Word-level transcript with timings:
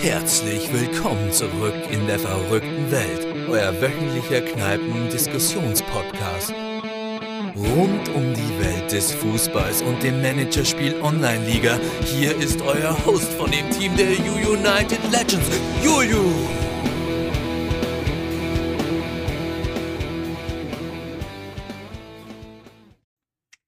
Herzlich 0.00 0.72
willkommen 0.72 1.32
zurück 1.32 1.74
in 1.90 2.06
der 2.06 2.20
verrückten 2.20 2.88
Welt, 2.88 3.26
euer 3.48 3.72
wöchentlicher 3.80 4.42
Kneipen-Diskussionspodcast. 4.42 6.54
Rund 7.56 8.08
um 8.14 8.32
die 8.32 8.64
Welt 8.64 8.92
des 8.92 9.12
Fußballs 9.12 9.82
und 9.82 10.00
dem 10.04 10.22
Managerspiel 10.22 10.94
Online-Liga, 11.02 11.80
hier 12.04 12.36
ist 12.36 12.62
euer 12.62 12.96
Host 13.06 13.32
von 13.32 13.50
dem 13.50 13.68
Team 13.72 13.96
der 13.96 14.12
U 14.20 14.34
United 14.52 15.00
Legends, 15.10 15.60
Juju. 15.82 16.30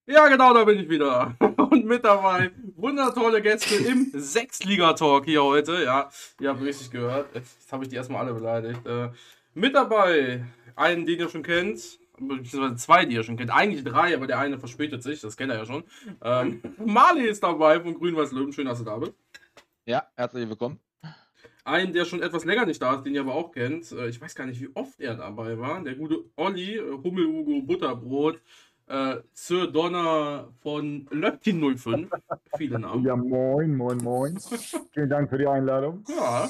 Ja, 0.06 0.28
genau, 0.28 0.54
da 0.54 0.62
bin 0.64 0.78
ich 0.78 0.88
wieder. 0.88 1.34
Und 1.70 1.86
mit 1.86 2.04
dabei 2.04 2.50
wundertolle 2.80 3.42
Gäste 3.42 3.74
im 3.76 4.10
Sechsliga-Talk 4.14 5.24
hier 5.24 5.44
heute. 5.44 5.84
Ja, 5.84 6.10
ihr 6.40 6.48
habt 6.48 6.62
richtig 6.62 6.90
gehört. 6.90 7.34
Jetzt 7.34 7.70
habe 7.72 7.84
ich 7.84 7.90
die 7.90 7.96
erstmal 7.96 8.22
alle 8.22 8.34
beleidigt. 8.34 8.86
Äh, 8.86 9.10
mit 9.54 9.74
dabei 9.74 10.44
einen, 10.76 11.06
den 11.06 11.18
ihr 11.18 11.28
schon 11.28 11.42
kennt. 11.42 11.98
Beziehungsweise 12.18 12.76
zwei, 12.76 13.06
die 13.06 13.14
ihr 13.14 13.22
schon 13.22 13.36
kennt. 13.36 13.50
Eigentlich 13.50 13.82
drei, 13.82 14.14
aber 14.14 14.26
der 14.26 14.38
eine 14.38 14.58
verspätet 14.58 15.02
sich. 15.02 15.20
Das 15.20 15.36
kennt 15.36 15.50
er 15.50 15.58
ja 15.58 15.66
schon. 15.66 15.84
Ähm, 16.22 16.60
Mali 16.84 17.26
ist 17.26 17.42
dabei 17.42 17.80
von 17.80 17.94
Grün-Weiß-Löwen. 17.94 18.52
Schön, 18.52 18.66
dass 18.66 18.78
du 18.78 18.84
da 18.84 18.98
bist. 18.98 19.14
Ja, 19.86 20.06
herzlich 20.16 20.48
willkommen. 20.48 20.78
Einen, 21.64 21.92
der 21.92 22.04
schon 22.04 22.22
etwas 22.22 22.44
länger 22.44 22.66
nicht 22.66 22.80
da 22.80 22.94
ist, 22.94 23.04
den 23.04 23.14
ihr 23.14 23.20
aber 23.20 23.34
auch 23.34 23.52
kennt. 23.52 23.90
Äh, 23.92 24.08
ich 24.08 24.20
weiß 24.20 24.34
gar 24.34 24.46
nicht, 24.46 24.60
wie 24.60 24.70
oft 24.74 25.00
er 25.00 25.14
dabei 25.14 25.58
war. 25.58 25.82
Der 25.82 25.94
gute 25.94 26.24
Olli, 26.36 26.76
äh, 26.76 26.92
Hummel-Hugo 26.92 27.62
Butterbrot. 27.62 28.40
Äh, 28.90 29.22
Sir 29.32 29.68
Donner 29.68 30.48
von 30.62 31.06
Löptin 31.12 31.60
05. 31.78 32.10
Viele 32.56 32.80
Namen. 32.80 33.04
Ja, 33.04 33.14
moin, 33.14 33.76
moin, 33.76 33.98
moin. 33.98 34.36
Vielen 34.92 35.08
Dank 35.08 35.30
für 35.30 35.38
die 35.38 35.46
Einladung. 35.46 36.04
Ja. 36.08 36.48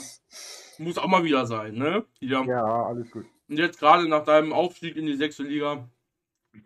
Muss 0.79 0.97
auch 0.97 1.07
mal 1.07 1.23
wieder 1.23 1.45
sein, 1.47 1.75
ne? 1.75 2.07
Ja. 2.21 2.43
Ja, 2.45 2.87
alles 2.87 3.11
gut. 3.11 3.27
Und 3.49 3.59
jetzt 3.59 3.79
gerade 3.79 4.09
nach 4.09 4.25
deinem 4.25 4.55
Aufstieg 4.55 4.97
in 4.97 5.05
die 5.05 5.17
sechste 5.17 5.43
Liga. 5.43 5.87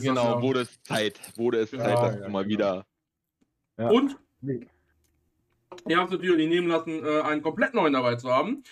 Genau, 0.00 0.34
ja- 0.36 0.42
wurde 0.42 0.62
es 0.62 0.82
Zeit. 0.82 1.20
Wurde 1.36 1.60
es 1.60 1.70
Ja, 1.70 1.78
Zeit, 1.78 1.94
dass 1.98 2.14
ja, 2.16 2.20
du 2.26 2.30
mal 2.30 2.42
genau. 2.44 2.48
wieder. 2.58 2.86
Ja. 3.78 3.88
Und 3.90 4.18
Nee. 4.40 4.66
ihr 5.86 5.96
habt 5.98 6.10
natürlich 6.10 6.36
nicht 6.36 6.48
nehmen 6.48 6.68
lassen, 6.68 7.04
äh, 7.04 7.20
einen 7.22 7.42
komplett 7.42 7.72
neuen 7.72 7.92
dabei 7.92 8.16
zu 8.16 8.30
haben. 8.30 8.64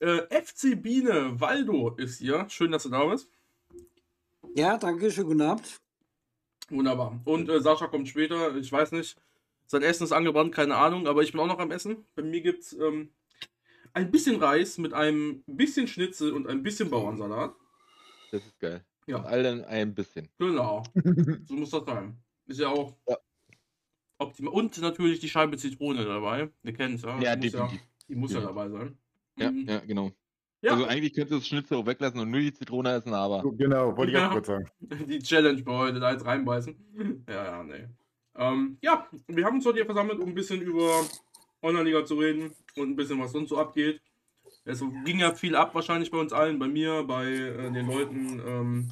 Äh, 0.00 0.22
FC 0.42 0.74
Biene 0.74 1.40
Waldo 1.40 1.90
ist 1.96 2.18
hier. 2.18 2.46
Schön, 2.48 2.72
dass 2.72 2.82
du 2.82 2.88
da 2.90 3.04
bist. 3.06 3.30
Ja, 4.54 4.76
danke, 4.76 5.10
schönen 5.10 5.28
guten 5.28 5.42
Abend. 5.42 5.80
Wunderbar. 6.70 7.20
Und 7.24 7.48
äh, 7.48 7.60
Sascha 7.60 7.86
kommt 7.86 8.08
später. 8.08 8.54
Ich 8.56 8.70
weiß 8.70 8.92
nicht. 8.92 9.16
Sein 9.66 9.82
Essen 9.82 10.04
ist 10.04 10.12
angebrannt, 10.12 10.54
keine 10.54 10.76
Ahnung, 10.76 11.06
aber 11.06 11.22
ich 11.22 11.32
bin 11.32 11.40
auch 11.40 11.46
noch 11.46 11.58
am 11.58 11.70
Essen. 11.70 12.04
Bei 12.14 12.22
mir 12.22 12.40
gibt 12.40 12.62
es 12.62 12.72
ähm, 12.72 13.10
ein 13.92 14.10
bisschen 14.10 14.36
Reis 14.42 14.78
mit 14.78 14.94
einem 14.94 15.42
bisschen 15.46 15.86
Schnitzel 15.86 16.32
und 16.32 16.46
ein 16.46 16.62
bisschen 16.62 16.88
Bauernsalat. 16.90 17.54
Das 18.32 18.44
ist 18.44 18.58
geil. 18.58 18.84
Ja. 19.06 19.22
Allen 19.24 19.64
ein 19.64 19.94
bisschen. 19.94 20.28
Genau. 20.38 20.82
So 21.46 21.54
muss 21.54 21.70
das 21.70 21.84
sein. 21.84 22.16
Ist 22.46 22.60
ja 22.60 22.68
auch 22.68 22.94
Ja. 23.08 23.16
optimal. 24.18 24.52
Und 24.54 24.78
natürlich 24.80 25.20
die 25.20 25.28
Scheibe 25.28 25.56
Zitrone 25.58 26.04
dabei. 26.04 26.50
Wir 26.62 26.72
kennen 26.72 26.94
es 26.94 27.02
ja. 27.02 27.18
Ja, 27.20 27.36
Die 27.36 27.48
muss 27.50 27.52
ja, 27.54 27.70
die 28.08 28.14
muss 28.14 28.32
ja 28.32 28.40
Ja. 28.40 28.46
dabei 28.46 28.68
sein. 28.70 28.98
Ja, 29.36 29.50
Mhm. 29.50 29.68
ja, 29.68 29.78
genau. 29.80 30.12
Ja, 30.60 30.72
Also 30.72 30.86
eigentlich 30.86 31.14
könntest 31.14 31.32
du 31.32 31.36
das 31.38 31.46
Schnitzel 31.46 31.76
auch 31.78 31.86
weglassen 31.86 32.18
und 32.20 32.30
nur 32.30 32.40
die 32.40 32.52
Zitrone 32.52 32.92
essen, 32.92 33.14
aber. 33.14 33.44
Genau, 33.56 33.96
wollte 33.96 34.12
ich 34.12 34.18
Ja. 34.18 34.28
auch 34.28 34.32
kurz 34.32 34.48
sagen. 34.48 34.68
die 35.08 35.20
Challenge 35.20 35.62
bei 35.62 35.72
heute, 35.72 36.00
da 36.00 36.12
jetzt 36.12 36.24
reinbeißen. 36.24 37.24
Ja, 37.28 37.44
ja, 37.44 37.62
nee. 37.62 37.86
Ähm, 38.34 38.78
ja, 38.82 39.06
wir 39.26 39.44
haben 39.44 39.56
uns 39.56 39.66
heute 39.66 39.76
hier 39.76 39.84
versammelt, 39.84 40.18
um 40.20 40.28
ein 40.30 40.34
bisschen 40.34 40.60
über 40.60 41.04
Online-Liga 41.62 42.04
zu 42.04 42.14
reden 42.16 42.52
und 42.76 42.90
ein 42.90 42.96
bisschen, 42.96 43.20
was 43.20 43.32
sonst 43.32 43.50
so 43.50 43.58
abgeht. 43.58 44.00
Es 44.64 44.80
ging 45.04 45.18
ja 45.20 45.34
viel 45.34 45.54
ab, 45.56 45.74
wahrscheinlich 45.74 46.10
bei 46.10 46.18
uns 46.18 46.32
allen, 46.32 46.58
bei 46.58 46.68
mir, 46.68 47.04
bei 47.04 47.26
äh, 47.26 47.70
den 47.72 47.86
Leuten 47.86 48.40
ähm, 48.46 48.88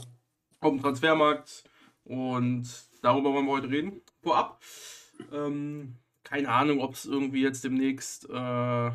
auf 0.61 0.73
dem 0.73 0.81
Transfermarkt 0.81 1.65
und 2.05 2.67
darüber 3.03 3.33
wollen 3.33 3.47
wir 3.47 3.53
heute 3.53 3.71
reden. 3.71 4.01
Vorab, 4.23 4.61
ähm, 5.33 5.97
keine 6.25 6.49
Ahnung, 6.49 6.81
ob 6.81 6.95
es 6.95 7.05
irgendwie 7.07 7.43
jetzt 7.43 7.63
demnächst 7.65 8.29
äh, 8.31 8.91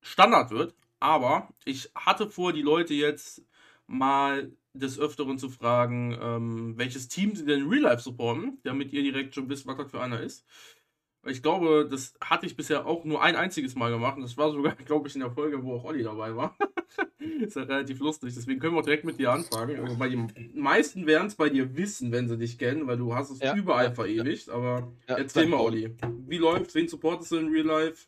Standard 0.00 0.50
wird, 0.50 0.74
aber 1.02 1.48
ich 1.64 1.90
hatte 1.94 2.28
vor, 2.28 2.52
die 2.52 2.62
Leute 2.62 2.94
jetzt 2.94 3.44
mal 3.86 4.52
des 4.72 4.98
Öfteren 4.98 5.36
zu 5.36 5.50
fragen, 5.50 6.16
ähm, 6.20 6.78
welches 6.78 7.08
Team 7.08 7.34
sie 7.34 7.44
denn 7.44 7.62
in 7.62 7.68
Real 7.68 7.82
Life 7.82 8.02
supporten, 8.02 8.58
damit 8.62 8.92
ihr 8.92 9.02
direkt 9.02 9.34
schon 9.34 9.48
wisst, 9.48 9.66
was 9.66 9.76
das 9.76 9.90
für 9.90 10.00
einer 10.00 10.20
ist. 10.20 10.46
Ich 11.26 11.42
glaube, 11.42 11.86
das 11.88 12.14
hatte 12.22 12.46
ich 12.46 12.56
bisher 12.56 12.86
auch 12.86 13.04
nur 13.04 13.22
ein 13.22 13.36
einziges 13.36 13.74
Mal 13.74 13.90
gemacht. 13.90 14.16
Und 14.16 14.22
das 14.22 14.36
war 14.36 14.50
sogar, 14.50 14.74
glaube 14.86 15.08
ich, 15.08 15.14
in 15.14 15.20
der 15.20 15.30
Folge, 15.30 15.62
wo 15.62 15.74
auch 15.74 15.84
Olli 15.84 16.02
dabei 16.02 16.34
war. 16.34 16.56
ist 17.18 17.56
ja 17.56 17.62
relativ 17.62 18.00
lustig. 18.00 18.34
Deswegen 18.34 18.60
können 18.60 18.74
wir 18.74 18.80
auch 18.80 18.84
direkt 18.84 19.04
mit 19.04 19.18
dir 19.18 19.32
anfangen. 19.32 19.78
Also 19.80 19.96
bei 19.96 20.08
den 20.08 20.32
meisten 20.54 21.06
werden 21.06 21.28
es 21.28 21.34
bei 21.34 21.48
dir 21.48 21.76
wissen, 21.76 22.12
wenn 22.12 22.28
sie 22.28 22.38
dich 22.38 22.58
kennen, 22.58 22.86
weil 22.86 22.96
du 22.96 23.14
hast 23.14 23.30
es 23.30 23.40
Ja. 23.40 23.54
überall 23.54 23.94
verewigt. 23.94 24.48
Aber 24.48 24.92
Ja, 25.08 25.16
erzähl 25.16 25.46
mal, 25.46 25.60
Olli. 25.60 25.94
Wie 26.26 26.38
läuft's? 26.38 26.74
Wen 26.74 26.88
supportest 26.88 27.32
du 27.32 27.36
in 27.36 27.48
Real 27.48 27.66
Life? 27.66 28.06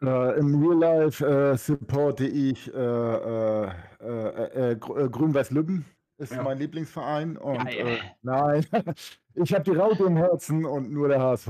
Äh, 0.00 0.38
Im 0.38 0.62
Real 0.64 0.78
Life 0.78 1.26
äh, 1.26 1.56
supporte 1.56 2.24
ich 2.26 2.72
äh, 2.72 2.78
äh, 2.78 3.70
äh, 4.00 4.70
äh, 4.72 4.76
Gr- 4.76 5.08
Grün-Weiß-Lübben. 5.08 5.84
Ist 6.18 6.32
Ja. 6.32 6.42
mein 6.42 6.58
Lieblingsverein. 6.58 7.36
Und 7.36 7.66
äh, 7.66 7.98
nein, 8.22 8.64
ich 9.34 9.52
habe 9.54 9.64
die 9.64 9.76
Raute 9.76 10.04
im 10.04 10.16
Herzen 10.16 10.64
und 10.64 10.90
nur 10.92 11.08
der 11.08 11.20
HSV. 11.20 11.48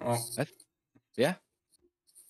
Oh. 0.00 0.16
Wer? 1.16 1.38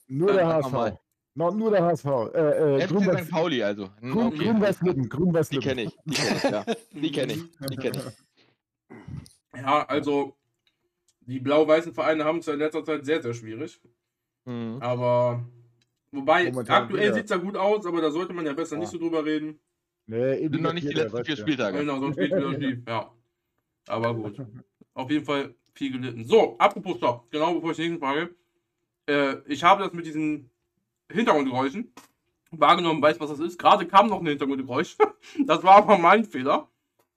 Nur 0.07 0.29
Dann 0.29 0.37
der 0.37 0.47
HSV. 0.49 0.99
No, 1.35 1.51
nur 1.51 1.71
der 1.71 1.85
HSV. 1.85 2.05
Äh, 2.07 2.81
äh, 2.81 2.85
Grün-Weiß- 2.87 3.25
St. 3.25 3.31
Pauli, 3.31 3.63
also. 3.63 3.89
Hm, 4.01 4.13
Grün- 4.13 4.27
okay. 4.29 4.37
Grün-Weiß-Lübben. 4.39 5.03
Die 5.03 5.09
Grün-Weiß-Lübben. 5.09 5.69
kenne 5.69 5.83
ich. 5.83 5.97
Die 6.05 6.15
kenne 6.15 6.37
ich, 6.37 6.43
ja. 6.45 6.65
Die 6.93 7.13
kenne 7.13 7.33
ich. 7.35 7.59
Die 7.71 7.77
kenne 7.77 7.99
ich. 7.99 9.61
Ja, 9.61 9.85
also 9.87 10.35
die 11.21 11.41
blau-weißen 11.41 11.93
Vereine 11.93 12.25
haben 12.25 12.39
es 12.39 12.47
ja 12.47 12.55
in 12.55 12.59
letzter 12.59 12.85
Zeit 12.85 13.05
sehr, 13.05 13.23
sehr 13.23 13.35
schwierig. 13.35 13.81
Mhm. 14.49 14.79
Aber 14.81 15.45
wobei, 16.11 16.51
Momentan 16.51 16.85
aktuell 16.85 17.13
sieht 17.13 17.25
es 17.25 17.31
ja 17.31 17.37
gut 17.37 17.57
aus, 17.57 17.85
aber 17.85 18.01
da 18.01 18.11
sollte 18.11 18.33
man 18.33 18.47
ja 18.47 18.55
besser 18.55 18.77
Ja. 18.77 18.81
nicht 18.81 18.91
so 18.91 18.99
drüber 18.99 19.25
reden. 19.25 19.61
Nee, 20.07 20.39
Sind 20.49 20.63
noch 20.63 20.73
nicht 20.73 20.89
die 20.89 20.95
letzten 20.95 21.23
vier 21.23 21.37
Spieltage. 21.37 21.79
Genau, 21.79 22.01
sonst 22.01 22.17
geht 22.17 22.35
wieder 22.35 22.55
schief. 22.61 22.79
Ja. 22.89 23.13
Aber 23.89 24.15
gut. 24.15 24.41
Auf 24.95 25.11
jeden 25.11 25.25
Fall 25.27 25.55
viel 25.75 25.93
gelitten. 25.93 26.25
So, 26.25 26.57
apropos 26.59 26.97
Stopp. 26.97 27.31
Genau 27.31 27.55
bevor 27.55 27.73
ich 27.73 27.77
die 27.77 27.83
nächste 27.91 28.01
frage. 28.01 28.35
Äh, 29.07 29.37
ich 29.47 29.63
habe 29.63 29.85
das 29.85 29.93
mit 29.93 30.07
diesen 30.07 30.51
Hintergrundgeräuschen 31.11 31.93
wahrgenommen, 32.51 33.03
weiß, 33.03 33.21
was 33.21 33.29
das 33.29 33.41
ist. 33.41 33.59
Gerade 33.59 33.87
kam 33.87 34.09
noch 34.09 34.21
ein 34.21 34.27
Hintergrundgeräusch. 34.27 34.97
das 35.47 35.63
war 35.63 35.77
aber 35.77 35.99
mein 35.99 36.25
Fehler. 36.25 36.69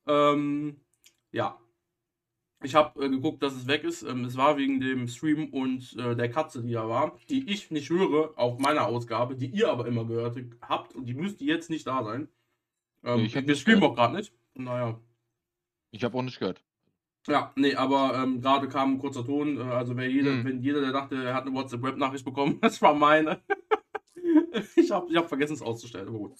Ähm, 0.05 0.81
ja. 1.31 1.57
Ich 2.63 2.75
habe 2.75 3.03
äh, 3.03 3.09
geguckt, 3.09 3.41
dass 3.41 3.53
es 3.55 3.67
weg 3.67 3.83
ist. 3.83 4.03
Ähm, 4.03 4.25
es 4.25 4.37
war 4.37 4.57
wegen 4.57 4.79
dem 4.79 5.07
Stream 5.07 5.49
und 5.49 5.95
äh, 5.97 6.15
der 6.15 6.29
Katze, 6.29 6.61
die 6.61 6.73
da 6.73 6.87
war, 6.87 7.17
die 7.29 7.49
ich 7.49 7.71
nicht 7.71 7.89
höre 7.89 8.37
auf 8.37 8.59
meiner 8.59 8.85
Ausgabe, 8.85 9.35
die 9.35 9.47
ihr 9.47 9.69
aber 9.71 9.87
immer 9.87 10.05
gehört 10.05 10.37
habt 10.61 10.93
und 10.95 11.05
die 11.07 11.13
müsste 11.15 11.43
jetzt 11.43 11.69
nicht 11.69 11.87
da 11.87 12.03
sein. 12.03 12.27
Ähm, 13.03 13.23
Nee, 13.23 13.47
wir 13.47 13.55
streamen 13.55 13.83
auch 13.83 13.95
gerade 13.95 14.15
nicht. 14.15 14.31
Naja. 14.53 14.99
Ich 15.91 16.03
habe 16.03 16.17
auch 16.17 16.21
nicht 16.21 16.39
gehört. 16.39 16.63
Ja, 17.27 17.51
nee, 17.55 17.75
aber 17.75 18.15
ähm, 18.15 18.41
gerade 18.41 18.67
kam 18.67 18.93
ein 18.93 18.99
kurzer 18.99 19.25
Ton. 19.25 19.57
Äh, 19.57 19.61
also 19.63 19.95
wer 19.97 20.09
jeder, 20.09 20.31
Hm. 20.31 20.45
wenn 20.45 20.61
jeder, 20.61 20.81
der 20.81 20.91
dachte, 20.91 21.15
er 21.15 21.33
hat 21.33 21.45
eine 21.45 21.55
WhatsApp-Web-Nachricht 21.55 22.25
bekommen, 22.25 22.59
das 22.61 22.81
war 22.81 22.93
meine. 22.93 23.41
ich 24.75 24.91
habe 24.91 25.07
ich 25.09 25.17
hab 25.17 25.27
vergessen, 25.27 25.53
es 25.53 25.61
auszustellen, 25.61 26.07
aber 26.07 26.17
gut. 26.19 26.33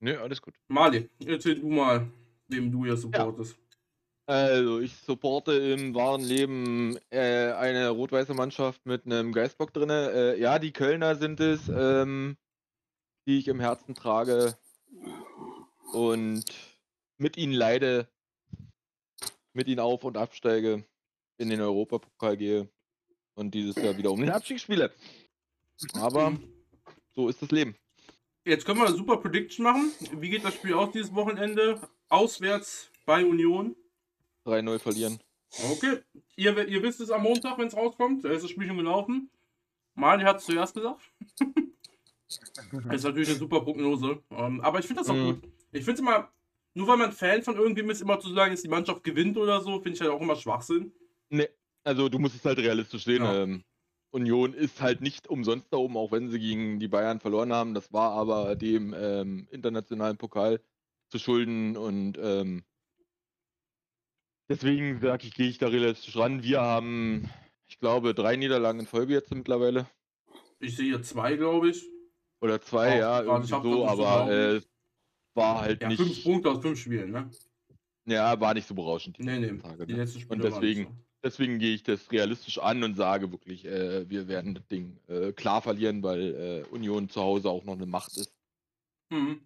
Nö, 0.00 0.16
alles 0.18 0.40
gut. 0.40 0.54
Mali, 0.68 1.08
erzähl 1.26 1.56
du 1.56 1.68
mal, 1.68 2.08
wem 2.46 2.70
du 2.70 2.84
hier 2.84 2.96
supportest. 2.96 3.58
Also, 4.28 4.80
ich 4.80 4.94
supporte 4.94 5.52
im 5.52 5.94
wahren 5.94 6.20
Leben 6.20 6.98
äh, 7.08 7.50
eine 7.52 7.88
rot-weiße 7.88 8.34
Mannschaft 8.34 8.84
mit 8.84 9.06
einem 9.06 9.32
Geistbock 9.32 9.72
drin. 9.72 9.88
Äh, 9.88 10.36
ja, 10.38 10.58
die 10.58 10.70
Kölner 10.70 11.16
sind 11.16 11.40
es, 11.40 11.66
ähm, 11.74 12.36
die 13.26 13.38
ich 13.38 13.48
im 13.48 13.58
Herzen 13.58 13.94
trage 13.94 14.54
und 15.94 16.44
mit 17.16 17.38
ihnen 17.38 17.54
leide, 17.54 18.06
mit 19.54 19.66
ihnen 19.66 19.80
auf- 19.80 20.04
und 20.04 20.18
absteige, 20.18 20.84
in 21.38 21.48
den 21.48 21.62
Europapokal 21.62 22.36
gehe 22.36 22.68
und 23.34 23.54
dieses 23.54 23.76
Jahr 23.76 23.96
wieder 23.96 24.12
um 24.12 24.20
den 24.20 24.28
Abstieg 24.28 24.60
spiele. 24.60 24.92
Aber 25.94 26.38
so 27.14 27.30
ist 27.30 27.40
das 27.40 27.50
Leben. 27.50 27.76
Jetzt 28.44 28.66
können 28.66 28.80
wir 28.80 28.88
eine 28.88 28.94
super 28.94 29.16
Prediction 29.16 29.64
machen. 29.64 29.90
Wie 30.20 30.28
geht 30.28 30.44
das 30.44 30.52
Spiel 30.52 30.74
aus 30.74 30.92
dieses 30.92 31.14
Wochenende? 31.14 31.80
Auswärts 32.10 32.90
bei 33.06 33.24
Union. 33.24 33.74
3-0 34.48 34.78
verlieren. 34.78 35.18
Okay. 35.72 35.98
Ihr, 36.36 36.68
ihr 36.68 36.82
wisst 36.82 37.00
es 37.00 37.10
am 37.10 37.22
Montag, 37.22 37.58
wenn 37.58 37.68
es 37.68 37.76
rauskommt. 37.76 38.24
Da 38.24 38.30
ist 38.30 38.42
das 38.42 38.50
Spiel 38.50 38.66
schon 38.66 38.76
gelaufen. 38.76 39.30
Mali 39.94 40.24
hat 40.24 40.38
es 40.38 40.44
zuerst 40.46 40.74
gesagt. 40.74 41.00
ist 42.92 43.04
natürlich 43.04 43.28
eine 43.30 43.38
super 43.38 43.60
Prognose. 43.62 44.22
Ähm, 44.30 44.60
aber 44.60 44.78
ich 44.78 44.86
finde 44.86 45.00
das 45.02 45.10
auch 45.10 45.14
Mhm. 45.14 45.40
gut. 45.40 45.50
Ich 45.72 45.84
finde 45.84 45.94
es 45.94 46.00
immer, 46.00 46.30
nur 46.74 46.86
weil 46.88 46.96
man 46.98 47.12
Fan 47.12 47.42
von 47.42 47.56
irgendwem 47.56 47.90
ist, 47.90 48.00
immer 48.02 48.20
zu 48.20 48.32
sagen, 48.34 48.52
dass 48.52 48.62
die 48.62 48.68
Mannschaft 48.68 49.02
gewinnt 49.04 49.36
oder 49.36 49.60
so, 49.60 49.80
finde 49.80 49.92
ich 49.92 50.00
halt 50.00 50.10
auch 50.10 50.20
immer 50.20 50.36
Schwachsinn. 50.36 50.92
Ne, 51.30 51.48
also 51.84 52.08
du 52.08 52.18
musst 52.18 52.36
es 52.36 52.44
halt 52.44 52.58
realistisch 52.58 53.04
sehen. 53.04 53.24
Ja. 53.24 53.42
Ähm, 53.42 53.64
Union 54.10 54.54
ist 54.54 54.80
halt 54.80 55.00
nicht 55.02 55.28
umsonst 55.28 55.66
da 55.70 55.76
oben, 55.76 55.96
auch 55.96 56.12
wenn 56.12 56.30
sie 56.30 56.38
gegen 56.38 56.78
die 56.78 56.88
Bayern 56.88 57.20
verloren 57.20 57.52
haben. 57.52 57.74
Das 57.74 57.92
war 57.92 58.12
aber 58.12 58.56
dem 58.56 58.94
ähm, 58.96 59.46
internationalen 59.50 60.16
Pokal 60.16 60.60
zu 61.10 61.18
schulden 61.18 61.76
und 61.76 62.18
ähm, 62.20 62.64
deswegen 64.48 65.00
sage 65.00 65.26
ich, 65.26 65.34
gehe 65.34 65.48
ich 65.48 65.58
da 65.58 65.68
realistisch 65.68 66.16
ran. 66.16 66.42
Wir 66.42 66.60
haben, 66.60 67.28
ich 67.68 67.78
glaube, 67.78 68.14
drei 68.14 68.36
Niederlagen 68.36 68.80
in 68.80 68.86
Folge 68.86 69.14
jetzt 69.14 69.32
mittlerweile. 69.32 69.86
Ich 70.60 70.76
sehe 70.76 71.00
zwei, 71.02 71.36
glaube 71.36 71.70
ich. 71.70 71.84
Oder 72.40 72.60
zwei, 72.60 72.94
Auch 72.94 72.98
ja, 72.98 73.22
irgendwie 73.22 73.48
so, 73.48 73.62
so 73.62 73.86
aber 73.86 74.32
äh, 74.32 74.60
war 75.34 75.60
halt 75.62 75.82
Ja, 75.82 75.88
nicht. 75.88 76.00
fünf 76.00 76.22
Punkte 76.24 76.50
aus 76.50 76.62
fünf 76.62 76.78
Spielen, 76.78 77.10
ne? 77.10 77.30
Ja, 78.06 78.40
war 78.40 78.54
nicht 78.54 78.66
so 78.66 78.74
berauschend. 78.74 79.18
die 79.18 79.22
Nee, 79.22 79.38
nee. 79.38 79.58
Tage, 79.58 79.86
Die 79.86 79.92
ne? 79.92 79.98
letzten 80.00 80.20
Spiele 80.20 80.44
Und 80.44 80.52
waren 80.52 80.60
nicht 80.64 80.78
deswegen, 80.78 81.04
deswegen 81.22 81.58
gehe 81.58 81.74
ich 81.74 81.82
das 81.82 82.10
realistisch 82.10 82.58
an 82.58 82.82
und 82.82 82.94
sage 82.96 83.30
wirklich, 83.32 83.64
äh, 83.64 84.08
wir 84.08 84.28
werden 84.28 84.54
das 84.54 84.66
Ding 84.68 84.98
äh, 85.08 85.32
klar 85.32 85.60
verlieren, 85.62 86.02
weil 86.02 86.34
äh, 86.34 86.74
Union 86.74 87.08
zu 87.08 87.20
Hause 87.20 87.50
auch 87.50 87.64
noch 87.64 87.74
eine 87.74 87.86
Macht 87.86 88.16
ist. 88.16 88.32
So. 89.10 89.16
Mhm. 89.16 89.40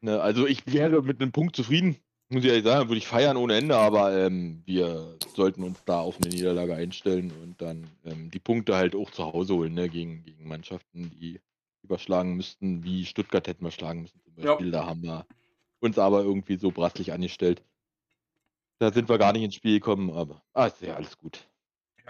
Ne, 0.00 0.20
also 0.20 0.46
ich 0.46 0.66
wäre 0.72 1.02
mit 1.02 1.20
einem 1.20 1.32
Punkt 1.32 1.56
zufrieden, 1.56 1.96
muss 2.30 2.44
ich 2.44 2.50
ehrlich 2.50 2.64
sagen, 2.64 2.88
würde 2.88 2.98
ich 2.98 3.06
feiern 3.06 3.36
ohne 3.36 3.56
Ende, 3.56 3.76
aber 3.76 4.16
ähm, 4.16 4.62
wir 4.66 5.16
sollten 5.34 5.62
uns 5.62 5.82
da 5.84 6.00
auf 6.00 6.18
eine 6.20 6.28
Niederlage 6.28 6.74
einstellen 6.74 7.32
und 7.42 7.60
dann 7.60 7.88
ähm, 8.04 8.30
die 8.30 8.38
Punkte 8.38 8.76
halt 8.76 8.94
auch 8.94 9.10
zu 9.10 9.24
Hause 9.24 9.54
holen, 9.54 9.74
ne, 9.74 9.88
gegen, 9.88 10.22
gegen 10.24 10.46
Mannschaften, 10.46 11.10
die 11.10 11.40
überschlagen 11.82 12.34
müssten, 12.36 12.84
wie 12.84 13.06
Stuttgart 13.06 13.46
hätten 13.46 13.64
wir 13.64 13.70
schlagen 13.70 14.02
müssen 14.02 14.20
zum 14.20 14.34
Ja. 14.36 14.52
Beispiel. 14.52 14.70
Da 14.70 14.86
haben 14.86 15.02
wir 15.02 15.26
uns 15.80 15.98
aber 15.98 16.22
irgendwie 16.22 16.56
so 16.56 16.70
brasslich 16.70 17.12
angestellt. 17.12 17.62
Da 18.80 18.92
sind 18.92 19.08
wir 19.08 19.18
gar 19.18 19.32
nicht 19.32 19.42
ins 19.42 19.54
Spiel 19.54 19.74
gekommen, 19.74 20.10
aber 20.10 20.42
ah, 20.52 20.66
ist 20.66 20.82
ja 20.82 20.94
alles 20.94 21.16
gut. 21.18 21.48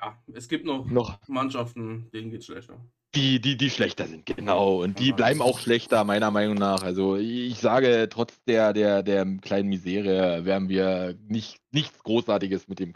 Ja, 0.01 0.23
es 0.33 0.49
gibt 0.49 0.65
noch 0.65 0.87
Noch 0.87 1.19
Mannschaften, 1.29 2.11
denen 2.13 2.31
geht's 2.31 2.47
schlechter. 2.47 2.79
die, 3.15 3.41
die, 3.41 3.57
die 3.57 3.71
schlechter 3.71 4.07
sind, 4.07 4.27
genau. 4.27 4.83
Und 4.83 4.99
die 4.99 5.09
Ja. 5.09 5.17
bleiben 5.17 5.41
auch 5.43 5.59
schlechter, 5.59 6.05
meiner 6.05 6.31
Meinung 6.31 6.57
nach. 6.57 6.83
Also 6.83 7.17
ich 7.17 7.59
sage, 7.59 8.09
trotz 8.11 8.43
der, 8.45 8.73
der, 8.73 9.03
der 9.03 9.25
kleinen 9.41 9.69
Misere 9.69 10.45
werden 10.45 10.69
wir 10.69 11.19
nicht, 11.27 11.61
nichts 11.73 12.03
Großartiges 12.03 12.69
mit 12.69 12.79
dem 12.79 12.95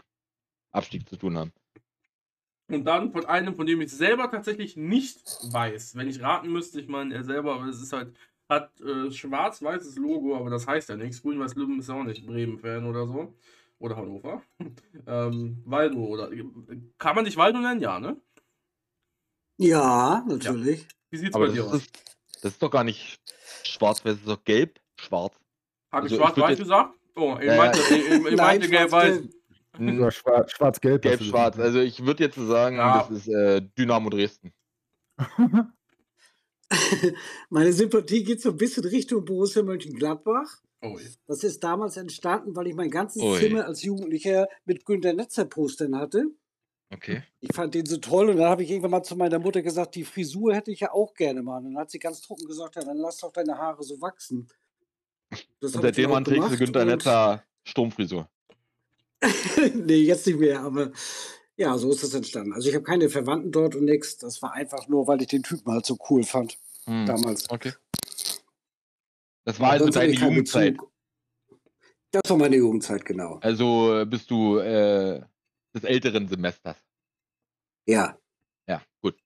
Abstieg 0.71 1.09
zu 1.09 1.17
tun 1.17 1.37
haben. 1.37 1.51
Und 2.69 2.85
dann 2.85 3.11
von 3.11 3.25
einem, 3.25 3.55
von 3.55 3.65
dem 3.65 3.81
ich 3.81 3.91
selber 3.91 4.31
tatsächlich 4.31 4.77
nicht 4.77 5.21
weiß, 5.51 5.95
wenn 5.95 6.07
ich 6.07 6.21
raten 6.21 6.51
müsste, 6.51 6.79
ich 6.79 6.87
meine, 6.87 7.13
er 7.13 7.23
selber, 7.23 7.55
aber 7.55 7.65
es 7.65 7.81
ist 7.81 7.91
halt, 7.93 8.15
hat 8.49 8.79
äh, 8.81 9.11
schwarz-weißes 9.11 9.97
Logo, 9.97 10.35
aber 10.37 10.49
das 10.49 10.67
heißt 10.67 10.89
ja 10.89 10.95
nichts. 10.95 11.21
Grün-Weiß-Lübben 11.21 11.79
ist 11.79 11.89
auch 11.89 12.03
nicht 12.03 12.25
Bremen-Fan 12.25 12.85
oder 12.85 13.07
so. 13.07 13.33
Oder 13.83 13.97
Hannover. 13.97 14.41
ähm, 15.07 15.61
Waldo, 15.65 15.97
oder. 16.05 16.31
Kann 16.97 17.15
man 17.17 17.25
dich 17.25 17.35
Waldo 17.35 17.59
nennen? 17.59 17.81
Ja, 17.81 17.99
ne? 17.99 18.15
Ja, 19.57 20.23
natürlich. 20.25 20.87
Wie 21.09 21.17
sieht's 21.17 21.35
Aber 21.35 21.47
bei 21.47 21.53
das 21.53 21.55
dir 21.55 21.65
aus? 21.65 21.73
ist, 21.75 22.15
das 22.41 22.53
ist 22.53 22.63
doch 22.63 22.71
gar 22.71 22.85
nicht 22.85 23.19
schwarz-weiß, 23.65 24.13
das 24.13 24.21
ist 24.21 24.27
doch 24.29 24.41
gelb, 24.45 24.79
schwarz. 24.95 25.35
Habe 25.91 26.07
ich 26.07 26.13
also 26.13 26.15
ich 26.15 26.21
schwarz-weiß 26.33 26.59
gesagt? 26.59 26.97
Oh, 27.15 27.35
ich 27.39 27.45
Ja, 27.45 27.57
meinte, 27.57 27.79
ich, 27.93 28.35
meinte 28.37 28.69
gelb-weiß. 28.69 29.15
schwarz-gelb. 29.17 29.33
Hm, 29.75 30.11
schwarz- 30.11 30.51
schwarz-gelb. 30.53 31.01
Gelb-schwarz. 31.01 31.59
Also 31.59 31.81
ich 31.81 32.05
würde 32.05 32.23
jetzt 32.23 32.35
sagen, 32.35 32.77
Ja. 32.77 32.99
das 32.99 33.09
ist 33.11 33.27
äh, 33.27 33.61
Dynamo 33.77 34.09
Dresden. 34.09 34.53
Meine 37.49 37.73
Sympathie 37.73 38.23
geht 38.23 38.41
so 38.41 38.51
ein 38.51 38.57
bisschen 38.57 38.85
Richtung 38.85 39.25
Borussia 39.25 39.61
Mönchengladbach. 39.61 40.62
Oh. 40.83 40.99
Das 41.27 41.43
ist 41.43 41.63
damals 41.63 41.95
entstanden, 41.97 42.55
weil 42.55 42.67
ich 42.67 42.75
mein 42.75 42.91
ganzes 42.91 43.21
Ui. 43.21 43.39
Zimmer 43.39 43.65
als 43.65 43.83
Jugendlicher 43.83 44.47
mit 44.65 44.85
Günter 44.85 45.13
Netzer 45.13 45.45
Postern 45.45 45.95
hatte. 45.97 46.25
Okay. 46.93 47.23
Ich 47.39 47.55
fand 47.55 47.73
den 47.73 47.85
so 47.85 47.97
toll 47.97 48.29
und 48.29 48.37
dann 48.37 48.49
habe 48.49 48.63
ich 48.63 48.69
irgendwann 48.69 48.91
mal 48.91 49.03
zu 49.03 49.15
meiner 49.15 49.39
Mutter 49.39 49.61
gesagt, 49.61 49.95
die 49.95 50.03
Frisur 50.03 50.53
hätte 50.53 50.71
ich 50.71 50.81
ja 50.81 50.91
auch 50.91 51.13
gerne 51.15 51.41
mal. 51.41 51.57
Und 51.57 51.65
dann 51.73 51.77
hat 51.77 51.89
sie 51.89 51.99
ganz 51.99 52.21
trocken 52.21 52.45
gesagt, 52.45 52.75
ja, 52.75 52.83
dann 52.83 52.97
lass 52.97 53.17
doch 53.17 53.31
deine 53.31 53.57
Haare 53.57 53.81
so 53.83 53.99
wachsen. 54.01 54.47
Das 55.59 55.73
Und 55.75 55.81
seitdem 55.81 56.03
dann 56.03 56.11
auch 56.11 56.17
an 56.17 56.23
trägst 56.25 56.37
du 56.37 56.47
gemacht 56.49 56.59
Günther 56.59 56.81
und- 56.81 56.87
Netzer 56.87 57.43
Sturmfrisur. 57.63 58.29
nee, 59.73 60.01
jetzt 60.01 60.27
nicht 60.27 60.39
mehr, 60.39 60.59
aber 60.61 60.91
ja, 61.55 61.77
so 61.77 61.89
ist 61.91 62.03
es 62.03 62.13
entstanden. 62.13 62.53
Also 62.53 62.69
ich 62.69 62.75
habe 62.75 62.83
keine 62.83 63.09
Verwandten 63.09 63.51
dort 63.51 63.75
und 63.75 63.85
nichts. 63.85 64.17
Das 64.17 64.41
war 64.41 64.53
einfach 64.53 64.87
nur, 64.87 65.07
weil 65.07 65.21
ich 65.21 65.27
den 65.29 65.43
Typen 65.43 65.71
halt 65.71 65.85
so 65.85 65.97
cool 66.09 66.23
fand 66.23 66.57
Hm, 66.85 67.05
damals. 67.05 67.49
Okay. 67.49 67.71
Das 69.45 69.59
war 69.59 69.71
also 69.71 69.89
deine 69.89 70.13
ich 70.13 70.19
Jugendzeit. 70.19 70.77
Bezug. 70.77 70.91
Das 72.11 72.29
war 72.29 72.37
meine 72.37 72.55
Jugendzeit, 72.55 73.03
genau. 73.05 73.39
Also 73.41 74.01
äh, 74.01 74.05
bist 74.05 74.29
du 74.29 74.57
äh, 74.59 75.21
des 75.73 75.83
älteren 75.83 76.27
Semesters. 76.27 76.77
Ja. 77.87 78.17
Ja, 78.67 78.81
gut. 79.01 79.17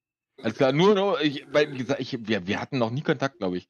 Alles 0.42 0.56
klar, 0.56 0.72
nur, 0.72 0.96
nur 0.96 1.22
ich, 1.22 1.46
weil, 1.52 1.72
wie 1.74 1.80
gesagt, 1.80 2.00
ich, 2.00 2.28
wir, 2.28 2.48
wir 2.48 2.62
hatten 2.62 2.78
noch 2.78 2.90
nie 2.90 3.02
Kontakt, 3.02 3.40
glaube 3.40 3.58
ich. 3.58 3.70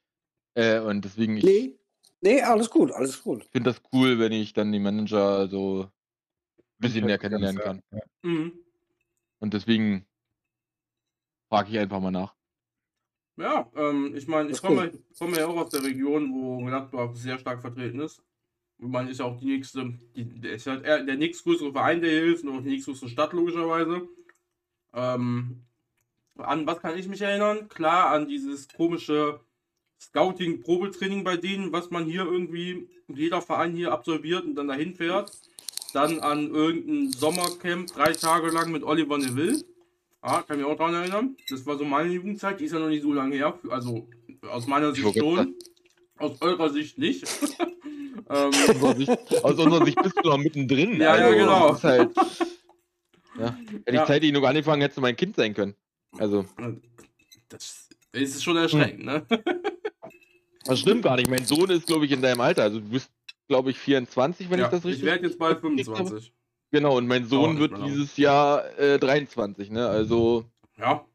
Äh, 0.53 0.79
und 0.79 1.03
deswegen, 1.03 1.37
ich 1.37 1.43
Nee, 1.43 1.79
nee, 2.21 2.41
alles 2.41 2.69
gut, 2.69 2.91
alles 2.91 3.21
gut. 3.21 3.45
finde 3.51 3.71
das 3.71 3.81
cool, 3.91 4.19
wenn 4.19 4.31
ich 4.31 4.53
dann 4.53 4.71
die 4.71 4.79
Manager 4.79 5.47
so 5.47 5.83
ein 5.83 5.91
bisschen 6.77 7.05
näher 7.05 7.17
kennenlernen 7.17 7.61
kann. 7.61 7.81
Ja. 7.91 8.01
Mhm. 8.21 8.53
Und 9.39 9.53
deswegen 9.53 10.05
frage 11.49 11.71
ich 11.71 11.79
einfach 11.79 11.99
mal 11.99 12.11
nach. 12.11 12.36
Ja, 13.37 13.69
ähm, 13.75 14.15
ich 14.15 14.27
meine, 14.27 14.49
ich 14.49 14.61
komme, 14.61 14.91
komme 15.17 15.37
ja 15.37 15.47
auch 15.47 15.57
aus 15.57 15.69
der 15.69 15.83
Region, 15.83 16.33
wo 16.33 16.65
Gladbach 16.65 17.15
sehr 17.15 17.37
stark 17.37 17.61
vertreten 17.61 17.99
ist. 17.99 18.21
Und 18.79 18.91
man 18.91 19.07
ist 19.07 19.19
ja 19.19 19.25
auch 19.25 19.39
die 19.39 19.45
nächste, 19.45 19.93
die, 20.15 20.25
der 20.39 20.53
ist 20.53 20.67
halt 20.67 20.83
eher 20.83 21.03
der 21.03 21.17
nächstgrößere 21.17 21.71
Verein, 21.71 22.01
der 22.01 22.09
hier 22.09 22.21
hilft 22.21 22.43
und 22.43 22.57
auch 22.57 22.61
die 22.61 22.69
nächstgrößere 22.69 23.09
Stadt, 23.09 23.33
logischerweise. 23.33 24.07
Ähm, 24.93 25.63
an 26.37 26.67
was 26.67 26.79
kann 26.79 26.97
ich 26.97 27.07
mich 27.07 27.21
erinnern? 27.21 27.69
Klar, 27.69 28.11
an 28.11 28.27
dieses 28.27 28.67
komische 28.67 29.39
Scouting-Probetraining 29.99 31.23
bei 31.23 31.37
denen, 31.37 31.71
was 31.71 31.89
man 31.89 32.05
hier 32.05 32.25
irgendwie, 32.25 32.87
jeder 33.07 33.41
Verein 33.41 33.75
hier 33.75 33.91
absolviert 33.91 34.45
und 34.45 34.55
dann 34.55 34.67
dahin 34.67 34.95
fährt. 34.95 35.31
Dann 35.93 36.19
an 36.19 36.49
irgendein 36.49 37.11
Sommercamp, 37.11 37.87
drei 37.87 38.13
Tage 38.13 38.49
lang 38.49 38.71
mit 38.71 38.83
Oliver 38.83 39.17
Neville. 39.17 39.63
Ah, 40.21 40.41
kann 40.41 40.57
mich 40.57 40.65
auch 40.65 40.75
daran 40.77 40.95
erinnern. 40.95 41.37
Das 41.49 41.65
war 41.65 41.77
so 41.77 41.85
meine 41.85 42.11
Jugendzeit, 42.11 42.59
die 42.59 42.65
ist 42.65 42.73
ja 42.73 42.79
noch 42.79 42.89
nicht 42.89 43.03
so 43.03 43.13
lange 43.13 43.35
her. 43.35 43.57
Also 43.69 44.07
aus 44.49 44.67
meiner 44.67 44.91
Ich 44.91 45.01
Sicht 45.03 45.17
schon. 45.17 45.55
Aus 46.17 46.41
eurer 46.41 46.69
Sicht 46.71 46.97
nicht. 46.97 47.23
ähm, 48.29 48.51
Aus 49.43 49.59
unserer 49.59 49.85
Sicht, 49.85 50.01
bist 50.01 50.15
du 50.21 50.29
noch 50.29 50.37
mittendrin. 50.37 50.99
Ja, 50.99 51.17
ja, 51.17 51.31
genau. 51.31 51.69
das 51.69 51.77
Ist 51.77 51.83
halt, 51.83 52.15
ja. 53.39 53.55
Hätte 53.55 53.83
ich 53.87 53.93
Ja. 53.93 54.05
Zeit, 54.05 54.23
die 54.23 54.31
noch 54.31 54.43
angefangen, 54.43 54.81
hättest 54.81 54.97
du 54.97 55.01
mein 55.01 55.15
Kind 55.15 55.35
sein 55.35 55.53
können. 55.53 55.75
Also, 56.17 56.45
das 57.49 57.87
ist 58.13 58.43
schon 58.43 58.57
erschreckend, 58.57 59.05
ne? 59.05 59.25
das 60.65 60.79
stimmt 60.79 61.03
gar 61.03 61.15
nicht. 61.17 61.29
Mein 61.29 61.45
Sohn 61.45 61.69
ist, 61.69 61.85
glaube 61.85 62.05
ich, 62.05 62.11
in 62.11 62.21
deinem 62.21 62.41
Alter. 62.41 62.63
Also, 62.63 62.79
du 62.79 62.89
bist, 62.89 63.11
glaube 63.47 63.69
ich, 63.69 63.77
24, 63.77 64.49
wenn 64.49 64.59
ja, 64.59 64.65
ich 64.65 64.71
das 64.71 64.79
ich 64.79 64.85
richtig 64.85 65.05
werde 65.05 65.27
jetzt 65.27 65.37
bald 65.37 65.63
mitgekriegt 65.63 65.89
habe. 65.89 66.09
25. 66.09 66.33
Genau, 66.71 66.97
und 66.97 67.07
mein 67.07 67.25
Sohn 67.25 67.59
wird 67.59 67.71
mehr 67.71 67.79
lange. 67.81 67.91
dieses 67.93 68.17
Jahr 68.17 68.77
äh, 68.77 68.99
23, 68.99 69.69
ne? 69.71 69.87
Also, 69.87 70.45
Ja. 70.77 71.05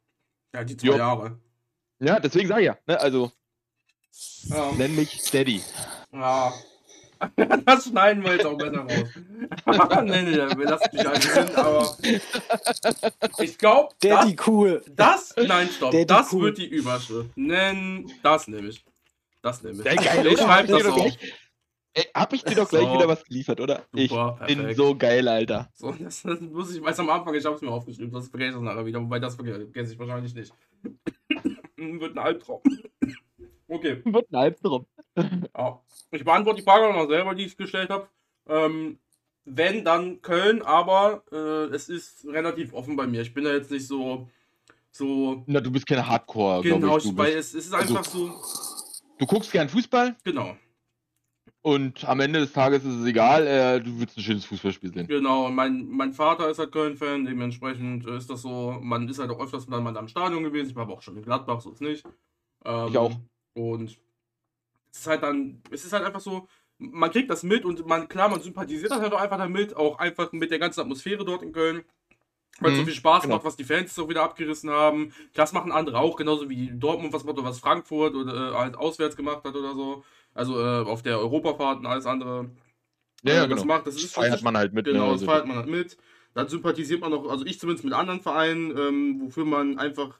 Ja, 0.55 0.65
die 0.65 0.77
zwei 0.77 0.87
Jo. 0.89 0.97
Jahre. 0.97 1.39
ja, 2.01 2.21
deswegen 2.21 2.49
sag 2.49 2.59
ich 2.61 2.67
ja, 2.67 2.77
ne? 2.87 2.99
Also, 3.01 3.33
Ja. 4.45 4.73
nenn 4.73 4.95
mich 4.97 5.21
Steady. 5.23 5.63
ja. 6.13 6.53
Das 7.65 7.85
schneiden 7.85 8.25
wir 8.25 8.33
jetzt 8.33 8.45
auch 8.47 8.59
besser 8.59 8.81
raus. 8.81 9.09
nee, 10.05 10.23
nee, 10.23 10.35
wir 10.37 10.65
lassen 10.65 10.91
dich 10.91 11.07
einfach 11.09 11.35
hin, 11.35 11.55
aber 11.55 11.97
ich 13.39 13.57
glaube, 13.59 13.95
das, 14.01 14.11
Daddy 14.11 14.37
cool. 14.49 14.83
das, 14.91 15.33
nein, 15.37 15.69
stopp, 15.69 15.93
Daddy 15.93 16.05
das 16.07 16.33
cool. 16.33 16.43
wird 16.47 16.59
die 16.59 16.67
Überschrift. 16.67 17.31
Nennen, 17.37 18.11
das 18.25 18.49
nehme 18.49 18.67
ich. 18.71 18.85
Das 19.41 19.63
nehme 19.63 19.79
ich. 19.79 19.85
Geil, 19.85 20.27
ich 20.27 20.41
schreibe 20.41 20.67
das 20.67 20.83
gleich- 20.95 21.19
Ey, 21.95 22.07
hab 22.15 22.33
ich 22.33 22.43
dir 22.43 22.55
doch 22.55 22.69
gleich 22.69 22.85
So. 22.85 22.95
wieder 22.95 23.07
was 23.09 23.23
geliefert, 23.25 23.61
oder? 23.61 23.85
Super, 23.93 24.39
ich 24.41 24.47
bin 24.47 24.59
perfekt. 24.59 24.77
so 24.77 24.95
geil, 24.97 25.29
Alter. 25.29 25.69
So, 25.75 25.93
das, 25.93 26.23
das 26.25 26.41
muss 26.41 26.75
ich, 26.75 26.83
weiß 26.83 26.99
am 27.01 27.11
Anfang, 27.11 27.35
ich 27.35 27.45
habe 27.45 27.57
es 27.57 27.63
mir 27.63 27.71
aufgeschrieben, 27.71 28.13
das 28.13 28.29
vergesse 28.29 28.51
ich 28.51 28.55
das 28.55 28.63
nachher 28.63 28.87
wieder, 28.87 29.01
wobei 29.03 29.19
das 29.19 29.35
vergesse 29.35 29.93
ich 29.93 29.99
wahrscheinlich 29.99 30.35
nicht. 30.35 30.55
Wird 31.77 32.17
ein 32.17 32.19
Albtraum. 32.19 32.63
Okay, 33.69 34.01
Wird 34.05 34.31
ein 34.33 34.37
Albtraum. 34.37 34.87
ja. 35.17 35.81
ich 36.13 36.25
beantworte 36.25 36.61
die 36.61 36.65
Frage 36.65 36.93
noch 36.93 37.09
selber, 37.09 37.35
die 37.35 37.45
ich 37.45 37.57
gestellt 37.57 37.91
habe. 37.91 38.09
Ähm, 38.49 38.99
wenn, 39.45 39.85
dann 39.85 40.23
Köln, 40.23 40.63
aber 40.63 41.25
äh, 41.33 41.75
es 41.75 41.89
ist 41.89 42.25
relativ 42.27 42.73
offen 42.73 42.97
bei 42.97 43.07
mir. 43.07 43.23
Ich 43.23 43.35
bin 43.35 43.45
da 43.45 43.53
jetzt 43.53 43.71
nicht 43.71 43.87
so, 43.87 44.29
so 44.93 45.43
Na, 45.47 45.61
du 45.61 45.71
bist 45.71 45.87
kein 45.87 46.07
Hardcore, 46.07 46.63
genau, 46.63 46.97
ich. 46.97 47.05
Du, 47.05 47.17
weil 47.17 47.33
es, 47.33 47.49
es 47.55 47.67
ist 47.67 47.75
also- 47.75 47.97
einfach 47.97 48.11
so, 48.11 48.31
du 49.19 49.27
guckst 49.27 49.51
gern 49.53 49.69
Fußball 49.69 50.17
genau, 50.25 50.57
und 51.63 52.05
am 52.09 52.21
Ende 52.21 52.41
des 52.41 52.53
Tages 52.53 52.85
ist 52.85 52.95
es 52.97 53.07
egal, 53.07 53.47
äh, 53.47 53.81
du 53.81 53.99
willst 54.01 54.17
ein 54.19 54.23
schönes 54.23 54.45
Fußballspiel 54.47 54.93
sehen. 54.93 55.09
genau. 55.09 55.51
Mein, 55.51 55.89
mein 55.89 56.13
Vater 56.13 56.49
ist 56.51 56.59
halt 56.59 56.73
Köln-Fan, 56.73 57.25
dementsprechend 57.25 58.07
ist 58.07 58.31
das 58.31 58.43
so, 58.43 58.79
man 58.81 59.09
ist 59.09 59.19
halt 59.19 59.31
auch 59.31 59.41
öfters 59.41 59.67
dann 59.67 59.83
mal 59.83 59.97
am 59.97 60.09
Stadion 60.09 60.43
gewesen. 60.45 60.71
Ich 60.71 60.77
war 60.77 60.85
aber 60.85 60.95
auch 60.95 61.03
schon 61.03 61.17
in 61.17 61.23
Gladbach, 61.23 61.61
so 61.61 61.73
ist 61.73 61.81
nicht. 61.81 62.05
Ähm, 62.65 62.91
Ich 62.91 62.97
auch. 62.99 63.13
Und 63.55 63.99
es 64.93 65.01
ist 65.01 65.07
halt 65.07 65.23
dann, 65.23 65.63
es 65.71 65.85
ist 65.85 65.93
halt 65.93 66.05
einfach 66.05 66.21
so, 66.21 66.49
man 66.79 67.11
kriegt 67.11 67.31
das 67.31 67.43
mit 67.43 67.65
und 67.65 67.87
man, 67.87 68.09
klar, 68.09 68.29
man 68.29 68.43
sympathisiert 68.43 68.91
das 68.91 69.01
halt 69.01 69.13
auch 69.13 69.21
einfach 69.21 69.39
damit, 69.39 69.77
auch 69.77 69.99
einfach 69.99 70.33
mit 70.33 70.51
der 70.51 70.59
ganzen 70.59 70.81
Atmosphäre 70.81 71.25
dort 71.25 71.43
in 71.43 71.53
Köln. 71.53 71.85
Weil 72.61 72.71
es 72.73 72.77
so 72.77 72.83
Mhm, 72.83 72.87
viel 72.87 72.95
Spaß 72.95 73.25
genau. 73.25 73.37
macht, 73.37 73.45
was 73.45 73.57
die 73.57 73.65
Fans 73.65 73.95
so 73.95 74.09
wieder 74.09 74.23
abgerissen 74.23 74.71
haben. 74.71 75.13
Das 75.35 75.53
machen 75.53 75.73
andere 75.73 75.99
auch, 75.99 76.17
genauso 76.17 76.49
wie 76.51 76.71
Dortmund 76.73 77.13
was 77.13 77.25
macht 77.25 77.39
oder 77.39 77.49
was 77.49 77.61
Frankfurt 77.61 78.15
oder 78.15 78.53
äh, 78.53 78.55
halt 78.55 78.77
auswärts 78.77 79.17
gemacht 79.17 79.45
hat 79.45 79.55
oder 79.57 79.75
so. 79.75 80.05
Also 80.35 80.59
äh, 80.59 80.85
auf 80.85 81.03
der 81.03 81.19
Europafahrt 81.19 81.81
und 81.81 81.87
alles 81.87 82.07
andere. 82.07 82.51
Ja, 83.23 83.35
ja, 83.35 83.47
das 83.47 83.63
genau. 83.63 83.75
macht, 83.75 83.87
das 83.87 83.97
ist 83.97 84.15
feiert 84.15 84.43
man 84.43 84.57
halt 84.57 84.73
mit. 84.73 84.87
Genau, 84.87 84.99
ne? 84.99 85.05
das 85.05 85.13
Also, 85.13 85.27
feiert 85.27 85.47
man 85.47 85.57
halt 85.57 85.69
mit. 85.69 85.97
Dann 86.35 86.49
sympathisiert 86.49 87.01
man 87.01 87.11
noch, 87.11 87.29
also 87.29 87.45
ich 87.45 87.61
zumindest 87.61 87.85
mit 87.85 87.93
anderen 87.93 88.21
Vereinen, 88.21 88.77
ähm, 88.77 89.21
wofür 89.21 89.45
man 89.45 89.79
einfach, 89.79 90.19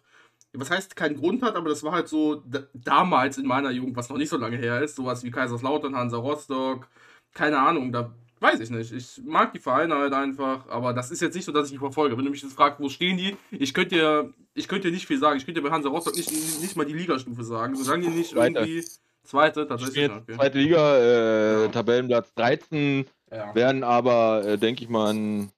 was 0.53 0.71
heißt 0.71 0.95
keinen 0.95 1.17
Grund 1.17 1.43
hat, 1.43 1.57
aber 1.57 1.71
das 1.71 1.83
war 1.83 1.93
halt 1.93 2.09
so 2.09 2.43
damals 2.75 3.39
in 3.39 3.47
meiner 3.47 3.71
Jugend, 3.71 3.97
was 3.97 4.11
noch 4.11 4.19
nicht 4.19 4.29
so 4.29 4.37
lange 4.37 4.59
her 4.59 4.83
ist, 4.83 4.97
sowas 4.97 5.25
wie 5.25 5.31
Kaiserslautern, 5.31 5.97
Hansa 5.97 6.19
Rostock, 6.19 6.87
keine 7.33 7.59
Ahnung, 7.59 7.93
da 7.93 8.13
weiß 8.41 8.61
ich 8.61 8.71
nicht. 8.71 8.93
Ich 8.93 9.23
mag 9.25 9.55
die 9.55 9.59
Vereine 9.59 9.95
halt 9.95 10.13
einfach, 10.13 10.69
aber 10.69 10.93
das 10.93 11.11
ist 11.11 11.23
jetzt 11.23 11.35
nicht 11.35 11.47
so, 11.47 11.53
dass 11.53 11.67
ich 11.69 11.73
die 11.73 11.79
verfolge. 11.79 12.19
Wenn 12.19 12.25
du 12.25 12.31
mich 12.31 12.43
jetzt 12.43 12.55
fragst, 12.55 12.79
wo 12.81 12.89
stehen 12.91 13.17
die, 13.17 13.37
ich 13.51 13.73
könnte 13.73 13.95
dir, 13.95 14.35
ich 14.53 14.69
könnte 14.69 14.89
dir 14.89 14.95
nicht 14.95 15.07
viel 15.07 15.19
sagen. 15.19 15.39
Ich 15.39 15.47
könnte 15.47 15.63
dir 15.63 15.67
bei 15.67 15.75
Hansa 15.75 15.89
Rostock 15.89 16.17
nicht, 16.17 16.31
nicht 16.61 16.77
mal 16.77 16.85
die 16.85 16.93
Ligastufe 16.93 17.45
sagen, 17.45 17.75
solange 17.77 18.03
die 18.03 18.11
nicht 18.11 18.33
irgendwie 18.33 18.85
zweite 19.25 19.63
Ich 19.63 19.69
tatsächlich. 19.69 20.11
okay. 20.11 20.35
zweite 20.35 20.59
Liga, 20.59 20.97
äh, 20.99 21.63
Ja. 21.63 21.69
Tabellenplatz 21.69 22.35
13, 22.35 23.07
Ja. 23.31 23.55
werden 23.55 23.85
aber, 23.85 24.45
äh, 24.45 24.59
denke 24.59 24.83
ich 24.85 24.89
mal, 24.89 25.11
an 25.11 25.53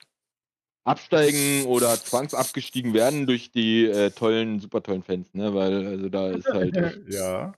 absteigen 0.85 1.65
oder 1.67 1.95
zwangsabgestiegen 1.95 2.93
werden 2.93 3.27
durch 3.27 3.51
die 3.51 3.87
äh, 3.87 4.11
tollen, 4.11 4.61
super 4.61 4.83
tollen 4.83 5.03
Fans, 5.03 5.33
ne? 5.33 5.55
Weil 5.55 5.87
also 5.87 6.09
da 6.11 6.31
ist 6.31 6.47
halt 6.47 6.75
ja. 7.09 7.55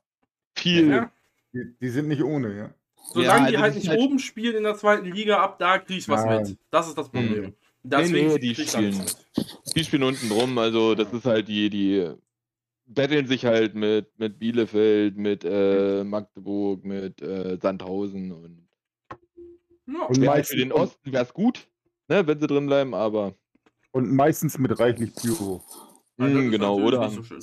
viel. 0.56 0.90
Ja. 0.90 1.10
Die, 1.52 1.75
die 1.80 1.88
sind 1.88 2.08
nicht 2.08 2.22
ohne, 2.22 2.56
ja. 2.56 2.70
Solange 3.12 3.44
Ja, 3.44 3.48
die 3.50 3.56
also 3.56 3.58
halt 3.62 3.70
das 3.70 3.76
ist 3.76 3.82
nicht 3.84 3.90
halt- 3.90 4.00
oben 4.00 4.18
spielen 4.18 4.56
in 4.56 4.62
der 4.62 4.75
zweiten 4.76 5.06
Liga, 5.06 5.42
ab 5.42 5.58
da 5.58 5.78
krieg 5.78 5.98
ich 5.98 6.08
was 6.08 6.25
Nein. 6.25 6.42
mit. 6.42 6.56
Das 6.70 6.86
ist 6.88 6.96
das 6.98 7.08
Problem. 7.08 7.44
Mhm. 7.46 7.54
Deswegen 7.82 8.28
Nee, 8.28 8.32
nee, 8.34 8.38
die 8.54 8.54
spielen. 8.66 9.00
Die 9.76 9.84
spielen 9.84 10.02
unten 10.02 10.28
drum, 10.28 10.58
also 10.58 10.94
das 10.96 11.12
ist 11.12 11.25
halt 11.25 11.46
die, 11.48 11.70
die 11.70 12.10
betteln 12.87 13.26
sich 13.26 13.45
halt 13.45 13.75
mit, 13.75 14.19
mit 14.19 14.38
Bielefeld, 14.38 15.16
mit 15.16 15.45
äh, 15.45 16.05
Magdeburg, 16.05 16.85
mit 16.85 17.21
äh, 17.23 17.59
Sandhausen 17.61 18.33
und 18.33 18.69
Ja. 19.87 20.05
Und 20.07 20.16
halt 20.19 20.26
meistens, 20.26 20.49
für 20.49 20.57
den 20.57 20.73
Osten 20.73 21.12
wäre 21.12 21.25
es 21.25 21.33
gut, 21.33 21.69
ne, 22.09 22.26
wenn 22.26 22.40
sie 22.40 22.47
drin 22.47 22.66
bleiben, 22.66 22.95
aber 22.95 23.35
und 23.93 24.12
meistens 24.12 24.59
mit 24.59 24.78
reichlich 24.78 25.14
Pyro. 25.14 25.62
Also 26.19 26.35
das 26.37 26.45
mh, 26.45 26.45
ist 26.47 26.50
genau, 26.50 26.78
oder 26.81 27.00
Nicht 27.00 27.14
so 27.14 27.23
schön. 27.23 27.40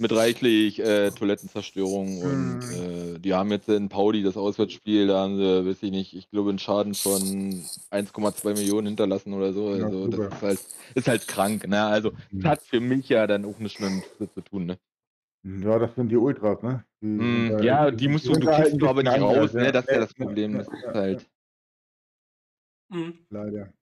Mit 0.00 0.12
reichlich 0.12 0.78
äh, 0.80 1.10
Toilettenzerstörung 1.12 2.18
und 2.22 2.68
Mhm. 2.68 2.72
äh, 2.72 3.18
die 3.18 3.34
haben 3.34 3.50
jetzt 3.52 3.68
in 3.68 3.88
Pauli 3.88 4.22
das 4.22 4.36
Auswärtsspiel, 4.36 5.06
da 5.06 5.20
haben 5.22 5.36
sie, 5.36 5.66
weiß 5.66 5.82
ich 5.82 5.90
nicht, 5.90 6.14
ich 6.16 6.30
glaube 6.30 6.50
einen 6.50 6.58
Schaden 6.58 6.96
von 6.96 7.70
1,2 7.90 8.54
Millionen 8.54 8.86
hinterlassen 8.88 9.34
oder 9.34 9.52
so. 9.52 9.68
Ja, 9.68 9.84
Also 9.84 10.04
super. 10.04 10.28
das 10.28 10.34
ist 10.36 10.42
halt, 10.42 10.60
ist 10.94 11.08
halt 11.08 11.28
krank, 11.28 11.66
ne? 11.68 11.82
Also 11.84 12.12
das 12.32 12.52
hat 12.52 12.62
für 12.66 12.80
mich 12.80 13.08
ja 13.08 13.26
dann 13.26 13.44
auch 13.44 13.58
nichts 13.58 13.78
mehr 13.78 13.90
mit 13.90 14.06
zu 14.34 14.40
tun, 14.42 14.66
ne? 14.66 14.78
Ja, 15.44 15.78
das 15.78 15.94
sind 15.94 16.08
die 16.10 16.16
Ultras, 16.16 16.62
ne? 16.62 16.84
Die, 17.02 17.08
Mm, 17.22 17.50
äh, 17.50 17.64
ja, 17.64 17.90
die 17.90 18.08
musst 18.08 18.28
du, 18.28 18.36
du 18.36 18.46
kriegst 18.48 18.80
du 18.80 18.86
aber 18.88 19.02
nicht 19.02 19.20
raus, 19.20 19.36
anders, 19.36 19.54
ne? 19.54 19.72
Das 19.72 19.84
ist 19.86 19.90
ja 19.92 20.00
das 20.00 20.14
Ja, 20.18 20.26
Problem. 20.26 20.52
ja, 20.52 20.58
Das 20.58 20.68
ist 20.68 20.82
ja, 20.82 20.94
halt. 20.94 21.30
Mhm. 22.90 23.26
Leider. 23.30 23.72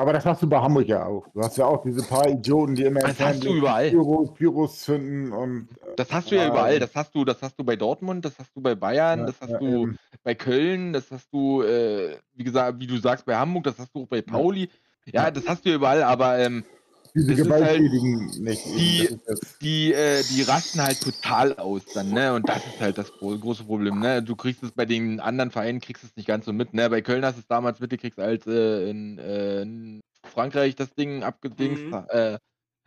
Aber 0.00 0.14
das 0.14 0.24
hast 0.24 0.42
du 0.42 0.48
bei 0.48 0.58
Hamburg 0.58 0.88
ja 0.88 1.04
auch. 1.04 1.26
Du 1.34 1.42
hast 1.42 1.58
ja 1.58 1.66
auch 1.66 1.82
diese 1.82 2.02
paar 2.02 2.26
Idioten, 2.26 2.74
die 2.74 2.84
immer 2.84 3.00
im 3.00 3.08
Das 3.08 3.20
hast 3.20 3.44
du 3.44 3.54
überall. 3.54 3.90
Pyros, 3.90 4.32
Pyros 4.32 4.80
zünden 4.80 5.30
und 5.30 5.68
Das 5.98 6.10
hast 6.10 6.30
du 6.30 6.36
ja 6.36 6.44
Ja, 6.44 6.48
überall. 6.48 6.72
ja. 6.72 6.78
Das 6.80 6.94
hast 6.96 7.14
du, 7.14 7.22
das 7.26 7.42
hast 7.42 7.56
du 7.58 7.64
bei 7.64 7.76
Dortmund, 7.76 8.24
das 8.24 8.38
hast 8.38 8.56
du 8.56 8.62
bei 8.62 8.74
Bayern, 8.74 9.20
ja, 9.20 9.26
das 9.26 9.42
hast 9.42 9.50
ja, 9.50 9.58
du 9.58 9.66
eben. 9.66 9.98
bei 10.24 10.34
Köln, 10.34 10.94
das 10.94 11.10
hast 11.10 11.30
du, 11.34 11.60
äh, 11.60 12.16
wie 12.34 12.44
gesagt, 12.44 12.80
wie 12.80 12.86
du 12.86 12.96
sagst, 12.96 13.26
bei 13.26 13.36
Hamburg, 13.36 13.64
das 13.64 13.78
hast 13.78 13.94
du 13.94 14.04
auch 14.04 14.06
bei 14.06 14.22
Pauli. 14.22 14.70
Ja, 15.04 15.30
das 15.30 15.46
hast 15.46 15.66
du 15.66 15.68
ja 15.68 15.74
überall, 15.74 16.02
aber 16.02 16.38
ähm, 16.38 16.64
diese 17.14 17.28
halt 17.34 17.38
gewalttätigen 17.38 18.26
nicht. 18.42 18.66
eben, 18.66 18.76
die- 18.76 19.18
die, 19.62 19.92
äh, 19.92 20.24
die 20.24 20.42
rasten 20.42 20.80
halt 20.82 21.00
total 21.00 21.56
aus 21.56 21.82
dann, 21.92 22.12
ne? 22.12 22.32
Und 22.34 22.48
das 22.48 22.66
ist 22.66 22.80
halt 22.80 22.98
das 22.98 23.12
gro 23.12 23.38
große 23.38 23.64
Problem, 23.64 23.98
ne? 23.98 24.22
Du 24.22 24.36
kriegst 24.36 24.62
es 24.62 24.72
bei 24.72 24.86
den 24.86 25.20
anderen 25.20 25.50
Vereinen, 25.50 25.80
kriegst 25.80 26.04
es 26.04 26.14
nicht 26.16 26.26
ganz 26.26 26.44
so 26.46 26.52
mit, 26.52 26.72
ne? 26.74 26.88
Bei 26.90 27.02
Köln 27.02 27.24
hast 27.24 27.36
du 27.36 27.40
es 27.40 27.46
damals 27.46 27.80
mitgekriegt, 27.80 28.18
als 28.18 28.46
äh, 28.46 28.88
in, 28.90 29.18
äh, 29.18 29.62
in 29.62 30.00
Frankreich 30.24 30.76
das 30.76 30.94
Ding 30.94 31.22
abgedingst, 31.22 31.84
Mhm. 31.84 32.04
äh, 32.08 32.38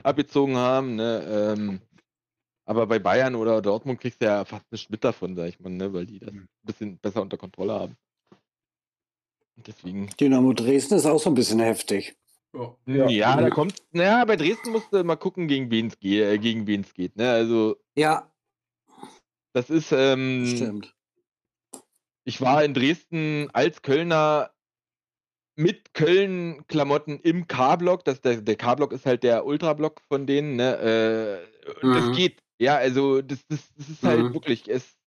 abgezogen 0.03 0.55
haben, 0.55 0.95
ne? 0.95 1.55
Ähm, 1.57 1.79
aber 2.65 2.87
bei 2.87 2.99
Bayern 2.99 3.35
oder 3.35 3.61
Dortmund 3.61 3.99
kriegst 3.99 4.21
du 4.21 4.25
ja 4.25 4.45
fast 4.45 4.71
nicht 4.71 4.89
mit 4.89 5.03
davon, 5.03 5.35
sag 5.35 5.49
ich 5.49 5.59
mal, 5.59 5.69
ne? 5.69 5.93
Weil 5.93 6.05
die 6.05 6.19
das 6.19 6.29
ein 6.29 6.35
Mhm. 6.35 6.47
bisschen 6.63 6.97
besser 6.97 7.21
unter 7.21 7.37
Kontrolle 7.37 7.73
haben. 7.73 7.97
Deswegen. 9.55 10.09
Dynamo 10.19 10.53
Dresden 10.53 10.95
ist 10.95 11.05
auch 11.05 11.19
so 11.19 11.29
ein 11.29 11.35
bisschen 11.35 11.59
heftig. 11.59 12.15
Ja. 12.53 12.75
Ja, 12.85 13.09
Ja. 13.09 13.37
da 13.41 13.49
kommt. 13.49 13.75
Naja, 13.91 14.23
bei 14.25 14.35
Dresden 14.35 14.71
musst 14.71 14.91
du 14.93 15.03
mal 15.03 15.15
gucken, 15.15 15.47
gegen 15.47 15.71
wen 15.71 15.87
es 15.87 15.99
geht, 15.99 16.21
äh, 16.23 16.37
gegen 16.37 16.67
wen 16.67 16.81
es 16.81 16.93
geht, 16.93 17.15
ne? 17.15 17.29
Also, 17.31 17.77
Ja, 17.95 18.31
das 19.53 19.69
ist, 19.69 19.91
ähm, 19.91 20.45
stimmt. 20.47 20.95
Ich 22.25 22.39
war 22.41 22.63
in 22.63 22.73
Dresden 22.73 23.49
als 23.53 23.81
Kölner 23.81 24.51
mit 25.55 25.93
Köln-Klamotten 25.93 27.19
im 27.19 27.47
K-Block. 27.47 28.05
Das, 28.05 28.21
der, 28.21 28.41
der 28.41 28.55
K-Block 28.55 28.91
ist 28.91 29.05
halt 29.05 29.23
der 29.23 29.45
Ultra-Block 29.45 30.01
von 30.07 30.25
denen. 30.25 30.55
Ne? 30.55 31.41
Äh, 31.43 31.53
Mhm. 31.81 31.93
Das 31.93 32.15
geht. 32.17 32.43
Ja, 32.59 32.75
also 32.75 33.21
das, 33.21 33.45
das, 33.47 33.73
das 33.77 33.87
ist 33.89 34.03
halt 34.03 34.19
Mhm. 34.21 34.33
wirklich, 34.33 34.67
es 34.69 34.97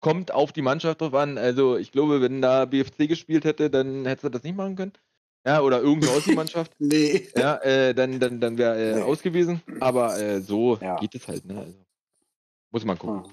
kommt 0.00 0.32
auf 0.32 0.52
die 0.52 0.62
Mannschaft 0.62 1.00
drauf 1.00 1.14
an. 1.14 1.38
Also 1.38 1.76
ich 1.76 1.92
glaube, 1.92 2.20
wenn 2.20 2.42
da 2.42 2.64
BFC 2.64 3.06
gespielt 3.08 3.44
hätte, 3.44 3.70
dann 3.70 4.04
hätte 4.04 4.22
sie 4.22 4.30
das 4.30 4.42
nicht 4.42 4.56
machen 4.56 4.74
können. 4.76 4.92
Ja, 5.46 5.60
oder 5.60 5.80
irgendeine 5.82 6.12
Aussie-Mannschaft. 6.14 6.72
Nee. 6.78 7.28
ja, 7.36 7.56
äh, 7.58 7.94
dann, 7.94 8.18
dann, 8.18 8.40
dann 8.40 8.56
wäre 8.58 8.76
äh, 8.92 8.94
Nee. 8.96 9.02
ausgewiesen. 9.02 9.62
Aber 9.80 10.18
äh, 10.18 10.40
so 10.40 10.78
Ja. 10.80 10.96
geht 10.96 11.14
es 11.14 11.28
halt. 11.28 11.44
Ne? 11.44 11.58
Also, 11.58 11.74
muss 12.70 12.84
man 12.84 12.98
gucken. 12.98 13.30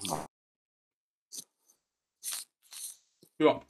Ja. 3.39 3.62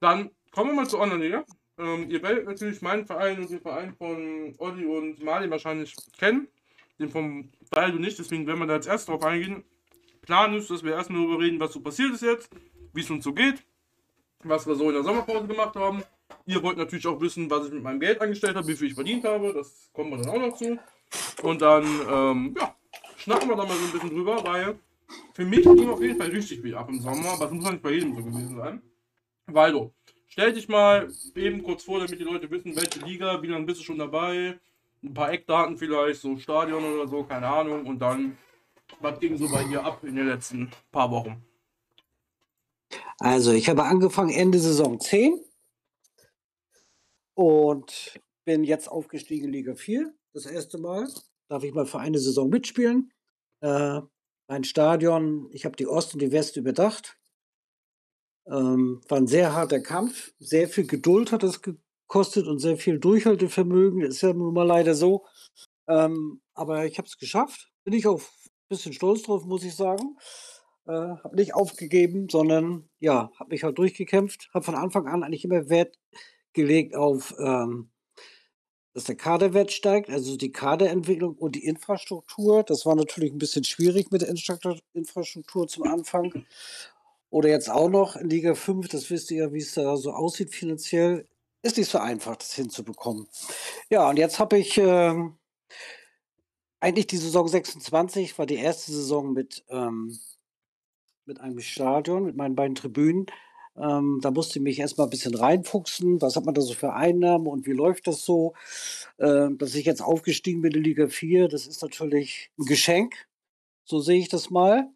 Dann 0.00 0.30
kommen 0.50 0.70
wir 0.70 0.74
mal 0.76 0.88
zur 0.88 1.00
Online-Liga. 1.00 1.44
Ähm, 1.78 2.10
ihr 2.10 2.22
werdet 2.22 2.46
natürlich 2.46 2.82
meinen 2.82 3.06
Verein 3.06 3.38
und 3.40 3.50
den 3.50 3.60
Verein 3.60 3.94
von 3.94 4.54
Olli 4.58 4.84
und 4.86 5.22
Mali 5.22 5.50
wahrscheinlich 5.50 5.94
kennen. 6.18 6.48
Den 6.98 7.08
vom 7.10 7.50
Teil 7.70 7.92
du 7.92 7.98
nicht, 7.98 8.18
deswegen 8.18 8.46
werden 8.46 8.58
wir 8.60 8.66
da 8.66 8.74
jetzt 8.74 8.86
erst 8.88 9.08
drauf 9.08 9.22
eingehen. 9.22 9.64
Plan 10.22 10.52
ist, 10.54 10.68
dass 10.70 10.82
wir 10.82 10.92
erstmal 10.92 11.22
darüber 11.22 11.42
reden, 11.42 11.60
was 11.60 11.72
so 11.72 11.80
passiert 11.80 12.12
ist 12.12 12.22
jetzt, 12.22 12.50
wie 12.92 13.00
es 13.00 13.10
uns 13.10 13.24
so 13.24 13.32
geht, 13.32 13.64
was 14.44 14.66
wir 14.66 14.74
so 14.74 14.88
in 14.88 14.94
der 14.94 15.04
Sommerpause 15.04 15.46
gemacht 15.46 15.74
haben. 15.76 16.02
Ihr 16.46 16.62
wollt 16.62 16.78
natürlich 16.78 17.06
auch 17.06 17.20
wissen, 17.20 17.50
was 17.50 17.66
ich 17.66 17.72
mit 17.72 17.82
meinem 17.82 18.00
Geld 18.00 18.20
angestellt 18.20 18.56
habe, 18.56 18.66
wie 18.66 18.74
viel 18.74 18.88
ich 18.88 18.94
verdient 18.94 19.24
habe. 19.24 19.52
Das 19.52 19.90
kommen 19.92 20.10
wir 20.10 20.18
dann 20.18 20.28
auch 20.28 20.48
noch 20.48 20.56
zu. 20.56 20.78
Und 21.42 21.62
dann, 21.62 21.84
ähm, 22.10 22.54
ja, 22.58 22.74
schnacken 23.16 23.48
wir 23.48 23.56
da 23.56 23.64
mal 23.64 23.76
so 23.76 23.84
ein 23.84 23.92
bisschen 23.92 24.10
drüber, 24.10 24.42
weil 24.44 24.78
für 25.34 25.44
mich 25.44 25.62
ging 25.62 25.88
auf 25.88 26.00
jeden 26.00 26.18
Fall 26.18 26.30
richtig 26.30 26.60
viel 26.60 26.74
ab 26.74 26.88
im 26.88 27.00
Sommer, 27.00 27.30
aber 27.30 27.46
das 27.46 27.52
muss 27.52 27.70
nicht 27.70 27.82
bei 27.82 27.92
jedem 27.92 28.14
so 28.16 28.22
gewesen 28.22 28.56
sein. 28.56 28.82
Waldo, 29.46 29.92
stell 30.28 30.52
dich 30.52 30.68
mal 30.68 31.08
eben 31.34 31.62
kurz 31.62 31.84
vor, 31.84 31.98
damit 31.98 32.18
die 32.18 32.24
Leute 32.24 32.50
wissen, 32.50 32.76
welche 32.76 33.00
Liga, 33.00 33.42
wie 33.42 33.48
lange 33.48 33.66
bist 33.66 33.80
du 33.80 33.84
schon 33.84 33.98
dabei, 33.98 34.58
ein 35.02 35.14
paar 35.14 35.32
Eckdaten 35.32 35.76
vielleicht, 35.76 36.20
so 36.20 36.36
Stadion 36.38 36.84
oder 36.84 37.08
so, 37.08 37.24
keine 37.24 37.48
Ahnung, 37.48 37.86
und 37.86 37.98
dann, 37.98 38.38
was 39.00 39.18
ging 39.18 39.36
so 39.36 39.48
bei 39.48 39.64
dir 39.64 39.84
ab 39.84 40.04
in 40.04 40.14
den 40.14 40.28
letzten 40.28 40.70
paar 40.92 41.10
Wochen? 41.10 41.44
Also, 43.18 43.52
ich 43.52 43.68
habe 43.68 43.84
angefangen 43.84 44.30
Ende 44.30 44.58
Saison 44.58 44.98
10 44.98 45.38
und 47.40 48.20
bin 48.44 48.64
jetzt 48.64 48.88
aufgestiegen 48.88 49.46
in 49.46 49.52
Liga 49.52 49.74
4. 49.74 50.12
Das 50.34 50.44
erste 50.44 50.76
Mal. 50.76 51.08
Darf 51.48 51.64
ich 51.64 51.72
mal 51.72 51.86
für 51.86 51.98
eine 51.98 52.18
Saison 52.18 52.50
mitspielen. 52.50 53.10
Äh, 53.62 54.02
mein 54.46 54.62
Stadion, 54.64 55.48
ich 55.50 55.64
habe 55.64 55.74
die 55.74 55.86
Ost- 55.86 56.12
und 56.12 56.20
die 56.20 56.32
West 56.32 56.58
überdacht. 56.58 57.18
Ähm, 58.46 59.00
war 59.08 59.16
ein 59.16 59.26
sehr 59.26 59.54
harter 59.54 59.80
Kampf. 59.80 60.34
Sehr 60.38 60.68
viel 60.68 60.86
Geduld 60.86 61.32
hat 61.32 61.42
es 61.42 61.62
gekostet 61.62 62.46
und 62.46 62.58
sehr 62.58 62.76
viel 62.76 62.98
Durchhaltevermögen. 62.98 64.02
Ist 64.02 64.20
ja 64.20 64.34
nun 64.34 64.52
mal 64.52 64.66
leider 64.66 64.94
so. 64.94 65.24
Ähm, 65.88 66.42
aber 66.52 66.84
ich 66.84 66.98
habe 66.98 67.08
es 67.08 67.16
geschafft. 67.16 67.70
Bin 67.84 67.94
ich 67.94 68.06
auch 68.06 68.20
ein 68.20 68.68
bisschen 68.68 68.92
stolz 68.92 69.22
drauf, 69.22 69.46
muss 69.46 69.64
ich 69.64 69.74
sagen. 69.74 70.18
Äh, 70.86 70.92
habe 70.92 71.36
nicht 71.36 71.54
aufgegeben, 71.54 72.28
sondern 72.28 72.90
ja, 72.98 73.30
habe 73.38 73.48
mich 73.48 73.64
halt 73.64 73.78
durchgekämpft. 73.78 74.50
Habe 74.52 74.66
von 74.66 74.74
Anfang 74.74 75.08
an 75.08 75.22
eigentlich 75.22 75.46
immer 75.46 75.70
Wert 75.70 75.96
gelegt 76.52 76.94
auf, 76.94 77.34
ähm, 77.38 77.90
dass 78.92 79.04
der 79.04 79.16
Kaderwert 79.16 79.70
steigt, 79.72 80.10
also 80.10 80.36
die 80.36 80.52
Kaderentwicklung 80.52 81.36
und 81.36 81.54
die 81.54 81.64
Infrastruktur. 81.64 82.62
Das 82.64 82.84
war 82.86 82.96
natürlich 82.96 83.32
ein 83.32 83.38
bisschen 83.38 83.64
schwierig 83.64 84.10
mit 84.10 84.22
der 84.22 84.28
Infrastruktur 84.28 85.68
zum 85.68 85.84
Anfang. 85.84 86.44
Oder 87.30 87.48
jetzt 87.48 87.70
auch 87.70 87.88
noch 87.88 88.16
in 88.16 88.28
Liga 88.28 88.54
5, 88.54 88.88
das 88.88 89.08
wisst 89.10 89.30
ihr 89.30 89.44
ja, 89.44 89.52
wie 89.52 89.58
es 89.58 89.74
da 89.74 89.96
so 89.96 90.12
aussieht 90.12 90.52
finanziell. 90.52 91.26
Ist 91.62 91.76
nicht 91.76 91.90
so 91.90 91.98
einfach, 91.98 92.36
das 92.36 92.54
hinzubekommen. 92.54 93.28
Ja, 93.90 94.08
und 94.08 94.18
jetzt 94.18 94.40
habe 94.40 94.58
ich 94.58 94.76
ähm, 94.78 95.38
eigentlich 96.80 97.06
die 97.06 97.18
Saison 97.18 97.46
26, 97.46 98.38
war 98.38 98.46
die 98.46 98.56
erste 98.56 98.90
Saison 98.90 99.32
mit, 99.32 99.64
ähm, 99.68 100.18
mit 101.26 101.40
einem 101.40 101.60
Stadion, 101.60 102.24
mit 102.24 102.36
meinen 102.36 102.56
beiden 102.56 102.74
Tribünen. 102.74 103.26
Ähm, 103.76 104.18
da 104.22 104.30
musste 104.30 104.58
ich 104.58 104.62
mich 104.62 104.78
erstmal 104.78 105.06
ein 105.06 105.10
bisschen 105.10 105.34
reinfuchsen. 105.34 106.20
Was 106.20 106.36
hat 106.36 106.44
man 106.44 106.54
da 106.54 106.60
so 106.60 106.74
für 106.74 106.92
Einnahmen 106.92 107.46
und 107.46 107.66
wie 107.66 107.72
läuft 107.72 108.06
das 108.06 108.24
so? 108.24 108.54
Ähm, 109.18 109.58
dass 109.58 109.74
ich 109.74 109.86
jetzt 109.86 110.02
aufgestiegen 110.02 110.60
bin 110.62 110.72
in 110.72 110.82
Liga 110.82 111.08
4, 111.08 111.48
das 111.48 111.66
ist 111.66 111.82
natürlich 111.82 112.50
ein 112.58 112.64
Geschenk. 112.66 113.14
So 113.84 114.00
sehe 114.00 114.18
ich 114.18 114.28
das 114.28 114.50
mal. 114.50 114.88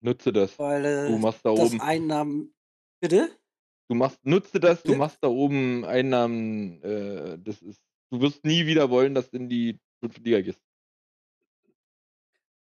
Nutze 0.00 0.32
das. 0.32 0.58
Weil 0.58 0.82
Du 0.82 1.14
äh, 1.14 1.18
machst 1.18 1.44
da 1.44 1.50
oben. 1.50 1.80
Einnahmen. 1.80 2.54
Bitte? 3.00 3.30
Du 3.88 3.96
machst, 3.96 4.18
nutze 4.24 4.58
das, 4.58 4.82
du 4.82 4.92
Ja. 4.92 4.98
machst 4.98 5.18
da 5.20 5.28
oben 5.28 5.84
Einnahmen, 5.84 6.80
äh, 6.82 7.38
das 7.38 7.60
ist, 7.60 7.82
du 8.10 8.20
wirst 8.20 8.44
nie 8.44 8.66
wieder 8.66 8.88
wollen, 8.90 9.14
dass 9.14 9.30
du 9.30 9.36
in 9.36 9.48
die 9.48 9.78
fünfte 10.00 10.22
Liga 10.22 10.40
gehst. 10.40 10.60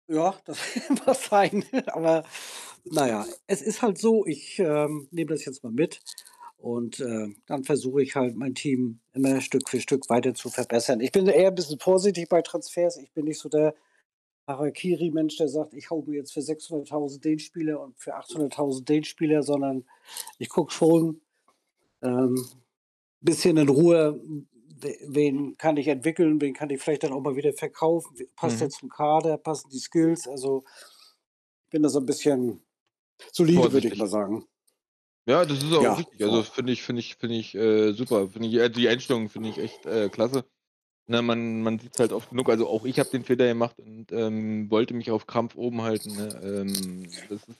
Ja, 0.07 0.35
das 0.45 0.57
mag 1.05 1.15
sein. 1.15 1.65
Aber 1.87 2.23
naja, 2.85 3.25
es 3.47 3.61
ist 3.61 3.81
halt 3.81 3.97
so, 3.97 4.25
ich 4.25 4.59
ähm, 4.59 5.07
nehme 5.11 5.31
das 5.31 5.45
jetzt 5.45 5.63
mal 5.63 5.71
mit 5.71 6.01
und 6.57 6.99
äh, 6.99 7.27
dann 7.45 7.63
versuche 7.63 8.01
ich 8.01 8.15
halt 8.15 8.35
mein 8.35 8.55
Team 8.55 8.99
immer 9.13 9.41
Stück 9.41 9.69
für 9.69 9.79
Stück 9.79 10.09
weiter 10.09 10.33
zu 10.33 10.49
verbessern. 10.49 10.99
Ich 10.99 11.11
bin 11.11 11.27
eher 11.27 11.49
ein 11.49 11.55
bisschen 11.55 11.79
vorsichtig 11.79 12.29
bei 12.29 12.41
Transfers. 12.41 12.97
Ich 12.97 13.11
bin 13.11 13.25
nicht 13.25 13.39
so 13.39 13.49
der 13.49 13.75
Harakiri-Mensch, 14.47 15.37
der 15.37 15.47
sagt, 15.47 15.73
ich 15.73 15.89
hau 15.89 16.01
mir 16.01 16.17
jetzt 16.17 16.33
für 16.33 16.41
600.000 16.41 17.21
den 17.21 17.39
Spieler 17.39 17.81
und 17.81 17.97
für 17.97 18.17
800.000 18.17 18.83
den 18.85 19.03
Spieler, 19.03 19.43
sondern 19.43 19.85
ich 20.37 20.49
gucke 20.49 20.71
schon 20.71 21.21
ein 22.01 22.35
ähm, 22.35 22.45
bisschen 23.21 23.57
in 23.57 23.69
Ruhe, 23.69 24.21
wen 25.07 25.57
kann 25.57 25.77
ich 25.77 25.87
entwickeln, 25.87 26.41
wen 26.41 26.53
kann 26.53 26.69
ich 26.69 26.81
vielleicht 26.81 27.03
dann 27.03 27.13
auch 27.13 27.21
mal 27.21 27.35
wieder 27.35 27.53
verkaufen, 27.53 28.15
passt 28.35 28.55
Mhm. 28.55 28.59
der 28.59 28.69
zum 28.69 28.89
Kader, 28.89 29.37
passen 29.37 29.69
die 29.69 29.79
Skills, 29.79 30.27
also 30.27 30.63
ich 31.65 31.69
bin 31.71 31.83
da 31.83 31.89
so 31.89 31.99
ein 31.99 32.05
bisschen 32.05 32.61
solide, 33.31 33.71
würde 33.71 33.87
ich 33.87 33.97
mal 33.97 34.07
sagen. 34.07 34.45
Ja, 35.25 35.45
das 35.45 35.63
ist 35.63 35.71
auch 35.73 35.81
Ja, 35.81 35.93
richtig. 35.93 36.21
Also 36.21 36.43
finde 36.43 36.73
ich, 36.73 36.83
finde 36.83 36.99
ich, 36.99 37.15
finde 37.15 37.35
ich 37.35 37.55
äh, 37.55 37.93
super. 37.93 38.27
Finde 38.27 38.47
ich, 38.49 38.55
äh, 38.55 38.69
die 38.69 38.89
Einstellung 38.89 39.29
finde 39.29 39.49
ich 39.49 39.57
echt 39.57 39.85
äh, 39.85 40.09
klasse. 40.09 40.45
Ne, 41.07 41.21
man 41.21 41.61
man 41.61 41.79
sieht 41.79 41.93
es 41.93 41.99
halt 41.99 42.13
oft 42.13 42.29
genug. 42.29 42.49
Also 42.49 42.67
auch 42.67 42.85
ich 42.85 42.99
habe 42.99 43.09
den 43.09 43.23
Fehler 43.23 43.47
gemacht 43.47 43.79
und 43.79 44.11
ähm, 44.11 44.69
wollte 44.69 44.93
mich 44.93 45.11
auf 45.11 45.27
Krampf 45.27 45.55
oben 45.55 45.81
halten. 45.81 46.15
Ne? 46.15 46.41
Ähm, 46.43 47.03
das, 47.29 47.43
ist, 47.45 47.59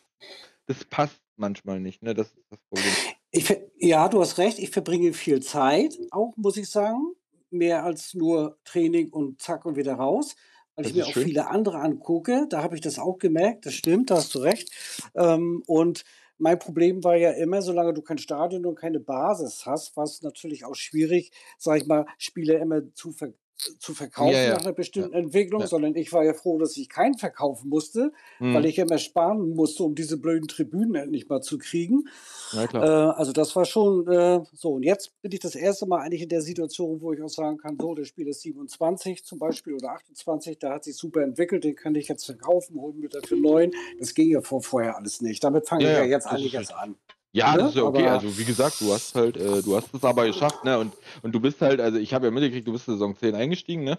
das 0.66 0.86
passt 0.86 1.22
manchmal 1.38 1.80
nicht. 1.80 2.04
Ne? 2.04 2.14
Das 2.14 2.28
ist 2.28 2.46
das 2.50 2.60
Problem. 2.70 2.94
Ich, 3.36 3.52
ja, 3.80 4.10
du 4.10 4.22
hast 4.22 4.38
recht, 4.38 4.60
ich 4.60 4.70
verbringe 4.70 5.12
viel 5.14 5.42
Zeit, 5.42 5.98
auch 6.12 6.34
muss 6.38 6.56
ich 6.56 6.70
sagen, 6.70 7.16
mehr 7.50 7.84
als 7.84 8.14
nur 8.14 8.60
Training 8.64 9.10
und 9.12 9.42
zack 9.42 9.66
und 9.66 9.76
wieder 9.76 9.96
raus, 9.96 10.36
weil 10.76 10.86
Das 10.86 10.92
ich 10.92 10.94
mir 10.94 11.08
auch 11.08 11.16
schön. 11.16 11.26
viele 11.26 11.48
andere 11.48 11.80
angucke. 11.80 12.46
Da 12.50 12.62
habe 12.62 12.76
ich 12.76 12.82
das 12.82 13.00
auch 13.00 13.18
gemerkt, 13.18 13.66
das 13.66 13.74
stimmt, 13.74 14.12
da 14.12 14.18
hast 14.18 14.36
du 14.36 14.40
recht. 14.40 14.70
Ähm, 15.16 15.64
und 15.66 16.04
mein 16.38 16.60
Problem 16.60 17.04
war 17.04 17.16
ja 17.16 17.32
immer, 17.32 17.64
solange 17.64 17.94
du 17.96 18.04
kein 18.04 18.20
Stadion 18.20 18.68
und 18.68 18.76
keine 18.76 19.00
Basis 19.00 19.66
hast, 19.66 19.98
war 19.98 20.04
es 20.04 20.22
natürlich 20.22 20.64
auch 20.66 20.76
schwierig, 20.76 21.32
sag 21.58 21.78
ich 21.82 21.88
mal, 21.88 22.06
Spieler 22.20 22.60
immer 22.60 22.94
zu, 22.94 23.12
ver 23.14 23.34
zu 23.80 23.94
verkaufen 23.94 24.34
Ja, 24.34 24.44
ja. 24.44 24.50
nach 24.54 24.60
einer 24.62 24.70
Ja. 24.70 24.72
bestimmten 24.74 25.14
Entwicklung, 25.14 25.62
Ja. 25.62 25.68
sondern 25.68 25.96
ich 25.96 26.12
war 26.14 26.24
ja 26.24 26.34
froh, 26.34 26.58
dass 26.60 26.76
ich 26.78 26.90
keinen 26.90 27.18
verkaufen 27.18 27.70
musste, 27.70 28.12
weil 28.40 28.64
Hm. 28.64 28.66
ich 28.66 28.78
immer 28.80 28.98
sparen 28.98 29.54
musste, 29.56 29.84
um 29.84 29.96
diese 29.96 30.18
blöden 30.18 30.48
Tribünen 30.48 30.96
endlich 30.96 31.28
mal 31.30 31.42
zu 31.42 31.58
kriegen. 31.58 32.06
Äh, 32.54 32.78
also 32.78 33.32
das 33.32 33.56
war 33.56 33.66
schon 33.66 34.08
äh, 34.08 34.42
so. 34.54 34.74
Und 34.74 34.84
jetzt 34.84 35.20
bin 35.22 35.32
ich 35.32 35.40
das 35.40 35.56
erste 35.56 35.86
Mal 35.88 36.02
eigentlich 36.02 36.22
in 36.22 36.30
der 36.30 36.42
Situation, 36.42 37.02
wo 37.02 37.14
ich 37.14 37.22
auch 37.22 37.30
sagen 37.30 37.58
kann, 37.58 37.78
so, 37.80 37.96
der 37.96 38.06
Spieler 38.06 38.30
ist 38.30 38.42
27 38.42 39.24
zum 39.24 39.40
Beispiel 39.40 39.74
oder 39.74 39.92
28, 39.92 40.60
der 40.60 40.72
hat 40.72 40.84
sich 40.84 40.96
super 40.96 41.22
entwickelt, 41.22 41.64
den 41.64 41.76
kann 41.76 41.96
ich 41.96 42.08
jetzt 42.08 42.26
verkaufen, 42.26 42.80
holen 42.80 43.00
mir 43.00 43.10
dafür 43.10 43.38
neun. 43.38 43.72
Das 44.00 44.14
ging 44.14 44.30
ja 44.30 44.42
vor, 44.42 44.62
vorher 44.62 44.96
alles 44.98 45.22
nicht. 45.22 45.44
Damit 45.44 45.68
fange 45.68 45.84
Ja, 45.84 45.90
ich 45.92 45.98
ja 45.98 46.04
ja, 46.04 46.10
jetzt 46.12 46.28
eigentlich 46.28 46.54
erst 46.54 46.74
an. 46.74 46.96
Ja, 47.34 47.54
Ne? 47.54 47.60
das 47.60 47.70
ist 47.70 47.76
ja 47.76 47.84
okay. 47.84 48.04
Aber 48.04 48.12
Also 48.12 48.38
wie 48.38 48.46
gesagt, 48.46 48.80
du 48.80 48.94
hast 48.94 49.16
halt, 49.16 49.38
äh, 49.38 49.62
du 49.64 49.76
hast 49.76 49.94
es 49.94 50.04
aber 50.04 50.28
geschafft, 50.28 50.64
ne? 50.64 50.78
Und, 50.78 50.94
und 51.24 51.34
du 51.34 51.40
bist 51.40 51.62
halt, 51.62 51.82
also 51.82 51.98
ich 51.98 52.14
habe 52.14 52.28
ja 52.28 52.32
mitgekriegt, 52.32 52.68
du 52.68 52.72
bist 52.72 52.86
Saison 52.86 53.16
10 53.16 53.34
eingestiegen, 53.36 53.84
ne? 53.84 53.98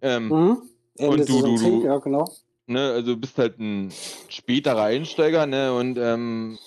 Ähm, 0.00 0.28
mhm. 0.28 0.62
Ende 0.96 1.10
und 1.10 1.28
du, 1.28 1.42
du, 1.42 1.58
10, 1.58 1.80
du, 1.80 1.86
ja 1.86 1.98
genau. 1.98 2.32
ne, 2.66 2.92
also 2.92 3.16
bist 3.16 3.36
halt 3.36 3.58
ein 3.58 3.92
späterer 4.28 4.84
Einsteiger, 4.84 5.46
ne? 5.46 5.74
Und 5.74 5.98
ähm, 5.98 6.58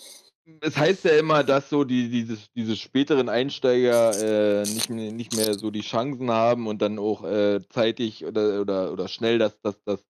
es 0.61 0.77
heißt 0.77 1.05
ja 1.05 1.17
immer, 1.17 1.43
dass 1.43 1.69
so 1.69 1.83
die, 1.83 2.09
diese, 2.09 2.37
diese 2.55 2.75
späteren 2.75 3.27
Einsteiger 3.27 4.61
äh, 4.61 4.63
nicht, 4.63 4.89
mehr, 4.89 5.11
nicht 5.11 5.35
mehr 5.35 5.55
so 5.55 5.71
die 5.71 5.81
Chancen 5.81 6.29
haben 6.29 6.67
und 6.67 6.81
dann 6.81 6.99
auch 6.99 7.23
äh, 7.23 7.59
zeitig 7.69 8.23
oder, 8.23 8.61
oder, 8.61 8.93
oder 8.93 9.07
schnell 9.07 9.39
das, 9.39 9.59
das, 9.61 9.81
das, 9.83 10.05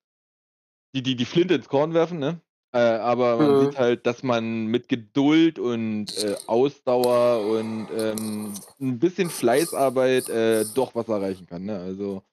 die, 0.94 1.02
die, 1.02 1.16
die 1.16 1.26
Flinte 1.26 1.56
ins 1.56 1.70
Korn 1.70 1.94
werfen, 1.94 2.20
ne? 2.20 2.42
Äh, 2.74 2.80
aber 2.80 3.38
man 3.38 3.56
Mhm. 3.56 3.58
sieht 3.58 3.78
halt, 3.78 4.06
dass 4.06 4.24
man 4.24 4.68
mit 4.68 4.90
Geduld 4.90 5.58
und 5.60 6.14
äh, 6.14 6.38
Ausdauer 6.48 7.46
und 7.46 7.90
ähm, 7.92 8.66
ein 8.80 9.00
bisschen 9.00 9.30
Fleißarbeit 9.30 10.30
äh, 10.30 10.66
doch 10.66 10.94
was 10.96 11.08
erreichen 11.08 11.48
kann, 11.48 11.66
ne? 11.66 11.80
Also, 11.80 12.24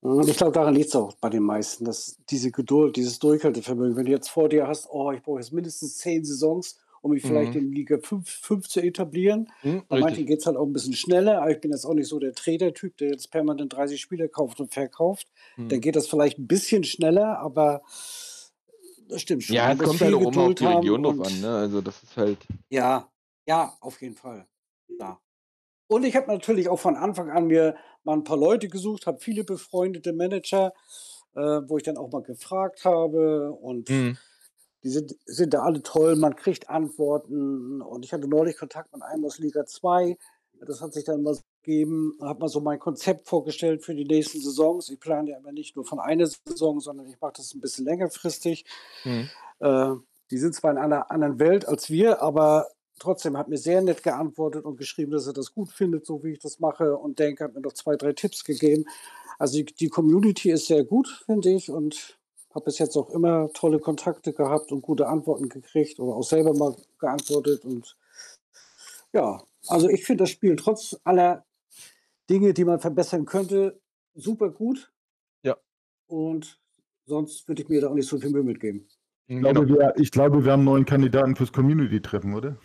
Und 0.00 0.28
ich 0.28 0.36
glaube, 0.36 0.52
daran 0.52 0.74
liegt 0.74 0.88
es 0.88 0.96
auch 0.96 1.14
bei 1.14 1.28
den 1.28 1.44
meisten, 1.44 1.84
dass 1.84 2.16
diese 2.28 2.50
Geduld, 2.50 2.96
dieses 2.96 3.18
Durchhaltevermögen, 3.20 3.96
wenn 3.96 4.06
du 4.06 4.10
jetzt 4.10 4.30
vor 4.30 4.48
dir 4.48 4.66
hast, 4.66 4.88
oh, 4.90 5.12
ich 5.12 5.22
brauche 5.22 5.38
jetzt 5.38 5.52
mindestens 5.52 5.98
zehn 5.98 6.24
Saisons, 6.24 6.78
um 7.02 7.12
mich 7.12 7.22
vielleicht 7.24 7.54
mhm. 7.54 7.60
in 7.60 7.72
Liga 7.72 7.98
5, 8.02 8.28
5 8.28 8.68
zu 8.68 8.80
etablieren. 8.80 9.48
Hm, 9.62 9.82
Bei 9.88 9.96
manchen 9.96 10.26
geht 10.26 10.40
es 10.40 10.46
halt 10.46 10.56
auch 10.56 10.66
ein 10.66 10.72
bisschen 10.72 10.94
schneller, 10.94 11.40
aber 11.42 11.52
ich 11.52 11.60
bin 11.60 11.70
jetzt 11.70 11.84
auch 11.84 11.94
nicht 11.94 12.08
so 12.08 12.18
der 12.18 12.32
Trader-Typ, 12.34 12.96
der 12.96 13.10
jetzt 13.10 13.30
permanent 13.30 13.72
30 13.72 14.00
Spiele 14.00 14.28
kauft 14.28 14.60
und 14.60 14.72
verkauft. 14.72 15.28
Dann 15.68 15.76
Hm. 15.76 15.80
geht 15.80 15.94
das 15.96 16.08
vielleicht 16.08 16.38
ein 16.38 16.46
bisschen 16.48 16.82
schneller, 16.84 17.38
aber 17.38 17.82
das 19.08 19.22
stimmt 19.22 19.42
schon. 19.44 19.56
Ja, 19.56 19.72
es 19.72 19.78
kommt 19.78 20.00
halt 20.00 20.14
auch 20.14 20.20
immer 20.20 20.42
auf 20.42 20.54
die 20.54 20.64
Region 20.64 21.02
drauf 21.02 21.20
an, 21.20 21.40
ne? 21.40 21.54
Also 21.56 21.80
das 21.80 22.02
ist 22.02 22.16
halt. 22.16 22.38
ja, 22.70 23.08
ja, 23.46 23.76
auf 23.80 24.00
jeden 24.00 24.14
Fall. 24.16 24.46
Ja. 24.98 25.20
Und 25.88 26.04
ich 26.04 26.16
habe 26.16 26.28
natürlich 26.28 26.68
auch 26.68 26.78
von 26.78 26.96
Anfang 26.96 27.30
an 27.30 27.46
mir 27.48 27.76
mal 28.04 28.14
ein 28.14 28.24
paar 28.24 28.36
Leute 28.36 28.68
gesucht, 28.68 29.06
habe 29.06 29.20
viele 29.20 29.44
befreundete 29.44 30.12
Manager, 30.12 30.72
äh, 31.34 31.40
wo 31.66 31.76
ich 31.76 31.82
dann 31.82 31.96
auch 31.96 32.10
mal 32.10 32.22
gefragt 32.22 32.84
habe 32.84 33.52
und 33.52 33.88
Hm. 33.88 34.16
die 34.84 34.88
sind, 34.90 35.16
sind 35.26 35.54
da 35.54 35.62
alle 35.62 35.82
toll, 35.82 36.16
man 36.16 36.36
kriegt 36.36 36.70
Antworten 36.70 37.82
und 37.82 38.04
ich 38.04 38.12
hatte 38.12 38.28
neulich 38.28 38.56
Kontakt 38.56 38.92
mit 38.92 39.02
einem 39.02 39.24
aus 39.24 39.38
Liga 39.38 39.66
2, 39.66 40.16
das 40.66 40.80
hat 40.80 40.92
sich 40.94 41.04
dann 41.04 41.22
mal 41.22 41.36
so 41.62 41.72
gegeben, 41.72 42.18
habe 42.20 42.40
mal 42.40 42.48
so 42.48 42.60
mein 42.60 42.78
Konzept 42.78 43.28
vorgestellt 43.28 43.84
für 43.84 43.94
die 43.94 44.04
nächsten 44.04 44.40
Saisons. 44.40 44.88
Ich 44.90 45.00
plane 45.00 45.30
ja 45.30 45.38
immer 45.38 45.52
nicht 45.52 45.76
nur 45.76 45.84
von 45.84 46.00
einer 46.00 46.26
Saison, 46.26 46.80
sondern 46.80 47.06
ich 47.06 47.20
mache 47.20 47.34
das 47.36 47.54
ein 47.54 47.60
bisschen 47.60 47.84
längerfristig. 47.84 48.64
Hm. 49.02 49.28
Äh, 49.60 49.94
die 50.30 50.38
sind 50.38 50.54
zwar 50.54 50.72
in 50.72 50.78
einer 50.78 51.10
anderen 51.10 51.38
Welt 51.38 51.66
als 51.66 51.90
wir, 51.90 52.22
aber 52.22 52.68
trotzdem 52.98 53.36
hat 53.36 53.48
mir 53.48 53.58
sehr 53.58 53.80
nett 53.82 54.02
geantwortet 54.02 54.64
und 54.64 54.76
geschrieben, 54.76 55.12
dass 55.12 55.26
er 55.26 55.32
das 55.32 55.54
gut 55.54 55.70
findet, 55.70 56.06
so 56.06 56.22
wie 56.22 56.32
ich 56.32 56.38
das 56.38 56.60
mache 56.60 56.96
und 56.96 57.18
denke, 57.18 57.44
hat 57.44 57.54
mir 57.54 57.60
noch 57.60 57.74
zwei, 57.74 57.96
drei 57.96 58.12
Tipps 58.12 58.44
gegeben. 58.44 58.84
Also 59.38 59.58
die, 59.58 59.64
die 59.64 59.88
Community 59.88 60.50
ist 60.50 60.66
sehr 60.66 60.84
gut, 60.84 61.22
finde 61.26 61.50
ich, 61.50 61.70
und 61.70 62.18
habe 62.54 62.66
bis 62.66 62.78
jetzt 62.78 62.96
auch 62.96 63.10
immer 63.10 63.50
tolle 63.54 63.78
Kontakte 63.78 64.32
gehabt 64.32 64.72
und 64.72 64.82
gute 64.82 65.08
Antworten 65.08 65.48
gekriegt 65.48 65.98
oder 65.98 66.14
auch 66.14 66.22
selber 66.22 66.54
mal 66.54 66.76
geantwortet. 66.98 67.64
Und 67.64 67.96
ja, 69.12 69.42
also 69.68 69.88
ich 69.88 70.04
finde 70.04 70.24
das 70.24 70.30
Spiel 70.30 70.56
trotz 70.56 70.96
aller 71.04 71.44
Dinge, 72.32 72.54
die 72.54 72.64
man 72.64 72.80
verbessern 72.80 73.26
könnte, 73.26 73.80
super 74.14 74.50
gut. 74.50 74.92
Ja. 75.42 75.56
Und 76.06 76.58
sonst 77.04 77.46
würde 77.46 77.62
ich 77.62 77.68
mir 77.68 77.80
da 77.82 77.88
auch 77.90 77.94
nicht 77.94 78.08
so 78.08 78.18
viel 78.18 78.30
Mühe 78.30 78.42
mitgeben. 78.42 78.88
Ich 79.26 79.36
Genau. 79.36 79.52
glaube, 79.52 79.68
wir, 79.68 79.94
ich 79.96 80.10
glaube, 80.10 80.44
wir 80.44 80.52
haben 80.52 80.60
einen 80.60 80.64
neuen 80.64 80.84
Kandidaten 80.84 81.36
fürs 81.36 81.52
Community-Treffen, 81.52 82.34
oder? 82.34 82.58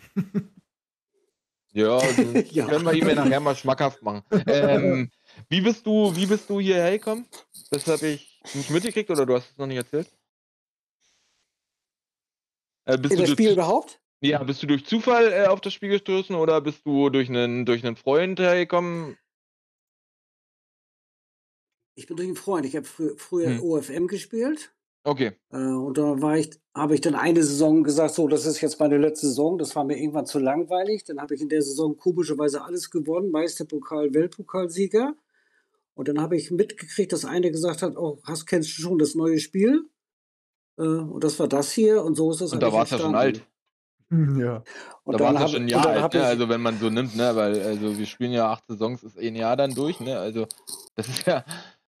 Ja, 1.72 1.98
das 2.00 2.16
Ja. 2.52 2.66
können 2.66 2.84
wir 2.84 2.92
ihm 2.94 3.08
ja 3.08 3.14
nachher 3.14 3.40
mal 3.40 3.54
schmackhaft 3.54 4.02
machen. 4.02 4.22
Ähm, 4.46 5.10
wie 5.48 5.60
bist 5.60 5.86
du, 5.86 6.14
wie 6.16 6.26
bist 6.26 6.48
du 6.50 6.60
hierher 6.60 6.92
gekommen? 6.92 7.26
Das 7.70 7.86
habe 7.86 8.06
ich 8.08 8.40
nicht 8.54 8.70
mitgekriegt 8.70 9.10
oder 9.10 9.26
du 9.26 9.34
hast 9.34 9.50
es 9.52 9.58
noch 9.58 9.66
nicht 9.66 9.76
erzählt? 9.76 10.08
Äh, 12.86 12.96
bist 12.98 13.12
In 13.12 13.18
du 13.18 13.22
das 13.24 13.30
Spiel 13.30 13.52
überhaupt? 13.52 14.00
ja, 14.20 14.42
bist 14.42 14.62
du 14.62 14.66
durch 14.66 14.84
Zufall 14.86 15.32
äh, 15.32 15.46
auf 15.46 15.60
das 15.60 15.74
Spiel 15.74 15.90
gestoßen 15.90 16.34
oder 16.34 16.60
bist 16.60 16.84
du 16.86 17.10
durch 17.10 17.28
einen, 17.28 17.66
durch 17.66 17.84
einen 17.86 17.96
Freund 17.96 18.40
hergekommen? 18.40 19.16
Ich 21.98 22.06
bin 22.06 22.16
durch 22.16 22.28
einen 22.28 22.36
Freund. 22.36 22.64
Ich 22.64 22.76
habe 22.76 22.86
frü 22.86 23.14
früher 23.16 23.48
Hm. 23.48 23.60
OFM 23.60 24.06
gespielt. 24.06 24.72
Okay. 25.02 25.32
Äh, 25.50 25.56
und 25.56 25.98
da 25.98 26.20
war 26.22 26.36
ich, 26.38 26.50
habe 26.72 26.94
ich 26.94 27.00
dann 27.00 27.16
eine 27.16 27.42
Saison 27.42 27.82
gesagt, 27.82 28.14
so, 28.14 28.28
das 28.28 28.46
ist 28.46 28.60
jetzt 28.60 28.78
meine 28.78 28.98
letzte 28.98 29.26
Saison. 29.26 29.58
Das 29.58 29.74
war 29.74 29.82
mir 29.82 29.98
irgendwann 29.98 30.26
zu 30.26 30.38
langweilig. 30.38 31.02
Dann 31.02 31.20
habe 31.20 31.34
ich 31.34 31.40
in 31.40 31.48
der 31.48 31.60
Saison 31.62 31.96
komischerweise 31.96 32.62
alles 32.62 32.90
gewonnen. 32.92 33.32
Meisterpokal, 33.32 34.14
Weltpokalsieger. 34.14 35.14
Und 35.94 36.06
dann 36.06 36.20
habe 36.20 36.36
ich 36.36 36.52
mitgekriegt, 36.52 37.12
dass 37.12 37.24
einer 37.24 37.50
gesagt 37.50 37.82
hat, 37.82 37.96
oh, 37.96 38.20
hast, 38.22 38.46
kennst 38.46 38.78
du 38.78 38.82
schon 38.82 38.98
das 39.00 39.16
neue 39.16 39.40
Spiel? 39.40 39.82
Äh, 40.78 40.82
und 40.82 41.24
das 41.24 41.36
war 41.40 41.48
das 41.48 41.72
hier. 41.72 42.04
Und 42.04 42.14
so 42.14 42.30
ist 42.30 42.40
das 42.42 42.52
Und 42.52 42.62
da 42.62 42.72
war 42.72 42.84
es 42.84 42.90
ja 42.90 42.98
schon 42.98 43.16
alt. 43.16 43.44
Hm, 44.10 44.40
Ja. 44.40 44.62
Und 45.02 45.20
Da 45.20 45.34
war 45.34 45.44
es 45.44 45.50
schon 45.50 45.62
ein 45.62 45.68
Jahr 45.68 45.86
alt, 45.86 46.14
ne? 46.14 46.22
Also 46.22 46.48
wenn 46.48 46.62
man 46.62 46.78
so 46.78 46.90
nimmt, 46.90 47.16
ne? 47.16 47.34
Weil 47.34 47.60
also 47.60 47.98
wir 47.98 48.06
spielen 48.06 48.32
ja 48.32 48.52
acht 48.52 48.64
Saisons, 48.68 49.02
ist 49.02 49.16
eh 49.18 49.26
ein 49.28 49.36
Jahr 49.36 49.56
dann 49.56 49.74
durch, 49.74 49.98
ne? 50.00 50.16
Also 50.18 50.46
das 50.94 51.08
ist 51.08 51.26
ja 51.26 51.44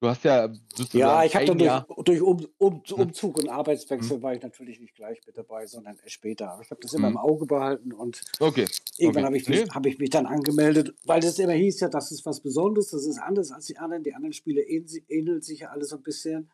Du 0.00 0.08
hast 0.08 0.22
ja 0.22 0.48
Ja, 0.92 1.24
ich 1.24 1.34
habe 1.34 1.46
dann 1.46 1.58
durch, 1.58 2.04
durch 2.04 2.20
um, 2.22 2.46
um, 2.58 2.82
Hm. 2.86 3.00
Umzug 3.00 3.36
und 3.38 3.48
Arbeitswechsel 3.48 4.22
war 4.22 4.32
ich 4.32 4.40
natürlich 4.42 4.78
nicht 4.78 4.94
gleich 4.94 5.20
mit 5.26 5.36
dabei, 5.36 5.66
sondern 5.66 5.96
erst 5.96 6.12
später. 6.12 6.52
Aber 6.52 6.62
ich 6.62 6.70
habe 6.70 6.80
das 6.80 6.92
immer 6.94 7.08
Hm. 7.08 7.14
im 7.14 7.18
Auge 7.18 7.46
behalten 7.46 7.92
und 7.92 8.20
Okay. 8.38 8.66
irgendwann 8.96 9.24
Okay. 9.24 9.26
habe 9.26 9.36
ich, 9.38 9.48
mich- 9.48 9.64
Nee. 9.64 9.70
hab 9.70 9.86
ich 9.86 9.98
mich 9.98 10.10
dann 10.10 10.26
angemeldet, 10.26 10.94
weil 11.04 11.24
es 11.24 11.38
immer 11.40 11.52
hieß 11.54 11.80
ja, 11.80 11.88
das 11.88 12.12
ist 12.12 12.24
was 12.24 12.40
Besonderes, 12.40 12.90
das 12.90 13.06
ist 13.06 13.18
anders 13.18 13.50
als 13.50 13.66
die 13.66 13.76
anderen. 13.76 14.04
Die 14.04 14.14
anderen 14.14 14.32
Spiele 14.32 14.62
ähneln, 14.62 14.86
si- 14.86 15.04
ähneln 15.08 15.42
sich 15.42 15.60
ja 15.60 15.70
alle 15.70 15.84
so 15.84 15.96
ein 15.96 16.02
bisschen. 16.02 16.48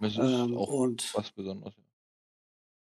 Das 0.00 0.12
ist 0.12 0.18
Ähm, 0.18 0.54
auch 0.58 0.68
und, 0.70 1.14
was 1.14 1.30
Besonderes. 1.30 1.74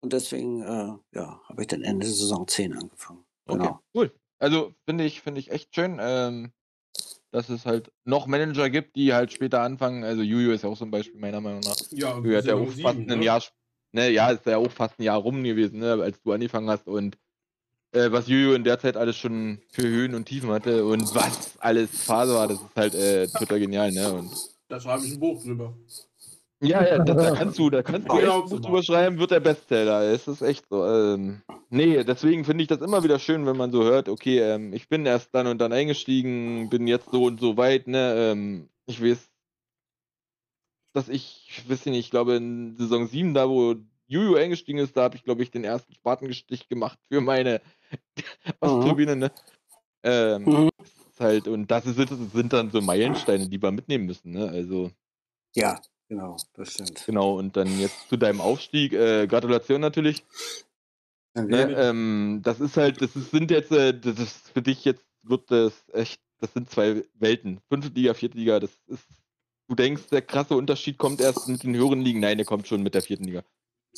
und 0.02 0.12
deswegen 0.12 0.62
äh, 0.62 0.92
ja, 1.14 1.40
habe 1.48 1.60
ich 1.62 1.68
dann 1.68 1.82
Ende 1.82 2.06
Saison 2.06 2.48
10 2.48 2.76
angefangen. 2.76 3.24
Okay, 3.46 3.58
Genau. 3.58 3.80
cool. 3.94 4.12
Also 4.40 4.74
finde 4.86 5.04
ich, 5.04 5.20
finde 5.20 5.38
ich 5.38 5.52
echt 5.52 5.72
schön, 5.72 5.98
ähm, 6.00 6.50
dass 7.32 7.48
es 7.48 7.66
halt 7.66 7.92
noch 8.04 8.26
Manager 8.26 8.70
gibt, 8.70 8.96
die 8.96 9.12
halt 9.14 9.32
später 9.32 9.62
anfangen. 9.62 10.04
Also 10.04 10.22
Juju 10.22 10.52
ist 10.52 10.62
ja 10.62 10.68
auch 10.70 10.76
so 10.76 10.84
ein 10.84 10.90
Beispiel 10.90 11.20
meiner 11.20 11.40
Meinung 11.40 11.60
nach. 11.60 11.76
Ja, 11.92 12.20
hast 12.22 12.46
ja 12.46 12.54
auch 12.56 12.68
fast 12.70 12.98
ein 12.98 13.06
ne? 13.18 13.24
Jahr, 13.24 13.38
sp- 13.38 13.54
ne, 13.92 14.10
ja, 14.10 14.30
ist 14.30 14.46
ja 14.46 14.56
auch 14.56 14.70
fast 14.70 14.98
ein 14.98 15.04
Jahr 15.04 15.18
rum 15.18 15.42
gewesen, 15.42 15.78
ne, 15.78 15.92
als 15.92 16.20
du 16.22 16.32
angefangen 16.32 16.68
hast 16.68 16.86
und 16.86 17.16
äh, 17.92 18.10
was 18.12 18.28
Juju 18.28 18.54
in 18.54 18.64
der 18.64 18.78
Zeit 18.78 18.96
alles 18.96 19.16
schon 19.16 19.58
für 19.72 19.82
Höhen 19.82 20.14
und 20.14 20.26
Tiefen 20.26 20.50
hatte 20.50 20.84
und 20.84 21.02
was 21.14 21.58
alles 21.58 21.90
Phase 21.90 22.34
war, 22.34 22.48
das 22.48 22.58
ist 22.60 22.76
halt 22.76 22.94
äh, 22.94 23.26
total 23.28 23.58
genial, 23.60 23.90
ne? 23.92 24.12
Und 24.12 24.30
Da 24.68 24.80
schreibe 24.80 25.04
ich 25.06 25.12
ein 25.12 25.20
Buch 25.20 25.42
drüber. 25.42 25.74
Ja, 26.62 26.86
ja, 26.86 26.98
da, 26.98 27.14
da 27.14 27.30
kannst 27.36 27.58
du, 27.58 27.70
da 27.70 27.82
kannst 27.82 28.08
du 28.08 28.18
ja, 28.18 28.38
Buch 28.40 28.60
drüber 28.60 28.82
schreiben, 28.82 29.18
wird 29.18 29.30
der 29.30 29.40
Bestseller. 29.40 30.02
Es 30.02 30.28
ist 30.28 30.42
echt 30.42 30.66
so. 30.68 30.84
Ähm, 30.86 31.42
nee, 31.70 32.04
deswegen 32.04 32.44
finde 32.44 32.62
ich 32.62 32.68
das 32.68 32.80
immer 32.80 33.02
wieder 33.02 33.18
schön, 33.18 33.46
wenn 33.46 33.56
man 33.56 33.72
so 33.72 33.82
hört, 33.84 34.08
okay, 34.08 34.40
ähm, 34.40 34.72
ich 34.72 34.88
bin 34.88 35.06
erst 35.06 35.34
dann 35.34 35.46
und 35.46 35.58
dann 35.58 35.72
eingestiegen, 35.72 36.68
bin 36.68 36.86
jetzt 36.86 37.10
so 37.10 37.24
und 37.24 37.40
so 37.40 37.56
weit, 37.56 37.86
ne? 37.86 38.14
Ähm, 38.16 38.68
ich 38.86 39.02
weiß, 39.02 39.30
dass 40.92 41.08
ich, 41.08 41.46
ich 41.48 41.70
weiß 41.70 41.86
nicht, 41.86 41.98
ich 41.98 42.10
glaube 42.10 42.36
in 42.36 42.76
Saison 42.76 43.06
7, 43.06 43.34
da 43.34 43.48
wo 43.48 43.76
Juju 44.06 44.34
eingestiegen 44.34 44.80
ist, 44.80 44.96
da 44.96 45.02
habe 45.04 45.16
ich, 45.16 45.22
glaube 45.22 45.42
ich, 45.42 45.50
den 45.50 45.62
ersten 45.62 45.94
Spartengestich 45.94 46.68
gemacht 46.68 46.98
für 47.08 47.20
meine 47.20 47.60
Osttribüne, 48.60 49.16
ne? 49.16 49.30
Ähm, 50.02 50.44
Mhm. 50.44 50.70
halt, 51.18 51.46
und 51.48 51.70
das, 51.70 51.86
ist, 51.86 51.98
das 51.98 52.10
sind 52.32 52.52
dann 52.52 52.70
so 52.70 52.80
Meilensteine, 52.80 53.48
die 53.48 53.62
wir 53.62 53.70
mitnehmen 53.70 54.06
müssen, 54.06 54.32
ne? 54.32 54.48
Also. 54.48 54.90
Ja, 55.54 55.80
genau, 56.10 56.36
das 56.52 56.74
stimmt. 56.74 57.06
Genau, 57.06 57.38
und 57.38 57.56
dann 57.56 57.80
jetzt 57.80 58.10
zu 58.10 58.18
deinem 58.18 58.42
Aufstieg. 58.42 58.92
Äh, 58.92 59.26
Gratulation 59.26 59.80
natürlich. 59.80 60.22
Danke. 61.32 61.50
Ne? 61.50 61.74
Ähm, 61.76 62.40
das 62.42 62.60
ist 62.60 62.76
halt, 62.76 63.00
das 63.00 63.16
ist, 63.16 63.30
sind 63.30 63.50
jetzt, 63.50 63.72
äh, 63.72 63.98
das 63.98 64.18
ist 64.18 64.50
für 64.50 64.60
dich 64.60 64.84
jetzt 64.84 65.04
wird 65.22 65.50
das 65.50 65.72
echt, 65.92 66.20
das 66.40 66.52
sind 66.52 66.70
zwei 66.70 67.04
Welten. 67.14 67.60
Fünfte 67.68 67.92
Liga, 67.94 68.14
vierte 68.14 68.36
Liga, 68.36 68.60
das 68.60 68.70
ist, 68.86 69.06
du 69.68 69.74
denkst, 69.74 70.08
der 70.10 70.22
krasse 70.22 70.56
Unterschied 70.56 70.98
kommt 70.98 71.20
erst 71.20 71.48
mit 71.48 71.62
den 71.62 71.74
höheren 71.74 72.00
Ligen. 72.00 72.20
Nein, 72.20 72.38
der 72.38 72.46
kommt 72.46 72.66
schon 72.66 72.82
mit 72.82 72.94
der 72.94 73.02
vierten 73.02 73.24
Liga. 73.24 73.44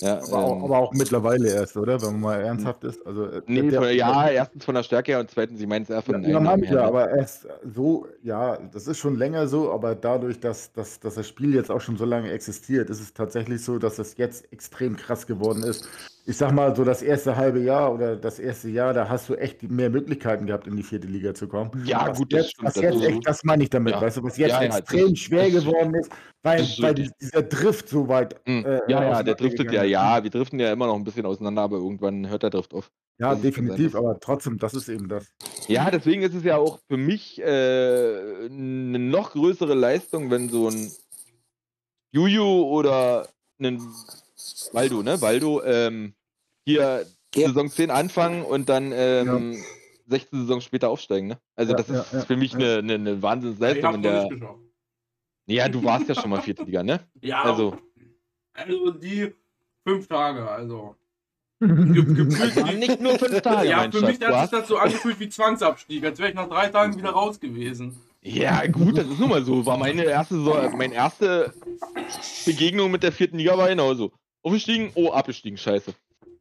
Ja, 0.00 0.22
Aber, 0.22 0.38
auch, 0.38 0.56
ähm, 0.56 0.64
aber 0.64 0.78
auch 0.78 0.92
mittlerweile 0.92 1.48
erst, 1.48 1.76
oder? 1.76 2.00
Wenn 2.00 2.12
man 2.12 2.20
mal 2.20 2.40
ernsthaft 2.40 2.82
ist. 2.84 3.04
Also, 3.06 3.26
äh, 3.26 3.42
nee, 3.46 3.62
der- 3.70 3.82
von, 3.82 3.94
ja, 3.94 4.28
erstens 4.28 4.64
von 4.64 4.74
der 4.74 4.82
Stärke 4.82 5.12
her 5.12 5.20
und 5.20 5.30
zweitens, 5.30 5.60
ich 5.60 5.66
meine 5.66 5.84
es 5.84 5.90
eher 5.90 6.02
von 6.02 6.22
Ja, 6.22 6.40
den 6.40 6.64
ja, 6.64 6.86
aber 6.86 7.10
erst 7.10 7.46
so, 7.74 8.06
ja, 8.22 8.56
das 8.56 8.86
ist 8.86 8.98
schon 8.98 9.16
länger 9.16 9.46
so, 9.48 9.70
aber 9.72 9.94
dadurch, 9.94 10.40
dass, 10.40 10.72
dass, 10.72 10.98
dass 10.98 11.14
das 11.14 11.28
Spiel 11.28 11.54
jetzt 11.54 11.70
auch 11.70 11.80
schon 11.80 11.96
so 11.96 12.04
lange 12.04 12.30
existiert, 12.32 12.90
ist 12.90 13.00
es 13.00 13.12
tatsächlich 13.14 13.62
so, 13.64 13.78
dass 13.78 13.98
es 13.98 14.16
jetzt 14.16 14.52
extrem 14.52 14.96
krass 14.96 15.26
geworden 15.26 15.62
ist. 15.62 15.84
Ich 16.24 16.36
sag 16.36 16.52
mal, 16.52 16.74
so 16.76 16.84
das 16.84 17.02
erste 17.02 17.36
halbe 17.36 17.58
Jahr 17.60 17.92
oder 17.92 18.14
das 18.14 18.38
erste 18.38 18.68
Jahr, 18.68 18.94
da 18.94 19.08
hast 19.08 19.28
du 19.28 19.34
echt 19.34 19.64
mehr 19.64 19.90
Möglichkeiten 19.90 20.46
gehabt, 20.46 20.68
in 20.68 20.76
die 20.76 20.84
vierte 20.84 21.08
Liga 21.08 21.34
zu 21.34 21.48
kommen. 21.48 21.70
Ja, 21.84 22.06
was 22.08 22.18
gut, 22.18 22.32
das 22.32 22.46
jetzt, 22.46 22.62
Was 22.62 22.76
jetzt 22.76 23.02
echt, 23.02 23.26
das 23.26 23.42
meine 23.42 23.64
ich 23.64 23.70
damit, 23.70 23.94
Ja. 23.94 24.00
weißt 24.00 24.18
du, 24.18 24.22
was 24.22 24.36
jetzt 24.36 24.50
Ja, 24.50 24.62
ja, 24.62 24.76
extrem 24.78 25.16
schwer 25.16 25.50
geworden 25.50 25.94
ist, 25.94 26.12
weil, 26.44 26.60
weil 26.78 26.94
dieser 26.94 27.42
Drift 27.42 27.88
so 27.88 28.06
weit. 28.06 28.40
Hm. 28.46 28.64
äh, 28.64 28.80
ja, 28.88 29.02
ja, 29.02 29.22
der 29.24 29.34
driftet 29.34 29.72
ja, 29.72 29.82
ja, 29.82 30.22
wir 30.22 30.30
driften 30.30 30.60
ja 30.60 30.72
immer 30.72 30.86
noch 30.86 30.94
ein 30.94 31.02
bisschen 31.02 31.26
auseinander, 31.26 31.62
aber 31.62 31.78
irgendwann 31.78 32.28
hört 32.28 32.44
der 32.44 32.50
Drift 32.50 32.72
auf. 32.72 32.92
Ja, 33.18 33.32
Das 33.32 33.42
definitiv, 33.42 33.96
aber 33.96 34.18
trotzdem, 34.20 34.58
das 34.58 34.74
ist 34.74 34.88
eben 34.88 35.08
das. 35.08 35.26
Ja, 35.66 35.90
deswegen 35.90 36.22
ist 36.22 36.34
es 36.34 36.44
ja 36.44 36.56
auch 36.56 36.78
für 36.88 36.96
mich 36.96 37.40
äh, 37.40 38.46
eine 38.46 38.98
noch 39.00 39.32
größere 39.32 39.74
Leistung, 39.74 40.30
wenn 40.30 40.48
so 40.48 40.68
ein 40.68 40.92
Juju 42.12 42.62
oder 42.62 43.28
ein 43.60 43.80
Waldo, 44.72 45.02
ne? 45.02 45.20
Waldo, 45.20 45.62
ähm, 45.64 46.14
hier 46.64 47.04
Ja. 47.34 47.48
Saison 47.48 47.70
10 47.70 47.90
anfangen 47.90 48.42
und 48.44 48.68
dann 48.68 48.92
ähm, 48.94 49.56
16 50.08 50.40
Saison 50.42 50.60
später 50.60 50.90
aufsteigen, 50.90 51.28
ne? 51.28 51.38
Also 51.56 51.72
Ja, 51.72 51.76
das 51.78 51.88
ja, 51.88 52.00
ist 52.00 52.12
ja, 52.12 52.20
für 52.26 52.36
mich 52.36 52.52
ja. 52.52 52.58
eine, 52.58 52.78
eine, 52.78 52.94
eine 52.94 53.12
Ich 53.14 53.22
Wahnsinnsleistung 53.22 53.84
hab's 53.84 53.96
in 53.96 54.02
der. 54.02 54.28
Ja, 55.46 55.68
du 55.68 55.82
warst 55.82 56.08
ja 56.08 56.14
schon 56.14 56.30
mal 56.30 56.40
vierte 56.42 56.64
Liga, 56.64 56.82
ne? 56.82 57.00
Ja, 57.20 57.42
Also. 57.42 57.76
also 58.54 58.90
die 58.92 59.32
fünf 59.86 60.06
Tage, 60.08 60.48
also. 60.48 60.96
Ge 61.60 61.68
gefühlt 62.04 62.56
Waren 62.56 62.78
nicht 62.78 63.00
nur 63.00 63.18
fünf 63.18 63.40
Tage, 63.42 63.68
ja, 63.68 63.90
für 63.90 64.00
mich 64.02 64.18
Du 64.18 64.26
hat 64.26 64.32
sich 64.32 64.42
hast, 64.42 64.52
das 64.52 64.68
so 64.68 64.76
angefühlt 64.78 65.18
wie 65.20 65.28
Zwangsabstieg, 65.28 66.04
als 66.04 66.18
wäre 66.18 66.30
ich 66.30 66.34
nach 66.34 66.48
drei 66.48 66.68
Tagen 66.68 66.96
wieder 66.96 67.10
raus 67.10 67.38
gewesen. 67.40 67.96
ja, 68.20 68.66
gut, 68.66 68.98
das 68.98 69.06
ist 69.06 69.18
nun 69.18 69.30
mal 69.30 69.44
so. 69.44 69.64
War 69.64 69.78
meine 69.78 70.04
erste 70.04 70.34
Saison, 70.36 70.76
meine 70.76 70.94
erste 70.94 71.52
Begegnung 72.44 72.90
mit 72.90 73.02
der 73.02 73.12
vierten 73.12 73.38
Liga 73.38 73.56
war 73.56 73.68
genauso. 73.68 74.12
Aufgestiegen, 74.42 74.90
oh, 74.94 75.10
abgestiegen, 75.10 75.56
scheiße. 75.56 75.92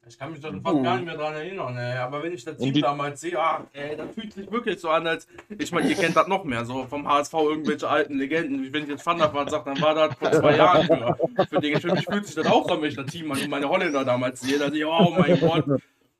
Ich 0.07 0.17
kann 0.17 0.31
mich 0.31 0.41
da 0.41 0.51
fast 0.51 0.83
gar 0.83 0.95
nicht 0.97 1.05
mehr 1.05 1.15
dran 1.15 1.35
erinnern, 1.35 1.77
ey. 1.77 1.97
aber 1.97 2.21
wenn 2.23 2.33
ich 2.33 2.43
das 2.43 2.57
Team 2.57 2.73
die- 2.73 2.81
damals 2.81 3.21
sehe, 3.21 3.39
ah, 3.39 3.65
ey, 3.71 3.95
das 3.95 4.13
fühlt 4.13 4.33
sich 4.33 4.51
wirklich 4.51 4.77
so 4.79 4.89
an, 4.89 5.07
als, 5.07 5.25
ich 5.57 5.71
meine, 5.71 5.87
ihr 5.89 5.95
kennt 5.95 6.17
das 6.17 6.27
noch 6.27 6.43
mehr, 6.43 6.65
so 6.65 6.85
vom 6.87 7.07
HSV 7.07 7.33
irgendwelche 7.33 7.87
alten 7.87 8.17
Legenden. 8.17 8.73
Wenn 8.73 8.83
ich 8.83 8.89
jetzt 8.89 9.03
Thunderbird 9.05 9.51
sage, 9.51 9.65
dann 9.71 9.81
war 9.81 9.93
das 9.95 10.15
vor 10.15 10.31
zwei 10.31 10.57
Jahren 10.57 10.85
für, 10.87 11.45
für, 11.45 11.61
Dinge. 11.61 11.79
für 11.79 11.93
mich 11.93 12.05
fühlt 12.05 12.25
sich 12.25 12.35
das 12.35 12.47
auch 12.47 12.67
so 12.67 12.73
an, 12.73 12.81
wenn 12.81 12.89
ich 12.89 12.95
das 12.97 13.05
Team 13.05 13.31
an 13.31 13.49
meine 13.49 13.69
Holländer 13.69 14.03
damals 14.03 14.41
sehe, 14.41 14.57
dass 14.57 14.73
ich, 14.73 14.83
oh 14.83 15.15
mein 15.17 15.39
Gott, 15.39 15.63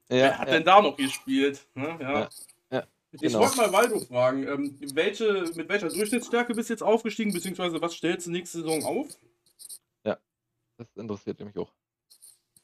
wer 0.08 0.18
Ja, 0.18 0.38
hat 0.38 0.48
ja. 0.48 0.54
denn 0.54 0.64
da 0.64 0.82
noch 0.82 0.96
gespielt? 0.96 1.60
Ne? 1.76 1.98
Ja. 2.00 2.12
Ja, 2.14 2.30
ja, 2.72 2.84
Ich 3.12 3.22
genau. 3.22 3.40
wollte 3.40 3.58
mal 3.58 3.74
Waldo 3.74 4.00
fragen, 4.00 4.48
ähm, 4.48 4.78
welche, 4.94 5.50
mit 5.56 5.68
welcher 5.68 5.90
Durchschnittsstärke 5.90 6.54
bist 6.54 6.70
du 6.70 6.74
jetzt 6.76 6.84
aufgestiegen, 6.84 7.34
beziehungsweise 7.34 7.82
was 7.82 7.94
stellst 7.96 8.28
du 8.28 8.32
nächste 8.32 8.60
Saison 8.60 8.84
auf? 8.86 9.08
Das 10.82 10.96
interessiert 10.96 11.40
mich 11.40 11.58
auch. 11.58 11.74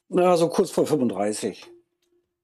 Na, 0.08 0.36
so 0.36 0.48
kurz 0.48 0.70
vor 0.70 0.86
35. 0.86 1.66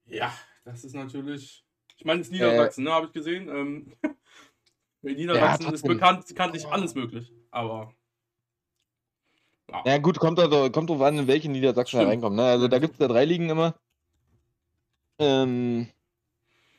Ja, 0.05 0.33
das 0.63 0.83
ist 0.83 0.93
natürlich. 0.93 1.65
Ich 1.97 2.05
meine, 2.05 2.21
es 2.21 2.27
ist 2.27 2.33
Niedersachsen, 2.33 2.83
ne, 2.83 2.91
habe 2.91 3.07
ich 3.07 3.13
gesehen. 3.13 3.49
Ähm, 3.49 3.93
in 5.01 5.15
Niedersachsen 5.15 5.65
ist 5.65 5.81
trotzdem. 5.81 5.93
bekannt, 5.93 6.27
bekanntlich 6.27 6.67
alles 6.67 6.95
möglich. 6.95 7.33
Aber. 7.51 7.93
Ja 9.85 9.97
gut, 9.97 10.19
kommt, 10.19 10.39
also, 10.39 10.69
kommt 10.69 10.89
drauf 10.89 11.01
an, 11.01 11.17
in 11.17 11.27
welche 11.27 11.49
Niedersachsen 11.49 11.97
Stimmt. 11.97 12.11
reinkommen. 12.11 12.37
Ne? 12.37 12.43
Also 12.43 12.67
da 12.67 12.77
gibt 12.79 12.93
es 12.93 12.99
ja 12.99 13.07
drei 13.07 13.25
Ligen 13.25 13.49
immer. 13.49 13.75
Ähm, 15.17 15.87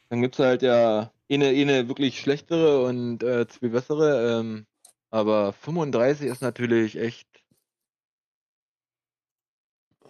dann 0.08 0.22
gibt 0.22 0.38
es 0.38 0.44
halt 0.44 0.62
ja 0.62 1.10
eine, 1.28 1.48
eine 1.48 1.88
wirklich 1.88 2.20
schlechtere 2.20 2.84
und 2.84 3.22
äh, 3.22 3.48
zwei 3.48 3.68
bessere. 3.68 4.38
Ähm, 4.38 4.66
aber 5.10 5.52
35 5.52 6.26
ist 6.26 6.42
natürlich 6.42 6.96
echt. 6.96 7.28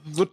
Wird, 0.06 0.32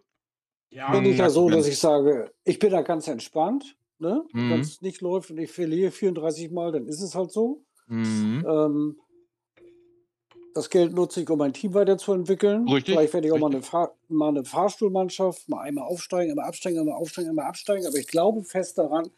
Ja, 0.69 0.91
bin 0.91 1.05
ich 1.05 1.17
ja 1.17 1.29
so, 1.29 1.49
dass 1.49 1.67
ich 1.67 1.79
sage, 1.79 2.31
ich 2.43 2.59
bin 2.59 2.71
da 2.71 2.81
ganz 2.81 3.07
entspannt. 3.07 3.75
Ne? 3.99 4.25
Mhm. 4.33 4.49
Wenn 4.51 4.59
es 4.61 4.81
nicht 4.81 5.01
läuft 5.01 5.31
und 5.31 5.37
ich 5.37 5.51
verliere 5.51 5.91
34 5.91 6.51
Mal, 6.51 6.71
dann 6.71 6.87
ist 6.87 7.01
es 7.01 7.15
halt 7.15 7.31
so. 7.31 7.63
mhm. 7.87 8.45
Ähm, 8.47 8.95
das 10.53 10.69
Geld 10.69 10.93
nutze 10.93 11.21
ich, 11.21 11.29
um 11.29 11.39
mein 11.39 11.53
Team 11.53 11.73
weiterzuentwickeln. 11.73 12.67
Richtig, 12.67 12.93
Vielleicht 12.93 13.13
werde 13.13 13.27
ich 13.27 13.33
auch 13.33 13.39
mal 13.39 13.49
eine. 13.49 13.63
Fahr 13.63 13.95
mal 14.07 14.29
eine 14.29 14.45
Fahrstuhlmannschaft, 14.45 15.49
mal 15.49 15.61
einmal 15.61 15.85
aufsteigen, 15.85 16.31
einmal 16.31 16.47
absteigen, 16.47 16.79
einmal 16.79 16.95
aufsteigen, 16.95 17.29
einmal 17.29 17.47
absteigen. 17.47 17.87
Aber 17.87 17.97
ich 17.97 18.07
glaube 18.07 18.43
fest 18.43 18.77
daran, 18.77 19.09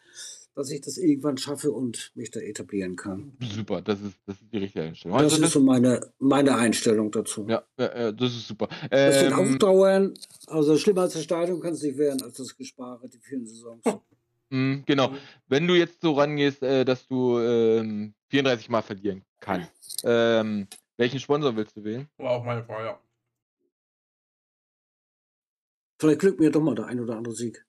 dass 0.56 0.72
ich 0.72 0.82
das 0.82 0.98
irgendwann 0.98 1.38
schaffe 1.38 1.72
und 1.72 2.12
mich 2.16 2.32
da 2.32 2.40
etablieren 2.40 2.96
kann. 2.96 3.34
Super, 3.42 3.82
das 3.82 4.00
ist, 4.02 4.18
das 4.26 4.42
ist 4.42 4.52
die 4.52 4.58
richtige 4.58 4.86
Einstellung. 4.86 5.18
Das 5.18 5.34
Also 5.34 5.44
ist 5.46 5.52
so 5.52 5.60
meine, 5.60 6.00
meine 6.20 6.56
Einstellung 6.56 7.12
dazu. 7.12 7.46
ja, 7.50 7.64
ja, 7.78 8.12
das 8.12 8.34
ist 8.36 8.48
super. 8.48 8.68
Das 8.90 9.22
wird 9.22 9.34
auch 9.34 9.40
Ähm, 9.40 9.60
dauern. 9.60 10.14
Also 10.48 10.78
schlimmer 10.78 11.02
als 11.02 11.14
das 11.14 11.24
Stadion 11.24 11.60
kann 11.60 11.74
es 11.74 11.84
nicht 11.84 11.98
werden, 11.98 12.22
als 12.24 12.38
das 12.38 12.56
Gespare, 12.56 13.08
die 13.10 13.20
vielen 13.20 13.46
Saisons. 13.46 13.84
mh, 14.50 14.84
genau. 14.86 15.14
Wenn 15.48 15.68
du 15.68 15.76
jetzt 15.76 16.02
so 16.02 16.14
rangehst, 16.14 16.64
äh, 16.64 16.86
dass 16.86 17.06
du 17.08 17.38
ähm, 17.40 18.14
34 18.30 18.70
Mal 18.70 18.82
verlieren 18.82 19.24
kannst, 19.42 20.02
ähm, 20.06 20.68
welchen 20.98 21.20
Sponsor 21.20 21.56
willst 21.56 21.76
du 21.76 21.84
wählen? 21.84 22.08
war 22.18 22.32
auch 22.32 22.44
meine 22.46 22.64
Frage. 22.64 22.86
Ja. 22.86 23.00
Vielleicht 26.00 26.20
glückt 26.20 26.40
mir 26.40 26.52
doch 26.52 26.62
mal 26.62 26.76
der 26.76 26.86
ein 26.88 27.00
oder 27.00 27.18
andere 27.18 27.34
Sieg. 27.34 27.65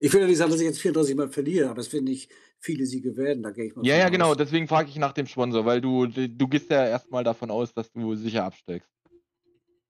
Ich 0.00 0.12
will 0.12 0.20
ja 0.20 0.26
nicht 0.26 0.38
sagen, 0.38 0.50
dass 0.52 0.60
ich 0.60 0.66
jetzt 0.66 0.80
34 0.80 1.16
Mal 1.16 1.28
verliere, 1.28 1.70
aber 1.70 1.80
es 1.80 1.92
werden 1.92 2.04
nicht 2.04 2.30
viele 2.60 2.86
Siege 2.86 3.16
werden, 3.16 3.42
da 3.42 3.50
gehe 3.50 3.66
ich 3.66 3.76
mal 3.76 3.84
Ja, 3.84 3.96
ja, 3.96 4.06
aus. 4.06 4.10
genau. 4.10 4.34
Deswegen 4.34 4.68
frage 4.68 4.88
ich 4.88 4.96
nach 4.96 5.12
dem 5.12 5.26
Sponsor, 5.26 5.64
weil 5.64 5.80
du, 5.80 6.06
du 6.06 6.48
gehst 6.48 6.70
ja 6.70 6.86
erstmal 6.86 7.24
davon 7.24 7.50
aus, 7.50 7.72
dass 7.74 7.90
du 7.92 8.14
sicher 8.14 8.44
absteigst. 8.44 8.88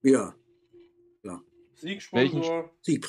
Ja, 0.01 0.35
Siegsponsor. 1.81 2.69
Sieg, 2.81 3.07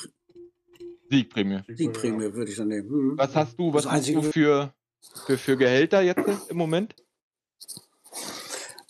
Siegprämie. 1.09 1.61
Siegprämie 1.67 2.33
würde 2.33 2.51
ich 2.51 2.57
dann 2.57 2.69
nehmen. 2.69 2.89
Hm. 2.89 3.17
Was 3.17 3.35
hast 3.35 3.59
du, 3.59 3.73
was 3.73 3.83
Das 3.83 3.91
hast 3.91 4.09
du 4.09 4.21
für, 4.21 4.73
für, 5.25 5.37
für 5.37 5.57
Gehälter 5.57 6.01
jetzt 6.01 6.49
im 6.49 6.57
Moment? 6.57 6.95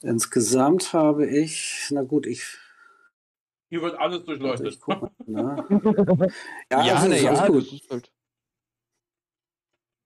Insgesamt 0.02 0.93
habe 0.93 1.28
ich, 1.28 1.88
na 1.89 2.04
gut, 2.04 2.26
ich, 2.26 2.58
Hier 3.71 3.81
wird 3.81 3.95
alles 3.97 4.17
also 4.19 4.25
durchleuchtet. 4.25 4.73
ich 4.73 4.81
gucke 4.81 5.10
mal. 5.27 5.55
Ne? 5.65 5.65
Ja, 6.71 6.86
Ja, 6.86 6.95
also 6.95 7.13
ist 7.13 7.21
ja, 7.23 7.29
alles 7.29 7.39
das 7.41 7.49
gut. 7.49 7.71
ist 7.73 7.89
halt. 7.89 8.12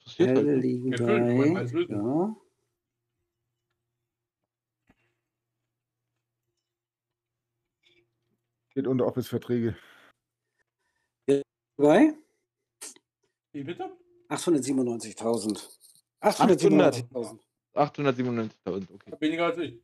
Passiert 0.04 0.38
halt. 0.38 0.48
Ne? 0.48 1.86
Ja. 1.90 2.36
Steht 8.70 8.86
unter 8.86 9.08
Office-Verträge. 9.08 9.76
Bei 11.78 12.14
Wie 13.52 13.64
bitte? 13.64 13.98
897.000. 14.30 15.70
897.000. 16.22 17.40
897.000, 17.74 18.94
okay. 18.94 19.12
Weniger 19.20 19.46
als 19.46 19.58
ich. 19.58 19.82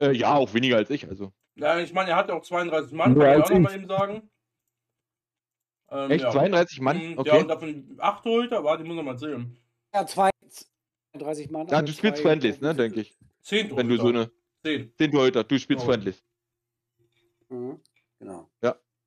Äh, 0.00 0.12
ja, 0.12 0.34
auch 0.34 0.52
weniger 0.52 0.76
als 0.76 0.90
ich, 0.90 1.08
also. 1.08 1.32
Ja, 1.56 1.78
ich 1.78 1.92
meine, 1.92 2.10
er 2.10 2.16
hat 2.16 2.28
ja 2.28 2.34
auch 2.34 2.42
32 2.42 2.92
Mann, 2.92 3.14
Nur 3.14 3.24
kann 3.24 3.38
ich 3.38 3.44
auch 3.44 3.50
noch 3.50 3.58
mal 3.60 3.70
ich. 3.70 3.76
eben 3.76 3.88
sagen. 3.88 4.30
Ähm, 5.90 6.10
Echt? 6.10 6.24
ja. 6.24 6.30
32 6.30 6.80
Mann? 6.80 6.96
Mhm, 6.96 7.12
Ja, 7.12 7.18
Okay. 7.18 7.40
und 7.40 7.48
davon 7.48 7.96
8 7.98 8.24
Torhüter, 8.24 8.64
warte, 8.64 8.82
ich 8.82 8.88
muss 8.88 8.96
noch 8.96 9.02
mal 9.04 9.18
zählen. 9.18 9.56
Ja, 9.94 10.06
zwei, 10.06 10.30
32 11.12 11.50
Mann. 11.50 11.68
Ja, 11.68 11.78
aber 11.78 11.86
du 11.86 11.92
spielst 11.92 12.16
zwei- 12.22 12.30
Friendlies, 12.30 12.60
ne, 12.60 12.74
denke 12.74 13.00
ich. 13.02 13.16
10 13.42 13.68
Torhüter. 13.68 13.76
Wenn 13.76 13.88
du 13.88 13.96
so 13.98 14.08
eine 14.08 14.30
10. 14.64 14.92
10 14.96 15.12
Torhüter, 15.12 15.44
du 15.44 15.58
spielst 15.58 15.84
Oh. 15.84 15.88
Friendlies. 15.90 16.22
Mhm, 17.48 17.80
Genau. 18.18 18.48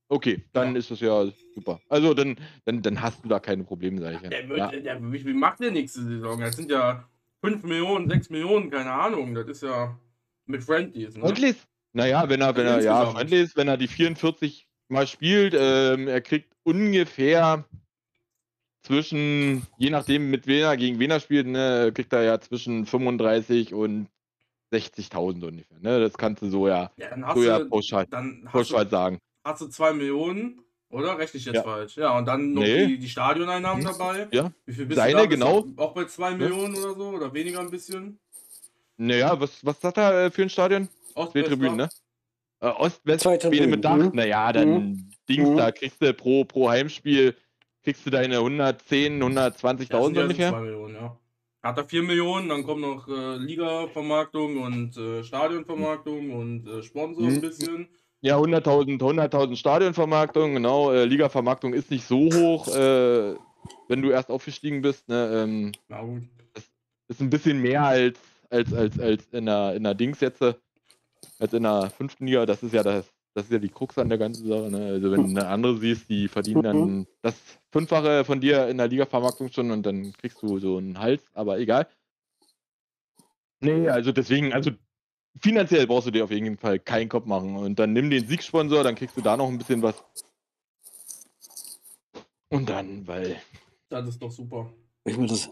Okay, 0.10 0.46
dann 0.54 0.72
Ja. 0.72 0.80
ist 0.80 0.90
das 0.90 1.02
ja 1.02 1.26
super. 1.54 1.82
Also 1.90 2.14
dann, 2.14 2.38
dann, 2.64 2.82
dann 2.82 3.02
hast 3.02 3.26
du 3.26 3.28
da 3.28 3.42
keine 3.42 3.66
Probleme, 3.66 4.00
sage 4.00 4.16
ich 4.16 4.22
ja. 4.22 4.30
Der 4.30 4.48
wird, 4.48 4.58
ja. 4.58 4.72
der, 4.72 5.12
wie, 5.12 5.26
wie 5.26 5.34
macht 5.34 5.60
der 5.60 5.70
nächste 5.72 6.02
Saison? 6.02 6.40
Das 6.40 6.56
sind 6.56 6.72
ja 6.72 7.06
5 7.42 7.62
Millionen, 7.64 8.10
6 8.10 8.30
Millionen, 8.30 8.70
keine 8.70 8.94
Ahnung. 8.94 9.36
Das 9.36 9.48
ist 9.50 9.64
ja 9.64 10.00
mit 10.46 10.64
Friendlies. 10.64 11.16
Ne? 11.18 11.24
Friendlies? 11.24 11.68
Naja, 11.98 12.30
wenn 12.30 12.42
er, 12.42 12.56
wenn 12.56 12.68
er, 12.68 12.80
ja. 12.84 13.10
Friendlies, 13.10 13.56
wenn 13.56 13.68
er 13.68 13.76
die 13.76 13.88
44 13.88 14.68
mal 14.88 15.08
spielt, 15.08 15.56
ähm, 15.58 16.08
er 16.08 16.22
kriegt 16.22 16.54
ungefähr 16.64 17.66
zwischen, 18.84 19.66
je 19.80 19.90
nachdem 19.90 20.30
mit 20.30 20.46
wen 20.46 20.62
er 20.62 20.78
gegen 20.78 21.00
wen 21.00 21.10
er 21.10 21.20
spielt, 21.20 21.48
ne, 21.48 21.92
kriegt 21.96 22.14
er 22.14 22.22
ja 22.22 22.40
zwischen 22.40 22.86
35 22.86 23.74
und 23.74 24.10
60.000 24.72 25.44
ungefähr. 25.44 25.80
Ne? 25.80 26.00
Das 26.00 26.16
kannst 26.20 26.44
du 26.44 26.50
so 26.52 26.68
ja, 26.68 26.92
Ja, 26.98 27.10
dann 27.10 27.26
hast 27.26 27.36
so 27.36 27.44
ja 27.44 27.58
du, 27.58 27.68
pauschal, 27.68 28.06
dann 28.12 28.44
hast 28.46 28.52
pauschal 28.52 28.86
du, 28.86 28.92
sagen. 28.92 29.18
hast 29.44 29.62
du 29.62 29.68
2 29.68 29.94
Millionen, 29.94 30.62
oder? 30.90 31.18
Rechne 31.18 31.40
ich 31.40 31.46
jetzt 31.46 31.56
Ja. 31.56 31.64
falsch? 31.64 31.98
Ja, 31.98 32.16
und 32.16 32.28
dann 32.28 32.54
noch 32.54 32.62
Nee. 32.62 32.86
die, 32.86 33.00
die 33.00 33.10
Stadioneinnahmen 33.10 33.84
Hm. 33.84 33.98
dabei. 33.98 34.28
Ja. 34.32 34.52
Wie 34.68 34.74
viel 34.74 34.86
bist 34.86 35.00
Seine, 35.00 35.14
du 35.14 35.24
da? 35.24 35.26
Genau. 35.26 35.62
du 35.62 35.82
Auch 35.82 35.96
bei 35.96 36.06
2 36.06 36.36
Millionen 36.36 36.76
oder 36.76 36.94
so? 36.94 37.10
Oder 37.10 37.34
weniger 37.34 37.60
ein 37.60 37.72
bisschen? 37.72 38.20
Naja, 38.98 39.40
was, 39.40 39.66
was 39.66 39.84
hat 39.84 39.98
er 39.98 40.26
äh, 40.26 40.32
für 40.32 40.44
ein 40.44 40.50
Stadion? 40.50 40.90
Ost, 41.18 41.32
Zwei 41.34 41.40
West, 41.42 41.50
Tribünen, 41.50 41.76
ne? 41.78 41.90
Äh, 42.60 42.68
Ost-West, 42.68 43.22
Zwei 43.24 43.36
Spiele 43.36 43.50
Tribünen, 43.68 43.70
mit 43.72 43.86
Dach. 43.86 43.98
mhm. 43.98 44.12
Naja, 44.14 44.54
dann 44.54 45.14
Dings, 45.30 45.50
Mhm. 45.50 45.58
da 45.58 45.72
kriegst 45.72 46.02
du 46.02 46.14
pro, 46.14 46.46
pro 46.46 46.70
Heimspiel, 46.70 47.36
kriegst 47.84 48.06
du 48.06 48.10
deine 48.10 48.40
110, 48.40 49.22
120.000 49.22 49.94
Ja, 49.94 50.04
sind 50.04 50.16
ja 50.16 50.22
so 50.22 50.22
ungefähr. 50.24 50.50
2 50.52 50.62
Millionen, 50.62 50.96
ja. 50.96 51.20
Hat 51.64 51.78
er 51.78 51.86
4 51.86 52.04
Millionen, 52.04 52.50
dann 52.50 52.64
kommt 52.64 52.82
noch 52.82 53.08
äh, 53.08 53.38
Liga-Vermarktung 53.38 54.58
und 54.62 54.96
äh, 54.98 55.24
Stadionvermarktung 55.24 56.32
und 56.32 56.68
äh, 56.68 56.84
Sponsor 56.84 57.24
ein 57.28 57.36
Mhm. 57.36 57.42
bisschen. 57.42 57.88
Ja, 58.22 58.38
100.000 58.38 59.00
100.000 59.02 59.56
Stadionvermarktung, 59.58 60.54
genau. 60.54 60.92
Äh, 60.92 61.06
Liga-Vermarktung 61.06 61.74
ist 61.74 61.92
nicht 61.92 62.06
so 62.06 62.18
hoch, 62.18 62.68
äh, 62.68 63.36
wenn 63.88 64.02
du 64.02 64.10
erst 64.10 64.30
aufgestiegen 64.30 64.82
bist. 64.82 65.08
Ne, 65.10 65.30
ähm, 65.44 65.72
Na 65.88 66.02
gut. 66.02 66.24
ist 67.10 67.22
ein 67.22 67.30
bisschen 67.30 67.62
mehr 67.62 67.84
als, 67.84 68.20
als, 68.50 68.74
als, 68.74 69.00
als 69.00 69.26
in, 69.34 69.46
der, 69.46 69.76
in 69.76 69.84
der 69.84 69.94
Dings 69.96 70.20
jetzt, 70.20 70.42
äh, 70.42 70.54
als 71.40 71.54
in 71.54 71.64
der 71.64 71.90
fünften 71.90 72.26
Liga. 72.26 72.46
Das 72.46 72.64
ist 72.64 72.74
ja 72.74 72.84
das, 72.84 73.06
das 73.34 73.46
ist 73.46 73.52
ja 73.52 73.60
die 73.60 73.70
Krux 73.70 73.98
an 73.98 74.10
der 74.10 74.18
ganzen 74.18 74.48
Sache. 74.48 74.70
Ne? 74.72 74.88
Also 74.88 75.12
wenn 75.12 75.24
du 75.24 75.40
eine 75.40 75.48
andere 75.48 75.78
siehst, 75.78 76.10
die 76.10 76.28
verdienen 76.28 76.64
dann 76.64 77.08
das 77.22 77.36
Fünffache 77.72 78.26
von 78.26 78.42
dir 78.42 78.68
in 78.68 78.78
der 78.78 78.88
Liga-Vermarktung 78.88 79.52
schon 79.52 79.72
und 79.72 79.86
dann 79.86 80.14
kriegst 80.14 80.42
du 80.42 80.60
so 80.60 80.78
einen 80.78 81.00
Hals, 81.00 81.24
aber 81.34 81.60
egal. 81.60 81.88
Nee, 83.60 83.90
also 83.90 84.12
deswegen, 84.12 84.54
also 84.54 84.72
finanziell 85.42 85.88
brauchst 85.88 86.08
du 86.08 86.12
dir 86.12 86.24
auf 86.24 86.32
jeden 86.32 86.58
Fall 86.58 86.80
keinen 86.80 87.10
Kopf 87.10 87.26
machen. 87.26 87.56
Und 87.56 87.80
dann 87.80 87.94
nimm 87.94 88.10
den 88.10 88.28
Siegsponsor, 88.28 88.84
dann 88.84 88.96
kriegst 88.96 89.18
du 89.18 89.22
da 89.22 89.38
noch 89.38 89.48
ein 89.48 89.58
bisschen 89.58 89.82
was. 89.82 90.04
Und 92.50 92.70
dann, 92.70 93.06
weil. 93.08 93.42
Das 93.90 94.08
ist 94.08 94.22
doch 94.22 94.32
super. 94.32 94.72
Ich 95.06 95.18
mir 95.18 95.28
das. 95.28 95.50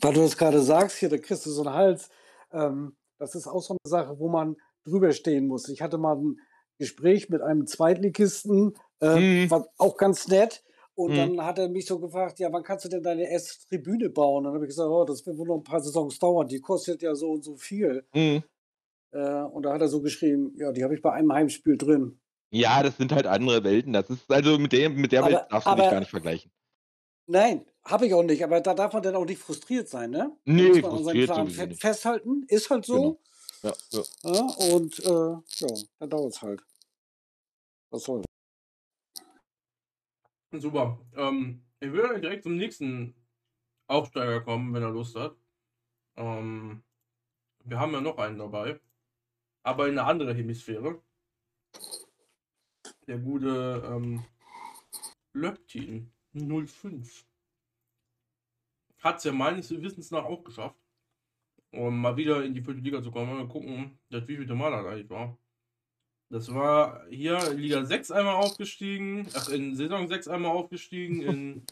Weil 0.00 0.14
du 0.14 0.20
das 0.20 0.36
gerade 0.36 0.60
sagst, 0.60 0.98
hier, 0.98 1.08
da 1.08 1.18
kriegst 1.18 1.46
du 1.46 1.50
so 1.50 1.62
einen 1.62 1.74
Hals. 1.74 2.10
Ähm, 2.52 2.96
das 3.18 3.34
ist 3.34 3.46
auch 3.46 3.62
so 3.62 3.74
eine 3.74 3.78
Sache, 3.90 4.18
wo 4.18 4.28
man 4.28 4.56
drüber 4.84 5.12
stehen 5.12 5.46
muss. 5.46 5.68
Ich 5.68 5.82
hatte 5.82 5.98
mal 5.98 6.16
ein 6.16 6.38
Gespräch 6.78 7.28
mit 7.28 7.42
einem 7.42 7.66
Zweitligisten, 7.66 8.74
äh, 9.00 9.44
Mhm. 9.44 9.50
war 9.50 9.66
auch 9.78 9.96
ganz 9.96 10.28
nett. 10.28 10.62
Und 10.94 11.12
Mhm. 11.12 11.16
dann 11.36 11.44
hat 11.44 11.58
er 11.58 11.68
mich 11.68 11.84
so 11.86 11.98
gefragt, 11.98 12.38
ja, 12.38 12.50
wann 12.52 12.62
kannst 12.62 12.86
du 12.86 12.88
denn 12.88 13.02
deine 13.02 13.28
erste 13.30 13.66
Tribüne 13.68 14.08
bauen? 14.08 14.38
Und 14.38 14.44
dann 14.44 14.54
habe 14.54 14.64
ich 14.64 14.70
gesagt, 14.70 14.88
oh, 14.88 15.04
das 15.04 15.26
wird 15.26 15.36
wohl 15.36 15.46
noch 15.46 15.56
ein 15.58 15.62
paar 15.64 15.80
Saisons 15.80 16.18
dauern, 16.18 16.48
die 16.48 16.60
kostet 16.60 17.02
ja 17.02 17.14
so 17.14 17.30
und 17.32 17.44
so 17.44 17.56
viel. 17.56 18.06
Mhm. 18.14 18.42
Äh, 19.12 19.42
und 19.42 19.62
da 19.64 19.72
hat 19.74 19.80
er 19.82 19.88
so 19.88 20.00
geschrieben, 20.00 20.54
ja, 20.56 20.72
die 20.72 20.82
habe 20.84 20.94
ich 20.94 21.02
bei 21.02 21.12
einem 21.12 21.32
Heimspiel 21.32 21.76
drin. 21.76 22.18
Ja, 22.50 22.82
das 22.82 22.96
sind 22.96 23.12
halt 23.12 23.26
andere 23.26 23.62
Welten. 23.64 23.92
Das 23.92 24.08
ist 24.08 24.30
also 24.30 24.58
mit 24.58 24.72
dem, 24.72 24.96
mit 24.96 25.12
der 25.12 25.22
Aber- 25.24 25.32
Welt 25.32 25.46
darfst 25.50 25.66
du 25.66 25.74
dich 25.74 25.82
aber- 25.82 25.90
gar 25.90 26.00
nicht 26.00 26.10
vergleichen. 26.10 26.50
Nein, 27.26 27.66
habe 27.86 28.06
ich 28.06 28.14
auch 28.14 28.22
nicht, 28.22 28.42
aber 28.44 28.60
da 28.60 28.74
darf 28.74 28.92
man 28.92 29.02
dann 29.02 29.16
auch 29.16 29.24
nicht 29.24 29.40
frustriert 29.40 29.88
sein, 29.88 30.10
ne? 30.10 30.36
Da 30.44 30.52
Nee, 30.52 30.68
muss 30.68 30.82
man 30.82 30.90
an 30.92 30.98
frustriert 30.98 31.26
Plan 31.30 31.48
fe 31.48 31.66
nicht. 31.68 31.80
festhalten, 31.80 32.44
ist 32.48 32.70
halt 32.70 32.84
so. 32.84 33.20
Ja, 33.62 33.72
ja. 33.90 34.02
Ja, 34.24 34.42
und 34.74 34.98
äh, 35.00 35.66
ja, 35.66 35.74
dann 35.98 36.10
dauert 36.10 36.34
es 36.34 36.42
halt. 36.42 36.62
Was 37.90 38.04
soll. 38.04 38.22
Super. 40.52 40.98
Ähm, 41.14 41.64
ich 41.80 41.92
würde 41.92 42.20
direkt 42.20 42.42
zum 42.44 42.56
nächsten 42.56 43.14
Aufsteiger 43.88 44.40
kommen, 44.40 44.74
wenn 44.74 44.82
er 44.82 44.90
Lust 44.90 45.16
hat. 45.16 45.36
Ähm, 46.16 46.82
wir 47.64 47.78
haben 47.78 47.92
ja 47.92 48.00
noch 48.00 48.18
einen 48.18 48.38
dabei. 48.38 48.80
Aber 49.62 49.88
in 49.88 49.98
eine 49.98 50.06
andere 50.08 50.34
Hemisphäre. 50.34 51.02
Der 53.06 53.18
gute 53.18 53.82
ähm, 53.86 54.24
Löptin 55.32 56.12
05. 56.34 57.24
Hat 59.06 59.18
es 59.18 59.24
ja 59.24 59.32
meines 59.32 59.70
Wissens 59.70 60.10
nach 60.10 60.24
auch 60.24 60.42
geschafft. 60.42 60.74
Um 61.70 62.00
mal 62.00 62.16
wieder 62.16 62.44
in 62.44 62.54
die 62.54 62.60
vierte 62.60 62.80
Liga 62.80 63.00
zu 63.00 63.12
kommen. 63.12 63.36
Mal 63.36 63.46
gucken, 63.46 63.96
das 64.10 64.26
wie 64.26 64.36
viele 64.36 64.54
Mal 64.56 64.72
das 64.72 64.84
eigentlich 64.84 65.08
war. 65.08 65.38
Das 66.28 66.52
war 66.52 67.06
hier 67.08 67.38
in 67.52 67.58
Liga 67.58 67.84
6 67.84 68.10
einmal 68.10 68.34
aufgestiegen, 68.34 69.28
ach, 69.34 69.48
in 69.48 69.76
Saison 69.76 70.08
6 70.08 70.26
einmal 70.26 70.50
aufgestiegen, 70.50 71.22
in, 71.22 71.62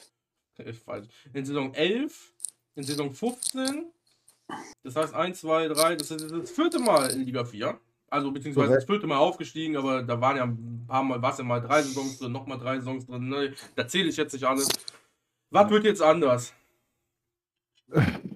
in 1.32 1.44
Saison 1.44 1.74
11, 1.74 2.32
in 2.76 2.84
Saison 2.84 3.12
15. 3.12 3.86
Das 4.84 4.94
heißt 4.94 5.12
1, 5.12 5.40
2, 5.40 5.68
3, 5.68 5.96
das 5.96 6.12
ist 6.12 6.30
das 6.30 6.52
vierte 6.52 6.78
Mal 6.78 7.10
in 7.10 7.24
Liga 7.24 7.44
4. 7.44 7.80
Also 8.10 8.30
beziehungsweise 8.30 8.74
das 8.74 8.84
vierte 8.84 9.08
Mal 9.08 9.18
aufgestiegen, 9.18 9.76
aber 9.76 10.04
da 10.04 10.20
waren 10.20 10.36
ja 10.36 10.44
ein 10.44 10.84
paar 10.86 11.02
Mal, 11.02 11.20
was 11.20 11.38
ja 11.38 11.42
mal 11.42 11.60
drei 11.60 11.82
Saisons 11.82 12.18
drin, 12.18 12.30
nochmal 12.30 12.58
drei 12.58 12.76
Saisons 12.76 13.06
drin. 13.06 13.28
Ne? 13.28 13.54
Da 13.74 13.88
zähle 13.88 14.08
ich 14.08 14.16
jetzt 14.16 14.34
nicht 14.34 14.44
alles. 14.44 14.68
Was 15.50 15.68
wird 15.68 15.84
jetzt 15.84 16.00
anders? 16.00 16.54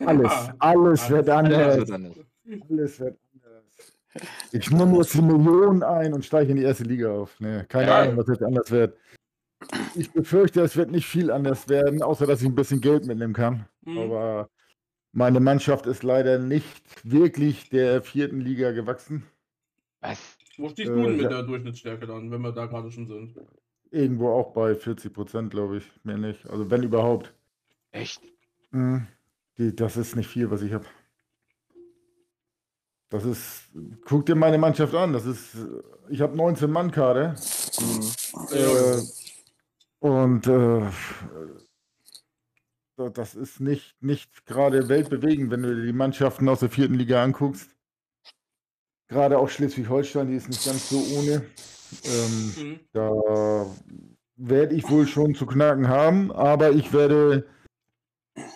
Alles, 0.00 0.30
Ja. 0.32 0.54
alles 0.60 1.10
wird 1.10 1.28
anders. 1.28 1.76
wird 1.76 1.90
anders. 1.90 2.16
Alles 2.70 3.00
wird 3.00 3.18
anders. 3.34 3.94
Ich 4.52 4.70
nehme 4.70 4.96
jetzt 4.96 5.14
die 5.14 5.22
Millionen 5.22 5.82
ein 5.82 6.14
und 6.14 6.24
steige 6.24 6.50
in 6.52 6.56
die 6.56 6.62
erste 6.62 6.84
Liga 6.84 7.10
auf. 7.12 7.38
Nee, 7.40 7.64
keine 7.64 7.88
Ja. 7.88 8.00
Ahnung, 8.02 8.16
was 8.16 8.28
jetzt 8.28 8.42
anders 8.42 8.70
wird. 8.70 8.96
Ich 9.96 10.12
befürchte, 10.12 10.60
es 10.62 10.76
wird 10.76 10.90
nicht 10.92 11.06
viel 11.06 11.30
anders 11.32 11.68
werden, 11.68 12.00
außer 12.02 12.26
dass 12.26 12.40
ich 12.42 12.46
ein 12.48 12.54
bisschen 12.54 12.80
Geld 12.80 13.06
mitnehmen 13.06 13.34
kann. 13.34 13.66
Hm. 13.84 13.98
Aber 13.98 14.48
meine 15.12 15.40
Mannschaft 15.40 15.86
ist 15.86 16.04
leider 16.04 16.38
nicht 16.38 16.80
wirklich 17.02 17.68
der 17.68 18.00
vierten 18.02 18.40
Liga 18.40 18.70
gewachsen. 18.70 19.24
Was? 20.00 20.38
Wo 20.56 20.68
stehst 20.68 20.90
Äh, 20.90 20.94
du 20.94 21.02
denn 21.02 21.12
mit 21.16 21.22
ja. 21.22 21.28
der 21.28 21.42
Durchschnittsstärke 21.42 22.06
dann, 22.06 22.30
wenn 22.30 22.40
wir 22.40 22.52
da 22.52 22.66
gerade 22.66 22.90
schon 22.92 23.06
sind? 23.08 23.34
Irgendwo 23.90 24.28
auch 24.30 24.52
bei 24.52 24.74
40 24.76 25.12
Prozent, 25.12 25.50
glaube 25.50 25.78
ich. 25.78 25.84
Mehr 26.04 26.18
nicht. 26.18 26.48
Also 26.48 26.70
wenn 26.70 26.84
überhaupt. 26.84 27.34
Echt? 27.90 28.22
Mhm. 28.70 29.06
Die, 29.56 29.74
das 29.74 29.96
ist 29.96 30.14
nicht 30.16 30.28
viel, 30.28 30.50
was 30.50 30.62
ich 30.62 30.72
habe. 30.72 30.86
Das 33.10 33.24
ist, 33.24 33.62
guck 34.04 34.26
dir 34.26 34.34
meine 34.34 34.58
Mannschaft 34.58 34.94
an. 34.94 35.12
Das 35.12 35.24
ist, 35.24 35.56
ich 36.10 36.20
habe 36.20 36.36
19 36.36 36.70
Mann 36.70 36.90
Kader. 36.90 37.34
Äh, 38.52 39.02
und 40.00 40.46
äh, 40.46 40.90
das 43.14 43.34
ist 43.34 43.60
nicht, 43.60 43.96
nicht 44.02 44.44
gerade 44.44 44.88
weltbewegend, 44.88 45.50
wenn 45.50 45.62
du 45.62 45.74
dir 45.74 45.86
die 45.86 45.92
Mannschaften 45.92 46.48
aus 46.48 46.60
der 46.60 46.68
vierten 46.70 46.94
Liga 46.94 47.22
anguckst. 47.22 47.70
Gerade 49.08 49.38
auch 49.38 49.48
Schleswig-Holstein, 49.48 50.28
die 50.28 50.34
ist 50.36 50.48
nicht 50.48 50.64
ganz 50.66 50.90
so 50.90 50.98
ohne. 51.18 51.46
Ähm, 52.04 52.54
Mhm. 52.58 52.80
da 52.92 53.66
werde 54.36 54.74
ich 54.74 54.88
wohl 54.90 55.06
schon 55.06 55.34
zu 55.34 55.46
knacken 55.46 55.88
haben, 55.88 56.30
aber 56.30 56.72
ich 56.72 56.92
werde, 56.92 57.46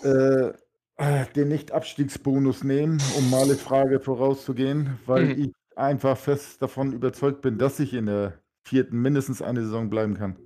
äh, 0.02 0.52
äh, 0.96 1.26
den 1.34 1.48
Nicht-Abstiegsbonus 1.48 2.64
nehmen, 2.64 3.00
um 3.18 3.30
mal 3.30 3.44
eine 3.44 3.56
Frage 3.56 4.00
vorauszugehen, 4.00 4.98
weil 5.06 5.26
Mhm. 5.26 5.42
ich 5.44 5.52
einfach 5.76 6.16
fest 6.18 6.62
davon 6.62 6.92
überzeugt 6.92 7.40
bin, 7.42 7.58
dass 7.58 7.80
ich 7.80 7.94
in 7.94 8.06
der 8.06 8.40
vierten 8.64 9.00
mindestens 9.00 9.42
eine 9.42 9.62
Saison 9.62 9.90
bleiben 9.90 10.14
kann. 10.16 10.36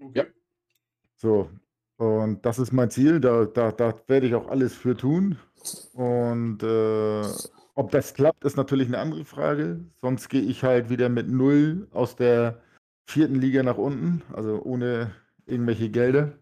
Okay. 0.00 0.26
So, 1.16 1.50
und 1.96 2.44
das 2.44 2.58
ist 2.58 2.72
mein 2.72 2.90
Ziel. 2.90 3.20
Da, 3.20 3.44
da, 3.46 3.72
da 3.72 3.94
werde 4.08 4.26
ich 4.26 4.34
auch 4.34 4.48
alles 4.48 4.74
für 4.74 4.96
tun. 4.96 5.38
Und 5.92 6.62
äh, 6.62 7.22
ob 7.74 7.90
das 7.92 8.14
klappt, 8.14 8.44
ist 8.44 8.56
natürlich 8.56 8.88
eine 8.88 8.98
andere 8.98 9.24
Frage. 9.24 9.80
Sonst 10.00 10.28
gehe 10.28 10.42
ich 10.42 10.64
halt 10.64 10.90
wieder 10.90 11.08
mit 11.08 11.28
null 11.28 11.88
aus 11.92 12.16
der 12.16 12.60
vierten 13.06 13.36
Liga 13.36 13.62
nach 13.62 13.78
unten, 13.78 14.22
also 14.32 14.62
ohne 14.62 15.12
irgendwelche 15.46 15.90
Gelder. 15.90 16.32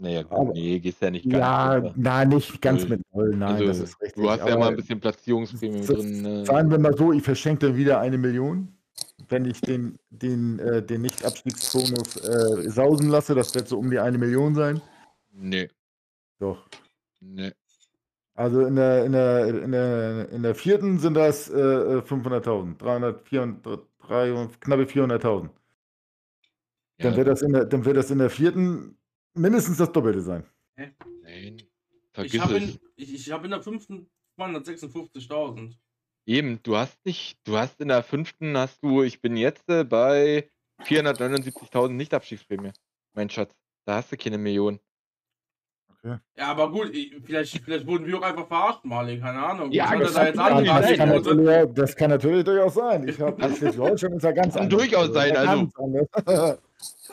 Naja, 0.00 0.22
gut, 0.22 0.32
Aber- 0.32 0.52
nee, 0.52 0.78
gehst 0.78 1.02
ja 1.02 1.10
nicht 1.10 1.24
ganz. 1.24 1.38
Ja, 1.40 1.74
runter. 1.74 1.92
nein, 1.96 2.28
nicht 2.28 2.62
ganz 2.62 2.88
mit 2.88 3.00
null. 3.12 3.34
Nein, 3.36 3.54
also, 3.54 3.66
das 3.66 3.78
ist 3.80 4.00
richtig. 4.00 4.22
Du 4.22 4.30
hast 4.30 4.46
ja 4.46 4.56
mal 4.56 4.68
ein 4.68 4.76
bisschen 4.76 5.00
Platzierungsprämie 5.00 5.84
drin. 5.84 6.22
Ne? 6.22 6.46
Sagen 6.46 6.70
wir 6.70 6.78
mal 6.78 6.96
so, 6.96 7.12
ich 7.12 7.22
verschenke 7.22 7.66
dann 7.66 7.76
wieder 7.76 7.98
eine 7.98 8.16
Million, 8.16 8.68
wenn 9.28 9.44
ich 9.44 9.60
den, 9.60 9.98
den, 10.10 10.60
äh, 10.60 10.82
den 10.84 11.02
Nicht-Abstiegsbonus 11.02 12.16
äh, 12.16 12.70
sausen 12.70 13.08
lasse. 13.08 13.34
Das 13.34 13.52
wird 13.56 13.66
so 13.66 13.76
um 13.78 13.90
die 13.90 13.98
eine 13.98 14.18
Million 14.18 14.54
sein. 14.54 14.80
Nee, 15.32 15.68
Doch. 16.38 16.64
nee. 17.20 17.52
Also 18.34 18.60
in 18.66 18.76
der, 18.76 19.04
in 19.04 19.10
der, 19.12 19.46
in 19.48 19.72
der, 19.72 20.28
in 20.30 20.42
der 20.44 20.54
vierten 20.54 21.00
sind 21.00 21.14
das 21.14 21.50
äh, 21.50 21.58
äh, 21.58 21.98
500.000, 22.02 22.78
300, 22.78 23.26
400, 23.28 23.80
300, 24.06 24.60
knappe 24.60 24.82
400.000. 24.84 25.42
Ja, 27.00 27.10
Dann, 27.10 27.16
wird 27.16 27.26
das 27.26 27.42
in 27.42 27.52
der, 27.52 27.64
dann 27.64 27.84
wird 27.84 27.96
das 27.96 28.12
in 28.12 28.18
der 28.18 28.30
vierten 28.30 28.97
mindestens 29.38 29.78
das 29.78 29.90
Doppelte 29.92 30.20
sein. 30.20 30.44
nein. 30.76 31.56
Ich 31.56 31.66
Vergiss 32.12 32.40
habe 32.40 32.56
es. 32.56 32.62
in, 32.74 32.80
ich, 32.96 33.14
ich 33.14 33.32
hab 33.32 33.44
in 33.44 33.50
der 33.50 33.62
fünften 33.62 34.10
256.000. 34.38 35.74
Eben, 36.26 36.60
du 36.62 36.76
hast 36.76 36.98
nicht, 37.04 37.38
du 37.44 37.56
hast 37.56 37.80
in 37.80 37.88
der 37.88 38.02
fünften 38.02 38.56
hast 38.56 38.82
du, 38.82 39.02
ich 39.02 39.20
bin 39.20 39.36
jetzt 39.36 39.68
äh, 39.68 39.84
bei 39.84 40.50
479.000 40.82 41.88
Nicht-Abstiegsprämie. 41.90 42.72
Mein 43.14 43.30
Schatz, 43.30 43.54
da 43.86 43.96
hast 43.96 44.12
du 44.12 44.16
keine 44.16 44.38
Million. 44.38 44.78
Ja, 46.04 46.20
aber 46.38 46.70
gut, 46.70 46.94
ich, 46.94 47.14
vielleicht, 47.24 47.60
vielleicht 47.64 47.86
wurden 47.86 48.06
wir 48.06 48.18
auch 48.18 48.22
einfach 48.22 48.46
verarscht, 48.46 48.84
Marley, 48.84 49.18
keine 49.18 49.42
Ahnung. 49.44 49.72
Ja, 49.72 49.92
Ich 49.94 50.00
das 50.00 50.14
da 50.14 50.30
kann 50.32 50.64
sein. 50.64 50.64
das, 50.64 50.96
kann 50.96 51.08
natürlich, 51.08 51.74
das 51.74 51.96
kann 51.96 52.10
natürlich 52.10 52.44
durchaus 52.44 52.74
sein. 52.74 53.08
Ich 53.08 53.20
habe 53.20 53.42
Schleswig-Holstein 53.56 54.12
ist 54.12 54.22
ja 54.22 54.32
ganz 54.32 54.54
Kann 54.54 54.62
anders. 54.64 54.80
durchaus 54.80 55.08
sein, 55.12 55.36
also. 55.36 56.58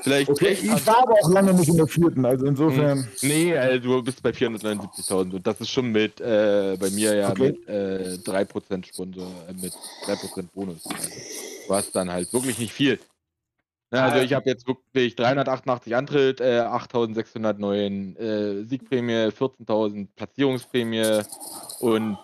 Vielleicht 0.01 0.29
Okay, 0.29 0.51
ich 0.51 0.87
war 0.87 1.03
aber 1.03 1.13
auch 1.13 1.29
lange 1.31 1.53
nicht 1.53 1.69
in 1.69 1.77
der 1.77 1.87
vierten, 1.87 2.25
also 2.25 2.45
insofern. 2.45 3.07
Nee, 3.21 3.53
äh, 3.53 3.79
du 3.79 4.03
bist 4.03 4.21
bei 4.21 4.29
479.000 4.29 5.33
und 5.35 5.47
das 5.47 5.59
ist 5.61 5.69
schon 5.69 5.91
mit, 5.91 6.21
äh, 6.21 6.77
bei 6.79 6.89
mir 6.91 7.15
ja 7.15 7.31
Okay. 7.31 7.53
mit 7.53 7.67
äh, 7.67 8.17
3% 8.23 8.85
Sponsor, 8.85 9.31
äh, 9.47 9.53
mit 9.53 9.73
3% 10.05 10.43
Bonus. 10.53 10.85
Also, 10.85 11.73
hast 11.73 11.95
dann 11.95 12.11
halt 12.11 12.31
wirklich 12.33 12.59
nicht 12.59 12.73
viel. 12.73 12.99
Ne, 13.91 14.01
also 14.01 14.19
ich 14.19 14.33
habe 14.33 14.49
jetzt 14.49 14.67
wirklich 14.67 15.15
388 15.15 15.95
Antritt, 15.95 16.41
äh, 16.41 16.61
8.609 16.61 18.17
äh, 18.17 18.63
Siegprämie, 18.63 19.31
14.000 19.31 20.07
Platzierungsprämie 20.15 21.21
und 21.79 22.17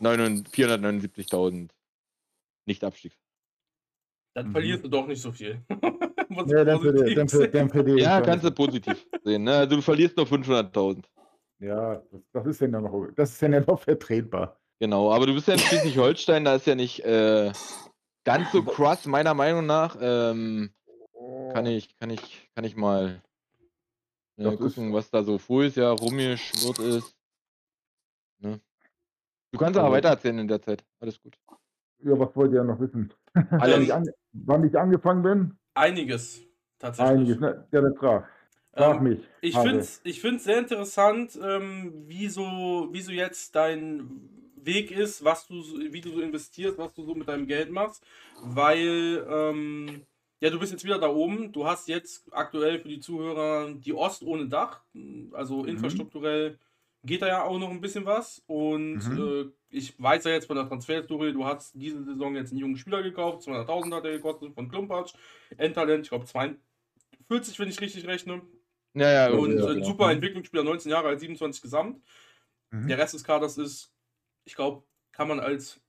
9 0.00 0.44
479.000 0.44 1.70
Nicht-Abstieg. 2.66 3.12
Dann 4.34 4.48
Mhm. 4.48 4.52
verlierst 4.52 4.84
du 4.84 4.88
doch 4.88 5.06
nicht 5.06 5.22
so 5.22 5.32
viel. 5.32 5.60
Ja, 6.46 6.64
dann 6.64 6.80
für, 6.80 6.92
dann 7.14 7.28
für, 7.28 7.36
sehen. 7.38 7.52
dann 7.52 7.70
für 7.70 7.84
die, 7.84 7.92
Ja, 8.00 8.20
kannst 8.20 8.44
du 8.44 8.50
positiv 8.50 9.06
sehen. 9.22 9.44
Ne? 9.44 9.54
Also 9.56 9.76
du 9.76 9.82
verlierst 9.82 10.16
nur 10.16 10.26
500.000. 10.26 11.04
Ja, 11.60 12.02
das, 12.10 12.20
das 12.32 12.46
ist 12.46 12.60
ja 12.60 12.66
noch, 12.66 13.08
das 13.14 13.30
ist 13.30 13.40
ja 13.40 13.48
noch 13.60 13.78
vertretbar. 13.80 14.58
Genau, 14.80 15.12
aber 15.12 15.26
du 15.26 15.34
bist 15.34 15.46
ja 15.46 15.54
in 15.54 15.60
Schleswig-Holstein, 15.60 16.44
da 16.44 16.56
ist 16.56 16.66
ja 16.66 16.74
nicht 16.74 17.04
äh, 17.04 17.52
ganz 18.24 18.50
so 18.50 18.64
krass, 18.64 19.06
meiner 19.06 19.32
Meinung 19.34 19.66
nach. 19.66 19.96
Ähm, 20.00 20.70
kann 21.52 21.66
ich, 21.66 21.96
kann 21.98 22.10
ich, 22.10 22.50
kann 22.56 22.64
ich 22.64 22.74
mal 22.74 23.22
äh, 24.36 24.42
Das 24.44 24.54
ist- 24.54 24.58
gucken, 24.74 24.92
was 24.92 25.08
da 25.10 25.22
so 25.22 25.38
voriges 25.38 25.76
Jahr 25.76 25.96
rumgeschwirrt 25.96 26.80
ist. 26.80 27.16
Ne? 28.40 28.60
Du 29.52 29.58
kannst 29.58 29.78
aber 29.78 29.92
weiter 29.92 30.08
erzählen 30.08 30.38
in 30.40 30.48
der 30.48 30.60
Zeit. 30.60 30.84
Alles 30.98 31.20
gut. 31.22 31.38
Ja, 32.02 32.18
was 32.18 32.34
wollt 32.34 32.52
ihr 32.52 32.64
noch 32.64 32.80
wissen? 32.80 33.12
Wann, 33.34 33.60
Alles. 33.60 33.84
ich 33.84 33.92
an, 33.92 34.04
wann 34.32 34.64
ich 34.64 34.78
angefangen 34.78 35.22
bin? 35.22 35.58
Einiges, 35.74 36.42
tatsächlich. 36.78 37.18
Einiges, 37.18 37.40
ne? 37.40 37.66
Ja, 37.72 37.80
das 37.80 37.96
frag. 37.98 38.28
Frag 38.76 39.00
Ähm, 39.00 39.02
mich. 39.02 39.28
Ich 39.40 39.54
finde 39.56 39.78
es 39.80 40.00
ich 40.04 40.20
find's 40.20 40.44
sehr 40.44 40.58
interessant, 40.58 41.38
ähm, 41.42 42.04
wie, 42.06 42.28
so, 42.28 42.88
wie 42.92 43.00
so 43.00 43.12
jetzt 43.12 43.54
dein 43.54 44.30
Weg 44.56 44.90
ist, 44.90 45.24
was 45.24 45.46
du, 45.46 45.54
wie 45.92 46.00
du 46.00 46.10
so 46.10 46.20
investierst, 46.20 46.78
was 46.78 46.92
du 46.94 47.04
so 47.04 47.14
mit 47.14 47.28
deinem 47.28 47.46
Geld 47.46 47.70
machst, 47.70 48.04
weil 48.42 49.24
ähm, 49.28 50.06
ja, 50.40 50.50
du 50.50 50.58
bist 50.58 50.72
jetzt 50.72 50.84
wieder 50.84 50.98
da 50.98 51.08
oben. 51.08 51.52
Du 51.52 51.66
hast 51.66 51.88
jetzt 51.88 52.26
aktuell 52.32 52.78
für 52.78 52.88
die 52.88 53.00
Zuhörer 53.00 53.72
die 53.74 53.92
Ost 53.94 54.22
ohne 54.22 54.48
Dach, 54.48 54.82
also 55.32 55.64
Mhm. 55.64 56.08
Geht 57.04 57.22
da 57.22 57.26
ja 57.28 57.44
auch 57.44 57.58
noch 57.58 57.70
ein 57.70 57.80
bisschen 57.80 58.04
was. 58.06 58.42
Und 58.46 58.98
Mhm. 58.98 59.18
äh, 59.18 59.44
ich 59.70 60.00
weiß 60.00 60.24
ja 60.24 60.32
jetzt 60.32 60.46
von 60.46 60.56
der 60.56 60.66
Transferstory, 60.68 61.32
du 61.32 61.44
hast 61.44 61.74
diese 61.74 62.02
Saison 62.04 62.34
jetzt 62.36 62.50
einen 62.50 62.60
jungen 62.60 62.76
Spieler 62.76 63.02
gekauft, 63.02 63.42
200.000 63.42 63.94
hat 63.94 64.04
er 64.04 64.12
gekostet 64.12 64.54
von 64.54 64.68
Klumpatsch, 64.68 65.14
Endtalent, 65.56 66.04
ich 66.04 66.10
glaube 66.10 66.24
42, 66.26 67.58
wenn 67.58 67.68
ich 67.68 67.80
richtig 67.80 68.06
rechne. 68.06 68.42
Ja, 68.94 69.10
ja, 69.10 69.30
Und 69.30 69.56
ja, 69.56 69.66
ein 69.66 69.74
genau. 69.74 69.86
super 69.86 70.10
Entwicklungsspieler, 70.12 70.62
19 70.62 70.90
Jahre 70.90 71.08
alt, 71.08 71.20
27 71.20 71.62
gesamt. 71.62 72.00
Mhm. 72.70 72.88
Der 72.88 72.98
Rest 72.98 73.14
des 73.14 73.24
Kaders 73.24 73.58
ist, 73.58 73.92
ich 74.44 74.54
glaube, 74.54 74.84
kann 75.12 75.28
man 75.28 75.40
als 75.40 75.80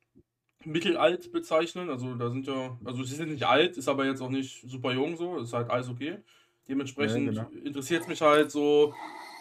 mittelalt 0.63 1.32
bezeichnen. 1.32 1.89
Also 1.89 2.15
da 2.15 2.30
sind 2.30 2.47
ja, 2.47 2.78
also 2.84 3.04
sie 3.04 3.15
sind 3.15 3.32
nicht 3.32 3.43
alt, 3.45 3.78
ist 3.78 3.88
aber 3.88 4.06
jetzt 4.06 4.21
auch 4.21 4.30
nicht 4.30 4.67
super 4.67 4.93
jung 4.93 5.15
so, 5.17 5.38
ist 5.38 5.54
halt 5.54 5.69
alles 5.69 5.89
okay. 5.89 6.19
Dementsprechend 6.67 7.36
Ja, 7.36 7.43
genau. 7.43 7.63
interessiert 7.63 8.01
es 8.04 8.08
mich 8.08 8.21
halt 8.21 8.49
so. 8.51 8.93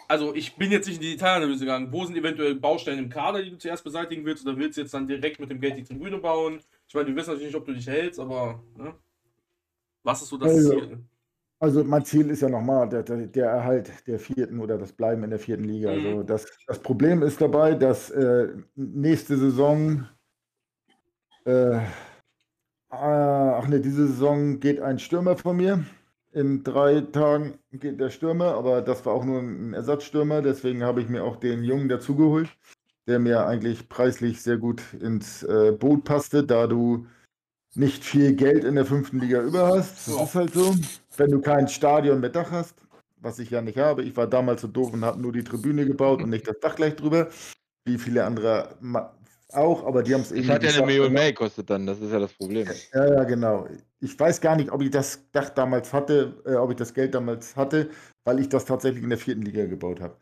Also 0.07 0.35
ich 0.35 0.55
bin 0.55 0.71
jetzt 0.71 0.87
nicht 0.87 0.97
in 0.97 1.01
die 1.01 1.11
Detailanalyse 1.11 1.61
gegangen. 1.61 1.91
Wo 1.91 2.05
sind 2.05 2.15
eventuell 2.15 2.55
Baustellen 2.55 2.99
im 2.99 3.09
Kader, 3.09 3.41
die 3.41 3.51
du 3.51 3.57
zuerst 3.57 3.83
beseitigen 3.83 4.25
willst, 4.25 4.45
oder 4.45 4.57
willst 4.57 4.77
du 4.77 4.81
jetzt 4.81 4.93
dann 4.93 5.07
direkt 5.07 5.39
mit 5.39 5.49
dem 5.49 5.59
Geld 5.59 5.77
die 5.77 5.83
Tribüne 5.83 6.17
bauen? 6.17 6.59
Ich 6.87 6.93
meine, 6.93 7.07
wir 7.07 7.15
wissen 7.15 7.31
natürlich 7.31 7.47
nicht, 7.47 7.59
ob 7.59 7.65
du 7.65 7.73
dich 7.73 7.87
hältst, 7.87 8.19
aber 8.19 8.63
ne? 8.77 8.93
was 10.03 10.21
ist 10.21 10.29
so 10.29 10.37
das 10.37 10.51
Also, 10.51 10.71
Ziel? 10.71 10.99
Also 11.59 11.83
mein 11.83 12.05
Ziel 12.05 12.29
ist 12.29 12.41
ja 12.41 12.49
nochmal 12.49 12.87
der, 12.89 13.03
der, 13.03 13.45
Erhalt 13.45 13.91
der 14.07 14.19
vierten 14.19 14.59
oder 14.59 14.77
das 14.77 14.91
Bleiben 14.91 15.23
in 15.23 15.29
der 15.29 15.39
vierten 15.39 15.63
Liga. 15.63 15.91
Mhm. 15.91 16.05
Also 16.05 16.23
das, 16.23 16.45
das 16.67 16.79
Problem 16.79 17.23
ist 17.23 17.41
dabei, 17.41 17.73
dass 17.73 18.11
äh, 18.11 18.49
nächste 18.75 19.37
Saison, 19.37 20.05
äh, 21.45 21.79
ah, 22.89 23.59
ach 23.59 23.67
ne, 23.67 23.79
diese 23.79 24.07
Saison 24.07 24.59
geht 24.59 24.81
ein 24.81 24.99
Stürmer 24.99 25.37
von 25.37 25.57
mir. 25.57 25.83
In 26.35 26.65
drei 26.65 26.99
Tagen 26.99 27.59
geht 27.71 27.97
der 27.97 28.09
Stürmer, 28.09 28.55
aber 28.55 28.81
das 28.81 29.05
war 29.05 29.13
auch 29.13 29.23
nur 29.23 29.39
ein 29.39 29.73
Ersatzstürmer, 29.73 30.41
deswegen 30.41 30.83
habe 30.83 31.01
ich 31.01 31.07
mir 31.07 31.23
auch 31.23 31.37
den 31.37 31.63
Jungen 31.63 31.87
dazugeholt, 31.87 32.49
der 33.07 33.19
mir 33.19 33.47
eigentlich 33.47 33.87
preislich 33.87 34.41
sehr 34.41 34.57
gut 34.57 34.81
ins 34.99 35.43
äh, 35.43 35.71
Boot 35.71 36.03
passte, 36.03 36.43
da 36.43 36.67
du 36.67 37.07
nicht 37.73 38.03
viel 38.03 38.35
Geld 38.35 38.65
in 38.65 38.75
der 38.75 38.85
fünften 38.85 39.21
Liga 39.21 39.41
über 39.41 39.67
hast. 39.67 40.09
Das 40.09 40.21
ist 40.21 40.35
halt 40.35 40.53
so. 40.53 40.75
Wenn 41.15 41.31
du 41.31 41.39
kein 41.39 41.69
Stadion 41.69 42.19
mit 42.19 42.35
Dach 42.35 42.51
hast, 42.51 42.75
was 43.15 43.39
ich 43.39 43.49
ja 43.49 43.61
nicht 43.61 43.77
habe. 43.77 44.03
Ich 44.03 44.17
war 44.17 44.27
damals 44.27 44.61
so 44.61 44.67
doof 44.67 44.91
und 44.91 45.05
habe 45.05 45.21
nur 45.21 45.31
die 45.31 45.43
Tribüne 45.43 45.85
gebaut 45.85 46.21
und 46.21 46.31
nicht 46.31 46.49
das 46.49 46.59
Dach 46.59 46.75
gleich 46.75 46.97
drüber, 46.97 47.29
wie 47.85 47.97
viele 47.97 48.25
andere 48.25 48.75
auch, 49.53 49.85
aber 49.85 50.03
die 50.03 50.13
haben 50.13 50.21
es 50.21 50.29
Das 50.29 50.37
irgendwie 50.37 50.53
hat 50.53 50.63
ja 50.63 50.69
eine. 50.71 50.85
Million 50.85 51.13
mehr 51.13 51.31
gekostet 51.31 51.69
dann, 51.69 51.85
das 51.85 51.99
ist 51.99 52.11
ja 52.11 52.19
das 52.19 52.33
Problem. 52.33 52.67
Ja, 52.93 53.13
ja, 53.13 53.23
genau. 53.23 53.67
Ich 54.05 54.19
weiß 54.19 54.41
gar 54.41 54.55
nicht, 54.55 54.71
ob 54.71 54.81
ich 54.81 54.91
das 54.91 55.29
Dach 55.31 55.49
damals 55.49 55.93
hatte, 55.93 56.41
äh, 56.45 56.55
ob 56.55 56.71
ich 56.71 56.77
das 56.77 56.93
Geld 56.93 57.13
damals 57.15 57.55
hatte, 57.55 57.89
weil 58.23 58.39
ich 58.39 58.49
das 58.49 58.65
tatsächlich 58.65 59.03
in 59.03 59.09
der 59.09 59.17
vierten 59.19 59.41
Liga 59.41 59.65
gebaut 59.65 59.99
habe. 60.01 60.17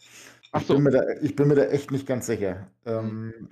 Ach 0.52 0.62
Ich 0.62 0.68
so. 0.68 0.74
bin 0.74 0.84
mir 0.84 0.92
da, 0.92 1.02
ich 1.22 1.36
bin 1.36 1.48
mir 1.50 1.56
da 1.56 1.66
echt 1.66 1.92
nicht 1.92 2.08
ganz 2.08 2.28
sicher. 2.28 2.72
Ähm, 2.86 3.50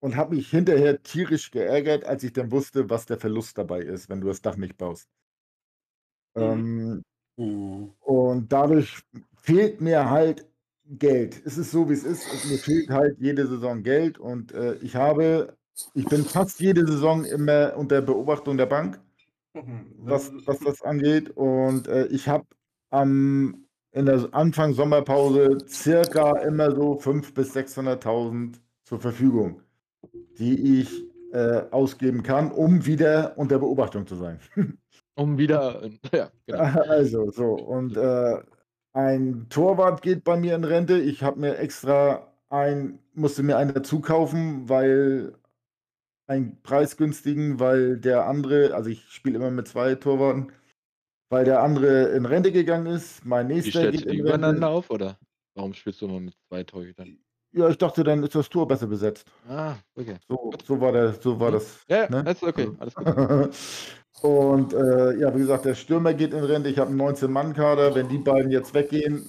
und 0.00 0.16
habe 0.16 0.34
mich 0.36 0.48
hinterher 0.50 1.02
tierisch 1.02 1.50
geärgert, 1.50 2.04
als 2.04 2.22
ich 2.24 2.32
dann 2.32 2.50
wusste, 2.50 2.88
was 2.90 3.04
der 3.06 3.18
Verlust 3.18 3.58
dabei 3.58 3.80
ist, 3.82 4.08
wenn 4.08 4.20
du 4.22 4.28
das 4.28 4.40
Dach 4.42 4.56
nicht 4.56 4.76
baust. 4.78 5.08
Ähm, 6.36 7.02
und 8.00 8.52
dadurch 8.52 9.02
fehlt 9.36 9.80
mir 9.80 10.10
halt 10.10 10.46
Geld. 10.84 11.42
Es 11.44 11.58
ist 11.58 11.70
so, 11.72 11.88
wie 11.88 11.94
es 11.94 12.04
ist. 12.04 12.26
Mir 12.44 12.58
fehlt 12.58 12.90
halt 12.90 13.18
jede 13.20 13.46
Saison 13.46 13.82
Geld. 13.82 14.18
Und 14.18 14.52
äh, 14.52 14.74
ich 14.76 14.94
habe, 14.96 15.56
ich 15.94 16.06
bin 16.06 16.24
fast 16.24 16.60
jede 16.60 16.86
Saison 16.86 17.24
immer 17.24 17.76
unter 17.76 18.00
Beobachtung 18.00 18.56
der 18.56 18.66
Bank, 18.66 19.00
was, 19.98 20.32
was 20.46 20.58
das 20.60 20.82
angeht. 20.82 21.30
Und 21.30 21.88
äh, 21.88 22.06
ich 22.06 22.28
habe 22.28 22.46
am 22.90 23.66
in 23.92 24.04
der 24.04 24.28
Anfang 24.32 24.74
Sommerpause 24.74 25.56
circa 25.66 26.38
immer 26.40 26.70
so 26.70 26.98
500.000 26.98 27.34
bis 27.34 27.56
600.000 27.56 28.60
zur 28.84 29.00
Verfügung, 29.00 29.62
die 30.38 30.80
ich 30.80 31.06
äh, 31.32 31.62
ausgeben 31.70 32.22
kann, 32.22 32.52
um 32.52 32.84
wieder 32.84 33.32
unter 33.36 33.58
Beobachtung 33.58 34.06
zu 34.06 34.16
sein. 34.16 34.38
Um 35.18 35.38
wieder, 35.38 35.80
ja, 36.12 36.30
genau. 36.46 36.62
Also, 36.90 37.30
so. 37.30 37.54
Und 37.54 37.96
äh, 37.96 38.36
ein 38.92 39.46
Torwart 39.48 40.02
geht 40.02 40.24
bei 40.24 40.36
mir 40.36 40.54
in 40.54 40.62
Rente. 40.62 40.98
Ich 40.98 41.22
habe 41.22 41.40
mir 41.40 41.56
extra 41.56 42.34
ein, 42.50 42.98
musste 43.14 43.42
mir 43.42 43.56
einen 43.56 43.72
dazu 43.72 44.00
kaufen, 44.00 44.68
weil 44.68 45.32
einen 46.26 46.60
preisgünstigen, 46.62 47.60
weil 47.60 47.98
der 47.98 48.26
andere, 48.26 48.74
also 48.74 48.90
ich 48.90 49.04
spiele 49.08 49.36
immer 49.36 49.50
mit 49.50 49.68
zwei 49.68 49.94
Torwarten, 49.94 50.52
weil 51.30 51.44
der 51.44 51.62
andere 51.62 52.08
in 52.16 52.26
Rente 52.26 52.52
gegangen 52.52 52.86
ist. 52.86 53.24
Mein 53.24 53.46
nächster 53.48 53.90
geht 53.90 54.02
in 54.02 54.08
Rente. 54.10 54.22
übereinander 54.22 54.68
auf, 54.68 54.90
oder? 54.90 55.18
Warum 55.54 55.72
spielst 55.74 56.00
du 56.02 56.06
immer 56.06 56.20
mit 56.20 56.34
zwei 56.48 56.62
Torhütern? 56.64 57.18
Ja, 57.52 57.68
ich 57.70 57.78
dachte, 57.78 58.04
dann 58.04 58.22
ist 58.22 58.34
das 58.34 58.48
Tor 58.50 58.68
besser 58.68 58.86
besetzt. 58.86 59.26
Ah, 59.48 59.76
okay. 59.94 60.16
So, 60.28 60.52
so 60.66 60.80
war 60.80 60.92
der, 60.92 61.14
so 61.14 61.40
war 61.40 61.48
Hm. 61.48 61.54
das. 61.54 61.80
Ja, 61.88 61.96
ja, 62.04 62.10
Ne? 62.22 62.30
ist 62.30 62.42
okay, 62.42 62.68
Also- 62.78 62.96
alles 62.96 63.18
gut. 63.18 63.54
Und 64.22 64.72
äh, 64.72 65.18
ja, 65.18 65.34
wie 65.34 65.40
gesagt, 65.40 65.66
der 65.66 65.74
Stürmer 65.74 66.14
geht 66.14 66.32
in 66.32 66.42
Rente. 66.42 66.70
Ich 66.70 66.78
habe 66.78 66.90
einen 66.90 67.00
19-Mann-Kader. 67.00 67.94
Wenn 67.94 68.08
die 68.08 68.16
beiden 68.18 68.50
jetzt 68.50 68.72
weggehen, 68.72 69.28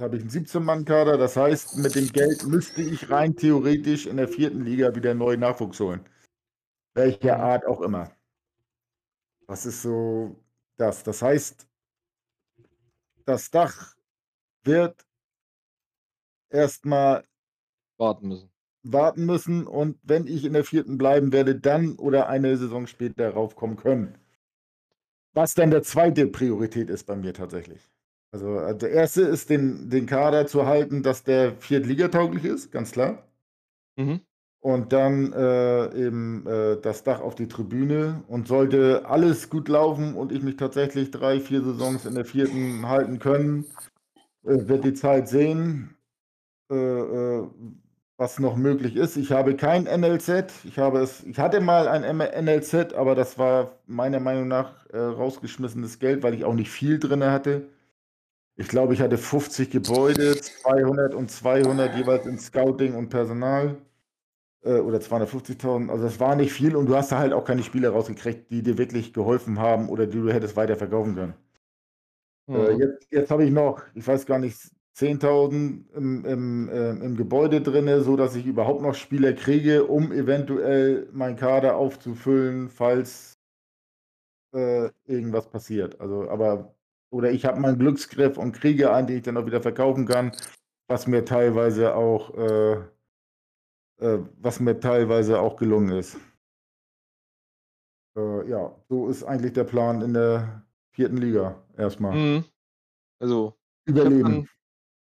habe 0.00 0.16
ich 0.16 0.22
einen 0.22 0.30
17-Mann-Kader. 0.30 1.16
Das 1.18 1.36
heißt, 1.36 1.76
mit 1.78 1.94
dem 1.94 2.08
Geld 2.12 2.44
müsste 2.46 2.82
ich 2.82 3.10
rein 3.10 3.36
theoretisch 3.36 4.06
in 4.06 4.16
der 4.16 4.28
vierten 4.28 4.64
Liga 4.64 4.94
wieder 4.94 5.14
neuen 5.14 5.40
Nachwuchs 5.40 5.80
holen. 5.80 6.00
Welcher 6.94 7.38
Mhm. 7.38 7.40
Art 7.40 7.66
auch 7.66 7.80
immer. 7.82 8.10
Das 9.48 9.66
ist 9.66 9.82
so 9.82 10.36
das. 10.76 11.02
Das 11.02 11.20
heißt, 11.22 11.66
das 13.26 13.50
Dach 13.50 13.94
wird 14.64 15.06
erstmal 16.50 17.24
Warten 17.98 18.28
müssen. 18.28 18.50
warten 18.84 19.26
müssen 19.26 19.66
und 19.66 19.98
wenn 20.02 20.26
ich 20.26 20.46
in 20.46 20.54
der 20.54 20.64
vierten 20.64 20.96
bleiben 20.96 21.30
werde, 21.30 21.60
dann 21.60 21.96
oder 21.96 22.28
eine 22.30 22.56
Saison 22.56 22.86
später 22.86 23.28
raufkommen 23.34 23.76
können. 23.76 24.16
Was 25.34 25.54
dann 25.54 25.70
der 25.70 25.84
zweite 25.84 26.26
Priorität 26.26 26.90
ist 26.90 27.04
bei 27.04 27.14
mir 27.14 27.32
tatsächlich. 27.32 27.88
Also 28.36 28.60
äh, 28.60 28.76
der 28.76 28.90
erste 28.90 29.22
ist, 29.22 29.48
den, 29.48 29.88
den 29.88 30.04
Kader 30.06 30.46
zu 30.46 30.66
halten, 30.66 31.02
dass 31.02 31.24
der 31.24 31.56
viertligatauglich 31.56 32.44
ist, 32.44 32.70
ganz 32.70 32.92
klar. 32.92 33.24
Mhm. 33.96 34.20
Und 34.60 34.92
dann 34.92 35.32
äh, 35.32 36.06
eben 36.06 36.46
äh, 36.46 36.78
das 36.80 37.02
Dach 37.04 37.20
auf 37.20 37.34
die 37.34 37.48
Tribüne. 37.48 38.24
Und 38.28 38.48
sollte 38.48 39.06
alles 39.06 39.48
gut 39.48 39.68
laufen 39.68 40.14
und 40.14 40.32
ich 40.32 40.42
mich 40.42 40.56
tatsächlich 40.56 41.10
drei, 41.10 41.40
vier 41.40 41.62
Saisons 41.62 42.04
in 42.04 42.14
der 42.14 42.26
vierten 42.26 42.86
halten 42.86 43.18
können, 43.18 43.64
äh, 44.44 44.68
wird 44.68 44.84
die 44.84 44.94
Zeit 44.94 45.28
sehen, 45.28 45.96
äh, 46.70 46.74
äh, 46.76 47.48
was 48.18 48.38
noch 48.38 48.56
möglich 48.56 48.96
ist. 48.96 49.16
Ich 49.16 49.32
habe 49.32 49.56
kein 49.56 49.84
NLZ. 49.84 50.64
Ich 50.64 50.78
habe 50.78 51.00
es, 51.00 51.24
ich 51.24 51.38
hatte 51.38 51.60
mal 51.60 51.88
ein 51.88 52.18
NLZ, 52.18 52.94
aber 52.94 53.14
das 53.14 53.38
war 53.38 53.78
meiner 53.86 54.20
Meinung 54.20 54.48
nach 54.48 54.86
rausgeschmissenes 54.94 55.98
Geld, 55.98 56.22
weil 56.22 56.34
ich 56.34 56.44
auch 56.44 56.54
nicht 56.54 56.70
viel 56.70 56.98
drin 56.98 57.24
hatte. 57.24 57.68
Ich 58.56 58.68
glaube, 58.68 58.94
ich 58.94 59.00
hatte 59.00 59.18
50 59.18 59.70
Gebäude, 59.70 60.40
200 60.40 61.14
und 61.14 61.30
200 61.30 61.94
jeweils 61.94 62.26
in 62.26 62.38
Scouting 62.38 62.94
und 62.94 63.08
Personal. 63.10 63.76
Äh, 64.64 64.80
oder 64.80 65.00
250.000. 65.00 65.90
Also 65.90 66.04
das 66.04 66.20
war 66.20 66.36
nicht 66.36 66.52
viel 66.52 66.76
und 66.76 66.86
du 66.88 66.96
hast 66.96 67.12
da 67.12 67.18
halt 67.18 67.32
auch 67.34 67.44
keine 67.46 67.62
Spiele 67.64 67.90
rausgekriegt, 67.90 68.50
die 68.52 68.62
dir 68.62 68.78
wirklich 68.78 69.12
geholfen 69.14 69.58
haben 69.60 69.88
oder 69.90 70.06
die 70.08 70.18
du 70.20 70.30
hättest 70.32 70.56
weiter 70.56 70.76
verkaufen 70.76 71.16
können. 71.16 71.34
Äh, 72.52 72.72
Mhm. 72.72 72.78
jetzt 72.78 73.06
jetzt 73.10 73.30
habe 73.30 73.44
ich 73.44 73.50
noch, 73.50 73.82
ich 73.94 74.06
weiß 74.06 74.26
gar 74.26 74.38
nicht, 74.38 74.58
10.000 74.94 75.86
im, 75.94 76.24
im, 76.24 76.68
äh, 76.68 76.90
im 76.90 77.16
Gebäude 77.16 77.60
drin, 77.60 78.02
so 78.02 78.16
dass 78.16 78.34
ich 78.36 78.46
überhaupt 78.46 78.82
noch 78.82 78.94
Spieler 78.94 79.32
kriege, 79.34 79.84
um 79.84 80.12
eventuell 80.12 81.08
meinen 81.12 81.36
Kader 81.36 81.76
aufzufüllen, 81.76 82.68
falls 82.70 83.38
äh, 84.52 84.90
irgendwas 85.06 85.48
passiert. 85.50 86.00
Also, 86.00 86.28
aber, 86.30 86.75
oder 87.10 87.30
ich 87.30 87.44
habe 87.44 87.60
meinen 87.60 87.78
Glücksgriff 87.78 88.36
und 88.38 88.52
kriege 88.52 88.92
einen, 88.92 89.06
den 89.06 89.18
ich 89.18 89.22
dann 89.22 89.36
auch 89.36 89.46
wieder 89.46 89.62
verkaufen 89.62 90.06
kann, 90.06 90.32
was 90.88 91.06
mir 91.06 91.24
teilweise 91.24 91.94
auch, 91.94 92.34
äh, 92.34 92.74
äh, 93.98 94.18
was 94.38 94.60
mir 94.60 94.78
teilweise 94.78 95.40
auch 95.40 95.56
gelungen 95.56 95.96
ist. 95.96 96.16
Äh, 98.16 98.48
ja, 98.48 98.74
so 98.88 99.08
ist 99.08 99.24
eigentlich 99.24 99.52
der 99.52 99.64
Plan 99.64 100.00
in 100.02 100.14
der 100.14 100.62
vierten 100.92 101.18
Liga 101.18 101.62
erstmal. 101.76 102.14
Mhm. 102.14 102.44
Also, 103.20 103.54
ich 103.86 103.94
habe 103.94 104.14
Überleben. 104.14 104.48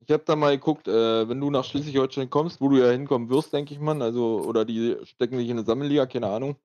ich 0.01 0.13
hab 0.13 0.25
dann 0.27 0.39
mal 0.39 0.57
geguckt, 0.57 0.89
äh, 0.89 1.29
wenn 1.29 1.41
du 1.41 1.51
nach 1.51 1.65
Schleswig-Holstein 1.65 2.31
kommst, 2.31 2.61
wo 2.61 2.69
du 2.69 2.79
ja 2.79 2.91
hinkommen 2.91 3.29
wirst, 3.31 3.53
denke 3.53 3.75
ich 3.75 3.81
mal, 3.81 4.01
also, 4.03 4.43
oder 4.43 4.65
die 4.65 4.97
stecken 5.05 5.39
sich 5.39 5.49
in 5.49 5.59
eine 5.59 5.67
Sammelliga, 5.67 6.07
keine 6.07 6.29
Ahnung. 6.29 6.57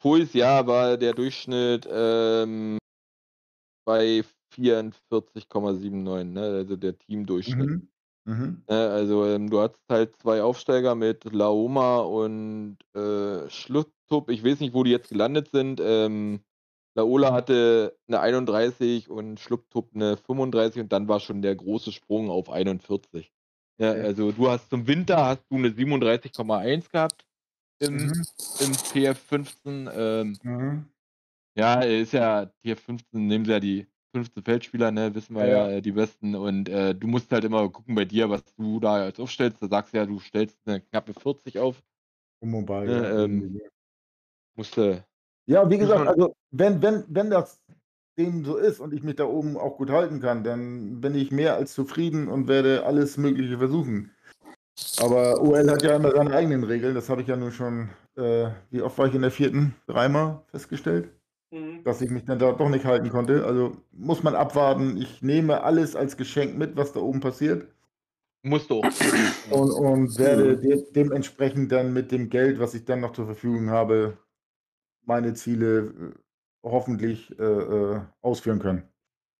Voriges 0.00 0.34
Jahr 0.34 0.66
war 0.66 0.96
der 0.98 1.14
Durchschnitt 1.14 1.88
ähm, 1.90 2.78
bei 3.84 4.22
44,79, 4.54 6.24
ne? 6.24 6.40
also 6.42 6.76
der 6.76 6.98
Teamdurchschnitt. 6.98 7.68
Mhm. 7.68 7.88
Mhm. 8.26 8.62
Ne, 8.68 8.90
also 8.90 9.26
ähm, 9.26 9.50
du 9.50 9.60
hattest 9.60 9.84
halt 9.90 10.16
zwei 10.16 10.42
Aufsteiger 10.42 10.94
mit 10.94 11.24
Laoma 11.24 11.98
und 11.98 12.78
äh, 12.94 13.50
Schluttup. 13.50 14.30
Ich 14.30 14.42
weiß 14.44 14.60
nicht, 14.60 14.72
wo 14.74 14.82
die 14.82 14.92
jetzt 14.92 15.10
gelandet 15.10 15.50
sind. 15.50 15.80
Ähm, 15.82 16.40
Laola 16.96 17.32
hatte 17.32 17.98
eine 18.08 18.20
31 18.20 19.10
und 19.10 19.40
Schlucktup 19.40 19.90
eine 19.94 20.16
35 20.16 20.82
und 20.82 20.92
dann 20.92 21.08
war 21.08 21.20
schon 21.20 21.42
der 21.42 21.54
große 21.56 21.92
Sprung 21.92 22.30
auf 22.30 22.48
41. 22.48 23.32
Ja, 23.78 23.90
Okay. 23.90 24.00
also 24.02 24.32
du 24.32 24.48
hast 24.48 24.70
zum 24.70 24.86
Winter 24.86 25.26
hast 25.26 25.44
du 25.50 25.56
eine 25.56 25.68
37,1 25.70 26.90
gehabt 26.90 27.26
im, 27.80 27.96
Mhm. 27.96 28.24
im 28.60 28.72
TF15. 28.72 29.90
Ähm, 29.92 30.38
Mhm. 30.42 30.86
Ja, 31.54 31.80
ist 31.80 32.12
ja 32.12 32.50
TF15, 32.64 33.04
nehmen 33.12 33.44
sie 33.44 33.52
ja 33.52 33.60
die 33.60 33.86
15 34.14 34.44
Feldspieler, 34.44 34.90
ne, 34.92 35.14
wissen 35.14 35.34
wir 35.34 35.46
Ja, 35.46 35.68
ja, 35.68 35.76
äh, 35.76 35.82
die 35.82 35.92
besten. 35.92 36.34
Und 36.34 36.68
äh, 36.68 36.94
du 36.94 37.06
musst 37.06 37.32
halt 37.32 37.44
immer 37.44 37.68
gucken 37.68 37.94
bei 37.94 38.04
dir, 38.04 38.30
was 38.30 38.44
du 38.54 38.78
da 38.78 39.06
jetzt 39.06 39.20
aufstellst. 39.20 39.60
Da 39.62 39.68
sagst 39.68 39.92
du 39.92 39.98
ja, 39.98 40.06
du 40.06 40.20
stellst 40.20 40.58
eine 40.66 40.80
knappe 40.80 41.14
40 41.14 41.58
auf. 41.58 41.82
Mobile, 42.40 42.92
Ja, 42.92 43.02
ja. 43.02 43.24
ähm, 43.24 43.60
Musst 44.56 44.76
du. 44.76 45.04
Ja, 45.46 45.68
wie 45.68 45.78
gesagt, 45.78 46.06
also 46.06 46.34
wenn, 46.52 46.80
wenn, 46.80 47.04
wenn 47.08 47.30
das 47.30 47.60
dem 48.16 48.44
so 48.44 48.56
ist 48.56 48.78
und 48.78 48.94
ich 48.94 49.02
mich 49.02 49.16
da 49.16 49.24
oben 49.24 49.56
auch 49.56 49.76
gut 49.76 49.90
halten 49.90 50.20
kann, 50.20 50.44
dann 50.44 51.00
bin 51.00 51.14
ich 51.16 51.32
mehr 51.32 51.56
als 51.56 51.74
zufrieden 51.74 52.28
und 52.28 52.46
werde 52.46 52.86
alles 52.86 53.16
Mögliche 53.16 53.58
versuchen. 53.58 54.12
Aber 54.98 55.40
OL 55.40 55.68
hat 55.68 55.82
ja 55.82 55.96
immer 55.96 56.12
seine 56.12 56.34
eigenen 56.34 56.64
Regeln, 56.64 56.94
das 56.94 57.08
habe 57.08 57.22
ich 57.22 57.28
ja 57.28 57.36
nun 57.36 57.50
schon, 57.50 57.90
äh, 58.16 58.50
wie 58.70 58.82
oft 58.82 58.96
war 58.98 59.06
ich 59.06 59.14
in 59.14 59.22
der 59.22 59.30
vierten? 59.30 59.74
Dreimal 59.86 60.44
festgestellt, 60.46 61.10
Mhm. 61.54 61.84
dass 61.84 62.00
ich 62.00 62.10
mich 62.10 62.24
dann 62.24 62.40
da 62.40 62.50
doch 62.50 62.68
nicht 62.68 62.84
halten 62.84 63.10
konnte. 63.10 63.44
Also 63.44 63.76
muss 63.92 64.24
man 64.24 64.34
abwarten. 64.34 64.96
Ich 64.96 65.22
nehme 65.22 65.62
alles 65.62 65.94
als 65.94 66.16
Geschenk 66.16 66.58
mit, 66.58 66.76
was 66.76 66.92
da 66.92 66.98
oben 66.98 67.20
passiert. 67.20 67.68
Musst 68.42 68.70
du. 68.70 68.82
Und, 69.50 69.70
und 69.70 70.18
werde 70.18 70.58
de 70.58 70.84
dementsprechend 70.92 71.70
dann 71.70 71.92
mit 71.92 72.10
dem 72.10 72.28
Geld, 72.28 72.58
was 72.58 72.74
ich 72.74 72.84
dann 72.84 73.00
noch 73.00 73.12
zur 73.12 73.26
Verfügung 73.26 73.70
habe, 73.70 74.18
meine 75.04 75.34
Ziele 75.34 75.78
äh, 75.78 76.18
hoffentlich 76.64 77.38
äh, 77.38 77.44
äh, 77.44 78.00
ausführen 78.20 78.58
können. 78.58 78.88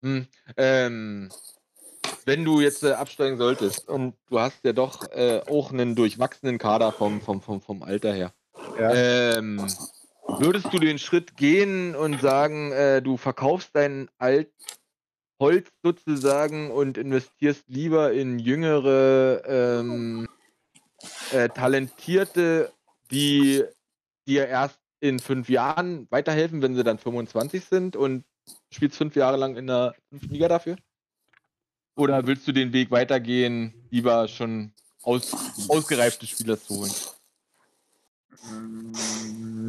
Hm, 0.04 0.26
ähm, 0.56 1.28
wenn 2.26 2.44
du 2.44 2.60
jetzt 2.60 2.84
äh, 2.84 2.92
absteigen 2.92 3.38
solltest 3.38 3.88
und 3.88 4.14
du 4.30 4.38
hast 4.38 4.64
ja 4.64 4.72
doch 4.72 5.10
äh, 5.10 5.40
auch 5.48 5.72
einen 5.72 5.96
durchwachsenen 5.96 6.58
Kader 6.58 6.92
vom, 6.92 7.20
vom, 7.20 7.40
vom, 7.40 7.60
vom 7.60 7.82
Alter 7.82 8.12
her. 8.12 8.32
Ja. 8.78 8.94
Ähm, 8.94 9.66
würdest 10.26 10.72
du 10.72 10.78
den 10.78 10.98
Schritt 10.98 11.36
gehen 11.36 11.94
und 11.94 12.20
sagen, 12.20 12.72
äh, 12.72 13.02
du 13.02 13.16
verkaufst 13.16 13.70
dein 13.72 14.08
Alt 14.18 14.50
Holz 15.40 15.68
sozusagen 15.82 16.70
und 16.70 16.96
investierst 16.96 17.64
lieber 17.66 18.12
in 18.12 18.38
jüngere, 18.38 19.42
ähm, 19.46 20.28
äh, 21.32 21.48
talentierte, 21.48 22.72
die 23.10 23.64
dir 24.26 24.46
erst 24.46 24.78
in 25.00 25.18
fünf 25.18 25.48
Jahren 25.48 26.06
weiterhelfen, 26.10 26.62
wenn 26.62 26.74
sie 26.74 26.84
dann 26.84 26.98
25 26.98 27.64
sind 27.64 27.96
und 27.96 28.24
spielst 28.70 28.96
fünf 28.96 29.16
Jahre 29.16 29.36
lang 29.36 29.56
in 29.56 29.66
der 29.66 29.94
Liga 30.10 30.48
dafür? 30.48 30.76
Oder 31.96 32.26
willst 32.26 32.48
du 32.48 32.52
den 32.52 32.72
Weg 32.72 32.90
weitergehen, 32.90 33.74
lieber 33.90 34.26
schon 34.28 34.72
aus, 35.02 35.32
ausgereifte 35.68 36.26
Spieler 36.26 36.58
zu 36.58 36.76
holen? 36.76 36.92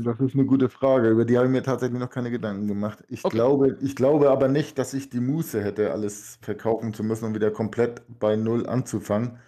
Das 0.03 0.19
ist 0.19 0.33
eine 0.35 0.45
gute 0.45 0.69
Frage, 0.69 1.09
über 1.09 1.25
die 1.25 1.37
habe 1.37 1.47
ich 1.47 1.51
mir 1.51 1.63
tatsächlich 1.63 1.99
noch 1.99 2.09
keine 2.09 2.29
Gedanken 2.29 2.67
gemacht. 2.67 3.03
Ich, 3.07 3.23
Okay. 3.25 3.35
glaube, 3.35 3.77
ich 3.81 3.95
glaube 3.95 4.29
aber 4.29 4.47
nicht, 4.47 4.77
dass 4.77 4.93
ich 4.93 5.09
die 5.09 5.19
Muße 5.19 5.63
hätte, 5.63 5.91
alles 5.91 6.37
verkaufen 6.41 6.93
zu 6.93 7.03
müssen 7.03 7.25
und 7.25 7.33
wieder 7.35 7.51
komplett 7.51 8.01
bei 8.19 8.35
Null 8.35 8.67
anzufangen. 8.67 9.39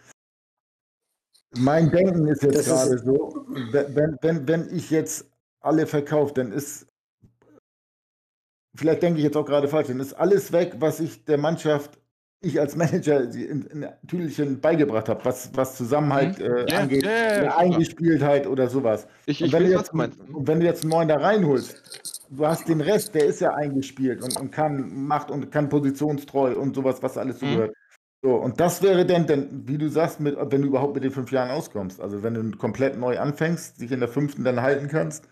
Mein 1.56 1.92
Denken 1.92 2.28
ist 2.28 2.44
jetzt 2.44 2.56
Das 2.56 2.68
ist- 2.68 2.74
gerade 2.74 2.98
so, 3.00 3.46
wenn, 3.72 4.18
wenn, 4.22 4.48
wenn 4.48 4.76
ich 4.76 4.90
jetzt 4.90 5.30
alle 5.60 5.86
verkaufe, 5.88 6.34
dann 6.34 6.52
ist, 6.52 6.88
vielleicht 8.76 9.02
denke 9.04 9.20
ich 9.20 9.24
jetzt 9.26 9.38
auch 9.38 9.46
gerade 9.46 9.68
falsch, 9.68 9.88
dann 9.88 10.00
ist 10.00 10.14
alles 10.14 10.52
weg, 10.52 10.76
was 10.80 11.00
ich 11.00 11.26
der 11.26 11.38
Mannschaft, 11.38 12.00
ich 12.42 12.60
als 12.60 12.76
Manager 12.76 13.22
in 13.34 13.88
Tüdelchen 14.08 14.62
beigebracht 14.62 15.10
habe, 15.10 15.26
was, 15.26 15.56
was 15.56 15.76
Zusammenhalt 15.78 16.40
äh, 16.40 16.68
Mhm. 16.68 16.74
Angeht, 16.74 17.04
ja, 17.04 17.12
ja, 17.12 17.44
ja, 17.44 17.46
eine 17.46 17.56
klar. 17.56 17.58
Eingespieltheit 17.58 18.48
oder 18.48 18.70
sowas. 18.70 19.08
Ich, 19.26 19.42
Und 19.42 19.52
ich 19.52 19.54
wenn, 19.54 19.64
du 19.64 19.70
weiß, 19.74 19.74
was 19.76 19.90
jetzt, 19.94 19.94
und 19.94 20.48
wenn 20.48 20.60
du 20.60 20.66
jetzt 20.66 20.82
einen 20.84 20.90
neuen 20.92 21.08
da 21.08 21.18
reinholst, 21.18 21.84
du 22.30 22.46
hast 22.48 22.68
den 22.68 22.82
Rest, 22.82 23.16
der 23.16 23.26
ist 23.26 23.40
ja 23.42 23.54
eingespielt 23.54 24.22
und, 24.22 24.36
und 24.38 24.52
kann, 24.52 25.06
macht 25.08 25.32
und 25.32 25.52
kann 25.52 25.70
positionstreu 25.70 26.56
und 26.58 26.76
sowas, 26.76 27.02
was 27.04 27.18
alles 27.18 27.40
Mhm. 27.40 27.40
zugehört. 27.40 27.76
So, 28.24 28.36
und 28.36 28.60
das 28.60 28.82
wäre 28.82 29.06
dann, 29.06 29.28
denn, 29.28 29.68
wie 29.68 29.78
du 29.78 29.90
sagst, 29.90 30.20
mit, 30.20 30.36
wenn 30.38 30.62
du 30.62 30.68
überhaupt 30.68 30.96
mit 30.96 31.04
den 31.04 31.12
fünf 31.12 31.32
Jahren 31.32 31.52
auskommst. 31.52 32.02
Also 32.02 32.24
wenn 32.24 32.34
du 32.34 32.58
komplett 32.58 32.98
neu 32.98 33.20
anfängst, 33.20 33.80
dich 33.82 33.92
in 33.92 34.00
der 34.00 34.10
fünften 34.10 34.44
dann 34.44 34.62
halten 34.62 34.88
kannst, 34.88 35.28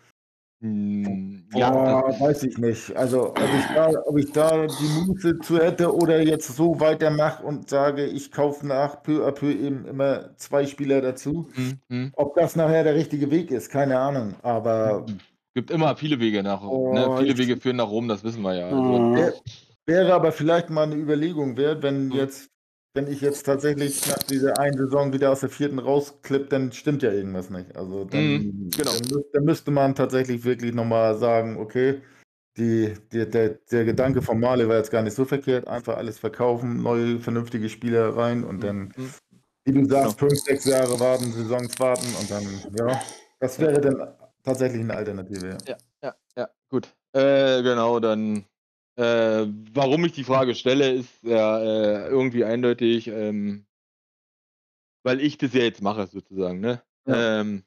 Hm, 0.61 1.47
ja, 1.53 2.01
das, 2.01 2.19
weiß 2.21 2.43
ich 2.43 2.57
nicht. 2.57 2.95
Also 2.95 3.29
ob 3.31 3.37
ich 3.39 3.65
da, 3.75 3.91
ob 4.05 4.17
ich 4.17 4.31
da 4.31 4.65
die 4.65 5.05
Muße 5.05 5.39
zu 5.39 5.59
hätte 5.59 5.93
oder 5.93 6.21
jetzt 6.21 6.55
so 6.55 6.79
weitermache 6.79 7.43
und 7.43 7.69
sage, 7.69 8.05
ich 8.05 8.31
kaufe 8.31 8.65
nach 8.65 9.03
peu 9.03 9.27
à 9.27 9.31
peu 9.31 9.51
eben 9.51 9.85
immer 9.85 10.35
zwei 10.37 10.65
Spieler 10.65 11.01
dazu. 11.01 11.47
hm, 11.53 11.73
hm. 11.89 12.11
Ob 12.15 12.35
das 12.35 12.55
nachher 12.55 12.83
der 12.83 12.95
richtige 12.95 13.29
Weg 13.31 13.51
ist, 13.51 13.69
keine 13.69 13.99
Ahnung. 13.99 14.35
Aber 14.43 15.05
Gibt 15.53 15.71
immer 15.71 15.95
viele 15.95 16.19
Wege 16.19 16.41
nach 16.43 16.61
ne? 16.61 16.67
Oh, 16.69 17.17
Viele 17.17 17.31
ich- 17.33 17.37
Wege 17.37 17.57
führen 17.57 17.77
nach 17.77 17.89
Rom, 17.89 18.07
das 18.07 18.23
wissen 18.23 18.41
wir 18.41 18.55
ja. 18.55 18.67
Also. 18.67 18.81
Wär- 19.15 19.33
Wäre 19.87 20.13
aber 20.15 20.31
vielleicht 20.31 20.71
mal 20.71 20.83
eine 20.83 20.95
Überlegung 20.95 21.57
wert, 21.57 21.83
wenn 21.83 22.07
Mhm. 22.07 22.13
jetzt, 22.13 22.49
wenn 22.95 23.07
ich 23.11 23.19
jetzt 23.21 23.45
tatsächlich 23.45 24.07
nach 24.07 24.17
dieser 24.23 24.57
einen 24.57 24.77
Saison 24.77 25.11
wieder 25.11 25.31
aus 25.31 25.41
der 25.41 25.49
vierten 25.49 25.79
rausklipp, 25.79 26.49
dann 26.49 26.71
stimmt 26.71 27.03
ja 27.03 27.11
irgendwas 27.11 27.49
nicht. 27.49 27.75
Also 27.75 28.05
dann, 28.05 28.23
Mhm, 28.23 28.69
genau. 28.71 28.91
dann, 28.91 29.23
dann 29.33 29.43
müsste 29.43 29.69
man 29.71 29.95
tatsächlich 29.95 30.45
wirklich 30.45 30.73
nochmal 30.73 31.17
sagen, 31.17 31.57
okay, 31.57 32.01
die, 32.57 32.93
die, 33.11 33.29
der, 33.29 33.49
der 33.69 33.83
Gedanke 33.83 34.21
von 34.21 34.39
Male 34.39 34.69
war 34.69 34.77
jetzt 34.77 34.91
gar 34.91 35.01
nicht 35.03 35.13
so 35.13 35.25
verkehrt, 35.25 35.67
einfach 35.67 35.97
alles 35.97 36.19
verkaufen, 36.19 36.81
neue, 36.81 37.19
vernünftige 37.19 37.67
Spieler 37.67 38.15
rein 38.15 38.45
und 38.45 38.63
dann, 38.63 38.93
wie 39.65 39.73
du 39.73 39.83
sagst, 39.83 40.17
Genau. 40.17 40.29
fünf, 40.29 40.39
sechs 40.41 40.63
Jahre 40.63 40.97
warten, 40.97 41.33
Saisons 41.33 41.77
warten 41.77 42.07
und 42.17 42.31
dann, 42.31 42.45
ja, 42.77 43.01
das 43.41 43.59
wäre 43.59 43.81
dann 43.81 44.15
tatsächlich 44.41 44.79
eine 44.81 44.95
Alternative. 44.95 45.49
Ja. 45.49 45.57
Ja, 45.67 45.77
ja, 46.01 46.15
ja, 46.37 46.49
gut. 46.69 46.95
Äh, 47.11 47.61
genau, 47.61 47.99
dann. 47.99 48.45
Äh, 48.97 49.47
warum 49.73 50.05
ich 50.05 50.13
die 50.13 50.23
Frage 50.23 50.55
stelle, 50.55 50.91
ist 50.91 51.23
ja 51.23 51.59
äh, 51.59 52.07
irgendwie 52.07 52.45
eindeutig, 52.45 53.07
ähm, 53.07 53.65
weil 55.03 55.19
ich 55.19 55.37
das 55.37 55.53
ja 55.53 55.63
jetzt 55.63 55.81
mache, 55.81 56.07
sozusagen. 56.07 56.61
Ne? 56.61 56.81
Ja. 57.05 57.41
Ähm, 57.41 57.63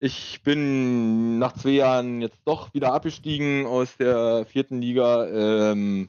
ich 0.00 0.42
bin 0.44 1.40
nach 1.40 1.54
zwei 1.54 1.70
Jahren 1.70 2.22
jetzt 2.22 2.40
doch 2.44 2.72
wieder 2.72 2.92
abgestiegen 2.92 3.66
aus 3.66 3.96
der 3.96 4.46
vierten 4.46 4.80
Liga, 4.80 5.26
ähm, 5.26 6.08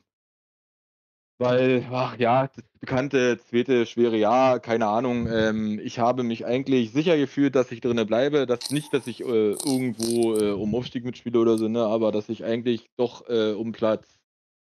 weil, 1.40 1.88
ach 1.90 2.18
ja, 2.20 2.48
das 2.48 2.66
bekannte 2.80 3.40
zweite 3.40 3.86
schwere 3.86 4.18
Jahr, 4.18 4.60
keine 4.60 4.88
Ahnung. 4.88 5.28
Ähm, 5.32 5.80
ich 5.82 5.98
habe 5.98 6.24
mich 6.24 6.46
eigentlich 6.46 6.92
sicher 6.92 7.18
gefühlt, 7.18 7.56
dass 7.56 7.72
ich 7.72 7.80
drinnen 7.80 8.06
bleibe. 8.06 8.46
Dass 8.46 8.72
nicht, 8.72 8.94
dass 8.94 9.08
ich 9.08 9.22
äh, 9.22 9.52
irgendwo 9.54 10.36
äh, 10.36 10.52
um 10.52 10.76
Aufstieg 10.76 11.06
mitspiele 11.06 11.40
oder 11.40 11.58
so, 11.58 11.70
ne, 11.70 11.82
aber 11.82 12.12
dass 12.12 12.28
ich 12.28 12.44
eigentlich 12.44 12.90
doch 12.98 13.28
äh, 13.30 13.54
um 13.54 13.72
Platz 13.72 14.18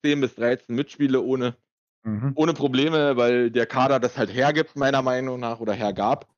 10 0.03 0.21
bis 0.21 0.35
13 0.35 0.75
mitspiele, 0.75 1.21
ohne, 1.21 1.57
Mhm. 2.05 2.33
ohne 2.35 2.53
Probleme, 2.53 3.17
weil 3.17 3.51
der 3.51 3.67
Kader 3.67 4.01
das 4.01 4.19
halt 4.19 4.33
hergibt, 4.33 4.77
meiner 4.77 5.03
Meinung 5.03 5.41
nach, 5.41 5.61
oder 5.61 5.73
hergab. 5.73 6.29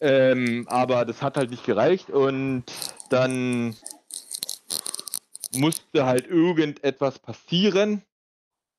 Ähm, 0.00 0.66
aber 0.68 1.04
das 1.04 1.22
hat 1.22 1.36
halt 1.36 1.50
nicht 1.50 1.64
gereicht 1.64 2.10
und 2.10 2.64
dann 3.10 3.76
musste 5.54 6.06
halt 6.06 6.26
irgendetwas 6.26 7.18
passieren. 7.18 8.02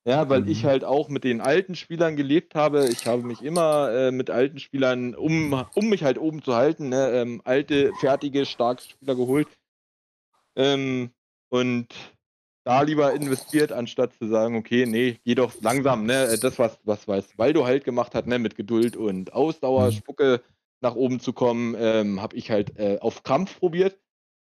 Ja, 0.06 0.28
weil 0.28 0.50
ich 0.50 0.64
Mhm. 0.64 0.68
halt 0.68 0.84
auch 0.84 1.08
mit 1.08 1.24
den 1.24 1.40
alten 1.40 1.76
Spielern 1.76 2.18
gelebt 2.18 2.56
habe. 2.56 2.90
Ich 2.90 3.08
habe 3.08 3.24
mich 3.24 3.42
immer 3.42 3.90
äh, 3.90 4.12
mit 4.12 4.30
alten 4.30 4.60
Spielern, 4.60 5.16
um, 5.16 5.66
um 5.76 5.88
mich 5.90 6.04
halt 6.04 6.18
oben 6.18 6.44
zu 6.44 6.56
halten, 6.56 6.90
ne, 6.90 7.10
ähm, 7.12 7.42
alte, 7.46 7.94
fertige, 7.94 8.46
starke 8.46 8.82
Spieler 8.84 9.16
geholt. 9.16 9.48
Ähm, 10.58 11.12
und 11.48 11.88
da 12.64 12.82
lieber 12.82 13.14
investiert, 13.14 13.72
anstatt 13.72 14.14
zu 14.14 14.28
sagen, 14.28 14.56
okay, 14.56 14.86
nee, 14.86 15.20
geh 15.26 15.36
doch 15.36 15.54
langsam, 15.62 16.06
ne? 16.06 16.38
Das, 16.40 16.60
was, 16.60 16.80
was 16.84 17.08
weiß 17.08 17.38
Waldo 17.38 17.66
halt 17.66 17.84
gemacht 17.84 18.16
hat, 18.16 18.28
ne, 18.28 18.40
mit 18.40 18.56
Geduld 18.56 18.96
und 18.96 19.34
Ausdauer, 19.34 19.88
Mhm. 19.88 19.92
Spucke 19.92 20.42
nach 20.82 20.96
oben 20.96 21.20
zu 21.20 21.34
kommen, 21.34 21.76
ähm, 21.78 22.22
habe 22.22 22.36
ich 22.36 22.52
halt 22.52 22.78
äh, 22.78 22.98
auf 23.00 23.24
Krampf 23.24 23.60
probiert. 23.60 24.00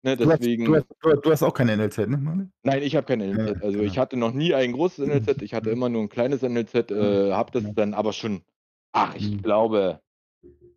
Ne, 0.03 0.15
Du, 0.17 0.29
hast, 0.29 0.39
deswegen. 0.39 0.65
du, 0.65 0.75
hast, 0.75 0.85
du, 1.01 1.09
hast, 1.11 1.21
du 1.25 1.31
hast 1.31 1.43
auch 1.43 1.53
keine 1.53 1.73
NLZ, 1.73 1.97
ne, 2.07 2.17
Mane? 2.17 2.51
Nein, 2.63 2.83
ich 2.83 2.95
habe 2.95 3.05
kein 3.07 3.21
NLZ. 3.21 3.61
Also 3.63 3.81
ich 3.81 3.97
hatte 3.97 4.17
noch 4.17 4.33
nie 4.33 4.53
ein 4.53 4.71
großes 4.73 5.07
NLZ, 5.07 5.41
ich 5.41 5.53
hatte 5.53 5.69
Mhm. 5.69 5.75
immer 5.75 5.89
nur 5.89 6.01
ein 6.03 6.09
kleines 6.09 6.43
NLZ, 6.43 6.91
äh, 6.91 7.31
habe 7.31 7.51
das 7.51 7.63
dann 7.75 7.93
aber 7.93 8.13
schon, 8.13 8.43
ach, 8.93 9.15
ich 9.15 9.31
Mhm. 9.31 9.41
glaube, 9.41 10.01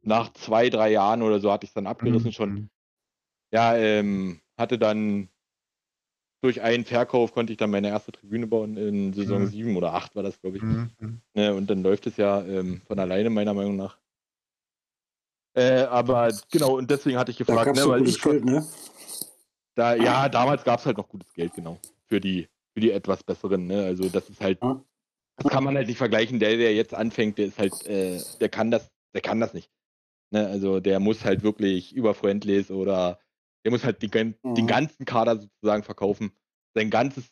nach 0.02 0.32
zwei, 0.32 0.70
drei 0.70 0.90
Jahren 0.92 1.22
oder 1.22 1.40
so 1.40 1.52
hatte 1.52 1.64
ich 1.64 1.70
es 1.70 1.74
dann 1.74 1.86
abgerissen 1.86 2.32
schon. 2.32 2.50
Mhm. 2.50 2.70
Ja, 3.52 3.76
ähm, 3.76 4.40
hatte 4.58 4.78
dann 4.78 5.28
durch 6.42 6.60
einen 6.62 6.84
Verkauf 6.84 7.32
konnte 7.32 7.52
ich 7.52 7.58
dann 7.58 7.70
meine 7.70 7.88
erste 7.88 8.12
Tribüne 8.12 8.46
bauen 8.46 8.76
in 8.76 9.12
Saison 9.12 9.42
Mhm. 9.42 9.46
7 9.46 9.76
oder 9.76 9.92
8 9.94 10.16
war 10.16 10.22
das, 10.22 10.40
glaube 10.40 10.56
ich. 10.56 10.62
Mhm. 10.62 10.90
Ne, 11.34 11.54
und 11.54 11.68
dann 11.68 11.82
läuft 11.82 12.06
es 12.06 12.16
ja 12.16 12.42
ähm, 12.44 12.80
von 12.86 12.98
alleine, 12.98 13.30
meiner 13.30 13.54
Meinung 13.54 13.76
nach. 13.76 13.98
Äh, 15.54 15.82
aber 15.82 16.32
genau, 16.50 16.78
und 16.78 16.90
deswegen 16.90 17.18
hatte 17.18 17.30
ich 17.32 17.38
Da 17.38 17.44
gefragt, 17.44 17.66
gab 17.66 17.74
es 17.76 17.80
ne, 17.80 17.84
so 17.84 17.90
weil 17.90 17.98
gutes 18.00 18.16
ich 18.16 18.22
Geld, 18.22 18.44
ne? 18.44 18.66
da, 19.74 19.94
ja, 19.94 20.28
damals 20.28 20.64
gab 20.64 20.78
es 20.80 20.86
halt 20.86 20.96
noch 20.96 21.08
gutes 21.08 21.32
Geld, 21.34 21.52
genau. 21.54 21.78
Für 22.06 22.20
die, 22.20 22.48
für 22.72 22.80
die 22.80 22.90
etwas 22.92 23.22
besseren, 23.24 23.66
ne? 23.66 23.84
Also 23.84 24.08
das 24.08 24.28
ist 24.30 24.40
halt, 24.40 24.58
Ja. 24.62 24.82
das 25.36 25.50
kann 25.50 25.64
man 25.64 25.76
halt 25.76 25.88
nicht 25.88 25.98
vergleichen. 25.98 26.38
Der, 26.38 26.56
der 26.56 26.74
jetzt 26.74 26.94
anfängt, 26.94 27.38
der 27.38 27.46
ist 27.46 27.58
halt, 27.58 27.84
äh, 27.86 28.20
der 28.40 28.48
kann 28.48 28.70
das, 28.70 28.90
der 29.12 29.20
kann 29.20 29.40
das 29.40 29.52
nicht. 29.54 29.70
Ne? 30.30 30.46
Also 30.46 30.80
der 30.80 31.00
muss 31.00 31.24
halt 31.24 31.42
wirklich 31.42 31.92
über 31.92 32.14
Friendlies 32.14 32.70
oder 32.70 33.18
der 33.64 33.70
muss 33.72 33.84
halt 33.84 34.02
die, 34.02 34.10
gan- 34.10 34.34
den 34.44 34.64
Mhm. 34.64 34.68
ganzen 34.68 35.04
Kader 35.04 35.38
sozusagen 35.40 35.82
verkaufen. 35.82 36.32
Sein 36.74 36.90
ganzes 36.90 37.24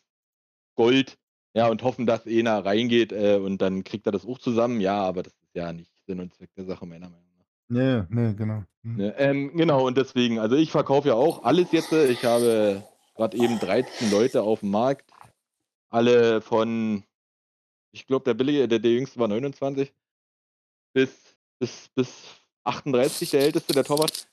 Gold, 0.75 1.17
ja, 1.53 1.67
und 1.67 1.83
hoffen, 1.83 2.05
dass 2.05 2.25
einer 2.27 2.63
reingeht 2.63 3.11
äh, 3.11 3.35
und 3.37 3.59
dann 3.59 3.83
kriegt 3.83 4.05
er 4.05 4.11
das 4.11 4.25
auch 4.25 4.37
zusammen. 4.39 4.79
Ja, 4.81 5.01
aber 5.01 5.23
das 5.23 5.33
ist 5.33 5.55
ja 5.55 5.73
nicht 5.73 5.91
Sinn 6.05 6.19
und 6.19 6.33
Zweck 6.33 6.49
der 6.55 6.65
Sache, 6.65 6.85
meiner 6.85 7.09
Meinung 7.09 7.25
nach. 7.37 7.77
Ja, 7.77 8.07
nee, 8.09 8.33
genau. 8.33 8.63
Mhm. 8.83 8.95
Ne, 8.97 9.15
ähm, 9.17 9.57
genau, 9.57 9.85
und 9.85 9.97
deswegen, 9.97 10.39
also 10.39 10.55
ich 10.55 10.71
verkaufe 10.71 11.09
ja 11.09 11.13
auch 11.15 11.43
alles 11.43 11.71
jetzt. 11.71 11.91
Ich 11.91 12.23
habe 12.23 12.83
gerade 13.15 13.37
eben 13.37 13.59
13 13.59 14.09
Leute 14.11 14.41
auf 14.43 14.61
dem 14.61 14.71
Markt. 14.71 15.11
Alle 15.89 16.41
von, 16.41 17.03
ich 17.91 18.05
glaube, 18.05 18.23
der 18.25 18.35
billige, 18.35 18.67
der, 18.67 18.79
der 18.79 18.91
jüngste 18.91 19.19
war 19.19 19.27
29 19.27 19.91
bis, 20.93 21.35
bis, 21.59 21.89
bis 21.95 22.11
38, 22.63 23.31
der 23.31 23.41
älteste, 23.41 23.73
der 23.73 23.83
Torwart. 23.83 24.27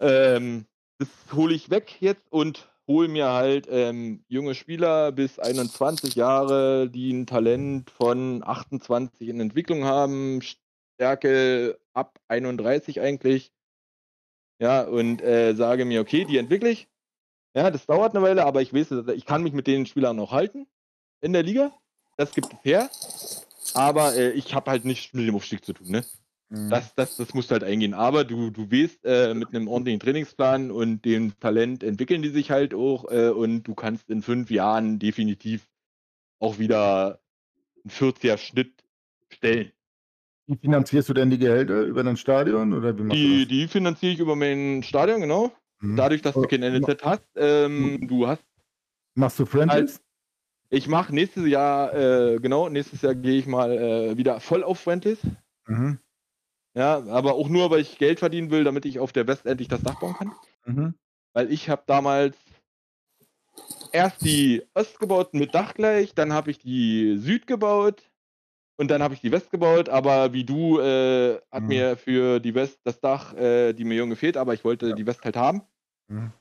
Ähm, 0.00 0.66
das 1.02 1.36
hole 1.36 1.54
ich 1.54 1.70
weg 1.70 1.96
jetzt 2.00 2.30
und 2.30 2.68
hole 2.86 3.08
mir 3.08 3.30
halt 3.30 3.66
ähm, 3.70 4.24
junge 4.28 4.54
Spieler 4.54 5.12
bis 5.12 5.38
21 5.38 6.14
Jahre, 6.14 6.88
die 6.88 7.12
ein 7.12 7.26
Talent 7.26 7.90
von 7.90 8.42
28 8.44 9.28
in 9.28 9.40
Entwicklung 9.40 9.84
haben, 9.84 10.40
Stärke 10.42 11.78
ab 11.92 12.20
31 12.28 13.00
eigentlich. 13.00 13.52
Ja, 14.60 14.82
und 14.82 15.22
äh, 15.22 15.54
sage 15.54 15.84
mir, 15.84 16.00
okay, 16.00 16.24
die 16.24 16.38
entwickle 16.38 16.70
ich. 16.70 16.88
Ja, 17.54 17.70
das 17.70 17.86
dauert 17.86 18.14
eine 18.14 18.24
Weile, 18.24 18.44
aber 18.46 18.62
ich 18.62 18.72
weiß, 18.72 18.92
ich 19.14 19.26
kann 19.26 19.42
mich 19.42 19.52
mit 19.52 19.66
den 19.66 19.86
Spielern 19.86 20.16
noch 20.16 20.30
halten 20.30 20.66
in 21.20 21.32
der 21.32 21.42
Liga. 21.42 21.72
Das 22.16 22.32
gibt 22.32 22.52
es 22.52 22.58
her. 22.62 22.90
Aber 23.74 24.14
äh, 24.14 24.30
ich 24.30 24.54
habe 24.54 24.70
halt 24.70 24.84
nichts 24.84 25.12
mit 25.14 25.26
dem 25.26 25.34
Aufstieg 25.34 25.64
zu 25.64 25.72
tun, 25.72 25.88
ne? 25.88 26.04
Mhm. 26.52 26.68
Das, 26.68 26.94
das, 26.94 27.16
das 27.16 27.32
musst 27.32 27.50
du 27.50 27.54
halt 27.54 27.64
eingehen. 27.64 27.94
Aber 27.94 28.24
du, 28.24 28.50
du 28.50 28.70
weißt, 28.70 29.04
äh, 29.04 29.32
mit 29.32 29.54
einem 29.54 29.68
ordentlichen 29.68 30.00
Trainingsplan 30.00 30.70
und 30.70 31.02
dem 31.04 31.38
Talent 31.40 31.82
entwickeln 31.82 32.20
die 32.20 32.28
sich 32.28 32.50
halt 32.50 32.74
auch 32.74 33.10
äh, 33.10 33.30
und 33.30 33.62
du 33.62 33.74
kannst 33.74 34.10
in 34.10 34.20
fünf 34.20 34.50
Jahren 34.50 34.98
definitiv 34.98 35.66
auch 36.40 36.58
wieder 36.58 37.20
einen 37.82 37.90
40er 37.90 38.36
Schnitt 38.36 38.84
stellen. 39.30 39.72
Wie 40.46 40.56
finanzierst 40.56 41.08
du 41.08 41.14
denn 41.14 41.30
die 41.30 41.38
Gehälter? 41.38 41.82
Über 41.82 42.02
dein 42.02 42.18
Stadion 42.18 42.74
oder 42.74 42.98
wie 42.98 43.02
machst 43.02 43.16
Die, 43.16 43.46
die 43.46 43.66
finanziere 43.66 44.12
ich 44.12 44.18
über 44.18 44.36
mein 44.36 44.82
Stadion, 44.82 45.22
genau. 45.22 45.52
Mhm. 45.80 45.96
Dadurch, 45.96 46.20
dass 46.20 46.34
du 46.34 46.42
kein 46.42 46.60
NLZ 46.60 47.02
hast. 47.02 47.22
Ähm, 47.36 48.06
du 48.08 48.26
hast 48.26 48.44
Machst 49.14 49.38
du 49.38 49.46
Friendlies? 49.46 50.02
Ich 50.68 50.86
mache 50.86 51.14
nächstes 51.14 51.46
Jahr, 51.46 51.94
äh, 51.94 52.38
genau, 52.40 52.68
nächstes 52.68 53.02
Jahr 53.02 53.14
gehe 53.14 53.38
ich 53.38 53.46
mal 53.46 53.72
äh, 53.72 54.16
wieder 54.18 54.40
voll 54.40 54.64
auf 54.64 54.80
Friendlies. 54.80 55.18
Mhm. 55.66 55.98
Ja, 56.74 57.04
aber 57.08 57.34
auch 57.34 57.48
nur, 57.48 57.70
weil 57.70 57.80
ich 57.80 57.98
Geld 57.98 58.18
verdienen 58.18 58.50
will, 58.50 58.64
damit 58.64 58.84
ich 58.86 58.98
auf 58.98 59.12
der 59.12 59.26
West 59.26 59.44
endlich 59.46 59.68
das 59.68 59.82
Dach 59.82 59.98
bauen 60.00 60.14
kann. 60.14 60.32
Mhm. 60.64 60.94
Weil 61.34 61.52
ich 61.52 61.68
habe 61.68 61.82
damals 61.86 62.36
erst 63.92 64.24
die 64.24 64.62
Ost 64.74 64.98
gebaut 64.98 65.34
mit 65.34 65.54
Dach 65.54 65.74
gleich, 65.74 66.14
dann 66.14 66.32
habe 66.32 66.50
ich 66.50 66.58
die 66.58 67.16
Süd 67.18 67.46
gebaut 67.46 68.10
und 68.78 68.90
dann 68.90 69.02
habe 69.02 69.12
ich 69.14 69.20
die 69.20 69.32
West 69.32 69.50
gebaut. 69.50 69.90
Aber 69.90 70.32
wie 70.32 70.44
du, 70.44 70.78
äh, 70.80 71.40
hat 71.50 71.62
Mhm. 71.64 71.68
mir 71.68 71.96
für 71.96 72.40
die 72.40 72.54
West 72.54 72.80
das 72.84 73.00
Dach, 73.00 73.34
äh, 73.34 73.74
die 73.74 73.84
Million 73.84 74.08
gefehlt, 74.08 74.36
aber 74.38 74.54
ich 74.54 74.64
wollte 74.64 74.94
die 74.94 75.06
West 75.06 75.24
halt 75.24 75.36
haben. 75.36 75.62
Mhm. 76.08 76.32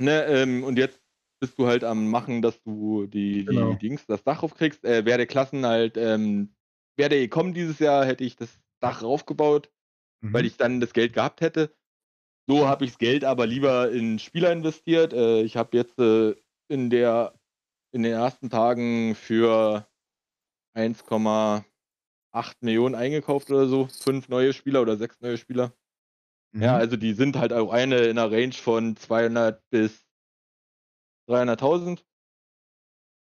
Ne, 0.00 0.24
ähm, 0.26 0.64
und 0.64 0.78
jetzt 0.78 1.00
bist 1.40 1.58
du 1.58 1.66
halt 1.66 1.84
am 1.84 2.08
Machen, 2.10 2.42
dass 2.42 2.62
du 2.62 3.06
die, 3.06 3.44
Genau. 3.44 3.72
die 3.72 3.78
Dings, 3.78 4.06
das 4.06 4.22
Dach 4.22 4.42
aufkriegst. 4.42 4.84
Äh, 4.84 5.04
wäre 5.04 5.18
der 5.18 5.26
Klassen 5.26 5.64
halt, 5.66 5.96
ähm, 5.96 6.54
wäre 6.96 7.10
der 7.10 7.20
gekommen 7.20 7.54
dieses 7.54 7.78
Jahr, 7.78 8.04
hätte 8.04 8.24
ich 8.24 8.36
das 8.36 8.61
Dach 8.82 9.02
raufgebaut, 9.02 9.70
Mhm. 10.20 10.34
weil 10.34 10.46
ich 10.46 10.56
dann 10.56 10.80
das 10.80 10.92
Geld 10.92 11.14
gehabt 11.14 11.40
hätte. 11.40 11.74
So 12.48 12.66
habe 12.66 12.84
ich 12.84 12.92
das 12.92 12.98
Geld 12.98 13.24
aber 13.24 13.46
lieber 13.46 13.90
in 13.90 14.18
Spieler 14.18 14.52
investiert. 14.52 15.12
Äh, 15.12 15.42
ich 15.42 15.56
habe 15.56 15.76
jetzt 15.76 15.98
äh, 15.98 16.34
in, 16.68 16.90
der, 16.90 17.34
in 17.92 18.02
den 18.02 18.12
ersten 18.12 18.50
Tagen 18.50 19.14
für 19.14 19.86
1,8 20.76 21.64
Millionen 22.60 22.94
eingekauft 22.94 23.50
oder 23.50 23.66
so. 23.68 23.86
Fünf 23.86 24.28
neue 24.28 24.52
Spieler 24.52 24.82
oder 24.82 24.96
sechs 24.96 25.20
neue 25.20 25.38
Spieler. 25.38 25.72
Ja, 26.54 26.74
Mhm. 26.74 26.80
also 26.80 26.96
die 26.96 27.14
sind 27.14 27.36
halt 27.36 27.52
auch 27.52 27.72
eine 27.72 27.98
in 28.06 28.18
einer 28.18 28.30
Range 28.30 28.52
von 28.52 28.96
200 28.96 29.62
bis 29.70 30.06
300.000. 31.28 32.04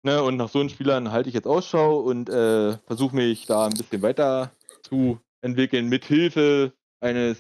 Ne, 0.04 0.24
und 0.24 0.38
nach 0.38 0.50
so 0.50 0.60
einen 0.60 0.70
Spielern 0.70 1.12
halte 1.12 1.30
ich 1.30 1.36
jetzt 1.36 1.46
Ausschau 1.46 2.00
und 2.00 2.30
äh, 2.30 2.78
versuche 2.88 3.16
mich 3.16 3.46
da 3.46 3.66
ein 3.68 3.74
bisschen 3.74 4.02
weiter 4.02 4.52
zu 4.82 5.20
entwickeln, 5.42 5.90
mit 5.90 6.06
Hilfe 6.06 6.74
eines 7.00 7.38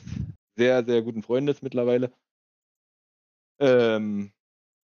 sehr, 0.55 0.83
sehr 0.83 1.01
guten 1.01 1.23
Freundes 1.23 1.61
mittlerweile. 1.61 2.11
Ähm, 3.59 4.31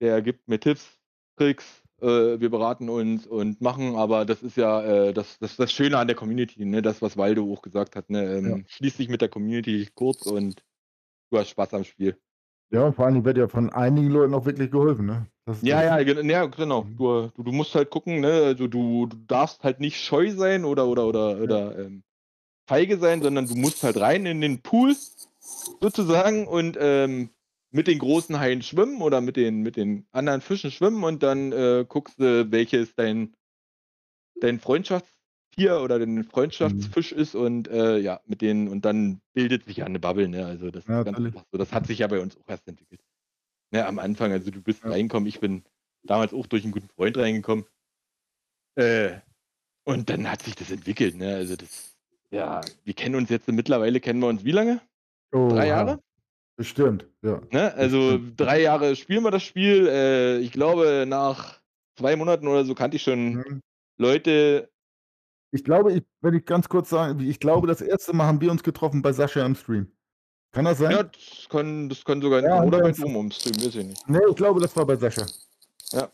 der 0.01 0.23
gibt 0.23 0.49
mir 0.49 0.61
Tipps, 0.61 0.99
Tricks, 1.37 1.83
äh, 2.01 2.41
wir 2.41 2.51
beraten 2.51 2.89
uns 2.89 3.27
und 3.27 3.61
machen, 3.61 3.97
aber 3.97 4.25
das 4.25 4.43
ist 4.43 4.57
ja 4.57 4.83
äh, 4.83 5.13
das, 5.13 5.39
das, 5.39 5.57
das 5.57 5.73
Schöne 5.73 5.99
an 5.99 6.07
der 6.07 6.17
Community, 6.17 6.65
ne? 6.65 6.83
das, 6.83 7.03
was 7.03 7.17
Waldo 7.17 7.53
auch 7.53 7.63
gesagt 7.63 7.97
hat. 7.97 8.09
Ne? 8.11 8.37
Ähm, 8.37 8.47
Ja. 8.47 8.57
Schließ 8.69 8.97
dich 8.97 9.09
mit 9.09 9.21
der 9.21 9.29
Community 9.29 9.89
kurz 9.95 10.27
und 10.27 10.63
du 11.31 11.39
hast 11.39 11.51
Spaß 11.51 11.75
am 11.75 11.85
Spiel. 11.85 12.17
Ja, 12.73 12.87
und 12.87 12.95
vor 12.95 13.07
allem 13.07 13.25
wird 13.25 13.37
ja 13.37 13.49
von 13.49 13.71
einigen 13.71 14.11
Leuten 14.11 14.33
auch 14.33 14.47
wirklich 14.47 14.71
geholfen, 14.71 15.07
ne? 15.07 15.27
Ja, 15.63 15.83
ja, 15.83 15.99
ja, 15.99 16.47
genau. 16.47 16.85
Mhm. 16.85 16.97
Du, 16.97 17.31
du, 17.35 17.43
du 17.43 17.53
musst 17.53 17.75
halt 17.75 17.91
gucken, 17.91 18.21
ne? 18.21 18.31
Also 18.45 18.69
du, 18.69 19.07
du 19.07 19.17
darfst 19.27 19.65
halt 19.65 19.81
nicht 19.81 20.01
scheu 20.01 20.31
sein 20.31 20.65
oder 20.65 20.87
oder 20.87 21.07
oder 21.07 21.41
oder 21.41 21.79
ähm, 21.79 22.05
feige 22.71 22.99
sein, 22.99 23.21
sondern 23.21 23.49
du 23.49 23.57
musst 23.57 23.83
halt 23.83 23.97
rein 23.97 24.27
in 24.27 24.41
den 24.41 24.63
Pool 24.63 24.95
sozusagen 25.81 26.47
und 26.47 26.79
ähm, 26.81 27.31
mit 27.73 27.89
den 27.89 27.99
großen 27.99 28.39
Haien 28.39 28.63
schwimmen 28.63 29.03
oder 29.03 29.21
mit 29.21 29.37
den 29.37 29.63
mit 29.63 29.75
den 29.75 30.07
anderen 30.13 30.41
Fischen 30.41 30.71
schwimmen 30.71 31.03
und 31.03 31.25
dann 31.25 31.51
äh, 31.51 31.85
guckst 31.89 32.21
du, 32.21 32.53
welches 32.53 32.95
dein 32.95 33.35
dein 34.41 34.61
Freundschaftstier 34.61 35.81
oder 35.83 35.99
dein 35.99 36.23
Freundschaftsfisch 36.23 37.11
ist 37.11 37.35
und 37.35 37.67
äh, 37.67 37.99
ja, 37.99 38.21
mit 38.27 38.41
denen 38.41 38.69
und 38.69 38.85
dann 38.85 39.21
bildet 39.35 39.65
sich 39.65 39.79
ja 39.79 39.87
eine 39.87 39.99
Bubble, 39.99 40.29
ne? 40.29 40.47
Also 40.47 40.71
das 40.71 40.87
Ja, 40.87 41.01
ist 41.01 41.07
ganz 41.07 41.19
natürlich. 41.19 41.35
einfach 41.35 41.47
so. 41.51 41.59
Das 41.59 41.73
hat 41.73 41.89
sich 41.89 41.99
ja 41.99 42.07
bei 42.07 42.21
uns 42.21 42.37
auch 42.37 42.49
erst 42.49 42.69
entwickelt. 42.69 43.01
Ne, 43.73 43.85
am 43.85 43.99
Anfang, 43.99 44.31
also 44.31 44.53
du 44.53 44.63
bist 44.63 44.85
Ja. 44.85 44.91
reingekommen, 44.91 45.29
ich 45.29 45.41
bin 45.41 45.65
damals 46.05 46.33
auch 46.33 46.47
durch 46.47 46.63
einen 46.63 46.73
guten 46.73 46.89
Freund 46.89 47.19
reingekommen. 47.19 47.65
Äh, 48.77 49.19
und 49.85 50.09
dann 50.09 50.31
hat 50.31 50.43
sich 50.43 50.55
das 50.55 50.71
entwickelt, 50.71 51.17
ne? 51.17 51.35
Also 51.35 51.57
das, 51.57 51.90
ja, 52.31 52.61
wir 52.85 52.95
kennen 52.95 53.15
uns 53.17 53.29
jetzt 53.31 53.49
mittlerweile, 53.49 54.01
kennen 54.01 54.21
wir 54.21 54.29
uns 54.29 54.45
wie 54.45 54.53
lange? 54.53 54.81
Oha. 55.33 55.49
Drei 55.49 55.67
Jahre? 55.69 56.01
Bestimmt, 56.57 57.07
ja. 57.23 57.41
Ne? 57.53 57.73
Also 57.75 57.99
Bestimmt. 57.99 58.41
drei 58.41 58.61
Jahre 58.63 58.95
spielen 58.97 59.23
wir 59.25 59.31
das 59.31 59.43
Spiel. 59.43 59.87
Äh, 59.89 60.39
ich 60.39 60.53
glaube, 60.53 61.05
nach 61.09 61.59
zwei 61.97 62.17
Monaten 62.17 62.47
oder 62.49 62.65
so 62.65 62.75
kannte 62.75 62.97
ich 62.97 63.03
schon 63.03 63.35
Mhm. 63.35 63.61
Leute. 63.99 64.71
Ich 65.53 65.65
glaube, 65.65 65.93
ich, 65.93 66.05
wenn 66.21 66.35
ich 66.35 66.45
ganz 66.45 66.69
kurz 66.69 66.91
sagen, 66.91 67.19
ich 67.21 67.41
glaube, 67.41 67.67
das 67.67 67.81
erste 67.81 68.13
Mal 68.15 68.27
haben 68.27 68.41
wir 68.41 68.51
uns 68.51 68.63
getroffen 68.63 69.03
bei 69.03 69.13
Sascha 69.13 69.45
im 69.45 69.55
Stream. 69.57 69.91
Kann 70.53 70.65
das 70.65 70.79
sein? 70.79 70.91
Ja, 70.91 71.03
das 71.05 71.47
kann, 71.49 71.89
das 71.89 72.05
kann 72.05 72.21
sogar 72.21 72.43
Ja, 72.43 72.63
oder 72.63 72.79
ja, 72.79 72.83
bei 72.85 72.89
das- 72.91 72.99
Doom 72.99 73.17
umstreamen, 73.17 73.61
weiß 73.65 73.75
ich 73.75 73.87
nicht. 73.87 74.09
Nee, 74.09 74.19
ich 74.29 74.37
glaube, 74.37 74.61
das 74.61 74.77
war 74.77 74.85
bei 74.87 74.97
Sascha. 74.97 75.27
Ja. 75.93 76.09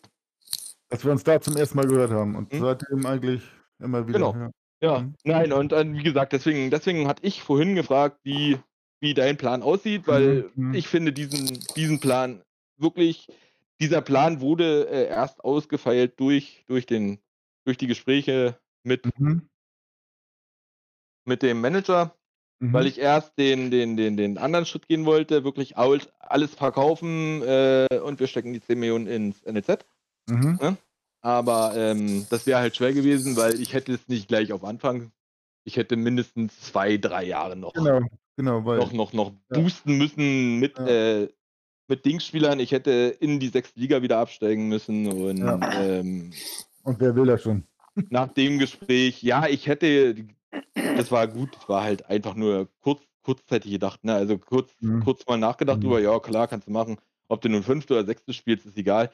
Dass 0.89 1.05
wir 1.05 1.11
uns 1.13 1.25
da 1.25 1.41
zum 1.41 1.57
ersten 1.57 1.77
Mal 1.77 1.87
gehört 1.87 2.11
haben. 2.13 2.37
Und 2.37 2.53
Mhm. 2.53 2.61
seitdem 2.61 3.05
eigentlich 3.07 3.43
immer 3.81 4.07
wieder. 4.07 4.19
Genau. 4.19 4.35
Ja. 4.35 4.51
Ja, 4.83 5.01
Mhm. 5.01 5.15
nein, 5.25 5.53
und 5.53 5.73
dann, 5.73 5.95
wie 5.97 6.03
gesagt, 6.03 6.33
deswegen, 6.33 6.71
deswegen 6.71 7.09
hatte 7.09 7.25
ich 7.25 7.43
vorhin 7.43 7.75
gefragt, 7.75 8.19
wie, 8.25 8.59
wie 9.01 9.15
dein 9.15 9.37
Plan 9.37 9.63
aussieht, 9.63 10.07
weil 10.07 10.51
Mhm, 10.55 10.69
mhm. 10.69 10.75
ich 10.75 10.89
finde 10.89 11.13
diesen, 11.13 11.61
diesen 11.77 11.99
Plan 11.99 12.43
wirklich, 12.77 13.27
dieser 13.81 14.03
Plan 14.03 14.41
wurde 14.41 14.89
äh, 14.89 15.07
erst 15.09 15.43
ausgefeilt 15.45 16.21
durch, 16.21 16.65
durch, 16.67 16.87
den, 16.87 17.19
durch 17.65 17.79
die 17.79 17.87
Gespräche 17.87 18.59
mit, 18.85 19.07
Mhm. 19.19 19.49
mit 21.25 21.43
dem 21.43 21.61
Manager, 21.61 22.15
Mhm. 22.61 22.73
weil 22.73 22.87
ich 22.87 22.99
erst 22.99 23.37
den, 23.39 23.71
den, 23.71 23.97
den, 23.97 24.17
den 24.17 24.39
anderen 24.39 24.67
Schritt 24.67 24.89
gehen 24.89 25.07
wollte, 25.07 25.43
wirklich 25.45 25.77
all- 25.77 26.01
alles 26.21 26.55
verkaufen 26.55 27.43
äh, 27.43 27.99
und 28.03 28.21
wir 28.21 28.27
stecken 28.27 28.53
die 28.53 28.61
10 28.61 28.79
Millionen 28.79 29.07
ins 29.07 29.43
NLZ. 29.43 29.85
Mhm. 30.29 30.59
Aber 31.27 31.73
ähm, 31.75 32.25
das 32.31 32.47
wäre 32.47 32.61
halt 32.61 32.77
schwer 32.77 32.93
gewesen, 32.93 33.35
weil 33.35 33.61
ich 33.61 33.73
hätte 33.73 33.93
es 33.93 34.07
nicht 34.07 34.29
gleich 34.29 34.53
auf 34.53 34.63
Anfang. 34.63 35.11
Ich 35.65 35.77
hätte 35.77 35.97
mindestens 35.97 36.61
zwei, 36.61 36.99
drei 36.99 37.25
Jahre 37.25 37.57
noch, 37.57 37.73
Genau, 37.73 38.07
genau, 38.37 38.65
weil. 38.65 38.79
noch, 38.79 38.93
noch, 38.93 39.13
noch 39.13 39.33
Ja. 39.51 39.59
boosten 39.59 39.99
müssen 39.99 40.61
mit, 40.61 40.79
Ja. 40.79 40.87
äh, 40.87 41.29
mit 41.89 42.05
Dingsspielern. 42.05 42.61
Ich 42.61 42.71
hätte 42.71 43.17
in 43.19 43.41
die 43.41 43.49
sechste 43.49 43.81
Liga 43.81 44.03
wieder 44.03 44.19
absteigen 44.19 44.69
müssen. 44.69 45.09
Und 45.09 45.39
Ja. 45.39 45.99
ähm, 45.99 46.33
Und 46.85 47.01
wer 47.01 47.17
will 47.17 47.27
das 47.27 47.43
schon? 47.43 47.65
nach 48.09 48.29
dem 48.29 48.61
Gespräch, 48.61 49.21
ja, 49.25 49.49
ich 49.49 49.67
hätte, 49.67 50.15
das 50.75 51.11
war 51.11 51.27
gut, 51.27 51.57
das 51.57 51.69
war 51.69 51.83
halt 51.83 52.07
einfach 52.07 52.37
nur 52.37 52.69
kurz, 52.83 53.03
kurzzeitig 53.25 53.73
gedacht, 53.73 54.05
ne? 54.05 54.15
Also 54.15 54.39
kurz, 54.39 54.71
Mhm. 54.79 55.03
kurz 55.03 55.27
mal 55.27 55.39
nachgedacht 55.39 55.79
Mhm. 55.79 55.83
drüber, 55.83 55.99
ja, 55.99 56.21
klar, 56.21 56.47
kannst 56.47 56.69
du 56.69 56.73
machen. 56.73 56.99
Ob 57.27 57.41
du 57.41 57.49
nun 57.49 57.65
fünfte 57.65 57.95
oder 57.95 58.05
sechste 58.07 58.33
spielst, 58.33 58.65
ist 58.67 58.79
egal. 58.79 59.11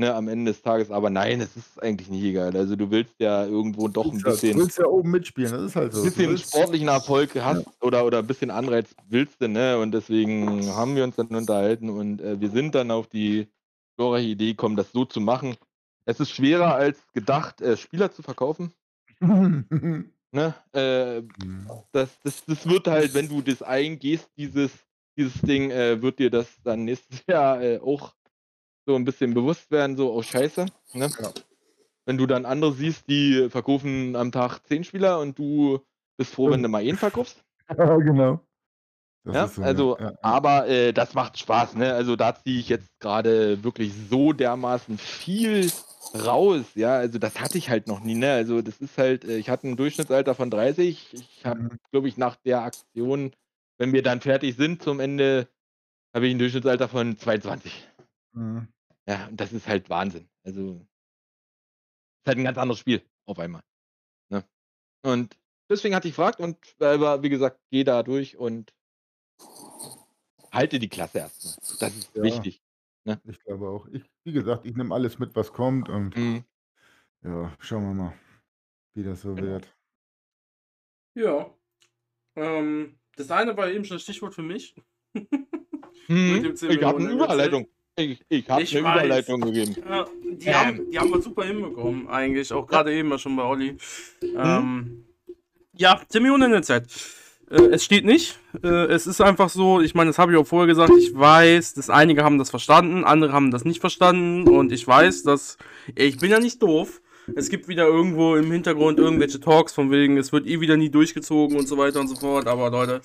Ne, 0.00 0.14
am 0.14 0.28
Ende 0.28 0.52
des 0.52 0.62
Tages, 0.62 0.92
aber 0.92 1.10
nein, 1.10 1.40
es 1.40 1.56
ist 1.56 1.82
eigentlich 1.82 2.08
nicht 2.08 2.22
egal. 2.22 2.56
Also 2.56 2.76
du 2.76 2.88
willst 2.88 3.18
ja 3.18 3.44
irgendwo 3.44 3.88
doch 3.88 4.04
ein 4.12 4.18
Du 4.18 4.30
bisschen, 4.30 4.56
willst 4.56 4.78
ja 4.78 4.86
oben 4.86 5.10
mitspielen, 5.10 5.50
das 5.50 5.62
ist 5.62 5.74
halt 5.74 5.92
so. 5.92 6.04
Du 6.04 6.08
bisschen 6.10 6.30
willst- 6.30 6.50
sportlichen 6.54 6.86
Erfolg 6.86 7.34
hast 7.34 7.66
oder, 7.82 8.06
oder 8.06 8.20
ein 8.20 8.26
bisschen 8.28 8.52
Anreiz 8.52 8.94
willst 9.08 9.40
du, 9.42 9.48
ne? 9.48 9.76
Und 9.76 9.90
deswegen 9.90 10.64
haben 10.72 10.94
wir 10.94 11.02
uns 11.02 11.16
dann 11.16 11.26
unterhalten 11.26 11.90
und 11.90 12.20
äh, 12.20 12.40
wir 12.40 12.48
sind 12.50 12.76
dann 12.76 12.92
auf 12.92 13.08
die 13.08 13.48
glorreiche 13.96 14.28
Idee 14.28 14.50
gekommen, 14.52 14.76
das 14.76 14.92
so 14.92 15.04
zu 15.04 15.20
machen. 15.20 15.56
Es 16.04 16.20
ist 16.20 16.30
schwerer 16.30 16.76
als 16.76 16.98
gedacht, 17.12 17.60
äh, 17.60 17.76
Spieler 17.76 18.12
zu 18.12 18.22
verkaufen. 18.22 18.72
Ne? 20.30 20.54
Äh, 20.72 21.22
das, 21.92 22.10
das, 22.22 22.44
das 22.44 22.68
wird 22.68 22.86
halt, 22.86 23.14
wenn 23.14 23.28
du 23.30 23.40
das 23.40 23.62
eingehst, 23.62 24.28
dieses, 24.36 24.70
dieses 25.16 25.40
Ding, 25.40 25.70
äh, 25.70 26.00
wird 26.02 26.18
dir 26.18 26.30
das 26.30 26.46
dann 26.62 26.84
nächstes 26.84 27.24
Jahr 27.26 27.62
äh, 27.62 27.78
auch 27.78 28.12
so 28.88 28.96
ein 28.96 29.04
bisschen 29.04 29.34
bewusst 29.34 29.70
werden, 29.70 29.96
so, 29.98 30.12
oh 30.14 30.22
Scheiße. 30.22 30.64
Ne? 30.94 31.10
Ja. 31.20 31.30
Wenn 32.06 32.16
du 32.16 32.26
dann 32.26 32.46
andere 32.46 32.72
siehst, 32.72 33.06
die 33.08 33.48
verkaufen 33.50 34.16
am 34.16 34.32
Tag 34.32 34.60
zehn 34.66 34.82
Spieler 34.82 35.20
und 35.20 35.38
du 35.38 35.80
bist 36.16 36.34
froh, 36.34 36.50
wenn 36.50 36.62
du 36.62 36.70
mal 36.70 36.78
einen 36.82 36.96
verkaufst. 36.96 37.44
ja, 37.78 37.96
genau. 37.98 38.40
Ja, 39.30 39.46
so, 39.46 39.62
also, 39.62 39.98
ja. 39.98 40.12
Ja. 40.12 40.18
aber 40.22 40.68
äh, 40.68 40.92
das 40.94 41.12
macht 41.12 41.38
Spaß, 41.38 41.74
ne? 41.74 41.92
Also 41.92 42.16
da 42.16 42.34
ziehe 42.34 42.58
ich 42.58 42.70
jetzt 42.70 42.88
gerade 42.98 43.62
wirklich 43.62 43.92
so 44.08 44.32
dermaßen 44.32 44.96
viel 44.96 45.70
raus, 46.24 46.64
ja. 46.74 46.94
Also 46.96 47.18
das 47.18 47.38
hatte 47.38 47.58
ich 47.58 47.68
halt 47.68 47.88
noch 47.88 48.00
nie, 48.00 48.14
ne? 48.14 48.32
Also 48.32 48.62
das 48.62 48.78
ist 48.78 48.96
halt, 48.96 49.26
äh, 49.26 49.36
ich 49.36 49.50
hatte 49.50 49.68
ein 49.68 49.76
Durchschnittsalter 49.76 50.34
von 50.34 50.48
30. 50.50 51.12
Ich 51.12 51.44
habe, 51.44 51.60
Mhm. 51.60 51.78
glaube 51.90 52.08
ich, 52.08 52.16
nach 52.16 52.36
der 52.36 52.62
Aktion, 52.62 53.32
wenn 53.76 53.92
wir 53.92 54.02
dann 54.02 54.22
fertig 54.22 54.56
sind 54.56 54.82
zum 54.82 54.98
Ende, 54.98 55.46
habe 56.14 56.26
ich 56.26 56.34
ein 56.34 56.38
Durchschnittsalter 56.38 56.88
von 56.88 57.18
22. 57.18 57.86
Mhm. 58.32 58.68
Ja, 59.08 59.26
und 59.28 59.40
das 59.40 59.52
ist 59.54 59.66
halt 59.66 59.88
Wahnsinn. 59.88 60.28
Also 60.44 60.86
ist 62.20 62.26
halt 62.26 62.38
ein 62.38 62.44
ganz 62.44 62.58
anderes 62.58 62.78
Spiel 62.78 63.02
auf 63.24 63.38
einmal. 63.38 63.62
Ne? 64.28 64.44
Und 65.02 65.38
deswegen 65.70 65.94
hatte 65.94 66.08
ich 66.08 66.14
gefragt 66.14 66.40
und 66.40 66.58
aber 66.78 67.22
wie 67.22 67.30
gesagt, 67.30 67.58
gehe 67.70 67.84
da 67.84 68.02
durch 68.02 68.36
und 68.36 68.74
halte 70.52 70.78
die 70.78 70.90
Klasse 70.90 71.18
erstmal. 71.18 71.54
Das 71.80 71.96
ist 71.96 72.14
Ja. 72.14 72.22
wichtig. 72.22 72.62
Ich 73.24 73.40
glaube 73.40 73.70
auch. 73.70 73.86
Ich, 73.86 74.04
wie 74.24 74.32
gesagt, 74.32 74.66
ich 74.66 74.76
nehme 74.76 74.94
alles 74.94 75.18
mit, 75.18 75.34
was 75.34 75.54
kommt 75.54 75.88
und 75.88 76.14
Mhm. 76.14 76.44
ja, 77.22 77.56
schauen 77.60 77.84
wir 77.84 77.94
mal, 77.94 78.14
wie 78.92 79.02
das 79.02 79.22
so 79.22 79.34
Genau. 79.34 79.46
wird. 79.46 79.74
Ja. 81.14 81.54
Ähm, 82.36 83.00
das 83.16 83.30
eine 83.30 83.56
war 83.56 83.70
eben 83.70 83.86
schon 83.86 83.94
das 83.94 84.02
Stichwort 84.02 84.34
für 84.34 84.42
mich. 84.42 84.74
10 86.08 86.44
Ich 86.44 86.82
habe 86.84 86.98
eine 86.98 87.10
Überleitung. 87.10 87.66
Ich, 87.98 88.20
ich 88.28 88.48
habe 88.48 88.60
eine 88.60 88.64
weiß. 88.64 88.74
Überleitung 88.74 89.40
gegeben. 89.40 89.76
Ja, 89.88 90.06
die, 90.24 90.46
Ähm. 90.46 90.54
haben, 90.54 90.90
die 90.90 90.98
haben 90.98 91.10
wir 91.10 91.20
super 91.20 91.44
hinbekommen, 91.44 92.08
eigentlich. 92.08 92.52
Auch 92.52 92.66
gerade 92.66 92.94
eben 92.94 93.08
mal 93.08 93.18
schon 93.18 93.34
bei 93.34 93.42
Olli. 93.42 93.76
Ähm, 94.22 95.04
ja, 95.76 96.00
10 96.08 96.22
Millionen 96.22 96.44
in 96.44 96.52
der 96.52 96.62
Zeit. 96.62 96.86
Äh, 97.50 97.62
es 97.72 97.84
steht 97.84 98.04
nicht. 98.04 98.38
Äh, 98.62 98.68
es 98.86 99.08
ist 99.08 99.20
einfach 99.20 99.48
so, 99.48 99.80
ich 99.80 99.94
meine, 99.96 100.10
das 100.10 100.18
habe 100.18 100.32
ich 100.32 100.38
auch 100.38 100.46
vorher 100.46 100.68
gesagt. 100.68 100.92
Ich 100.96 101.12
weiß, 101.12 101.74
dass 101.74 101.90
einige 101.90 102.22
haben 102.22 102.38
das 102.38 102.50
verstanden, 102.50 103.02
andere 103.04 103.32
haben 103.32 103.50
das 103.50 103.64
nicht 103.64 103.80
verstanden. 103.80 104.48
Und 104.48 104.70
ich 104.70 104.86
weiß, 104.86 105.24
dass. 105.24 105.58
Ich 105.96 106.18
bin 106.18 106.30
ja 106.30 106.38
nicht 106.38 106.62
doof. 106.62 107.00
Es 107.36 107.50
gibt 107.50 107.68
wieder 107.68 107.86
irgendwo 107.86 108.36
im 108.36 108.50
Hintergrund 108.50 108.98
irgendwelche 108.98 109.38
Talks 109.38 109.74
von 109.74 109.90
wegen, 109.90 110.16
es 110.16 110.32
wird 110.32 110.46
eh 110.46 110.60
wieder 110.60 110.78
nie 110.78 110.88
durchgezogen 110.88 111.58
und 111.58 111.68
so 111.68 111.76
weiter 111.76 112.00
und 112.00 112.08
so 112.08 112.14
fort. 112.14 112.46
Aber 112.46 112.70
Leute, 112.70 113.02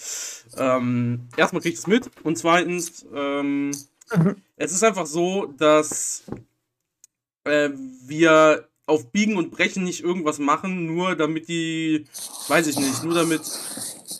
ähm, 0.57 1.27
erstmal 1.35 1.61
kriegt 1.61 1.77
es 1.77 1.87
mit. 1.87 2.09
Und 2.23 2.37
zweitens, 2.37 3.05
ähm, 3.13 3.71
es 4.57 4.71
ist 4.71 4.83
einfach 4.83 5.05
so, 5.05 5.47
dass 5.57 6.23
äh, 7.43 7.69
wir 8.05 8.67
auf 8.85 9.11
Biegen 9.11 9.37
und 9.37 9.51
Brechen 9.51 9.83
nicht 9.83 10.03
irgendwas 10.03 10.39
machen, 10.39 10.85
nur 10.85 11.15
damit 11.15 11.47
die, 11.47 12.05
weiß 12.47 12.67
ich 12.67 12.77
nicht, 12.77 13.03
nur 13.03 13.13
damit 13.13 13.41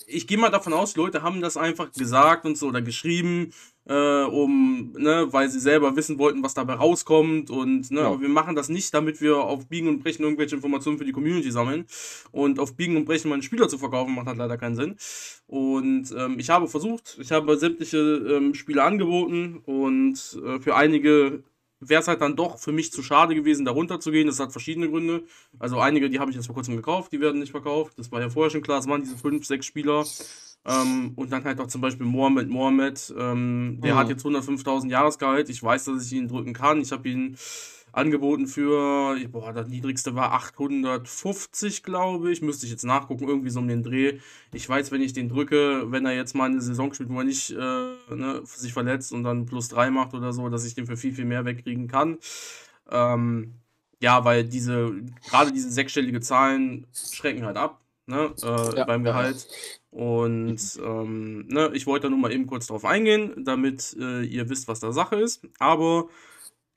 ich 0.08 0.28
gehe 0.28 0.38
mal 0.38 0.50
davon 0.50 0.74
aus, 0.74 0.96
Leute 0.96 1.24
haben 1.24 1.42
das 1.42 1.58
einfach 1.58 1.92
gesagt 1.92 2.46
und 2.46 2.58
so 2.58 2.68
oder 2.68 2.82
geschrieben, 2.82 3.54
äh, 3.86 4.24
um, 4.24 4.94
ne, 4.98 5.28
weil 5.32 5.50
sie 5.50 5.60
selber 5.60 5.96
wissen 5.96 6.18
wollten, 6.18 6.44
was 6.44 6.54
dabei 6.54 6.74
rauskommt. 6.76 7.50
Und 7.50 7.92
ne, 7.92 8.02
Ja. 8.02 8.08
aber 8.08 8.22
wir 8.22 8.30
machen 8.30 8.56
das 8.56 8.70
nicht, 8.70 8.94
damit 8.94 9.22
wir 9.22 9.38
auf 9.38 9.68
Biegen 9.68 9.88
und 9.90 10.04
Brechen 10.04 10.24
irgendwelche 10.24 10.56
Informationen 10.56 10.98
für 10.98 11.06
die 11.06 11.12
Community 11.12 11.52
sammeln. 11.52 11.86
Und 12.32 12.60
auf 12.60 12.76
Biegen 12.76 12.96
und 12.96 13.06
Brechen 13.06 13.30
mal 13.30 13.36
einen 13.36 13.44
Spieler 13.44 13.68
zu 13.68 13.78
verkaufen, 13.78 14.16
macht 14.16 14.28
halt 14.28 14.38
leider 14.38 14.58
keinen 14.58 14.76
Sinn. 14.76 14.96
Und 15.48 16.14
ähm, 16.18 16.40
ich 16.40 16.50
habe 16.50 16.68
versucht, 16.68 17.18
ich 17.22 17.32
habe 17.32 17.58
sämtliche 17.58 17.98
ähm, 17.98 18.54
Spiele 18.54 18.84
angeboten 18.84 19.62
und 19.66 20.40
äh, 20.46 20.60
für 20.60 20.76
einige 20.76 21.44
wäre 21.80 22.02
es 22.02 22.08
halt 22.08 22.22
dann 22.22 22.36
doch 22.38 22.60
für 22.60 22.72
mich 22.72 22.92
zu 22.94 23.04
schade 23.04 23.36
gewesen, 23.36 23.66
da 23.66 23.72
runterzugehen. 23.72 24.28
Das 24.28 24.40
hat 24.40 24.52
verschiedene 24.54 24.90
Gründe. 24.90 25.24
Also 25.60 25.80
einige, 25.80 26.10
die 26.10 26.20
habe 26.20 26.32
ich 26.32 26.38
jetzt 26.38 26.46
vor 26.46 26.56
kurzem 26.56 26.78
gekauft, 26.78 27.12
die 27.12 27.20
werden 27.20 27.40
nicht 27.42 27.52
verkauft. 27.52 28.00
Das 28.00 28.12
war 28.12 28.22
ja 28.22 28.30
vorher 28.30 28.50
schon 28.50 28.62
klar, 28.62 28.80
es 28.80 28.88
waren 28.88 29.02
diese 29.02 29.18
fünf, 29.18 29.46
sechs 29.46 29.66
Spieler. 29.66 30.06
Ähm, 30.66 31.14
und 31.16 31.32
dann 31.32 31.44
halt 31.44 31.60
auch 31.60 31.68
zum 31.68 31.82
Beispiel 31.82 32.06
Mohamed 32.06 32.50
Mohamed, 32.50 33.14
ähm, 33.18 33.80
der 33.84 33.94
Mhm. 33.94 33.98
hat 33.98 34.10
jetzt 34.10 34.24
105.000 34.24 34.92
Jahresgehalt. 34.92 35.50
Ich 35.50 35.62
weiß, 35.62 35.86
dass 35.86 36.06
ich 36.06 36.14
ihn 36.14 36.28
drücken 36.28 36.54
kann. 36.54 36.82
Ich 36.82 36.92
habe 36.92 37.08
ihn 37.10 37.38
angeboten 37.92 38.48
für, 38.48 39.16
boah, 39.30 39.54
das 39.54 39.68
niedrigste 39.68 40.16
war 40.16 40.32
850, 40.34 41.84
glaube 41.84 42.32
ich. 42.32 42.42
Müsste 42.42 42.66
ich 42.66 42.72
jetzt 42.72 42.84
nachgucken, 42.86 43.28
irgendwie 43.28 43.50
so 43.52 43.60
um 43.60 43.68
den 43.68 43.84
Dreh. 43.84 44.20
Ich 44.52 44.68
weiß, 44.68 44.92
wenn 44.92 45.02
ich 45.02 45.14
den 45.14 45.30
drücke, 45.30 45.92
wenn 45.92 46.06
er 46.06 46.14
jetzt 46.16 46.34
mal 46.34 46.46
eine 46.50 46.62
Saison 46.62 46.94
spielt, 46.94 47.10
wo 47.10 47.20
er 47.20 47.24
nicht 47.26 47.52
äh, 47.52 47.56
ne, 48.16 48.42
sich 48.46 48.74
verletzt 48.74 49.12
und 49.12 49.24
dann 49.24 49.46
plus 49.46 49.68
3 49.70 49.92
macht 49.92 50.14
oder 50.16 50.34
so, 50.34 50.50
dass 50.50 50.66
ich 50.66 50.74
den 50.76 50.88
für 50.88 50.98
viel, 50.98 51.14
viel 51.14 51.26
mehr 51.26 51.46
wegkriegen 51.46 51.88
kann. 51.88 52.18
Ähm, 52.90 53.54
ja, 54.02 54.26
weil 54.26 54.44
diese, 54.46 54.94
gerade 55.28 55.52
diese 55.52 55.72
sechsstellige 55.72 56.20
Zahlen 56.20 56.88
schrecken 56.94 57.46
halt 57.46 57.58
ab, 57.58 57.82
ne, 58.08 58.34
äh, 58.42 58.76
Ja, 58.76 58.86
beim 58.86 59.06
ja. 59.06 59.34
Und 59.94 60.60
ähm, 60.84 61.46
ne, 61.48 61.70
ich 61.74 61.86
wollte 61.86 62.08
da 62.08 62.10
nur 62.10 62.18
mal 62.18 62.32
eben 62.32 62.48
kurz 62.48 62.66
drauf 62.66 62.84
eingehen, 62.84 63.32
damit 63.46 63.96
äh, 64.00 64.24
ihr 64.24 64.50
wisst, 64.50 64.68
was 64.68 64.80
da 64.80 64.92
Sache 64.92 65.18
ist. 65.18 65.48
Aber 65.60 66.08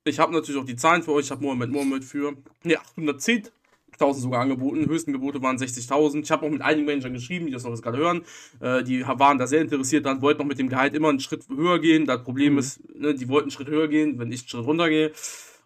ich 0.05 0.19
habe 0.19 0.35
natürlich 0.35 0.61
auch 0.61 0.67
die 0.67 0.77
Zahlen 0.77 1.03
für 1.03 1.12
euch. 1.12 1.25
Ich 1.27 1.31
habe 1.31 1.43
Mohamed 1.43 1.71
Mohamed 1.71 2.05
für 2.05 2.37
ne, 2.62 2.77
810.000 2.97 4.14
sogar 4.14 4.43
angeboten. 4.43 4.87
Höchsten 4.87 5.12
Gebote 5.14 5.41
waren 5.41 5.57
60.000. 5.57 6.23
Ich 6.25 6.31
habe 6.31 6.45
auch 6.47 6.51
mit 6.51 6.61
einigen 6.61 6.85
Managern 6.85 7.14
geschrieben, 7.14 7.47
die 7.47 7.53
das 7.53 7.64
noch 7.64 7.71
jetzt 7.71 7.83
gerade 7.83 7.97
hören. 7.99 8.23
Äh, 8.61 8.85
die 8.85 9.03
waren 9.07 9.39
da 9.39 9.47
sehr 9.47 9.62
interessiert 9.62 10.05
dran, 10.05 10.21
wollten 10.21 10.41
noch 10.41 10.47
mit 10.47 10.59
dem 10.59 10.69
Gehalt 10.69 10.95
immer 10.95 11.09
einen 11.09 11.21
Schritt 11.21 11.49
höher 11.49 11.79
gehen. 11.79 12.05
Das 12.05 12.23
Problem 12.23 12.53
Mhm. 12.53 12.59
ist, 12.59 12.81
ne, 12.95 13.14
die 13.14 13.29
wollten 13.29 13.45
einen 13.45 13.51
Schritt 13.53 13.69
höher 13.69 13.89
gehen, 13.89 14.19
wenn 14.19 14.31
ich 14.31 14.41
einen 14.43 14.49
Schritt 14.49 14.67
runter 14.67 14.91
gehe. 14.91 15.12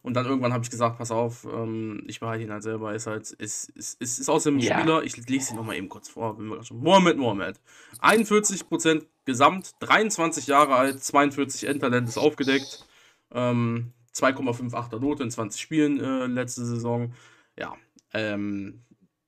Und 0.03 0.15
dann 0.15 0.25
irgendwann 0.25 0.53
habe 0.55 0.65
ich 0.65 0.71
gesagt, 0.71 0.97
pass 0.99 1.11
auf, 1.11 1.45
ähm, 1.45 2.03
ich 2.07 2.21
behalte 2.21 2.43
ihn 2.45 2.51
halt 2.53 2.63
selber. 2.63 2.95
Ist 2.95 3.07
halt, 3.07 3.31
ist, 3.33 3.69
ist, 3.71 4.01
ist, 4.01 4.19
ist 4.19 4.29
aus 4.31 4.45
dem 4.45 4.59
Ja. 4.59 4.79
Spieler, 4.79 5.03
ich 5.03 5.17
lese 5.29 5.53
ihn 5.53 5.57
nochmal 5.57 5.77
eben 5.77 5.89
kurz 5.91 6.09
vor, 6.09 6.39
wenn 6.39 6.47
wir 6.47 6.55
gerade 6.55 6.67
schon. 6.67 6.79
Mohamed 6.79 7.19
Mohamed. 7.19 7.61
41% 8.01 9.05
Gesamt, 9.27 9.73
23 9.81 10.47
Jahre 10.47 10.75
alt, 10.75 11.03
42 11.05 11.69
Endtalent 11.69 12.09
ist 12.09 12.17
aufgedeckt. 12.19 12.87
Ähm, 13.33 13.93
2,58er 14.15 14.99
Note 14.99 15.23
in 15.23 15.31
20 15.31 15.61
Spielen 15.61 16.01
äh, 16.01 16.27
letzte 16.27 16.65
Saison. 16.65 17.13
Ja, 17.59 17.77
ähm, 18.15 18.83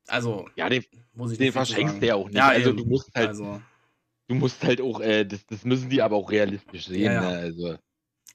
also 0.09 0.49
Ja, 0.57 0.68
den, 0.68 0.85
muss 1.12 1.33
ich 1.33 1.39
den 1.39 1.53
verschenkst 1.53 2.01
du 2.01 2.07
ja 2.07 2.14
auch 2.14 2.27
nicht. 2.27 2.37
Ja, 2.37 2.49
also 2.49 2.70
eben. 2.70 2.79
du 2.79 2.85
musst 2.87 3.11
halt, 3.14 3.29
Also, 3.29 3.61
du 4.29 4.35
musst 4.35 4.64
halt 4.64 4.81
auch, 4.81 5.01
äh, 5.01 5.25
das, 5.25 5.47
das 5.47 5.64
müssen 5.64 5.91
die 5.91 6.03
aber 6.03 6.16
auch 6.16 6.31
realistisch 6.31 6.87
sehen. 6.87 7.05
Ja, 7.05 7.12
ja. 7.12 7.20
Ne? 7.20 7.39
Also, 7.39 7.77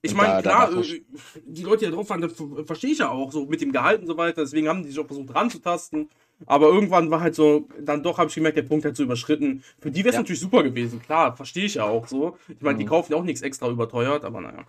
ich 0.02 0.14
meine, 0.14 0.42
klar, 0.42 0.72
äh, 0.72 1.02
die 1.46 1.64
Leute, 1.64 1.86
die 1.86 1.92
da 1.92 1.96
drauf 1.96 2.10
waren, 2.10 2.22
das 2.22 2.34
ver- 2.34 2.66
verstehe 2.66 2.92
ich 2.92 3.00
ja 3.00 3.10
auch, 3.10 3.32
so 3.32 3.46
mit 3.46 3.62
dem 3.62 3.72
Gehalt 3.72 4.02
und 4.02 4.08
so 4.08 4.18
weiter. 4.18 4.42
Deswegen 4.42 4.68
haben 4.68 4.84
die 4.84 4.90
sich 4.90 5.00
auch 5.00 5.08
versucht 5.08 5.34
ranzutasten. 5.34 6.10
Aber 6.46 6.68
irgendwann 6.68 7.10
war 7.10 7.20
halt 7.22 7.34
so, 7.34 7.68
dann 7.82 8.04
doch 8.04 8.20
habe 8.20 8.30
ich 8.30 8.36
gemerkt, 8.36 8.58
der 8.58 8.62
Punkt 8.64 8.86
hat 8.86 8.96
so 8.96 9.02
überschritten. 9.04 9.64
Für 9.80 9.90
die 9.90 10.00
wäre 10.02 10.10
es 10.10 10.16
Ja. 10.16 10.22
natürlich 10.22 10.40
super 10.42 10.62
gewesen, 10.62 11.02
klar, 11.02 11.36
verstehe 11.36 11.66
ich 11.66 11.76
ja 11.76 11.86
auch 11.86 12.08
so. 12.08 12.38
Ich 12.48 12.62
meine, 12.62 12.78
die 12.78 12.84
Mhm. 12.84 12.90
kaufen 12.90 13.12
ja 13.12 13.18
auch 13.18 13.24
nichts 13.24 13.42
extra 13.42 13.68
überteuert, 13.70 14.24
aber 14.24 14.42
naja. 14.42 14.64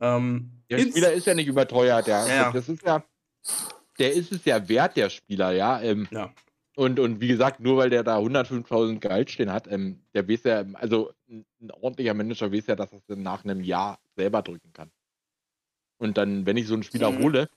Ähm, 0.00 0.50
der 0.70 0.78
Spieler 0.78 1.12
ist 1.12 1.26
ja 1.26 1.34
nicht 1.34 1.48
überteuert, 1.48 2.06
der, 2.06 2.26
Ja, 2.26 2.34
ja. 2.34 2.52
das 2.52 2.70
ist 2.70 2.82
ja, 2.82 3.04
der 3.98 4.14
ist 4.14 4.32
es 4.32 4.44
ja 4.46 4.66
wert, 4.66 4.96
der 4.96 5.10
Spieler, 5.10 5.52
ja. 5.52 5.80
Ähm, 5.82 6.08
Ja. 6.10 6.32
Und, 6.76 7.00
und 7.00 7.20
wie 7.20 7.28
gesagt, 7.28 7.60
nur 7.60 7.76
weil 7.76 7.90
der 7.90 8.04
da 8.04 8.18
105.000 8.18 9.00
Gehalt 9.00 9.30
stehen 9.30 9.52
hat, 9.52 9.66
ähm, 9.70 10.00
der 10.14 10.28
weiß 10.28 10.44
ja, 10.44 10.64
also 10.74 11.12
ein, 11.28 11.44
ordentlicher 11.72 12.14
Manager 12.14 12.52
weiß 12.52 12.68
ja, 12.68 12.76
dass 12.76 12.92
er 12.92 12.98
es 12.98 13.06
dann 13.06 13.22
nach 13.22 13.44
einem 13.44 13.62
Jahr 13.62 14.00
selber 14.16 14.42
drücken 14.42 14.72
kann. 14.72 14.90
Und 15.98 16.16
dann, 16.16 16.46
wenn 16.46 16.56
ich 16.56 16.66
so 16.66 16.74
einen 16.74 16.82
Spieler 16.82 17.10
Mhm. 17.10 17.22
hole, 17.22 17.50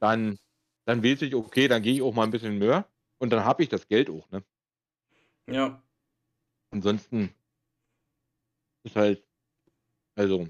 dann, 0.00 0.38
dann 0.86 1.02
weiß 1.02 1.22
ich, 1.22 1.34
okay, 1.34 1.68
dann 1.68 1.82
gehe 1.82 1.94
ich 1.94 2.02
auch 2.02 2.14
mal 2.14 2.24
ein 2.24 2.30
bisschen 2.30 2.58
mehr 2.58 2.88
und 3.18 3.30
dann 3.30 3.44
habe 3.44 3.62
ich 3.62 3.68
das 3.68 3.88
Geld 3.88 4.08
auch, 4.10 4.30
ne? 4.30 4.42
ja, 5.46 5.82
Ansonsten 6.70 7.34
ist 8.84 8.96
halt, 8.96 9.22
also, 10.16 10.48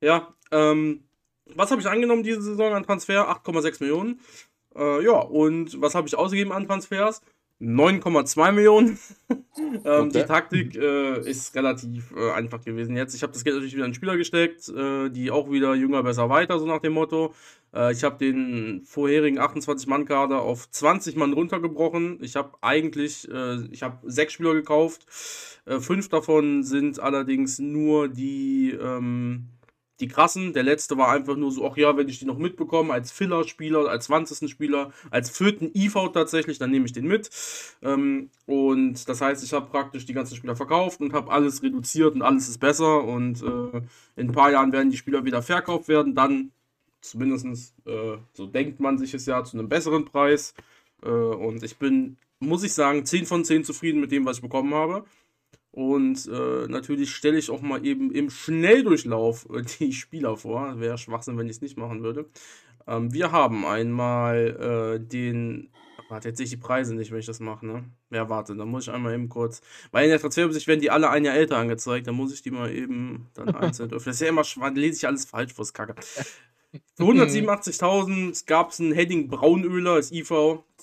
Ja, 0.00 0.34
ähm, 0.50 1.08
was 1.46 1.70
habe 1.70 1.80
ich 1.80 1.86
angenommen 1.88 2.22
diese 2.22 2.42
Saison 2.42 2.74
an 2.74 2.82
Transfer? 2.84 3.28
8,6 3.28 3.80
Millionen. 3.80 4.20
Äh, 4.76 5.04
ja, 5.04 5.18
und 5.18 5.80
was 5.80 5.94
habe 5.94 6.06
ich 6.08 6.16
ausgegeben 6.16 6.52
an 6.52 6.66
Transfers? 6.66 7.22
9,2 7.60 8.52
Millionen. 8.52 8.98
ähm, 9.30 10.10
Die 10.10 10.18
Okay. 10.18 10.26
Taktik 10.26 10.76
äh, 10.76 11.20
ist 11.20 11.54
relativ 11.54 12.12
äh, 12.14 12.32
einfach 12.32 12.62
gewesen 12.62 12.96
jetzt. 12.96 13.14
Ich 13.14 13.22
habe 13.22 13.32
das 13.32 13.44
Geld 13.44 13.56
natürlich 13.56 13.74
wieder 13.74 13.86
in 13.86 13.94
Spieler 13.94 14.16
gesteckt, 14.18 14.68
äh, 14.68 15.08
die 15.08 15.30
auch 15.30 15.50
wieder 15.50 15.74
jünger, 15.74 16.02
besser, 16.02 16.28
weiter, 16.28 16.58
so 16.58 16.66
nach 16.66 16.80
dem 16.80 16.92
Motto. 16.92 17.34
Äh, 17.74 17.92
ich 17.92 18.04
habe 18.04 18.18
den 18.18 18.82
vorherigen 18.84 19.38
28-Mann-Kader 19.38 20.42
auf 20.42 20.70
20 20.70 21.16
Mann 21.16 21.32
runtergebrochen. 21.32 22.18
Ich 22.20 22.36
habe 22.36 22.52
eigentlich, 22.60 23.26
äh, 23.30 23.64
ich 23.70 23.82
habe 23.82 23.98
sechs 24.10 24.34
Spieler 24.34 24.52
gekauft. 24.52 25.06
Äh, 25.64 25.80
fünf 25.80 26.10
davon 26.10 26.62
sind 26.62 27.00
allerdings 27.00 27.58
nur 27.58 28.08
die, 28.08 28.76
ähm, 28.78 29.48
die 30.00 30.08
krassen. 30.08 30.52
Der 30.52 30.62
letzte 30.62 30.96
war 30.96 31.10
einfach 31.10 31.36
nur 31.36 31.50
so, 31.50 31.66
ach 31.66 31.76
ja, 31.76 31.96
wenn 31.96 32.08
ich 32.08 32.18
die 32.18 32.24
noch 32.24 32.38
mitbekomme, 32.38 32.92
als 32.92 33.12
Filler-Spieler, 33.12 33.88
als 33.88 34.06
20. 34.06 34.50
Spieler, 34.50 34.92
als 35.10 35.30
vierten 35.30 35.70
IV 35.74 35.94
tatsächlich, 36.12 36.58
dann 36.58 36.70
nehme 36.70 36.86
ich 36.86 36.92
den 36.92 37.06
mit. 37.06 37.30
Ähm, 37.82 38.30
und 38.46 39.08
das 39.08 39.20
heißt, 39.20 39.42
ich 39.44 39.52
habe 39.52 39.66
praktisch 39.70 40.06
die 40.06 40.12
ganzen 40.12 40.36
Spieler 40.36 40.56
verkauft 40.56 41.00
und 41.00 41.12
habe 41.12 41.30
alles 41.30 41.62
reduziert 41.62 42.14
und 42.14 42.22
alles 42.22 42.48
ist 42.48 42.58
besser. 42.58 43.04
Und 43.04 43.42
äh, 43.42 43.78
in 44.16 44.28
ein 44.28 44.32
paar 44.32 44.50
Jahren 44.50 44.72
werden 44.72 44.90
die 44.90 44.96
Spieler 44.96 45.24
wieder 45.24 45.42
verkauft 45.42 45.88
werden, 45.88 46.14
dann 46.14 46.52
zumindest, 47.00 47.74
äh, 47.86 48.18
so 48.32 48.46
denkt 48.46 48.80
man 48.80 48.98
sich 48.98 49.14
es 49.14 49.26
ja, 49.26 49.44
zu 49.44 49.58
einem 49.58 49.68
besseren 49.68 50.04
Preis. 50.04 50.54
Äh, 51.02 51.08
und 51.08 51.62
ich 51.62 51.76
bin, 51.76 52.16
muss 52.40 52.64
ich 52.64 52.72
sagen, 52.74 53.04
10 53.04 53.26
von 53.26 53.44
10 53.44 53.64
zufrieden 53.64 54.00
mit 54.00 54.12
dem, 54.12 54.24
was 54.26 54.36
ich 54.36 54.42
bekommen 54.42 54.74
habe. 54.74 55.04
Und 55.76 56.26
äh, 56.26 56.66
natürlich 56.68 57.14
stelle 57.14 57.36
ich 57.36 57.50
auch 57.50 57.60
mal 57.60 57.84
eben 57.84 58.10
im 58.10 58.30
Schnelldurchlauf 58.30 59.46
äh, 59.52 59.62
die 59.78 59.92
Spieler 59.92 60.38
vor. 60.38 60.80
Wäre 60.80 60.96
Schwachsinn, 60.96 61.36
wenn 61.36 61.44
ich 61.48 61.56
es 61.56 61.60
nicht 61.60 61.76
machen 61.76 62.02
würde. 62.02 62.30
Ähm, 62.86 63.12
wir 63.12 63.30
haben 63.30 63.66
einmal 63.66 64.96
äh, 64.96 65.06
den. 65.06 65.68
Warte, 66.08 66.28
jetzt 66.28 66.38
sehe 66.38 66.44
ich 66.44 66.50
die 66.50 66.56
Preise 66.56 66.94
nicht, 66.94 67.10
wenn 67.10 67.18
ich 67.18 67.26
das 67.26 67.40
mache, 67.40 67.66
ne? 67.66 67.84
Ja, 68.10 68.30
warte, 68.30 68.56
dann 68.56 68.68
muss 68.68 68.84
ich 68.84 68.94
einmal 68.94 69.12
eben 69.12 69.28
kurz. 69.28 69.60
Weil 69.90 70.04
in 70.04 70.10
der 70.10 70.20
Transferübersicht 70.20 70.66
werden 70.66 70.80
die 70.80 70.90
alle 70.90 71.10
ein 71.10 71.26
Jahr 71.26 71.34
älter 71.34 71.58
angezeigt. 71.58 72.06
Dann 72.06 72.14
muss 72.14 72.32
ich 72.32 72.40
die 72.40 72.52
mal 72.52 72.72
eben 72.72 73.26
dann 73.34 73.48
einzeln 73.54 73.90
öffnen. 73.90 74.06
Das 74.06 74.14
ist 74.14 74.22
ja 74.22 74.28
immer 74.28 74.44
schwach, 74.44 74.72
lese 74.72 74.96
ich 74.96 75.06
alles 75.06 75.26
falsch, 75.26 75.58
was 75.58 75.74
Kacke. 75.74 75.94
Für 76.94 77.04
187.000 77.04 78.46
gab 78.46 78.70
es 78.70 78.80
einen 78.80 78.92
Heading 78.92 79.28
Braunöler 79.28 79.92
als 79.92 80.12
IV, 80.12 80.30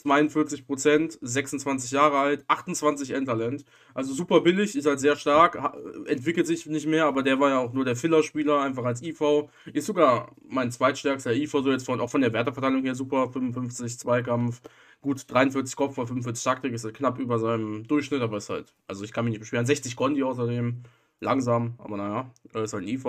42%, 0.04 1.18
26 1.22 1.92
Jahre 1.92 2.18
alt, 2.18 2.46
28 2.48 3.12
Endtalent. 3.12 3.66
Also 3.94 4.14
super 4.14 4.42
billig, 4.42 4.76
ist 4.76 4.86
halt 4.86 5.00
sehr 5.00 5.16
stark, 5.16 5.58
entwickelt 6.06 6.48
sich 6.48 6.66
nicht 6.66 6.88
mehr, 6.88 7.06
aber 7.06 7.24
der 7.24 7.40
war 7.40 7.50
ja 7.50 7.60
auch 7.60 7.74
nur 7.74 7.86
der 7.86 7.96
Filler-Spieler, 7.96 8.62
einfach 8.62 8.86
als 8.86 9.02
IV. 9.02 9.50
Ist 9.72 9.86
sogar 9.86 10.36
mein 10.48 10.72
zweitstärkster 10.72 11.34
IV, 11.34 11.52
so 11.52 11.72
jetzt 11.72 11.86
von, 11.86 12.00
auch 12.00 12.10
von 12.10 12.22
der 12.22 12.34
Werteverteilung 12.34 12.84
her 12.84 12.96
super, 12.96 13.32
55 13.32 14.00
Zweikampf, 14.00 14.62
gut 15.02 15.24
43 15.28 15.76
Kopf, 15.76 15.96
45 15.96 16.44
Taktik, 16.44 16.74
ist 16.74 16.86
halt 16.86 16.96
knapp 16.96 17.20
über 17.20 17.40
seinem 17.40 17.88
Durchschnitt, 17.88 18.22
aber 18.22 18.38
ist 18.38 18.50
halt, 18.50 18.74
also 18.88 19.04
ich 19.04 19.14
kann 19.14 19.26
mich 19.26 19.34
nicht 19.34 19.42
beschweren. 19.42 19.66
60 19.66 19.96
Kondi 19.96 20.24
außerdem, 20.24 20.84
langsam, 21.24 21.76
aber 21.78 21.98
naja, 21.98 22.32
ist 22.54 22.74
halt 22.74 22.84
ein 22.84 22.88
IV. 22.88 23.06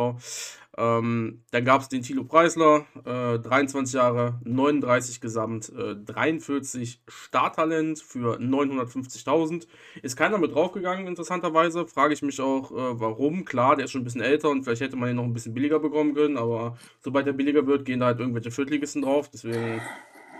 Ähm, 0.76 1.44
dann 1.52 1.64
gab 1.64 1.82
es 1.82 1.88
den 1.88 2.02
Thilo 2.02 2.24
Preisler, 2.24 2.84
äh, 3.04 3.38
23 3.38 3.94
Jahre, 3.94 4.40
39 4.44 5.20
Gesamt, 5.20 5.70
äh, 5.70 5.94
43 5.94 7.00
Starttalent 7.06 8.00
für 8.00 8.40
950.000. 8.40 9.68
Ist 10.02 10.16
keiner 10.16 10.38
mit 10.38 10.52
draufgegangen, 10.52 11.06
interessanterweise. 11.06 11.86
Frage 11.86 12.14
ich 12.14 12.22
mich 12.22 12.40
auch, 12.40 12.72
äh, 12.72 13.00
warum. 13.00 13.44
Klar, 13.44 13.76
der 13.76 13.84
ist 13.84 13.92
schon 13.92 14.00
ein 14.00 14.04
bisschen 14.04 14.20
älter 14.20 14.50
und 14.50 14.64
vielleicht 14.64 14.82
hätte 14.82 14.96
man 14.96 15.10
ihn 15.10 15.16
noch 15.16 15.24
ein 15.24 15.32
bisschen 15.32 15.54
billiger 15.54 15.78
bekommen 15.78 16.14
können, 16.14 16.36
aber 16.36 16.76
sobald 17.00 17.26
er 17.26 17.34
billiger 17.34 17.66
wird, 17.66 17.84
gehen 17.84 18.00
da 18.00 18.06
halt 18.06 18.18
irgendwelche 18.18 18.50
Viertligisten 18.50 19.02
drauf. 19.02 19.30
Deswegen, 19.32 19.80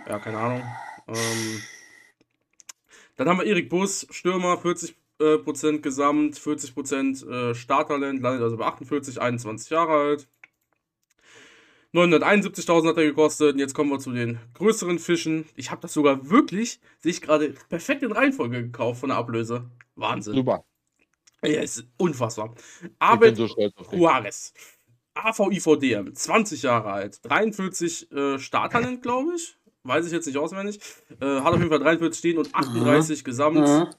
ja, 0.07 0.19
keine 0.19 0.37
Ahnung. 0.37 0.63
Ähm, 1.07 1.61
dann 3.15 3.29
haben 3.29 3.39
wir 3.39 3.45
Erik 3.45 3.69
Bus, 3.69 4.05
Stürmer, 4.09 4.57
40 4.57 4.95
äh, 5.19 5.37
Prozent 5.37 5.83
Gesamt, 5.83 6.37
40 6.37 6.73
Prozent 6.73 7.23
äh, 7.23 7.53
Starttalent, 7.55 8.21
landet 8.21 8.41
also 8.41 8.57
bei 8.57 8.65
48, 8.65 9.21
21 9.21 9.69
Jahre 9.69 9.93
alt. 9.93 10.27
971.000 11.93 12.89
hat 12.89 12.97
er 12.97 13.05
gekostet. 13.05 13.53
Und 13.53 13.59
jetzt 13.59 13.73
kommen 13.73 13.89
wir 13.89 13.99
zu 13.99 14.11
den 14.11 14.39
größeren 14.53 14.99
Fischen. 14.99 15.45
Ich 15.55 15.71
habe 15.71 15.81
das 15.81 15.93
sogar 15.93 16.29
wirklich, 16.29 16.79
sehe 16.99 17.11
ich 17.11 17.21
gerade, 17.21 17.53
perfekt 17.69 18.03
in 18.03 18.11
Reihenfolge 18.11 18.63
gekauft 18.63 18.99
von 18.99 19.09
der 19.09 19.17
Ablöse. 19.17 19.69
Wahnsinn. 19.95 20.35
Super. 20.35 20.65
Ja, 21.41 21.61
ist 21.61 21.85
unfassbar. 21.97 22.53
Abed 22.99 23.37
so. 23.37 23.47
Juarez. 23.91 24.53
AVIVDM, 25.13 26.13
20 26.13 26.63
Jahre 26.63 26.91
alt, 26.91 27.19
43 27.23 28.11
äh, 28.11 28.39
Starttalent, 28.39 29.01
glaube 29.01 29.35
ich. 29.35 29.55
Weiß 29.83 30.05
ich 30.05 30.11
jetzt 30.11 30.25
nicht 30.25 30.37
auswendig. 30.37 30.79
Äh, 31.21 31.39
hat 31.39 31.53
auf 31.53 31.59
jeden 31.59 31.69
Fall 31.69 31.79
43 31.79 32.17
stehen 32.17 32.37
und 32.37 32.53
38 32.53 33.23
gesamt. 33.23 33.59
Ja. 33.59 33.89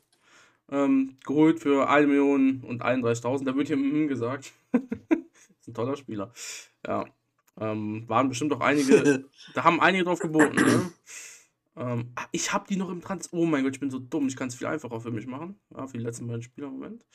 Ähm, 0.70 1.16
geholt 1.24 1.60
für 1.60 1.88
1 1.88 2.08
Million 2.08 2.60
und 2.66 2.82
31.000. 2.82 3.44
Da 3.44 3.54
wird 3.56 3.68
hier 3.68 3.76
mhm 3.76 4.08
gesagt. 4.08 4.52
ist 4.72 5.68
ein 5.68 5.74
toller 5.74 5.96
Spieler. 5.96 6.32
Ja. 6.86 7.04
Ähm, 7.58 8.04
waren 8.08 8.28
bestimmt 8.28 8.52
auch 8.52 8.60
einige, 8.60 9.24
da 9.54 9.64
haben 9.64 9.80
einige 9.80 10.04
drauf 10.04 10.18
geboten. 10.18 10.56
Ne? 10.56 10.92
Ähm, 11.76 12.12
ich 12.32 12.52
habe 12.52 12.66
die 12.68 12.76
noch 12.76 12.90
im 12.90 13.00
Trans. 13.00 13.32
Oh 13.32 13.46
mein 13.46 13.64
Gott, 13.64 13.74
ich 13.74 13.80
bin 13.80 13.90
so 13.90 13.98
dumm. 13.98 14.26
Ich 14.28 14.36
kann 14.36 14.48
es 14.48 14.54
viel 14.54 14.66
einfacher 14.66 15.00
für 15.00 15.10
mich 15.10 15.26
machen. 15.26 15.58
Ja, 15.74 15.86
für 15.86 15.98
die 15.98 16.04
letzten 16.04 16.26
beiden 16.26 16.42
Spieler. 16.42 16.68
Moment. 16.68 17.06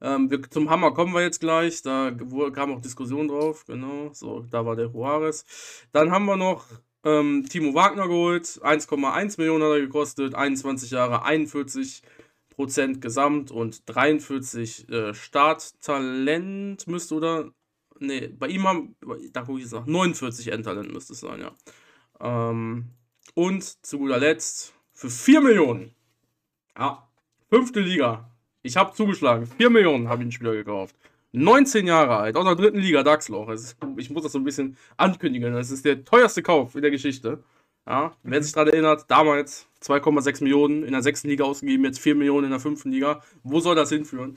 Ähm, 0.00 0.30
wir, 0.30 0.42
zum 0.50 0.68
Hammer 0.70 0.92
kommen 0.92 1.14
wir 1.14 1.22
jetzt 1.22 1.40
gleich. 1.40 1.82
Da 1.82 2.12
wo- 2.24 2.50
kam 2.50 2.72
auch 2.72 2.80
Diskussion 2.80 3.28
drauf. 3.28 3.64
Genau. 3.66 4.10
So, 4.12 4.40
da 4.50 4.66
war 4.66 4.76
der 4.76 4.86
Juarez. 4.86 5.44
Dann 5.92 6.10
haben 6.10 6.26
wir 6.26 6.36
noch 6.36 6.66
ähm, 7.04 7.46
Timo 7.48 7.74
Wagner 7.74 8.08
geholt. 8.08 8.44
1,1 8.44 9.38
Millionen 9.38 9.64
hat 9.64 9.70
er 9.70 9.80
gekostet. 9.80 10.34
21 10.34 10.90
Jahre, 10.90 11.24
41 11.24 12.02
Prozent 12.62 13.00
Gesamt 13.00 13.50
und 13.50 13.82
43 13.86 14.88
äh, 14.88 15.14
Starttalent 15.14 16.86
müsste 16.86 17.16
oder. 17.16 17.50
Nee, 17.98 18.28
bei 18.28 18.46
ihm 18.46 18.68
haben. 18.68 18.94
Da 19.32 19.42
gucke 19.42 19.58
ich 19.58 19.64
jetzt 19.64 19.72
nach. 19.72 19.84
49 19.84 20.52
Endtalent 20.52 20.92
müsste 20.92 21.14
es 21.14 21.20
sein, 21.20 21.40
ja. 21.40 21.52
Ähm, 22.20 22.90
und 23.34 23.64
zu 23.84 23.98
guter 23.98 24.18
Letzt 24.18 24.74
für 24.92 25.10
4 25.10 25.40
Millionen. 25.40 25.92
Ja, 26.78 27.08
fünfte 27.50 27.80
Liga. 27.80 28.30
Ich 28.62 28.76
habe 28.76 28.94
zugeschlagen. 28.94 29.46
4 29.46 29.68
Millionen 29.68 30.08
habe 30.08 30.22
ich 30.22 30.26
einen 30.26 30.32
Spieler 30.32 30.54
gekauft. 30.54 30.94
19 31.32 31.88
Jahre 31.88 32.16
alt, 32.16 32.36
aus 32.36 32.44
der 32.44 32.54
dritten 32.54 32.78
Liga, 32.78 33.02
Dachsloch. 33.02 33.52
Ich 33.96 34.10
muss 34.10 34.22
das 34.22 34.30
so 34.30 34.38
ein 34.38 34.44
bisschen 34.44 34.76
ankündigen. 34.96 35.52
Das 35.52 35.72
ist 35.72 35.84
der 35.84 36.04
teuerste 36.04 36.42
Kauf 36.44 36.76
in 36.76 36.82
der 36.82 36.92
Geschichte. 36.92 37.42
Ja, 37.86 38.16
wer 38.22 38.42
sich 38.42 38.52
daran 38.52 38.68
erinnert, 38.68 39.06
damals 39.08 39.66
2,6 39.82 40.44
Millionen 40.44 40.84
in 40.84 40.92
der 40.92 41.02
sechsten 41.02 41.28
Liga 41.28 41.44
ausgegeben, 41.44 41.84
jetzt 41.84 41.98
4 41.98 42.14
Millionen 42.14 42.44
in 42.44 42.50
der 42.50 42.60
fünften 42.60 42.92
Liga. 42.92 43.22
Wo 43.42 43.58
soll 43.58 43.74
das 43.74 43.88
hinführen? 43.88 44.36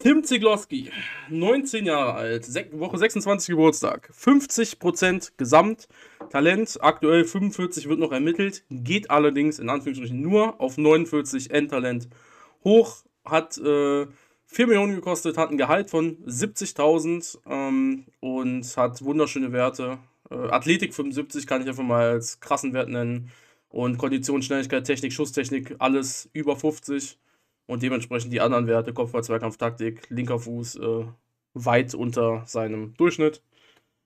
Tim 0.00 0.24
Zigloski, 0.24 0.90
19 1.30 1.86
Jahre 1.86 2.14
alt, 2.14 2.48
Woche 2.72 2.98
26 2.98 3.50
Geburtstag, 3.50 4.10
50% 4.12 5.32
Gesamt, 5.36 5.88
Talent, 6.30 6.78
aktuell 6.82 7.24
45 7.24 7.88
wird 7.88 8.00
noch 8.00 8.10
ermittelt, 8.10 8.64
geht 8.70 9.08
allerdings 9.08 9.60
in 9.60 9.70
Anführungsstrichen 9.70 10.20
nur 10.20 10.60
auf 10.60 10.76
49 10.76 11.52
Endtalent 11.52 12.08
hoch, 12.64 13.04
hat 13.24 13.56
äh, 13.58 14.06
4 14.46 14.66
Millionen 14.66 14.96
gekostet, 14.96 15.38
hat 15.38 15.50
ein 15.50 15.58
Gehalt 15.58 15.90
von 15.90 16.18
70.000 16.26 17.38
ähm, 17.48 18.04
und 18.20 18.76
hat 18.76 19.02
wunderschöne 19.04 19.52
Werte. 19.52 19.98
Äh, 20.34 20.50
Athletik 20.50 20.94
75 20.94 21.46
kann 21.46 21.62
ich 21.62 21.68
einfach 21.68 21.84
mal 21.84 22.08
als 22.10 22.40
krassen 22.40 22.72
Wert 22.72 22.88
nennen. 22.88 23.30
Und 23.68 23.98
Kondition, 23.98 24.42
Schnelligkeit, 24.42 24.84
Technik, 24.84 25.12
Schusstechnik, 25.12 25.74
alles 25.78 26.28
über 26.32 26.56
50. 26.56 27.18
Und 27.66 27.82
dementsprechend 27.82 28.32
die 28.32 28.40
anderen 28.40 28.66
Werte, 28.66 28.92
Kopfball, 28.92 29.24
Zweikampf, 29.24 29.56
Taktik, 29.56 30.08
linker 30.10 30.38
Fuß, 30.38 30.76
äh, 30.76 31.06
weit 31.54 31.94
unter 31.94 32.44
seinem 32.46 32.94
Durchschnitt. 32.96 33.42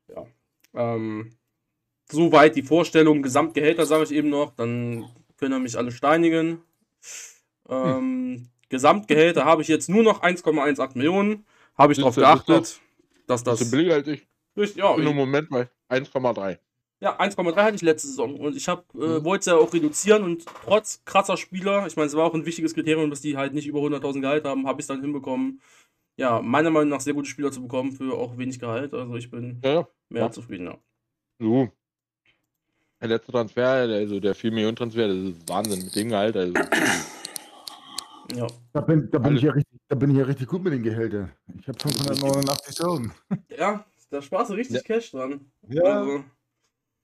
Ja. 0.09 0.27
Ähm, 0.75 1.33
soweit 2.11 2.57
die 2.57 2.63
Vorstellung, 2.63 3.23
Gesamtgehälter 3.23 3.85
sage 3.85 4.05
ich 4.05 4.13
eben 4.13 4.29
noch, 4.29 4.55
dann 4.55 5.07
können 5.39 5.53
er 5.53 5.59
mich 5.59 5.77
alle 5.77 5.91
steinigen. 5.91 6.63
Ähm, 7.69 8.49
Gesamtgehälter 8.69 9.45
habe 9.45 9.63
ich 9.63 9.69
jetzt 9.69 9.89
nur 9.89 10.03
noch 10.03 10.23
1,18 10.23 10.97
Millionen. 10.97 11.45
Habe 11.77 11.93
ich 11.93 11.99
darauf 11.99 12.15
geachtet, 12.15 12.81
dass 13.27 13.45
Das 13.45 13.71
billiger 13.71 13.95
als 13.95 14.09
ich. 14.09 14.27
Durch, 14.59 14.75
ja, 14.75 14.95
Im 14.97 15.15
Moment 15.15 15.49
bei 15.51 15.69
1,3. 15.89 16.59
ja, 17.01 17.17
1,3 17.21 17.55
hatte 17.63 17.77
ich 17.77 17.83
letzte 17.83 18.09
Saison 18.09 18.35
und 18.41 18.57
ich 18.57 18.67
habe 18.69 18.83
äh, 18.95 19.21
Mhm. 19.21 19.25
wollte 19.25 19.41
es 19.41 19.47
ja 19.47 19.55
auch 19.57 19.73
reduzieren 19.73 20.25
und 20.25 20.45
trotz 20.65 21.01
krasser 21.05 21.37
Spieler, 21.37 21.87
ich 21.87 21.95
meine, 21.97 22.09
es 22.09 22.17
war 22.17 22.25
auch 22.25 22.35
ein 22.35 22.45
wichtiges 22.45 22.75
Kriterium, 22.75 23.09
dass 23.09 23.21
die 23.21 23.37
halt 23.37 23.55
nicht 23.55 23.69
über 23.69 23.79
100.000 23.81 24.21
Gehalt 24.21 24.45
haben, 24.45 24.67
habe 24.67 24.81
ich 24.81 24.85
es 24.85 24.89
dann 24.89 25.01
hinbekommen, 25.01 25.61
ja, 26.17 26.43
meiner 26.43 26.71
Meinung 26.71 26.89
nach 26.89 27.01
sehr 27.01 27.15
gute 27.15 27.29
Spieler 27.29 27.53
zu 27.53 27.63
bekommen 27.63 27.93
für 27.93 28.15
auch 28.15 28.37
wenig 28.37 28.59
Gehalt. 28.59 28.93
Also 28.95 29.15
ich 29.15 29.31
bin 29.31 29.61
Ja, 29.65 29.73
ja. 29.75 29.89
mehr 30.09 30.23
Ja. 30.25 30.31
zufrieden, 30.33 30.67
ja. 30.67 30.79
So. 31.39 31.69
Der 33.01 33.09
letzte 33.11 33.31
Transfer, 33.31 33.69
also 33.69 34.19
der 34.19 34.35
4 34.35 34.51
Millionen 34.51 34.75
Transfer, 34.75 35.07
das 35.07 35.17
ist 35.17 35.49
Wahnsinn 35.49 35.85
mit 35.85 35.95
dem 35.95 36.09
Gehalt. 36.09 36.37
Also, 36.37 36.55
ja. 38.35 38.47
Da 38.73 38.81
bin, 38.81 39.09
da, 39.11 39.19
bin 39.19 39.27
Alles- 39.27 39.39
ich 39.39 39.45
ja 39.45 39.53
richtig, 39.53 39.79
da 39.87 39.95
bin 39.95 40.11
ich 40.11 40.17
ja 40.17 40.25
richtig 40.25 40.49
gut 40.49 40.65
mit 40.65 40.73
den 40.73 40.83
Gehältern. 40.83 41.31
Ich 41.61 41.69
habe 41.69 41.79
589.000. 41.79 43.11
Ja, 43.57 43.85
da 44.11 44.23
sparst 44.23 44.51
du 44.51 44.55
richtig 44.55 44.77
Ja. 44.77 44.83
Cash 44.83 45.11
dran. 45.13 45.51
Ja, 45.69 45.83
Also, 46.01 46.25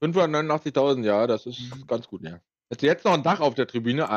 589.000, 0.02 1.04
ja, 1.04 1.26
das 1.26 1.46
ist 1.46 1.60
ganz 1.86 2.06
gut, 2.08 2.22
ja. 2.22 2.40
Jetzt, 2.70 2.82
jetzt 2.82 3.04
noch 3.04 3.12
ein 3.14 3.22
Dach 3.22 3.40
auf 3.40 3.54
der 3.54 3.66
Tribüne, 3.66 4.02
das 4.02 4.10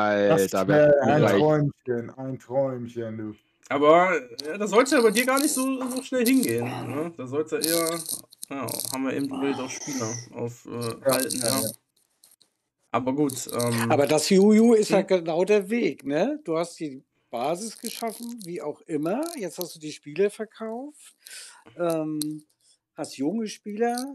Alter. 0.54 0.68
wär 0.68 0.88
wär 0.88 1.02
ein 1.02 1.22
reich. 1.22 1.38
Träumchen, 1.38 2.10
ein 2.10 2.38
Träumchen, 2.38 3.16
du. 3.18 3.34
aber 3.68 4.12
ja, 4.46 4.58
das 4.58 4.70
sollte 4.70 4.96
ja 4.96 5.02
bei 5.02 5.10
dir 5.10 5.24
gar 5.26 5.38
nicht 5.40 5.52
so, 5.52 5.62
so 5.90 6.02
schnell 6.02 6.26
hingehen. 6.26 6.64
Ne? 6.64 7.12
Da 7.16 7.26
sollte 7.26 7.56
eher, 7.56 7.98
ja, 8.50 8.66
haben 8.92 9.04
wir 9.04 9.12
eben 9.14 9.28
gewählt 9.28 9.58
auf 9.60 9.70
Spieler, 9.70 10.12
auf 10.34 10.66
äh, 10.66 11.04
Alten, 11.10 11.38
ja. 11.38 11.46
ja, 11.46 11.60
ja. 11.60 11.70
Aber 12.90 13.12
gut. 13.14 13.48
Ähm, 13.52 13.90
Aber 13.92 14.06
das 14.06 14.30
Juju 14.30 14.72
ist 14.72 14.88
ja 14.90 15.00
Hm. 15.00 15.06
genau 15.06 15.44
der 15.44 15.68
Weg, 15.68 16.04
ne? 16.06 16.40
Du 16.44 16.56
hast 16.56 16.80
die 16.80 17.04
Basis 17.30 17.78
geschaffen, 17.78 18.40
wie 18.44 18.62
auch 18.62 18.80
immer. 18.82 19.22
Jetzt 19.36 19.58
hast 19.58 19.74
du 19.74 19.78
die 19.78 19.92
Spiele 19.92 20.30
verkauft, 20.30 21.14
ähm, 21.76 22.18
hast 22.98 23.16
junge 23.16 23.46
Spieler. 23.46 24.14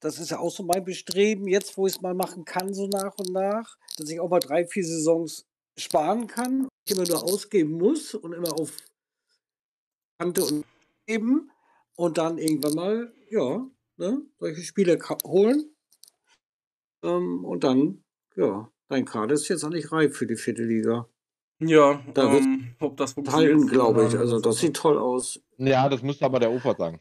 Das 0.00 0.18
ist 0.18 0.30
ja 0.30 0.38
auch 0.38 0.50
so 0.50 0.62
mein 0.62 0.84
Bestreben, 0.84 1.48
jetzt 1.48 1.76
wo 1.78 1.86
ich 1.86 1.94
es 1.94 2.00
mal 2.02 2.14
machen 2.14 2.44
kann, 2.44 2.74
so 2.74 2.86
nach 2.88 3.16
und 3.18 3.32
nach, 3.32 3.76
dass 3.96 4.10
ich 4.10 4.20
auch 4.20 4.28
mal 4.28 4.40
drei, 4.40 4.66
vier 4.66 4.84
Saisons 4.84 5.46
sparen 5.78 6.26
kann, 6.26 6.68
nicht 6.86 6.98
immer 6.98 7.06
nur 7.08 7.22
ausgeben 7.24 7.72
muss 7.72 8.14
und 8.14 8.32
immer 8.32 8.52
auf 8.60 8.76
Kante 10.18 10.44
und 10.44 10.64
geben 11.06 11.50
und 11.96 12.18
dann 12.18 12.38
irgendwann 12.38 12.74
mal, 12.74 13.14
ja, 13.30 13.66
ne, 13.96 14.22
solche 14.38 14.62
Spiele 14.62 14.98
ka- 14.98 15.18
holen. 15.24 15.74
Ähm, 17.02 17.44
und 17.44 17.64
dann, 17.64 18.02
ja, 18.36 18.70
dein 18.88 19.04
Kader 19.04 19.34
ist 19.34 19.48
jetzt 19.48 19.64
eigentlich 19.64 19.92
reif 19.92 20.16
für 20.16 20.26
die 20.26 20.36
vierte 20.36 20.62
Liga. 20.62 21.08
ja, 21.58 22.02
da 22.14 22.32
wird 22.32 22.42
ähm, 22.44 22.74
ob 22.80 22.96
das 22.96 23.12
funktioniert. 23.12 23.52
Halten, 23.54 23.66
glaube 23.68 24.06
ich. 24.06 24.16
Also 24.16 24.40
das 24.40 24.58
sieht 24.58 24.76
toll 24.76 24.98
aus. 24.98 25.40
Ja, 25.58 25.88
das 25.88 26.02
müsste 26.02 26.24
aber 26.24 26.38
der 26.40 26.52
Ufer 26.52 26.74
sagen. 26.76 27.00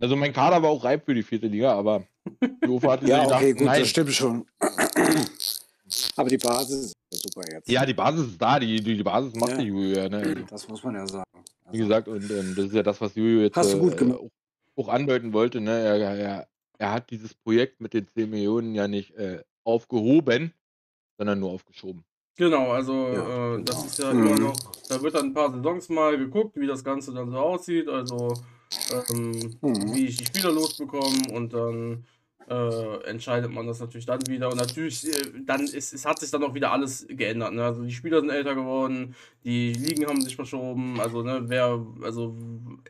Also 0.00 0.16
mein 0.16 0.32
Kader 0.32 0.62
war 0.62 0.70
auch 0.70 0.82
reif 0.82 1.04
für 1.04 1.14
die 1.14 1.22
vierte 1.22 1.46
Liga, 1.46 1.72
aber 1.74 2.04
die 2.40 2.68
Ufer 2.68 2.92
hat 2.92 3.02
Ja, 3.06 3.22
gedacht, 3.24 3.42
okay, 3.42 3.52
gut, 3.52 3.66
nein. 3.66 3.80
das 3.80 3.88
stimmt 3.90 4.12
schon. 4.12 4.46
Aber 6.16 6.28
die 6.28 6.38
Basis 6.38 6.92
ist 7.10 7.22
super 7.22 7.42
jetzt. 7.50 7.68
Ja, 7.68 7.84
die 7.84 7.94
Basis 7.94 8.28
ist 8.28 8.40
da, 8.40 8.60
die, 8.60 8.80
die, 8.80 8.96
die 8.96 9.02
Basis 9.02 9.34
macht 9.34 9.50
Ja. 9.50 9.56
die 9.58 9.64
Juju 9.64 9.96
ja. 9.96 10.08
Ne? 10.08 10.46
Das 10.48 10.68
muss 10.68 10.84
man 10.84 10.94
ja 10.94 11.06
sagen. 11.06 11.24
Wie 11.72 11.78
gesagt, 11.78 12.06
und 12.06 12.30
ähm, 12.30 12.54
das 12.54 12.66
ist 12.66 12.74
ja 12.74 12.82
das, 12.84 13.00
was 13.00 13.14
Juju 13.16 13.40
jetzt 13.42 13.56
Hast 13.56 13.72
du 13.74 13.78
gut 13.80 14.00
äh, 14.00 14.12
auch, 14.12 14.30
auch 14.76 14.88
andeuten 14.88 15.32
wollte. 15.32 15.60
Ne? 15.60 15.72
Er, 15.72 15.96
er, 16.16 16.48
er 16.78 16.92
hat 16.92 17.10
dieses 17.10 17.34
Projekt 17.34 17.80
mit 17.80 17.92
den 17.92 18.06
10 18.06 18.30
Millionen 18.30 18.74
ja 18.74 18.86
nicht 18.86 19.14
äh, 19.16 19.42
aufgehoben, 19.64 20.52
sondern 21.18 21.40
nur 21.40 21.50
aufgeschoben. 21.50 22.04
Genau, 22.36 22.70
also 22.70 22.92
Ja, 23.08 23.56
äh, 23.56 23.62
das 23.64 23.76
genau. 23.76 23.86
ist 23.86 23.98
ja 23.98 24.12
Mhm. 24.14 24.26
immer 24.26 24.38
noch, 24.38 24.56
da 24.88 25.02
wird 25.02 25.14
dann 25.16 25.26
ein 25.26 25.34
paar 25.34 25.50
Saisons 25.50 25.88
mal 25.88 26.16
geguckt, 26.16 26.56
wie 26.56 26.66
das 26.68 26.84
Ganze 26.84 27.12
dann 27.12 27.30
so 27.30 27.36
aussieht, 27.38 27.88
also 27.88 28.34
ähm, 29.10 29.56
Mhm. 29.62 29.94
wie 29.94 30.06
ich 30.06 30.16
die 30.18 30.26
Spieler 30.26 30.52
losbekomme 30.52 31.32
und 31.32 31.52
dann 31.52 32.04
äh, 32.48 33.04
entscheidet 33.04 33.52
man 33.52 33.66
das 33.66 33.78
natürlich 33.80 34.06
dann 34.06 34.26
wieder 34.26 34.48
und 34.50 34.56
natürlich, 34.56 35.06
äh, 35.06 35.32
dann 35.44 35.62
ist, 35.62 35.92
es 35.92 36.04
hat 36.04 36.18
sich 36.18 36.30
dann 36.30 36.42
auch 36.42 36.54
wieder 36.54 36.72
alles 36.72 37.06
geändert, 37.08 37.52
ne? 37.52 37.64
also 37.64 37.82
die 37.84 37.92
Spieler 37.92 38.20
sind 38.20 38.30
älter 38.30 38.54
geworden, 38.56 39.14
die 39.44 39.72
Ligen 39.72 40.06
haben 40.06 40.20
sich 40.20 40.34
verschoben, 40.34 40.98
also 41.00 41.22
ne, 41.22 41.42
wer, 41.46 41.84
also 42.02 42.36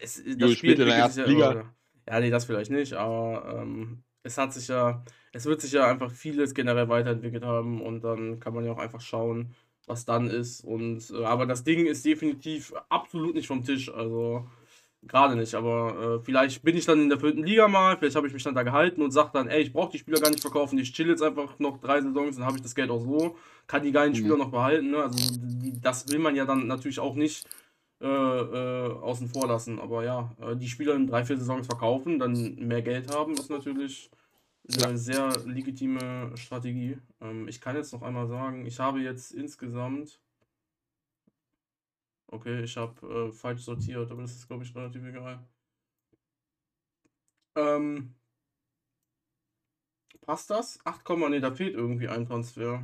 es, 0.01 0.23
das 0.25 0.25
Jo, 0.39 0.49
spielt 0.57 0.79
in 0.79 0.87
der 0.87 0.97
ersten 0.97 1.21
ja 1.21 1.27
Liga. 1.27 1.51
immer- 1.53 1.75
Ja, 2.09 2.21
nee, 2.21 2.31
das 2.31 2.47
vielleicht 2.47 2.71
nicht, 2.71 2.95
aber 2.95 3.61
ähm, 3.63 4.03
es 4.23 4.37
hat 4.39 4.53
sich 4.55 4.69
ja, 4.69 5.05
es 5.33 5.45
wird 5.45 5.61
sich 5.61 5.73
ja 5.73 5.87
einfach 5.87 6.11
vieles 6.11 6.55
generell 6.55 6.89
weiterentwickelt 6.89 7.45
haben 7.45 7.81
und 7.83 8.03
dann 8.03 8.41
kann 8.41 8.55
man 8.55 8.65
ja 8.65 8.73
auch 8.73 8.79
einfach 8.79 9.01
schauen, 9.01 9.55
was 9.87 10.07
dann 10.07 10.27
ist. 10.29 10.65
Und 10.65 11.11
äh, 11.11 11.25
aber 11.25 11.47
das 11.47 11.63
Ding 11.65 11.87
ist 11.87 12.05
definitiv 12.05 12.73
absolut 12.89 13.35
nicht 13.35 13.47
vom 13.47 13.63
Tisch. 13.63 13.93
Also 13.93 14.49
gerade 15.03 15.37
nicht. 15.37 15.55
Aber 15.55 16.19
äh, 16.21 16.25
vielleicht 16.25 16.63
bin 16.63 16.77
ich 16.77 16.85
dann 16.87 17.01
in 17.03 17.09
der 17.09 17.19
vierten 17.19 17.45
Liga 17.45 17.69
mal, 17.69 17.97
vielleicht 17.97 18.17
habe 18.17 18.27
ich 18.27 18.33
mich 18.33 18.43
dann 18.43 18.55
da 18.55 18.63
gehalten 18.63 19.03
und 19.03 19.11
sage 19.11 19.31
dann, 19.33 19.49
ey, 19.49 19.63
ich 19.63 19.73
brauche 19.73 19.93
die 19.93 19.99
Spieler 19.99 20.21
gar 20.21 20.31
nicht 20.31 20.41
verkaufen, 20.43 20.79
ich 20.79 20.93
chill 20.93 21.09
jetzt 21.09 21.23
einfach 21.23 21.59
noch 21.59 21.79
drei 21.81 22.01
Saisons, 22.01 22.37
dann 22.37 22.45
habe 22.47 22.57
ich 22.57 22.63
das 22.63 22.75
Geld 22.75 22.91
auch 22.91 23.01
so, 23.01 23.37
kann 23.67 23.83
die 23.83 23.93
geilen 23.93 24.13
Mhm. 24.13 24.17
Spieler 24.17 24.37
noch 24.37 24.51
behalten. 24.51 24.91
Ne? 24.91 25.03
Also 25.03 25.17
die, 25.39 25.81
das 25.81 26.09
will 26.09 26.19
man 26.19 26.37
ja 26.37 26.45
dann 26.45 26.67
natürlich 26.67 27.01
auch 27.01 27.15
nicht 27.15 27.47
äh, 28.01 28.07
äh, 28.07 28.93
außen 28.93 29.29
vor 29.29 29.47
lassen. 29.47 29.79
Aber 29.79 30.05
ja, 30.05 30.31
äh, 30.41 30.57
die 30.57 30.69
Spieler 30.69 30.95
in 30.95 31.07
drei, 31.07 31.25
vier 31.25 31.37
Saisons 31.37 31.67
verkaufen, 31.67 32.19
dann 32.19 32.55
mehr 32.57 32.83
Geld 32.83 33.15
haben, 33.15 33.35
ist 33.35 33.51
natürlich 33.51 34.11
eine 34.85 34.97
sehr 34.97 35.33
legitime 35.47 36.33
Strategie. 36.37 36.99
Ähm, 37.21 37.49
ich 37.49 37.61
kann 37.61 37.77
jetzt 37.77 37.93
noch 37.93 38.03
einmal 38.03 38.27
sagen, 38.29 38.67
ich 38.67 38.79
habe 38.81 39.01
jetzt 39.01 39.33
insgesamt. 39.33 40.19
Okay, 42.33 42.63
ich 42.65 42.77
habe 42.77 43.29
äh, 43.29 43.33
falsch 43.33 43.63
sortiert, 43.63 44.11
aber 44.11 44.23
das 44.23 44.33
ist, 44.37 44.47
glaube 44.49 44.65
ich, 44.65 44.75
relativ 44.75 45.05
egal. 45.05 45.47
Ähm, 47.55 48.15
passt 50.23 50.49
das? 50.51 50.79
8, 50.85 51.29
ne, 51.29 51.41
da 51.41 51.53
fehlt 51.53 51.75
irgendwie 51.75 52.09
ein 52.09 52.25
Transfer. 52.27 52.83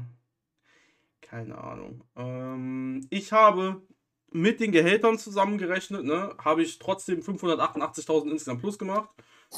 Keine 1.20 1.59
Ahnung. 1.59 2.05
Ähm, 2.16 3.07
ich 3.11 3.32
habe 3.32 3.82
mit 4.30 4.61
den 4.61 4.72
Gehältern 4.72 5.18
zusammengerechnet, 5.18 6.05
ne, 6.05 6.34
habe 6.38 6.62
ich 6.62 6.78
trotzdem 6.78 7.22
588.000 7.22 8.30
insgesamt 8.30 8.61
plus 8.61 8.78
gemacht. 8.78 9.11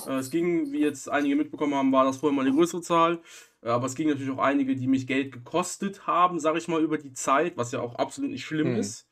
Äh, 0.06 0.14
es 0.18 0.30
ging, 0.30 0.72
wie 0.72 0.80
jetzt 0.80 1.08
einige 1.10 1.36
mitbekommen 1.36 1.74
haben, 1.74 1.92
war 1.92 2.04
das 2.04 2.18
vorher 2.18 2.34
mal 2.36 2.46
eine 2.46 2.54
größere 2.54 2.80
Zahl. 2.82 3.20
Äh, 3.62 3.68
aber 3.70 3.86
es 3.86 3.94
ging 3.94 4.08
natürlich 4.08 4.30
auch 4.32 4.38
einige, 4.38 4.76
die 4.76 4.86
mich 4.86 5.06
Geld 5.06 5.32
gekostet 5.32 6.06
haben, 6.06 6.38
sage 6.40 6.58
ich 6.58 6.68
mal, 6.68 6.82
über 6.82 6.98
die 6.98 7.12
Zeit, 7.12 7.56
was 7.56 7.72
ja 7.72 7.80
auch 7.80 7.96
absolut 7.96 8.30
nicht 8.30 8.44
schlimm 8.44 8.68
Hm. 8.68 8.74
ist. 8.74 9.07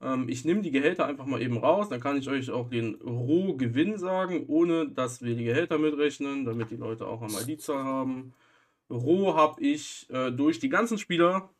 Ähm, 0.00 0.28
ich 0.28 0.44
nehme 0.44 0.62
die 0.62 0.70
Gehälter 0.70 1.06
einfach 1.06 1.26
mal 1.26 1.42
eben 1.42 1.58
raus, 1.58 1.88
dann 1.88 2.00
kann 2.00 2.16
ich 2.16 2.28
euch 2.28 2.50
auch 2.50 2.68
den 2.68 2.96
Rohgewinn 2.96 3.98
sagen, 3.98 4.44
ohne 4.48 4.88
dass 4.88 5.22
wir 5.22 5.34
die 5.34 5.44
Gehälter 5.44 5.78
mitrechnen, 5.78 6.44
damit 6.44 6.70
die 6.70 6.76
Leute 6.76 7.06
auch 7.06 7.22
einmal 7.22 7.44
die 7.44 7.56
Zahl 7.56 7.84
haben. 7.84 8.34
Roh 8.90 9.34
habe 9.34 9.60
ich 9.62 10.08
äh, 10.10 10.30
durch 10.32 10.58
die 10.60 10.68
ganzen 10.68 10.98
Spieler, 10.98 11.50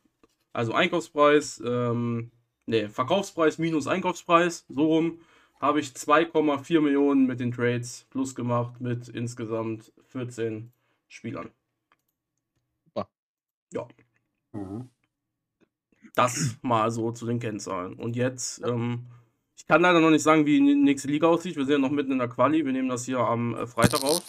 also 0.53 0.73
Einkaufspreis, 0.73 1.61
ähm, 1.65 2.31
ne, 2.67 2.89
Verkaufspreis 2.89 3.57
minus 3.57 3.87
Einkaufspreis, 3.87 4.65
so 4.69 4.85
rum, 4.87 5.19
habe 5.59 5.79
ich 5.79 5.89
2,4 5.89 6.81
Millionen 6.81 7.25
mit 7.25 7.39
den 7.39 7.51
Trades 7.51 8.05
plus 8.11 8.35
gemacht 8.35 8.79
mit 8.79 9.09
insgesamt 9.09 9.91
14 10.09 10.71
Spielern. 11.07 11.51
Mhm. 14.53 14.89
Das 16.17 16.57
mal 16.61 16.89
so 16.91 17.11
zu 17.11 17.25
den 17.25 17.39
Kennzahlen. 17.39 17.93
Und 17.93 18.15
jetzt, 18.15 18.61
ähm, 18.65 19.05
ich 19.55 19.67
kann 19.67 19.81
leider 19.81 19.99
noch 19.99 20.09
nicht 20.09 20.23
sagen, 20.23 20.45
wie 20.45 20.59
die 20.59 20.75
nächste 20.75 21.07
Liga 21.07 21.27
aussieht. 21.27 21.55
Wir 21.55 21.65
sind 21.65 21.73
ja 21.73 21.77
noch 21.79 21.91
mitten 21.91 22.11
in 22.11 22.17
der 22.17 22.27
Quali. 22.27 22.65
Wir 22.65 22.71
nehmen 22.73 22.89
das 22.89 23.05
hier 23.05 23.19
am 23.19 23.55
äh, 23.55 23.67
Freitag 23.67 24.03
auf. 24.03 24.21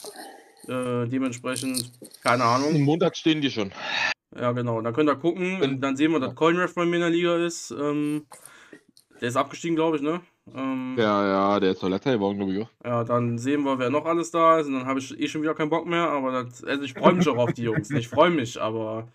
Äh, 0.68 1.06
dementsprechend, 1.08 1.92
keine 2.22 2.44
Ahnung. 2.44 2.74
Am 2.74 2.82
Montag 2.82 3.16
stehen 3.16 3.40
die 3.40 3.50
schon. 3.50 3.72
Ja, 4.38 4.52
genau. 4.52 4.82
Dann 4.82 4.92
könnt 4.92 5.08
ihr 5.08 5.16
gucken. 5.16 5.80
Dann 5.80 5.96
sehen 5.96 6.12
wir, 6.12 6.20
dass 6.20 6.34
Coinref 6.34 6.74
bei 6.74 6.84
mir 6.84 6.96
in 6.96 7.00
der 7.02 7.10
Liga 7.10 7.36
ist. 7.36 7.70
Ähm, 7.70 8.26
der 9.20 9.28
ist 9.30 9.36
abgestiegen, 9.36 9.74
glaube 9.76 9.96
ich, 9.96 10.02
ne? 10.02 10.20
Ähm, 10.54 10.94
Ja, 10.98 11.26
ja, 11.26 11.60
der 11.60 11.72
ist 11.72 11.82
doch 11.82 11.88
letzter 11.88 12.12
geworden, 12.12 12.36
glaube 12.36 12.52
ich. 12.52 12.62
auch. 12.62 12.68
Ja, 12.84 13.04
dann 13.04 13.38
sehen 13.38 13.62
wir, 13.62 13.78
wer 13.78 13.88
noch 13.88 14.04
alles 14.04 14.30
da 14.30 14.58
ist. 14.58 14.66
Und 14.66 14.74
dann 14.74 14.86
habe 14.86 14.98
ich 14.98 15.18
eh 15.18 15.26
schon 15.26 15.40
wieder 15.40 15.54
keinen 15.54 15.70
Bock 15.70 15.86
mehr. 15.86 16.10
Aber 16.10 16.32
das, 16.44 16.62
also 16.62 16.84
ich 16.84 16.92
freue 16.92 17.14
mich 17.14 17.26
auch 17.28 17.38
auf 17.38 17.54
die 17.54 17.62
Jungs. 17.62 17.90
Ich 17.90 18.08
freue 18.08 18.30
mich, 18.30 18.60
aber 18.60 19.08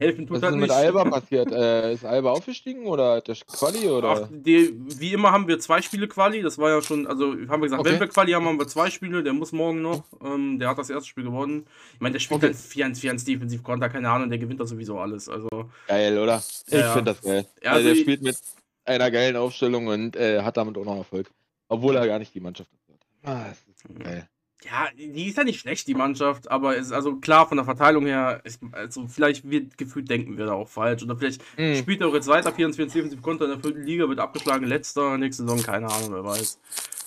helfen 0.00 0.26
tut 0.26 0.30
Was 0.30 0.38
ist 0.38 0.42
das 0.42 0.50
denn 0.50 0.60
nicht. 0.60 0.68
mit 0.68 0.76
Alba 0.76 1.04
passiert? 1.20 1.52
Äh, 1.52 1.92
ist 1.94 2.04
Alba 2.04 2.30
aufgestiegen 2.32 2.86
oder 2.86 3.20
der 3.20 3.36
Quali 3.46 3.78
Ach, 3.86 3.90
oder? 3.92 4.28
die, 4.32 4.72
wie 4.98 5.12
immer 5.12 5.30
haben 5.32 5.46
wir 5.46 5.58
zwei 5.60 5.82
Spiele 5.82 6.08
Quali. 6.08 6.42
Das 6.42 6.58
war 6.58 6.70
ja 6.70 6.82
schon, 6.82 7.06
also 7.06 7.32
haben 7.32 7.48
wir 7.48 7.58
gesagt, 7.60 7.80
Okay. 7.80 7.92
wenn 7.92 8.00
wir 8.00 8.08
Quali 8.08 8.32
haben, 8.32 8.46
haben 8.46 8.58
wir 8.58 8.66
zwei 8.66 8.90
Spiele. 8.90 9.22
Der 9.22 9.32
muss 9.32 9.52
morgen 9.52 9.82
noch. 9.82 10.02
Ähm, 10.24 10.58
der 10.58 10.68
hat 10.70 10.78
das 10.78 10.90
erste 10.90 11.08
Spiel 11.08 11.24
gewonnen. 11.24 11.66
Ich 11.94 12.00
meine, 12.00 12.14
der 12.14 12.20
spielt 12.20 12.38
Okay. 12.42 12.46
halt 12.48 12.56
4 12.56 12.86
1 12.86 13.00
4 13.00 13.10
1 13.12 13.24
Defensiv 13.24 13.62
Konter, 13.62 13.88
keine 13.88 14.10
Ahnung, 14.10 14.28
der 14.30 14.38
gewinnt 14.38 14.58
das 14.60 14.70
sowieso 14.70 14.98
alles. 14.98 15.28
Also, 15.28 15.48
Geil, 15.86 16.18
oder? 16.18 16.42
Ich 16.66 16.72
Ja, 16.72 16.92
finde 16.94 17.12
das 17.12 17.20
geil. 17.22 17.46
Also 17.62 17.76
also 17.76 17.88
der 17.88 17.94
spielt 17.96 18.22
mit 18.22 18.36
einer 18.84 19.10
geilen 19.10 19.36
Aufstellung 19.36 19.86
und 19.88 20.16
äh, 20.16 20.40
hat 20.42 20.56
damit 20.56 20.76
auch 20.78 20.84
noch 20.84 20.96
Erfolg. 20.96 21.30
Obwohl 21.68 21.94
er 21.96 22.06
gar 22.06 22.18
nicht 22.18 22.34
die 22.34 22.40
Mannschaft 22.40 22.70
hat. 22.72 22.98
Ah, 23.22 23.44
das 23.48 23.58
ist 23.68 24.02
geil. 24.02 24.28
Ja, 24.64 24.88
die 24.96 25.28
ist 25.28 25.36
ja 25.38 25.44
nicht 25.44 25.60
schlecht, 25.60 25.86
die 25.88 25.94
Mannschaft, 25.94 26.50
aber 26.50 26.76
es 26.76 26.86
ist 26.86 26.92
also 26.92 27.16
klar, 27.16 27.48
von 27.48 27.56
der 27.56 27.64
Verteilung 27.64 28.04
her, 28.06 28.40
ist, 28.44 28.60
also 28.72 29.08
vielleicht 29.08 29.48
wird 29.48 29.78
gefühlt 29.78 30.10
denken 30.10 30.36
wir 30.36 30.46
da 30.46 30.52
auch 30.52 30.68
falsch. 30.68 31.02
Oder 31.02 31.16
vielleicht 31.16 31.42
Hm. 31.56 31.76
spielt 31.76 32.00
er 32.02 32.08
auch 32.08 32.14
jetzt 32.14 32.26
weiter, 32.28 32.52
24 32.52 32.92
Defensiv 32.92 33.22
Konter 33.22 33.46
in 33.46 33.52
der 33.52 33.60
vierten 33.60 33.82
Liga, 33.84 34.08
wird 34.08 34.18
abgeschlagen, 34.18 34.66
letzter, 34.66 35.16
nächste 35.18 35.44
Saison, 35.44 35.62
keine 35.62 35.86
Ahnung, 35.88 36.12
wer 36.12 36.24
weiß. 36.24 36.58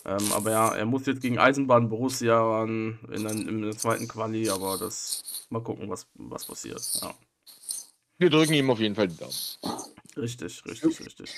Ähm, 0.05 0.31
aber 0.33 0.51
ja, 0.51 0.75
er 0.75 0.85
muss 0.85 1.05
jetzt 1.05 1.21
gegen 1.21 1.37
Eisenbahn 1.37 1.89
Borussia 1.89 2.37
ran, 2.37 2.99
in 3.11 3.23
der, 3.23 3.31
in 3.31 3.61
der 3.61 3.77
zweiten 3.77 4.07
Quali, 4.07 4.49
aber 4.49 4.77
das, 4.77 5.45
mal 5.49 5.61
gucken, 5.61 5.89
was, 5.89 6.07
was 6.15 6.45
passiert. 6.45 6.81
Ja. 7.01 7.13
Wir 8.17 8.29
drücken 8.29 8.53
ihm 8.53 8.69
auf 8.69 8.79
jeden 8.79 8.95
Fall 8.95 9.07
die 9.07 9.17
Daumen. 9.17 9.33
Richtig, 10.17 10.63
richtig, 10.65 10.99
richtig. 11.05 11.33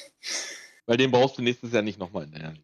Weil 0.86 0.97
den 0.97 1.11
brauchst 1.11 1.38
du 1.38 1.41
nächstes 1.41 1.72
Jahr 1.72 1.82
nicht 1.82 1.99
nochmal 1.99 2.24
in 2.24 2.32
der 2.32 2.39
Liga. 2.51 2.59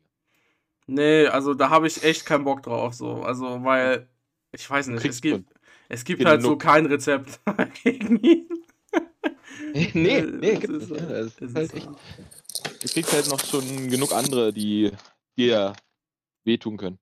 Nee, 0.93 1.27
also 1.27 1.53
da 1.53 1.69
habe 1.69 1.87
ich 1.87 2.03
echt 2.03 2.25
keinen 2.25 2.43
Bock 2.43 2.63
drauf, 2.63 2.93
so. 2.93 3.23
Also, 3.23 3.63
weil, 3.63 4.09
ich 4.51 4.69
weiß 4.69 4.87
nicht, 4.87 4.97
es 4.97 5.01
Kriegst 5.03 5.21
gibt, 5.21 5.49
es 5.89 6.03
gibt 6.03 6.25
halt 6.25 6.41
so 6.41 6.57
kein 6.57 6.85
Rezept 6.85 7.39
gegen 7.83 8.19
ihn. 8.19 8.49
Nee, 9.73 10.21
nee, 10.21 10.55
gibt's 10.57 10.69
es 10.69 10.83
ist 10.83 10.89
nicht. 10.89 10.89
so. 10.89 10.95
Ja, 10.95 11.23
das 11.23 11.33
Es 11.37 11.41
ist 11.41 11.55
halt 11.55 11.73
echt. 11.73 11.85
so. 11.85 11.95
Du 12.81 12.87
kriegst 12.89 13.13
halt 13.13 13.29
noch 13.29 13.39
schon 13.45 13.89
genug 13.89 14.11
andere, 14.11 14.51
die 14.51 14.91
dir 15.37 15.73
wehtun 16.43 16.77
können. 16.77 16.99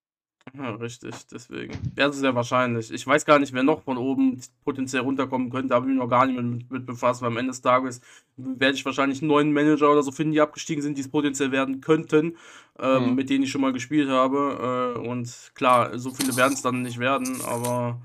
Ja, 0.58 0.72
richtig, 0.76 1.14
deswegen. 1.32 1.74
Wäre 1.96 2.12
sehr 2.14 2.34
wahrscheinlich. 2.36 2.92
Ich 2.92 3.06
weiß 3.06 3.26
gar 3.26 3.40
nicht, 3.40 3.54
wer 3.54 3.64
noch 3.64 3.84
von 3.84 3.98
oben 3.98 4.42
potenziell 4.66 5.02
runterkommen 5.04 5.50
könnte, 5.50 5.74
habe 5.76 5.86
ich 5.86 5.90
mich 5.92 6.00
noch 6.02 6.10
gar 6.10 6.26
nicht 6.26 6.42
mit, 6.42 6.72
mit 6.72 6.86
befasst, 6.86 7.22
weil 7.22 7.28
am 7.28 7.38
Ende 7.38 7.52
des 7.52 7.62
Tages 7.62 8.02
werde 8.38 8.76
ich 8.76 8.86
wahrscheinlich 8.86 9.22
einen 9.22 9.30
neuen 9.30 9.54
Manager 9.54 9.92
oder 9.92 10.04
so 10.04 10.12
finden, 10.12 10.34
die 10.34 10.42
abgestiegen 10.42 10.82
sind, 10.82 10.98
die 10.98 11.02
es 11.02 11.10
potenziell 11.10 11.52
werden 11.52 11.82
könnten, 11.82 12.36
ähm, 12.80 13.10
Mhm. 13.10 13.16
mit 13.16 13.30
denen 13.30 13.44
ich 13.44 13.52
schon 13.52 13.62
mal 13.62 13.74
gespielt 13.74 14.10
habe. 14.10 14.96
Äh, 14.98 15.08
und 15.08 15.52
klar, 15.56 15.98
so 16.00 16.12
viele 16.12 16.36
werden 16.36 16.54
es 16.54 16.62
dann 16.62 16.82
nicht 16.82 17.00
werden, 17.00 17.42
aber 17.48 18.00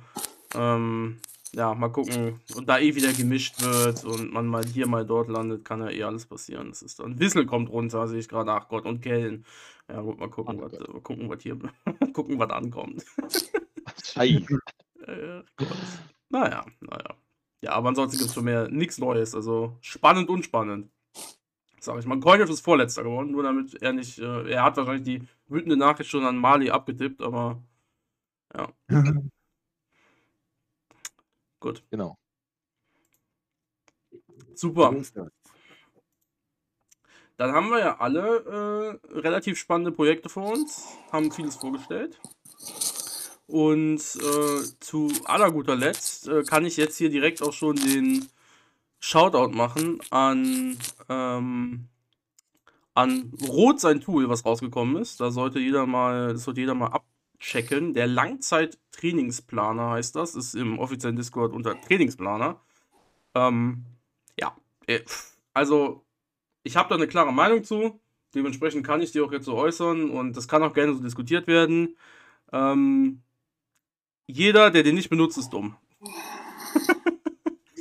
ähm, 0.54 1.18
ja, 1.52 1.72
mal 1.74 1.88
gucken. 1.88 2.40
Und 2.56 2.68
da 2.68 2.78
eh 2.78 2.94
wieder 2.96 3.12
gemischt 3.12 3.60
wird 3.62 4.04
und 4.04 4.32
man 4.32 4.46
mal 4.46 4.64
hier, 4.64 4.88
mal 4.88 5.06
dort 5.06 5.28
landet, 5.28 5.64
kann 5.64 5.80
ja 5.80 5.88
eh 5.90 6.02
alles 6.02 6.26
passieren. 6.26 6.68
Das 6.70 6.82
ist 6.82 6.98
dann. 6.98 7.18
Wissel 7.20 7.46
kommt 7.46 7.70
runter, 7.70 8.08
sehe 8.08 8.18
ich 8.18 8.28
gerade. 8.28 8.50
Ach 8.52 8.68
Gott, 8.68 8.84
und 8.86 9.02
Kellen. 9.02 9.44
Ja, 9.88 10.00
gut, 10.00 10.18
mal 10.18 10.30
gucken, 10.30 10.60
was, 10.60 10.72
Gott. 10.72 11.04
gucken, 11.04 11.28
was 11.28 11.42
hier, 11.42 11.58
gucken, 12.12 12.38
was 12.38 12.50
ankommt. 12.50 13.04
Scheiße. 14.02 14.58
Äh. 15.06 15.42
Naja, 16.30 16.64
naja. 16.80 17.16
Ja, 17.62 17.72
aber 17.72 17.88
ansonsten 17.88 18.18
gibt 18.18 18.28
es 18.28 18.34
von 18.34 18.44
mir 18.44 18.68
nichts 18.68 18.98
Neues. 18.98 19.34
Also 19.34 19.76
spannend 19.80 20.28
und 20.28 20.44
spannend. 20.44 20.90
Sag 21.80 21.98
ich 21.98 22.06
mal. 22.06 22.18
Koinev 22.20 22.50
ist 22.50 22.60
Vorletzter 22.60 23.02
geworden, 23.02 23.32
nur 23.32 23.42
damit 23.42 23.74
er 23.82 23.92
nicht. 23.92 24.18
Äh, 24.18 24.50
er 24.50 24.64
hat 24.64 24.76
wahrscheinlich 24.76 25.04
die 25.04 25.28
wütende 25.48 25.76
Nachricht 25.76 26.10
schon 26.10 26.24
an 26.24 26.36
Mali 26.36 26.70
abgetippt, 26.70 27.22
aber 27.22 27.62
ja. 28.54 28.72
Gut. 31.60 31.82
Genau. 31.90 32.16
Super. 34.54 34.94
Dann 37.36 37.52
haben 37.52 37.70
wir 37.70 37.80
ja 37.80 37.98
alle 37.98 39.00
äh, 39.10 39.18
relativ 39.18 39.58
spannende 39.58 39.90
Projekte 39.90 40.28
vor 40.28 40.52
uns, 40.52 40.84
haben 41.10 41.32
vieles 41.32 41.56
vorgestellt. 41.56 42.20
Und 43.46 43.98
äh, 43.98 44.62
zu 44.80 45.12
aller 45.24 45.50
guter 45.50 45.76
Letzt 45.76 46.28
äh, 46.28 46.44
kann 46.44 46.64
ich 46.64 46.76
jetzt 46.76 46.96
hier 46.96 47.10
direkt 47.10 47.42
auch 47.42 47.52
schon 47.52 47.76
den 47.76 48.28
Shoutout 49.00 49.54
machen 49.54 50.00
an, 50.10 50.78
ähm, 51.08 51.88
an 52.94 53.32
Rot 53.46 53.80
sein 53.80 54.00
Tool, 54.00 54.28
was 54.28 54.46
rausgekommen 54.46 54.96
ist. 54.96 55.20
Da 55.20 55.30
sollte 55.30 55.58
jeder 55.58 55.86
mal, 55.86 56.36
sollte 56.36 56.60
jeder 56.60 56.74
mal 56.74 56.92
abchecken. 56.92 57.92
Der 57.94 58.06
Langzeit-Trainingsplaner 58.06 59.90
heißt 59.90 60.16
das, 60.16 60.34
ist 60.36 60.54
im 60.54 60.78
offiziellen 60.78 61.16
Discord 61.16 61.52
unter 61.52 61.78
Trainingsplaner. 61.82 62.60
Ähm, 63.34 63.84
ja, 64.40 64.56
äh, 64.86 65.00
also 65.52 66.03
ich 66.64 66.76
habe 66.76 66.88
da 66.88 66.96
eine 66.96 67.06
klare 67.06 67.32
Meinung 67.32 67.62
zu. 67.62 68.00
Dementsprechend 68.34 68.84
kann 68.84 69.00
ich 69.00 69.12
die 69.12 69.20
auch 69.20 69.30
jetzt 69.30 69.44
so 69.44 69.54
äußern 69.54 70.10
und 70.10 70.36
das 70.36 70.48
kann 70.48 70.62
auch 70.64 70.74
gerne 70.74 70.94
so 70.94 71.00
diskutiert 71.00 71.46
werden. 71.46 71.96
Ähm, 72.52 73.22
jeder, 74.26 74.72
der 74.72 74.82
den 74.82 74.96
nicht 74.96 75.10
benutzt, 75.10 75.38
ist 75.38 75.50
dumm. 75.50 75.76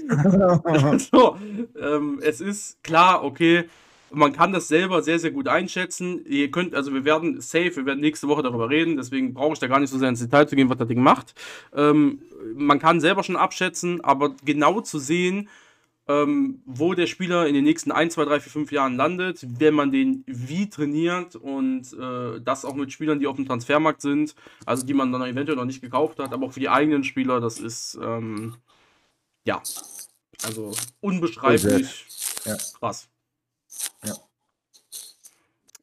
so, 1.11 1.38
ähm, 1.79 2.19
es 2.21 2.41
ist 2.41 2.84
klar, 2.84 3.23
okay, 3.23 3.65
man 4.11 4.34
kann 4.34 4.51
das 4.51 4.67
selber 4.67 5.01
sehr, 5.01 5.17
sehr 5.17 5.31
gut 5.31 5.47
einschätzen. 5.47 6.23
Ihr 6.25 6.51
könnt, 6.51 6.75
also 6.75 6.93
wir 6.93 7.05
werden 7.05 7.41
safe, 7.41 7.75
wir 7.75 7.86
werden 7.86 7.99
nächste 7.99 8.27
Woche 8.27 8.43
darüber 8.43 8.69
reden, 8.69 8.97
deswegen 8.97 9.34
brauche 9.34 9.53
ich 9.53 9.59
da 9.59 9.67
gar 9.67 9.79
nicht 9.79 9.89
so 9.89 9.97
sehr 9.97 10.09
ins 10.09 10.19
Detail 10.19 10.47
zu 10.47 10.55
gehen, 10.55 10.69
was 10.69 10.77
das 10.77 10.88
Ding 10.88 11.01
macht. 11.01 11.34
Ähm, 11.73 12.21
man 12.55 12.79
kann 12.79 12.99
selber 12.99 13.23
schon 13.23 13.36
abschätzen, 13.36 14.01
aber 14.03 14.36
genau 14.45 14.81
zu 14.81 14.99
sehen, 14.99 15.49
ähm, 16.07 16.61
wo 16.65 16.93
der 16.93 17.07
Spieler 17.07 17.47
in 17.47 17.53
den 17.53 17.63
nächsten 17.63 17.91
1, 17.91 18.13
2, 18.15 18.25
3, 18.25 18.39
4, 18.41 18.51
5 18.51 18.71
Jahren 18.71 18.95
landet, 18.97 19.45
wenn 19.59 19.73
man 19.73 19.91
den 19.91 20.23
wie 20.27 20.69
trainiert 20.69 21.35
und 21.35 21.93
äh, 21.93 22.41
das 22.41 22.65
auch 22.65 22.75
mit 22.75 22.91
Spielern, 22.91 23.19
die 23.19 23.27
auf 23.27 23.37
dem 23.37 23.45
Transfermarkt 23.45 24.01
sind, 24.01 24.35
also 24.65 24.85
die 24.85 24.93
man 24.93 25.11
dann 25.11 25.21
eventuell 25.21 25.57
noch 25.57 25.65
nicht 25.65 25.81
gekauft 25.81 26.19
hat, 26.19 26.33
aber 26.33 26.47
auch 26.47 26.53
für 26.53 26.59
die 26.59 26.69
eigenen 26.69 27.03
Spieler, 27.03 27.39
das 27.39 27.59
ist 27.59 27.97
ähm, 28.01 28.55
ja, 29.45 29.61
also 30.43 30.71
unbeschreiblich 31.01 32.05
Ja. 32.45 32.57
krass. 32.79 33.07
Ja. 34.03 34.15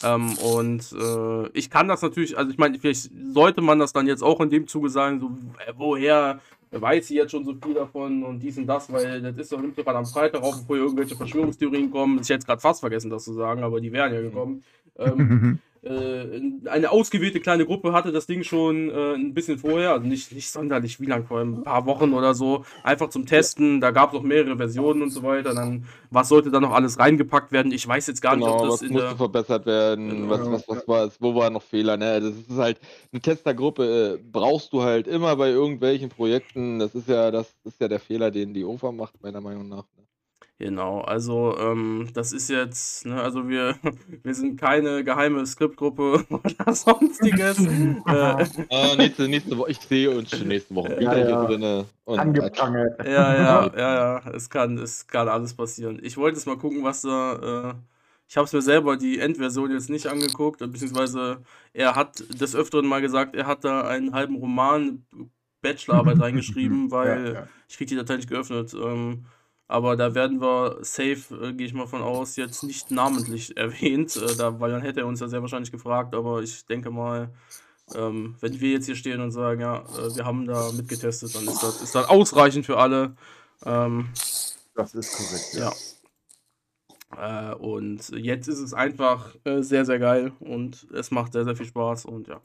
Ähm, 0.02 0.36
und 0.38 0.92
äh, 0.92 1.48
ich 1.50 1.70
kann 1.70 1.88
das 1.88 2.02
natürlich, 2.02 2.36
also 2.36 2.50
ich 2.50 2.58
meine, 2.58 2.78
vielleicht 2.78 3.10
sollte 3.32 3.60
man 3.60 3.78
das 3.78 3.92
dann 3.92 4.06
jetzt 4.06 4.22
auch 4.22 4.40
in 4.40 4.50
dem 4.50 4.66
Zuge 4.66 4.88
sagen, 4.88 5.20
so, 5.20 5.30
äh, 5.66 5.72
woher 5.76 6.40
weiß 6.70 7.08
sie 7.08 7.16
jetzt 7.16 7.32
schon 7.32 7.44
so 7.44 7.54
viel 7.54 7.74
davon 7.74 8.22
und 8.22 8.40
dies 8.40 8.56
und 8.58 8.66
das, 8.66 8.92
weil 8.92 9.20
das 9.20 9.36
ist 9.36 9.52
doch 9.52 9.60
nimmt 9.60 9.76
gerade 9.76 9.98
am 9.98 10.06
Freitag 10.06 10.42
auf, 10.42 10.60
bevor 10.60 10.76
irgendwelche 10.76 11.16
Verschwörungstheorien 11.16 11.90
kommen. 11.90 12.16
Das 12.18 12.26
ist 12.26 12.28
jetzt 12.30 12.46
gerade 12.46 12.60
fast 12.60 12.80
vergessen, 12.80 13.10
das 13.10 13.24
zu 13.24 13.32
sagen, 13.32 13.62
aber 13.62 13.80
die 13.80 13.92
wären 13.92 14.12
ja 14.14 14.20
gekommen. 14.20 14.62
Ähm, 14.96 15.58
äh, 15.82 16.40
eine 16.68 16.90
ausgewählte 16.90 17.40
kleine 17.40 17.64
Gruppe 17.66 17.92
hatte 17.92 18.12
das 18.12 18.26
Ding 18.26 18.42
schon 18.44 18.90
äh, 18.90 19.14
ein 19.14 19.34
bisschen 19.34 19.58
vorher, 19.58 19.92
also 19.92 20.06
nicht, 20.06 20.32
nicht 20.32 20.50
sonderlich, 20.50 21.00
wie 21.00 21.06
lang, 21.06 21.24
vor 21.26 21.40
ein 21.40 21.62
paar 21.62 21.86
Wochen 21.86 22.12
oder 22.12 22.34
so, 22.34 22.64
einfach 22.82 23.08
zum 23.10 23.26
Testen. 23.26 23.80
Da 23.80 23.90
gab 23.90 24.10
es 24.10 24.14
noch 24.14 24.22
mehrere 24.22 24.56
Versionen 24.56 25.02
und 25.02 25.10
so 25.10 25.22
weiter. 25.22 25.54
Dann, 25.54 25.86
was 26.10 26.28
sollte 26.28 26.50
da 26.50 26.60
noch 26.60 26.72
alles 26.72 26.98
reingepackt 26.98 27.52
werden? 27.52 27.72
Ich 27.72 27.86
weiß 27.86 28.06
jetzt 28.08 28.20
gar 28.22 28.34
Genau, 28.34 28.36
nicht, 28.36 28.48
ob 28.48 28.60
das 28.60 28.68
was 28.68 28.82
in 28.82 28.92
musste 28.92 28.94
der. 28.94 29.16
verbessert 29.16 29.66
werden, 29.66 30.28
Genau. 30.28 30.28
was, 30.28 30.48
was, 30.50 30.68
was 30.68 30.86
war 30.86 31.04
es, 31.06 31.20
wo 31.20 31.34
waren 31.34 31.52
noch 31.54 31.62
Fehler, 31.62 31.96
ne? 31.96 32.20
Das 32.20 32.34
ist 32.36 32.50
halt, 32.58 32.80
eine 33.12 33.20
Testergruppe 33.20 34.18
äh, 34.20 34.22
brauchst 34.22 34.72
du 34.72 34.82
halt 34.82 35.06
immer 35.08 35.34
bei 35.36 35.50
irgendwelchen 35.50 36.08
Projekten. 36.10 36.78
Das 36.78 36.94
ist 36.94 37.08
ja, 37.08 37.30
das 37.30 37.52
ist 37.64 37.80
ja 37.80 37.88
der 37.88 38.00
Fehler, 38.00 38.30
den 38.30 38.54
die 38.54 38.64
OFA 38.64 38.92
macht, 38.92 39.20
meiner 39.22 39.40
Meinung 39.40 39.68
nach. 39.68 39.84
Ne? 39.96 40.04
Genau, 40.60 41.00
also 41.00 41.56
ähm, 41.58 42.10
das 42.12 42.32
ist 42.34 42.50
jetzt, 42.50 43.06
ne, 43.06 43.22
also 43.22 43.48
wir, 43.48 43.76
wir 44.22 44.34
sind 44.34 44.60
keine 44.60 45.02
geheime 45.04 45.46
Skriptgruppe 45.46 46.26
oder 46.30 46.74
sonstiges. 46.74 47.66
äh, 48.06 48.46
Äh, 48.68 48.96
nächste, 48.96 49.26
nächste 49.28 49.56
Woche, 49.56 49.70
ich 49.70 49.80
sehe 49.80 50.10
uns 50.10 50.30
schon 50.30 50.48
nächste 50.48 50.74
Woche 50.74 50.98
wieder 50.98 51.18
Ja, 51.18 51.24
hier 51.24 51.30
ja. 51.30 51.44
drinne. 51.46 51.86
Und 52.04 52.18
Angeprangert. 52.20 52.98
Ja, 53.06 53.34
ja, 53.34 53.70
ja, 53.74 54.20
ja, 54.24 54.30
es 54.32 54.50
kann, 54.50 54.76
es 54.78 55.06
kann 55.06 55.28
alles 55.28 55.54
passieren. 55.54 55.98
Ich 56.02 56.16
wollte 56.18 56.36
jetzt 56.38 56.46
mal 56.46 56.58
gucken, 56.58 56.84
was 56.84 57.02
da. 57.02 57.70
Äh, 57.72 57.74
ich 58.28 58.36
habe 58.36 58.44
es 58.46 58.52
mir 58.52 58.62
selber 58.62 58.96
die 58.96 59.18
Endversion 59.18 59.70
jetzt 59.72 59.90
nicht 59.90 60.06
angeguckt, 60.06 60.60
beziehungsweise 60.60 61.42
er 61.72 61.96
hat 61.96 62.22
des 62.40 62.54
Öfteren 62.54 62.86
mal 62.86 63.00
gesagt, 63.00 63.34
er 63.34 63.46
hat 63.46 63.64
da 63.64 63.88
einen 63.88 64.12
halben 64.12 64.36
Roman 64.36 65.04
Bachelorarbeit 65.62 66.20
reingeschrieben, 66.20 66.90
weil 66.90 67.34
Ja, 67.34 67.40
ja. 67.40 67.48
ich 67.68 67.76
krieg 67.76 67.88
die 67.88 67.96
Datei 67.96 68.16
nicht 68.16 68.28
geöffnet. 68.28 68.72
Ähm, 68.74 69.26
aber 69.70 69.96
da 69.96 70.14
werden 70.14 70.40
wir 70.40 70.78
safe, 70.82 71.34
äh, 71.40 71.52
gehe 71.52 71.66
ich 71.66 71.74
mal 71.74 71.86
von 71.86 72.02
aus, 72.02 72.36
jetzt 72.36 72.62
nicht 72.64 72.90
namentlich 72.90 73.56
erwähnt, 73.56 74.16
äh, 74.16 74.36
da, 74.36 74.60
weil 74.60 74.72
dann 74.72 74.82
hätte 74.82 75.00
er 75.00 75.06
uns 75.06 75.20
ja 75.20 75.28
sehr 75.28 75.42
wahrscheinlich 75.42 75.70
gefragt, 75.72 76.14
aber 76.14 76.42
ich 76.42 76.66
denke 76.66 76.90
mal, 76.90 77.30
ähm, 77.94 78.36
wenn 78.40 78.60
wir 78.60 78.70
jetzt 78.72 78.86
hier 78.86 78.96
stehen 78.96 79.20
und 79.20 79.30
sagen, 79.30 79.60
ja, 79.60 79.78
äh, 79.78 80.16
wir 80.16 80.24
haben 80.24 80.46
da 80.46 80.72
mitgetestet, 80.72 81.34
dann 81.34 81.46
ist 81.46 81.62
das, 81.62 81.82
ist 81.82 81.94
das 81.94 82.08
ausreichend 82.08 82.66
für 82.66 82.78
alle. 82.78 83.16
Ähm, 83.64 84.08
Das 84.74 84.94
ist 84.94 85.16
korrekt. 85.16 85.54
ja. 85.54 85.72
Äh, 87.16 87.54
und 87.54 88.08
jetzt 88.10 88.48
ist 88.48 88.60
es 88.60 88.74
einfach 88.74 89.34
äh, 89.44 89.62
sehr, 89.62 89.84
sehr 89.84 89.98
geil 89.98 90.32
und 90.40 90.86
es 90.92 91.10
macht 91.10 91.32
sehr, 91.32 91.44
sehr 91.44 91.56
viel 91.56 91.66
Spaß 91.66 92.06
und 92.06 92.28
ja. 92.28 92.40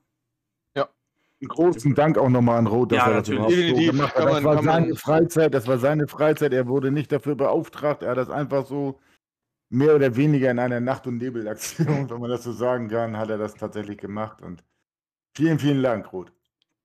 Einen 1.41 1.49
großen 1.49 1.93
Dank 1.95 2.17
auch 2.17 2.29
nochmal 2.29 2.59
an 2.59 2.67
Roth, 2.67 2.91
dass 2.91 2.99
Ja, 2.99 3.07
er 3.09 3.19
das 3.19 3.29
überhaupt 3.29 3.53
so 3.53 3.75
gemacht 3.75 4.15
hat. 4.15 4.25
Das 4.25 4.43
war 4.43 4.63
seine 4.63 4.95
Freizeit, 4.95 5.53
das 5.53 5.67
war 5.67 5.77
seine 5.77 6.07
Freizeit. 6.07 6.53
Er 6.53 6.67
wurde 6.67 6.91
nicht 6.91 7.11
dafür 7.11 7.35
beauftragt. 7.35 8.03
Er 8.03 8.11
hat 8.11 8.17
das 8.17 8.29
einfach 8.29 8.65
so 8.65 8.99
mehr 9.69 9.95
oder 9.95 10.15
weniger 10.15 10.49
in 10.51 10.59
einer 10.59 10.79
Nacht- 10.79 11.07
und 11.07 11.17
Nebelaktion, 11.17 12.09
wenn 12.09 12.19
man 12.21 12.29
das 12.29 12.43
so 12.43 12.53
sagen 12.53 12.87
kann, 12.87 13.17
hat 13.17 13.29
er 13.29 13.37
das 13.37 13.53
tatsächlich 13.55 13.97
gemacht. 13.97 14.41
Und 14.41 14.63
vielen, 15.35 15.59
vielen 15.59 15.83
Dank, 15.83 16.11
Roth. 16.13 16.31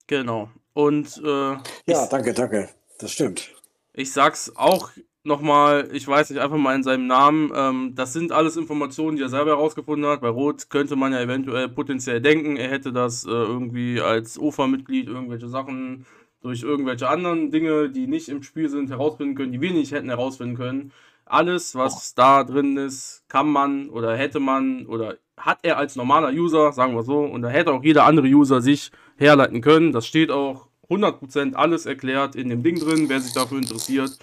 Genau. 0.08 0.50
Und 0.72 1.16
äh, 1.24 1.52
Ja, 1.52 1.62
ich, 1.86 2.08
danke, 2.10 2.34
danke. 2.34 2.68
Das 2.98 3.12
stimmt. 3.12 3.54
ich 3.92 4.12
sag's 4.12 4.52
auch 4.56 4.90
nochmal, 5.24 5.88
ich 5.92 6.06
weiß 6.06 6.30
nicht, 6.30 6.40
einfach 6.40 6.56
mal 6.56 6.74
in 6.74 6.82
seinem 6.82 7.06
Namen. 7.06 7.52
Ähm, 7.54 7.94
das 7.94 8.12
sind 8.12 8.32
alles 8.32 8.56
Informationen, 8.56 9.16
die 9.16 9.22
er 9.22 9.28
selber 9.28 9.52
herausgefunden 9.52 10.08
hat. 10.10 10.20
Bei 10.20 10.28
Roth 10.28 10.70
könnte 10.70 10.96
man 10.96 11.12
ja 11.12 11.20
eventuell 11.20 11.68
potenziell 11.68 12.20
denken, 12.20 12.56
er 12.56 12.70
hätte 12.70 12.92
das 12.92 13.24
äh, 13.24 13.30
irgendwie 13.30 14.00
als 14.00 14.38
OFA-Mitglied 14.38 15.08
irgendwelche 15.08 15.48
Sachen 15.48 16.06
durch 16.42 16.62
irgendwelche 16.62 17.08
anderen 17.08 17.50
Dinge, 17.50 17.90
die 17.90 18.06
nicht 18.06 18.28
im 18.28 18.42
Spiel 18.42 18.68
sind, 18.68 18.90
herausfinden 18.90 19.34
können, 19.34 19.52
die 19.52 19.60
wir 19.60 19.72
nicht 19.72 19.92
hätten 19.92 20.08
herausfinden 20.08 20.56
können. 20.56 20.92
Alles, 21.26 21.74
was 21.74 22.14
da 22.14 22.44
drin 22.44 22.76
ist, 22.76 23.22
kann 23.28 23.48
man 23.48 23.88
oder 23.90 24.16
hätte 24.16 24.40
man 24.40 24.86
oder 24.86 25.18
hat 25.36 25.58
er 25.62 25.78
als 25.78 25.96
normaler 25.96 26.32
User, 26.32 26.72
sagen 26.72 26.94
wir 26.94 27.02
so, 27.02 27.20
und 27.20 27.42
da 27.42 27.48
hätte 27.48 27.72
auch 27.72 27.84
jeder 27.84 28.04
andere 28.04 28.26
User 28.26 28.60
sich 28.60 28.90
herleiten 29.16 29.60
können. 29.60 29.92
Das 29.92 30.06
steht 30.06 30.30
auch 30.30 30.66
100% 30.88 31.54
alles 31.54 31.86
erklärt 31.86 32.34
in 32.34 32.48
dem 32.48 32.62
Ding 32.62 32.78
drin, 32.80 33.08
wer 33.08 33.20
sich 33.20 33.32
dafür 33.32 33.58
interessiert. 33.58 34.18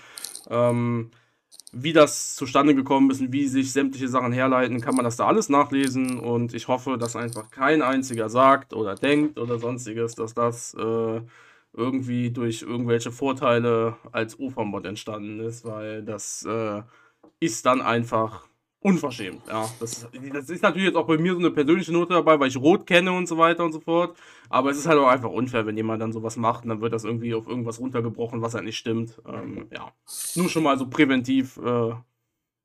Ähm, 0.50 1.12
wie 1.72 1.93
das 1.93 2.36
zustande 2.36 2.76
gekommen 2.76 3.12
ist 3.12 3.22
und 3.22 3.32
wie 3.34 3.48
sich 3.48 3.72
sämtliche 3.74 4.08
Sachen 4.08 4.32
herleiten, 4.32 4.82
kann 4.82 4.95
man 4.95 5.06
das 5.06 5.18
da 5.18 5.28
alles 5.28 5.50
nachlesen. 5.50 6.20
Und 6.20 6.54
ich 6.54 6.68
hoffe, 6.68 6.98
dass 6.98 7.16
einfach 7.16 7.52
kein 7.52 7.82
einziger 7.82 8.30
sagt 8.30 8.74
oder 8.74 8.95
denkt 8.95 9.39
oder 9.39 9.60
sonstiges, 9.60 10.16
dass 10.16 10.34
das 10.34 10.74
äh, 10.76 11.22
irgendwie 11.74 12.32
durch 12.32 12.64
irgendwelche 12.64 13.12
Vorteile 13.12 13.98
als 14.12 14.39
OFA-Mod 14.39 14.86
entstanden 14.86 15.39
ist, 15.41 15.66
weil 15.66 16.04
das 16.04 16.43
äh, 16.45 16.82
ist 17.39 17.66
dann 17.66 17.82
einfach 17.82 18.48
unverschämt. 18.82 19.42
Ja, 19.48 19.70
das, 19.80 20.08
das 20.34 20.50
ist 20.50 20.62
natürlich 20.62 20.88
jetzt 20.88 20.96
auch 20.96 21.08
bei 21.08 21.18
mir 21.18 21.34
so 21.34 21.40
eine 21.40 21.52
persönliche 21.52 21.92
Note 21.92 22.14
dabei, 22.14 22.40
weil 22.40 22.48
ich 22.48 22.58
Rot 22.58 22.86
kenne 22.86 23.12
und 23.12 23.28
so 23.28 23.38
weiter 23.38 23.64
und 23.64 23.74
so 23.74 23.80
fort. 23.80 24.18
Aber 24.50 24.70
es 24.70 24.78
ist 24.78 24.88
halt 24.88 25.00
auch 25.00 25.08
einfach 25.08 25.30
unfair, 25.30 25.66
wenn 25.66 25.76
jemand 25.78 26.02
dann 26.02 26.14
sowas 26.14 26.38
macht 26.38 26.64
und 26.64 26.70
dann 26.70 26.82
wird 26.82 26.94
das 26.94 27.04
irgendwie 27.04 27.34
auf 27.34 27.48
irgendwas 27.48 27.80
runtergebrochen, 27.80 28.42
was 28.42 28.54
halt 28.54 28.66
nicht 28.66 28.78
stimmt. 28.78 29.22
Ähm, 29.28 29.68
ja, 29.74 29.92
nur 30.36 30.50
schon 30.50 30.64
mal 30.64 30.78
so 30.78 30.88
präventiv. 30.88 31.58
Äh, 31.58 31.90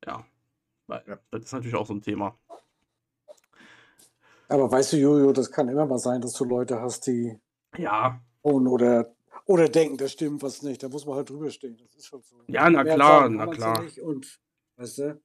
ja, 0.07 0.25
weil 0.87 1.03
Ja. 1.07 1.19
das 1.31 1.45
ist 1.45 1.53
natürlich 1.53 1.77
auch 1.77 1.87
so 1.87 1.95
ein 1.95 2.03
Thema. 2.03 2.37
Aber 4.49 4.71
weißt 4.71 4.93
du, 4.93 4.97
Jojo, 4.99 5.33
das 5.33 5.51
kann 5.51 5.69
immer 5.69 5.87
mal 5.87 5.99
sein, 5.99 6.21
dass 6.21 6.35
du 6.35 6.45
Leute 6.45 6.81
hast, 6.81 7.07
die 7.07 7.39
Ja, 7.79 8.21
oder, 8.43 9.15
oder 9.47 9.69
denken, 9.69 9.97
da 9.97 10.09
stimmt 10.09 10.43
was 10.43 10.63
nicht. 10.63 10.83
Da 10.83 10.89
muss 10.89 11.07
man 11.07 11.17
halt 11.17 11.31
drüber 11.31 11.51
stehen. 11.51 11.79
Das 11.79 11.95
ist 11.97 12.07
schon 12.07 12.21
so. 12.23 12.37
Ja, 12.49 12.69
na 12.69 12.85
Mehr 12.85 12.97
klar, 12.97 13.23
sagen 13.23 13.37
na 13.37 13.47
klar. 13.47 13.79
ja 13.79 13.83
nicht 13.85 14.01
Und, 14.01 14.41
weißt 14.77 14.99
du? 14.99 15.21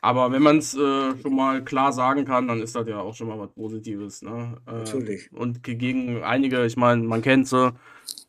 Aber 0.00 0.30
wenn 0.32 0.42
man 0.42 0.58
es 0.58 0.74
äh, 0.74 1.16
schon 1.22 1.34
mal 1.34 1.62
klar 1.64 1.92
sagen 1.92 2.24
kann, 2.24 2.48
dann 2.48 2.60
ist 2.62 2.74
das 2.74 2.86
ja 2.88 2.98
auch 3.00 3.14
schon 3.14 3.28
mal 3.28 3.38
was 3.38 3.50
Positives. 3.52 4.22
Ne? 4.22 4.56
Äh, 4.66 4.72
Natürlich. 4.72 5.32
Und 5.32 5.62
ge- 5.62 5.74
gegen 5.76 6.22
einige, 6.22 6.64
ich 6.66 6.76
meine, 6.76 7.02
man 7.02 7.22
kennt 7.22 7.48
sie, 7.48 7.72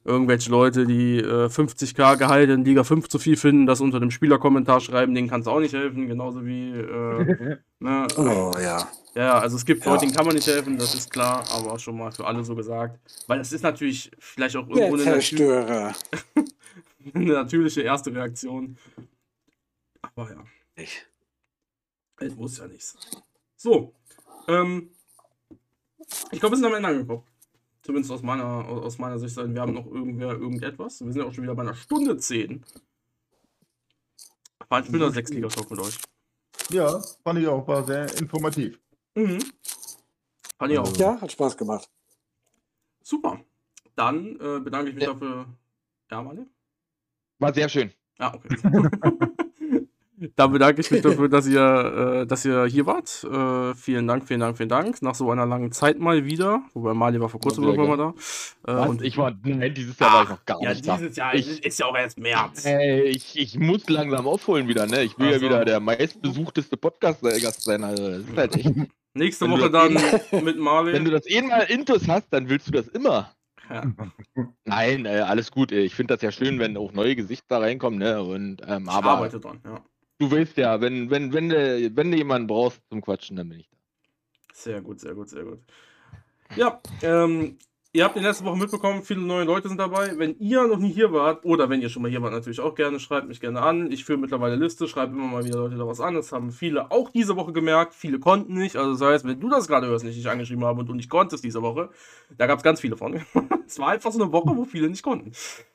irgendwelche 0.06 0.50
Leute, 0.50 0.86
die 0.88 1.18
äh, 1.20 1.46
50k 1.48 2.18
Gehalt 2.18 2.50
in 2.50 2.64
Liga 2.66 2.84
5 2.84 3.10
zu 3.10 3.20
viel 3.20 3.36
finden, 3.38 3.66
das 3.66 3.82
unter 3.82 4.00
dem 4.00 4.12
Spielerkommentar 4.12 4.80
schreiben, 4.80 5.14
denen 5.14 5.28
kann 5.30 5.42
es 5.42 5.48
auch 5.48 5.60
nicht 5.60 5.74
helfen, 5.74 6.08
genauso 6.08 6.46
wie. 6.46 6.72
Äh, 6.72 7.58
ne? 7.80 8.08
Oh 8.18 8.52
ja. 8.60 8.88
Ja, 9.16 9.40
also 9.40 9.58
es 9.58 9.66
gibt 9.66 9.84
Ja. 9.86 9.92
Leute, 9.92 10.06
denen 10.06 10.16
kann 10.16 10.26
man 10.26 10.36
nicht 10.36 10.48
helfen, 10.48 10.78
das 10.78 10.94
ist 10.94 11.12
klar, 11.12 11.44
aber 11.52 11.78
schon 11.80 11.98
mal 11.98 12.12
für 12.12 12.26
alle 12.26 12.44
so 12.44 12.56
gesagt. 12.56 13.00
Weil 13.28 13.40
das 13.40 13.52
ist 13.52 13.64
natürlich 13.64 14.12
vielleicht 14.20 14.56
auch 14.56 14.68
irgendwo 14.70 14.96
eine, 14.96 15.04
natür 15.04 15.14
Zerstörer. 15.20 15.94
eine 17.14 17.34
natürliche 17.34 17.82
erste 17.82 18.14
Reaktion. 18.14 18.78
Aber 20.16 20.30
ja. 20.30 20.44
Ich. 20.76 21.06
Es 22.20 22.36
muss 22.36 22.58
ja 22.58 22.68
nicht 22.68 22.86
sein. 22.86 23.02
So. 23.56 23.94
Ähm, 24.48 24.92
ich 26.32 26.40
glaube, 26.40 26.54
wir 26.54 26.58
sind 26.58 26.66
am 26.66 26.74
Ende 26.76 26.90
angekommen. 26.90 27.24
Zumindest 27.82 28.12
aus 28.12 28.22
meiner, 28.22 28.46
aus 28.68 28.98
meiner 28.98 29.18
Sicht. 29.20 29.36
Wir 29.38 29.62
haben 29.62 29.74
noch 29.74 29.86
irgendwer 29.88 30.32
irgendetwas. 30.32 31.02
Wir 31.04 31.12
sind 31.12 31.22
ja 31.22 31.28
auch 31.28 31.34
schon 31.34 31.44
wieder 31.44 31.56
bei 31.56 31.62
einer 31.64 31.76
Stunde 31.76 32.18
10. 32.18 32.64
War 34.68 34.80
ein 34.80 34.86
schöner 34.86 35.12
Sechsliga-Talk 35.12 35.72
mit 35.72 35.80
euch. 35.80 35.98
Ja, 36.70 37.02
fand 37.24 37.40
ich 37.40 37.48
auch, 37.48 37.68
war 37.68 37.84
sehr 37.86 38.16
informativ. 38.20 38.80
Mhm. 39.16 39.40
Fand 40.58 40.72
ich 40.72 40.78
auch. 40.78 40.96
Ja, 40.98 41.20
hat 41.20 41.32
Spaß 41.32 41.58
gemacht. 41.58 41.90
Super. 43.02 43.40
Dann 43.96 44.36
äh, 44.40 44.60
bedanke 44.60 44.90
ich 44.90 44.96
mich 44.96 45.04
Ja. 45.06 45.14
dafür. 45.14 45.48
Ja, 46.12 46.22
Mali? 46.22 46.46
War 47.40 47.54
sehr 47.54 47.70
schön. 47.70 47.92
Ja, 48.20 48.36
okay. 48.36 48.58
Dann 50.36 50.52
bedanke 50.52 50.82
ich 50.82 50.92
mich 50.92 51.02
dafür, 51.02 51.30
dass 51.30 51.48
ihr, 51.48 52.22
äh, 52.22 52.28
dass 52.28 52.44
ihr 52.46 52.66
hier 52.66 52.86
wart. 52.86 53.24
Äh, 53.24 53.76
vielen 53.76 54.08
Dank, 54.08 54.28
vielen 54.28 54.40
Dank, 54.42 54.58
vielen 54.58 54.70
Dank. 54.70 55.02
Nach 55.02 55.16
so 55.16 55.32
einer 55.32 55.46
langen 55.46 55.72
Zeit 55.72 56.00
mal 56.00 56.26
wieder. 56.26 56.62
Wobei 56.74 56.94
Mali 56.94 57.20
war 57.22 57.30
vor 57.30 57.40
kurzem 57.40 57.64
irgendwann 57.64 57.98
mal 57.98 58.14
da. 58.66 58.84
Äh, 58.86 58.88
und 58.88 59.02
ich 59.02 59.18
war, 59.18 59.34
nein, 59.44 59.74
dieses 59.74 59.98
Jahr 60.00 60.14
war 60.14 60.24
ich 60.24 60.30
noch 60.30 60.46
gar 60.46 60.62
ja, 60.62 60.70
nicht 60.72 60.88
da. 60.88 60.98
dieses 60.98 61.16
Jahr 61.16 61.34
Ich- 61.36 61.64
ist 61.64 61.80
ja 61.80 61.86
auch 61.86 61.96
erst 61.98 62.20
März. 62.20 62.66
Ey, 62.66 63.04
ich, 63.04 63.38
ich 63.40 63.58
muss 63.58 63.90
langsam 63.90 64.28
aufholen 64.28 64.68
wieder, 64.68 64.86
ne? 64.88 65.04
Ich 65.04 65.18
will 65.18 65.28
Ach 65.30 65.34
ja 65.34 65.42
wieder 65.42 65.66
der 65.66 65.80
meistbesuchteste 65.80 66.76
Podcast-Gast 66.78 67.64
sein. 67.64 67.84
Also, 67.84 68.10
das 68.10 68.20
ist 68.20 68.38
halt 68.38 68.56
echt. 68.58 68.72
Nächste 69.14 69.46
Wenn 69.46 69.52
Woche 69.52 69.72
dann 69.72 69.98
mit 70.44 70.60
Marvin. 70.60 70.94
Wenn 70.94 71.06
du 71.06 71.12
das 71.12 71.28
eh 71.28 71.42
mal 71.42 71.62
Intus 71.62 72.08
hast, 72.08 72.28
dann 72.32 72.48
willst 72.50 72.68
du 72.68 72.72
das 72.72 72.88
immer. 72.90 73.32
ja. 73.70 73.84
Nein, 74.66 75.06
äh, 75.06 75.20
alles 75.20 75.52
gut. 75.52 75.72
Ich 75.72 75.96
finde 75.96 76.14
das 76.14 76.22
ja 76.22 76.32
schön, 76.32 76.60
wenn 76.60 76.78
auch 76.78 76.92
neue 76.94 77.16
Gesichter 77.16 77.60
reinkommen, 77.62 78.00
ne? 78.00 78.22
Und, 78.22 78.62
ähm, 78.68 78.84
Ich 78.84 78.90
aber 78.92 79.12
arbeite 79.12 79.40
dran, 79.40 79.60
ja. 79.66 79.82
Du 80.20 80.32
weißt 80.32 80.58
ja, 80.58 80.80
wenn, 80.82 81.10
wenn, 81.10 81.34
wenn, 81.34 81.50
du, 81.50 81.96
wenn 81.96 82.12
du 82.12 82.18
jemanden 82.18 82.48
brauchst 82.48 82.82
zum 82.90 83.02
Quatschen, 83.02 83.38
dann 83.38 83.50
bin 83.50 83.62
ich 83.62 83.70
da. 83.70 83.78
Sehr 84.54 84.82
gut, 84.82 85.00
sehr 85.00 85.16
gut, 85.16 85.30
sehr 85.30 85.44
gut. 85.46 85.60
Ja, 86.56 86.82
ähm, 87.02 87.58
ihr 87.92 88.04
habt 88.04 88.16
in 88.16 88.24
letzter 88.24 88.46
Woche 88.46 88.58
mitbekommen, 88.58 89.02
viele 89.04 89.22
neue 89.22 89.46
Leute 89.46 89.68
sind 89.68 89.80
dabei. 89.80 90.12
Wenn 90.18 90.38
ihr 90.40 90.68
noch 90.68 90.78
nie 90.78 90.92
hier 90.94 91.12
wart, 91.12 91.44
oder 91.44 91.70
wenn 91.70 91.82
ihr 91.82 91.90
schon 91.90 92.02
mal 92.04 92.12
hier 92.12 92.22
wart, 92.22 92.34
natürlich 92.34 92.60
auch 92.60 92.76
gerne, 92.76 93.00
schreibt 93.00 93.28
mich 93.28 93.40
gerne 93.40 93.62
an. 93.62 93.92
Ich 93.92 94.06
führe 94.06 94.20
mittlerweile 94.20 94.56
Liste, 94.56 94.88
schreibe 94.88 95.14
immer 95.16 95.28
mal 95.28 95.44
wieder 95.44 95.58
Leute 95.60 95.76
da 95.78 95.88
was 95.88 96.00
an. 96.00 96.14
Das 96.14 96.32
haben 96.32 96.52
viele 96.52 96.92
auch 96.92 97.10
diese 97.10 97.36
Woche 97.36 97.52
gemerkt. 97.54 97.94
Viele 97.94 98.20
konnten 98.20 98.54
nicht. 98.54 98.76
Also 98.76 98.92
das 98.94 99.02
heißt, 99.02 99.26
wenn 99.26 99.40
du 99.40 99.50
das 99.50 99.68
gerade 99.68 99.88
hörst, 99.88 100.06
nicht 100.06 100.18
ich 100.18 100.30
angeschrieben 100.30 100.64
habe 100.66 100.80
und 100.82 100.88
du 100.88 100.94
nicht 100.94 101.10
konntest 101.10 101.44
diese 101.44 101.62
Woche, 101.62 101.90
da 102.38 102.46
gab 102.48 102.58
es 102.60 102.64
ganz 102.64 102.80
viele 102.80 102.96
von. 102.96 103.20
es 103.66 103.80
war 103.80 103.90
einfach 103.90 104.12
so 104.12 104.22
eine 104.22 104.32
Woche, 104.32 104.56
wo 104.56 104.66
viele 104.66 104.90
nicht 104.90 105.04
konnten. 105.04 105.32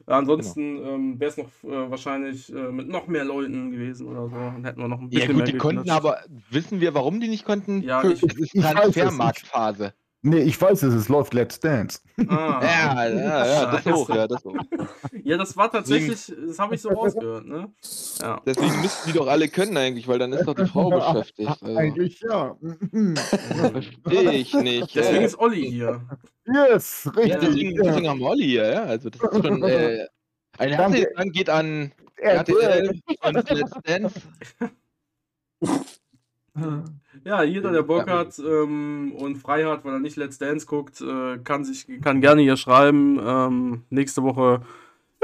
Ansonsten 0.07 0.77
Genau. 0.77 0.89
ähm, 0.95 1.19
wäre 1.21 1.31
es 1.31 1.37
noch 1.37 1.49
äh, 1.65 1.91
wahrscheinlich 1.91 2.53
äh, 2.55 2.71
mit 2.71 2.89
noch 2.89 3.07
mehr 3.07 3.25
Leuten 3.25 3.71
gewesen 3.73 4.07
oder 4.07 4.29
so. 4.29 4.37
Dann 4.37 4.65
hätten 4.65 4.81
wir 4.81 4.89
noch 4.89 5.01
ein 5.01 5.09
bisschen 5.09 5.21
Ja 5.23 5.27
gut, 5.29 5.37
mehr 5.37 5.47
die 5.47 5.59
konnten, 5.59 5.91
aber 5.91 6.19
wissen 6.51 6.81
wir, 6.81 6.95
warum 6.95 7.21
die 7.21 7.29
nicht 7.29 7.45
konnten? 7.45 7.83
Ja, 7.83 8.03
es 8.03 8.23
ich- 8.23 8.23
ist 8.23 8.39
es, 8.41 8.55
ich- 8.55 8.63
Transfermarktphase. 8.63 9.95
Nee, 10.27 10.41
ich 10.41 10.59
weiß 10.59 10.83
es, 10.85 10.95
es 10.95 11.11
läuft 11.11 11.35
Let's 11.35 11.61
Dance. 11.61 12.01
Ah. 12.29 12.61
Ja, 12.65 13.09
ja, 13.09 13.47
ja, 13.47 13.73
das 13.73 13.85
hoch, 13.85 14.09
ja, 14.09 14.27
das 14.27 14.43
hoch. 14.43 14.57
Ja, 15.23 15.37
das 15.37 15.55
war 15.55 15.71
tatsächlich, 15.71 16.33
das 16.47 16.59
habe 16.59 16.75
ich 16.75 16.81
so 16.81 16.89
rausgehört, 16.89 17.45
ne? 17.45 17.71
Ja. 18.23 18.41
Deswegen 18.47 18.81
müssten 18.81 19.11
die 19.11 19.19
doch 19.19 19.27
alle 19.27 19.49
können 19.49 19.77
eigentlich, 19.77 20.09
weil 20.09 20.19
dann 20.19 20.33
ist 20.33 20.47
doch 20.47 20.55
die 20.55 20.65
Frau 20.65 20.89
beschäftigt. 21.13 21.51
Also, 21.61 21.77
Eigentlich 21.77 22.21
ja. 22.21 22.57
Verstehe 23.71 24.33
ich 24.33 24.55
nicht. 24.55 24.95
Deswegen 24.97 25.23
äh, 25.23 25.27
ist 25.27 25.39
Olli 25.39 25.71
hier. 25.71 26.01
yes, 26.47 27.11
richtig. 27.15 27.33
ja, 27.35 27.39
deswegen, 27.41 27.77
deswegen 27.77 28.09
haben 28.09 28.21
wir 28.21 28.29
Olli 28.29 28.45
hier, 28.45 28.71
ja. 28.71 28.85
Also 28.85 29.11
das 29.11 29.21
ist 29.21 29.45
schon 29.45 29.63
äh, 29.63 30.07
ein 30.57 30.71
Danke. 30.71 30.77
herzliches 30.77 31.13
Dank 31.17 31.33
geht 31.35 31.51
an 31.51 31.93
RTL 32.17 32.99
und 33.25 33.51
Let's 33.51 33.73
Dance. 33.85 34.23
Ja, 37.25 37.43
jeder, 37.43 37.73
der 37.73 37.83
Bock 37.83 38.09
hat 38.09 38.39
ähm, 38.39 39.13
und 39.17 39.37
frei 39.37 39.65
hat, 39.65 39.85
weil 39.85 39.95
er 39.95 39.99
nicht 39.99 40.17
Let's 40.17 40.39
Dance 40.39 40.67
guckt, 40.67 41.01
äh, 41.01 41.39
kann 41.39 41.65
sich 41.65 41.87
kann 42.03 42.21
gerne 42.21 42.43
hier 42.43 42.57
schreiben. 42.57 43.19
Ähm, 43.23 43.83
nächste 43.89 44.23
Woche 44.23 44.61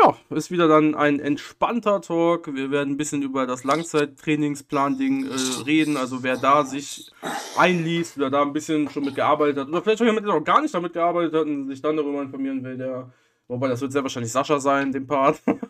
ja, 0.03 0.17
ist 0.31 0.51
wieder 0.51 0.67
dann 0.67 0.95
ein 0.95 1.21
entspannter 1.21 2.01
Talk. 2.01 2.55
Wir 2.55 2.71
werden 2.71 2.95
ein 2.95 2.97
bisschen 2.97 3.23
über 3.23 3.47
das 3.47 3.65
Langzeittrainingsplan-Ding 3.65 5.27
äh, 5.27 5.63
reden. 5.67 5.99
Also 5.99 6.23
wer 6.23 6.37
da 6.37 6.65
sich 6.65 7.11
einliest 7.59 8.17
oder 8.17 8.31
da 8.31 8.43
ein 8.43 8.55
bisschen 8.55 8.89
schon 8.89 9.05
mit 9.05 9.15
gearbeitet 9.15 9.59
hat 9.59 9.69
oder 9.69 9.83
vielleicht 9.83 10.01
auch 10.01 10.07
jemand, 10.07 10.27
der 10.27 10.35
noch 10.35 10.45
gar 10.45 10.63
nicht 10.63 10.75
damit 10.75 10.95
gearbeitet 10.95 11.35
hat 11.35 11.47
und 11.47 11.69
sich 11.69 11.83
dann 11.83 11.97
darüber 11.97 12.23
informieren 12.23 12.65
will, 12.65 12.79
der, 12.79 13.13
wobei 13.49 13.69
das 13.69 13.83
wird 13.83 13.93
sehr 13.93 14.03
wahrscheinlich 14.03 14.33
Sascha 14.33 14.59
sein, 14.59 14.93
dem 14.93 15.07
Part. 15.07 15.43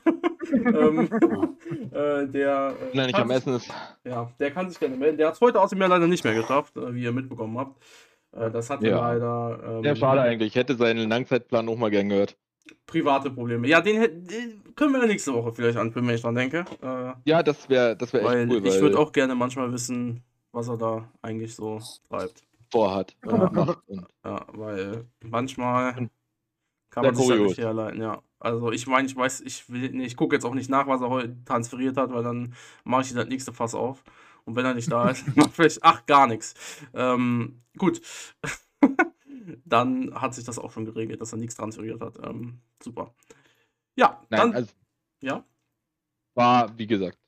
ähm, 0.52 1.08
äh, 1.92 2.26
der 2.28 2.76
äh, 2.80 2.92
Wenn 2.92 3.00
er 3.00 3.06
nicht 3.06 3.14
kann 3.16 3.22
am 3.22 3.30
Essen 3.30 3.54
ist. 3.54 3.70
ja, 4.04 4.30
der 4.38 4.50
kann 4.50 4.68
sich 4.68 4.78
gerne 4.80 4.96
melden. 4.96 5.18
Der 5.18 5.28
hat 5.28 5.34
es 5.34 5.40
heute 5.40 5.60
außerdem 5.60 5.82
ja 5.82 5.88
leider 5.88 6.06
nicht 6.06 6.24
mehr 6.24 6.34
geschafft, 6.34 6.76
äh, 6.76 6.94
wie 6.94 7.02
ihr 7.02 7.12
mitbekommen 7.12 7.58
habt. 7.58 7.82
Äh, 8.32 8.50
Das 8.50 8.70
hatte 8.70 8.86
Ja. 8.88 8.98
leider 9.00 9.78
ähm, 9.78 9.84
Ja, 9.84 9.96
schade 9.96 10.22
eigentlich. 10.22 10.48
Ich 10.48 10.54
hätte 10.56 10.76
seinen 10.76 11.08
Langzeitplan 11.08 11.68
auch 11.68 11.76
mal 11.76 11.90
gern 11.90 12.08
gehört. 12.08 12.36
private 12.86 13.30
Probleme. 13.30 13.66
Ja, 13.68 13.80
den, 13.80 14.26
den 14.26 14.74
können 14.74 14.92
wir 14.92 15.00
ja 15.00 15.06
nächste 15.06 15.32
Woche 15.32 15.52
vielleicht 15.52 15.76
anführen, 15.78 16.06
wenn 16.06 16.14
ich 16.14 16.22
dran 16.22 16.34
denke. 16.34 16.64
Äh, 16.82 17.12
Ja, 17.24 17.42
das 17.42 17.68
wäre 17.68 17.96
das 17.96 18.12
wär 18.12 18.22
echt 18.22 18.30
weil 18.30 18.48
cool, 18.48 18.66
ich 18.66 18.80
würde 18.80 18.98
auch 18.98 19.12
gerne 19.12 19.34
manchmal 19.34 19.72
wissen, 19.72 20.22
was 20.52 20.68
er 20.68 20.76
da 20.76 21.10
eigentlich 21.22 21.54
so 21.54 21.78
treibt. 22.08 22.42
vorhat. 22.70 23.16
Ja. 23.24 23.50
macht 23.52 23.78
und 23.86 24.06
Ja, 24.24 24.46
weil 24.52 25.04
manchmal 25.20 26.10
kann 26.90 27.04
man 27.04 27.14
sich 27.14 27.26
das 27.26 27.28
kurios. 27.28 27.48
nicht 27.50 27.58
herleiten, 27.58 28.00
ja. 28.00 28.22
Also 28.40 28.72
ich 28.72 28.86
meine, 28.86 29.06
ich 29.06 29.14
weiß, 29.14 29.42
ich 29.42 29.68
will, 29.70 29.90
nee, 29.90 30.06
ich 30.06 30.16
gucke 30.16 30.34
jetzt 30.34 30.44
auch 30.44 30.54
nicht 30.54 30.70
nach, 30.70 30.86
was 30.86 31.02
er 31.02 31.10
heute 31.10 31.36
transferiert 31.44 31.96
hat, 31.98 32.12
weil 32.12 32.22
dann 32.24 32.54
mache 32.84 33.02
ich 33.02 33.12
das 33.12 33.28
nächste 33.28 33.52
Fass 33.52 33.74
auf. 33.74 34.02
Und 34.44 34.56
wenn 34.56 34.64
er 34.64 34.74
nicht 34.74 34.90
da 34.90 35.08
ist, 35.10 35.24
macht 35.36 35.52
vielleicht, 35.52 35.82
ach, 35.84 36.06
gar 36.06 36.26
nichts. 36.26 36.54
Ähm, 36.94 37.62
gut. 37.76 38.00
dann 39.64 40.14
hat 40.20 40.34
sich 40.34 40.44
das 40.44 40.58
auch 40.58 40.72
schon 40.72 40.86
geregelt, 40.86 41.20
dass 41.20 41.32
er 41.32 41.38
nichts 41.38 41.54
transferiert 41.54 42.00
hat. 42.00 42.18
Ähm, 42.24 42.60
super. 42.82 43.14
Ja, 43.96 44.22
Nein, 44.30 44.40
dann, 44.40 44.54
also 44.54 44.72
ja, 45.20 45.44
war, 46.34 46.78
wie 46.78 46.86
gesagt, 46.86 47.18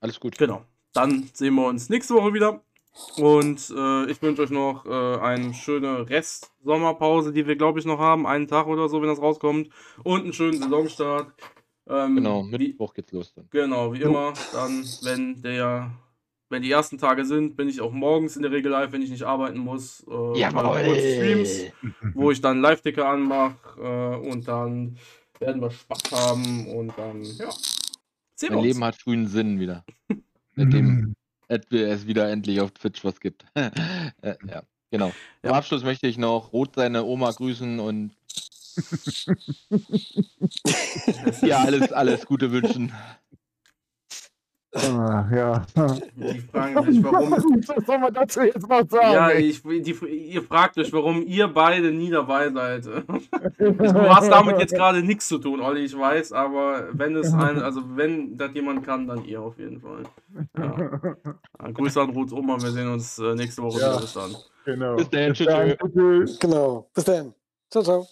alles 0.00 0.18
gut. 0.18 0.36
genau. 0.36 0.64
Dann 0.92 1.28
sehen 1.32 1.54
wir 1.54 1.66
uns 1.66 1.88
nächste 1.88 2.14
Woche 2.14 2.34
wieder. 2.34 2.62
Und 3.16 3.72
äh, 3.76 4.10
ich 4.10 4.22
wünsche 4.22 4.42
euch 4.42 4.50
noch 4.50 4.86
äh, 4.86 5.18
eine 5.20 5.52
schöne 5.52 6.08
Rest-Sommerpause, 6.08 7.32
die 7.32 7.46
wir, 7.46 7.56
glaube 7.56 7.78
ich, 7.80 7.86
noch 7.86 7.98
haben. 7.98 8.26
Einen 8.26 8.46
Tag 8.46 8.66
oder 8.66 8.88
so, 8.88 9.00
wenn 9.02 9.08
das 9.08 9.20
rauskommt. 9.20 9.68
Und 10.04 10.22
einen 10.22 10.32
schönen 10.32 10.60
Saisonstart. 10.60 11.32
Ähm, 11.88 12.16
Genau, 12.16 12.44
wie, 12.46 12.68
Mittwoch 12.68 12.94
geht's 12.94 13.12
los 13.12 13.34
dann. 13.34 13.48
genau, 13.50 13.92
wie 13.92 14.00
immer. 14.02 14.32
Dann, 14.52 14.84
wenn 15.02 15.42
der, 15.42 15.90
wenn 16.48 16.62
die 16.62 16.70
ersten 16.70 16.98
Tage 16.98 17.24
sind, 17.24 17.56
bin 17.56 17.68
ich 17.68 17.80
auch 17.80 17.92
morgens 17.92 18.36
in 18.36 18.42
der 18.42 18.52
Regel 18.52 18.70
live, 18.70 18.92
wenn 18.92 19.02
ich 19.02 19.10
nicht 19.10 19.24
arbeiten 19.24 19.58
muss. 19.58 20.00
Äh, 20.02 20.50
kurz 20.52 20.98
Streams, 20.98 21.60
wo 22.14 22.30
ich 22.30 22.40
dann 22.40 22.60
Live-Ticker 22.60 23.06
anmache. 23.08 23.56
Äh, 23.80 24.28
und 24.30 24.46
dann 24.48 24.98
werden 25.40 25.60
wir 25.60 25.70
Spaß 25.70 26.12
haben. 26.12 26.68
Und 26.68 26.92
dann, 26.96 27.22
ja. 27.22 27.50
Sehen 28.36 28.50
wir 28.50 28.50
Mein 28.50 28.58
uns. 28.58 28.66
Leben 28.66 28.84
hat 28.84 28.96
frühen 28.96 29.26
Sinn 29.26 29.58
wieder. 29.60 29.84
Seitdem 30.56 31.14
es 31.48 32.06
wieder 32.06 32.28
endlich 32.30 32.60
auf 32.60 32.70
Twitch 32.72 33.04
was 33.04 33.20
gibt. 33.20 33.44
äh, 33.54 33.70
ja, 34.22 34.62
genau. 34.90 35.12
Zum 35.42 35.50
Ja. 35.50 35.52
Abschluss 35.52 35.84
möchte 35.84 36.06
ich 36.06 36.18
noch 36.18 36.52
Rot 36.52 36.74
seine 36.76 37.04
Oma 37.04 37.30
grüßen 37.30 37.80
und 37.80 38.12
ja, 41.42 41.58
alles, 41.58 41.92
alles 41.92 42.26
Gute 42.26 42.50
wünschen. 42.52 42.92
Ah, 44.74 45.28
ja. 45.32 45.66
Die 46.16 46.40
fragen 46.40 46.92
sich, 46.92 47.04
warum 47.04 47.30
Was 47.32 47.86
soll 47.86 47.98
man 47.98 48.12
dazu 48.12 48.42
jetzt 48.42 48.68
noch 48.68 48.88
sagen? 48.88 49.12
Ja, 49.12 49.30
ich, 49.30 49.62
die, 49.62 49.92
ihr 50.32 50.42
fragt 50.42 50.76
euch, 50.78 50.92
warum 50.92 51.22
ihr 51.26 51.46
beide 51.48 51.92
nie 51.92 52.10
dabei 52.10 52.50
seid. 52.50 52.84
Du 52.86 54.10
hast 54.10 54.28
damit 54.28 54.58
jetzt 54.58 54.74
gerade 54.74 55.02
nichts 55.02 55.28
zu 55.28 55.38
tun, 55.38 55.60
Olli, 55.60 55.84
ich 55.84 55.96
weiß, 55.96 56.32
aber 56.32 56.88
wenn 56.92 57.14
es 57.16 57.32
ein, 57.32 57.62
also 57.62 57.82
wenn 57.94 58.36
das 58.36 58.52
jemand 58.54 58.84
kann, 58.84 59.06
dann 59.06 59.24
ihr 59.24 59.40
auf 59.40 59.58
jeden 59.58 59.80
Fall. 59.80 60.02
Ja. 60.58 61.70
Grüße 61.72 62.00
an 62.00 62.10
Ruths 62.10 62.32
Oma, 62.32 62.60
wir 62.60 62.70
sehen 62.70 62.92
uns 62.92 63.18
äh, 63.18 63.34
nächste 63.34 63.62
Woche 63.62 63.80
Ja. 63.80 63.92
wieder. 63.92 64.00
Bis 64.00 64.12
dann. 64.14 64.36
Genau. 64.64 64.96
Bis 64.96 65.08
tschüss. 65.10 65.46
Danke, 65.46 65.78
tschüss. 65.92 66.38
Genau. 66.40 66.90
Bis 66.94 67.04
dann. 67.04 67.34
Ciao, 67.70 67.82
ciao. 67.84 68.06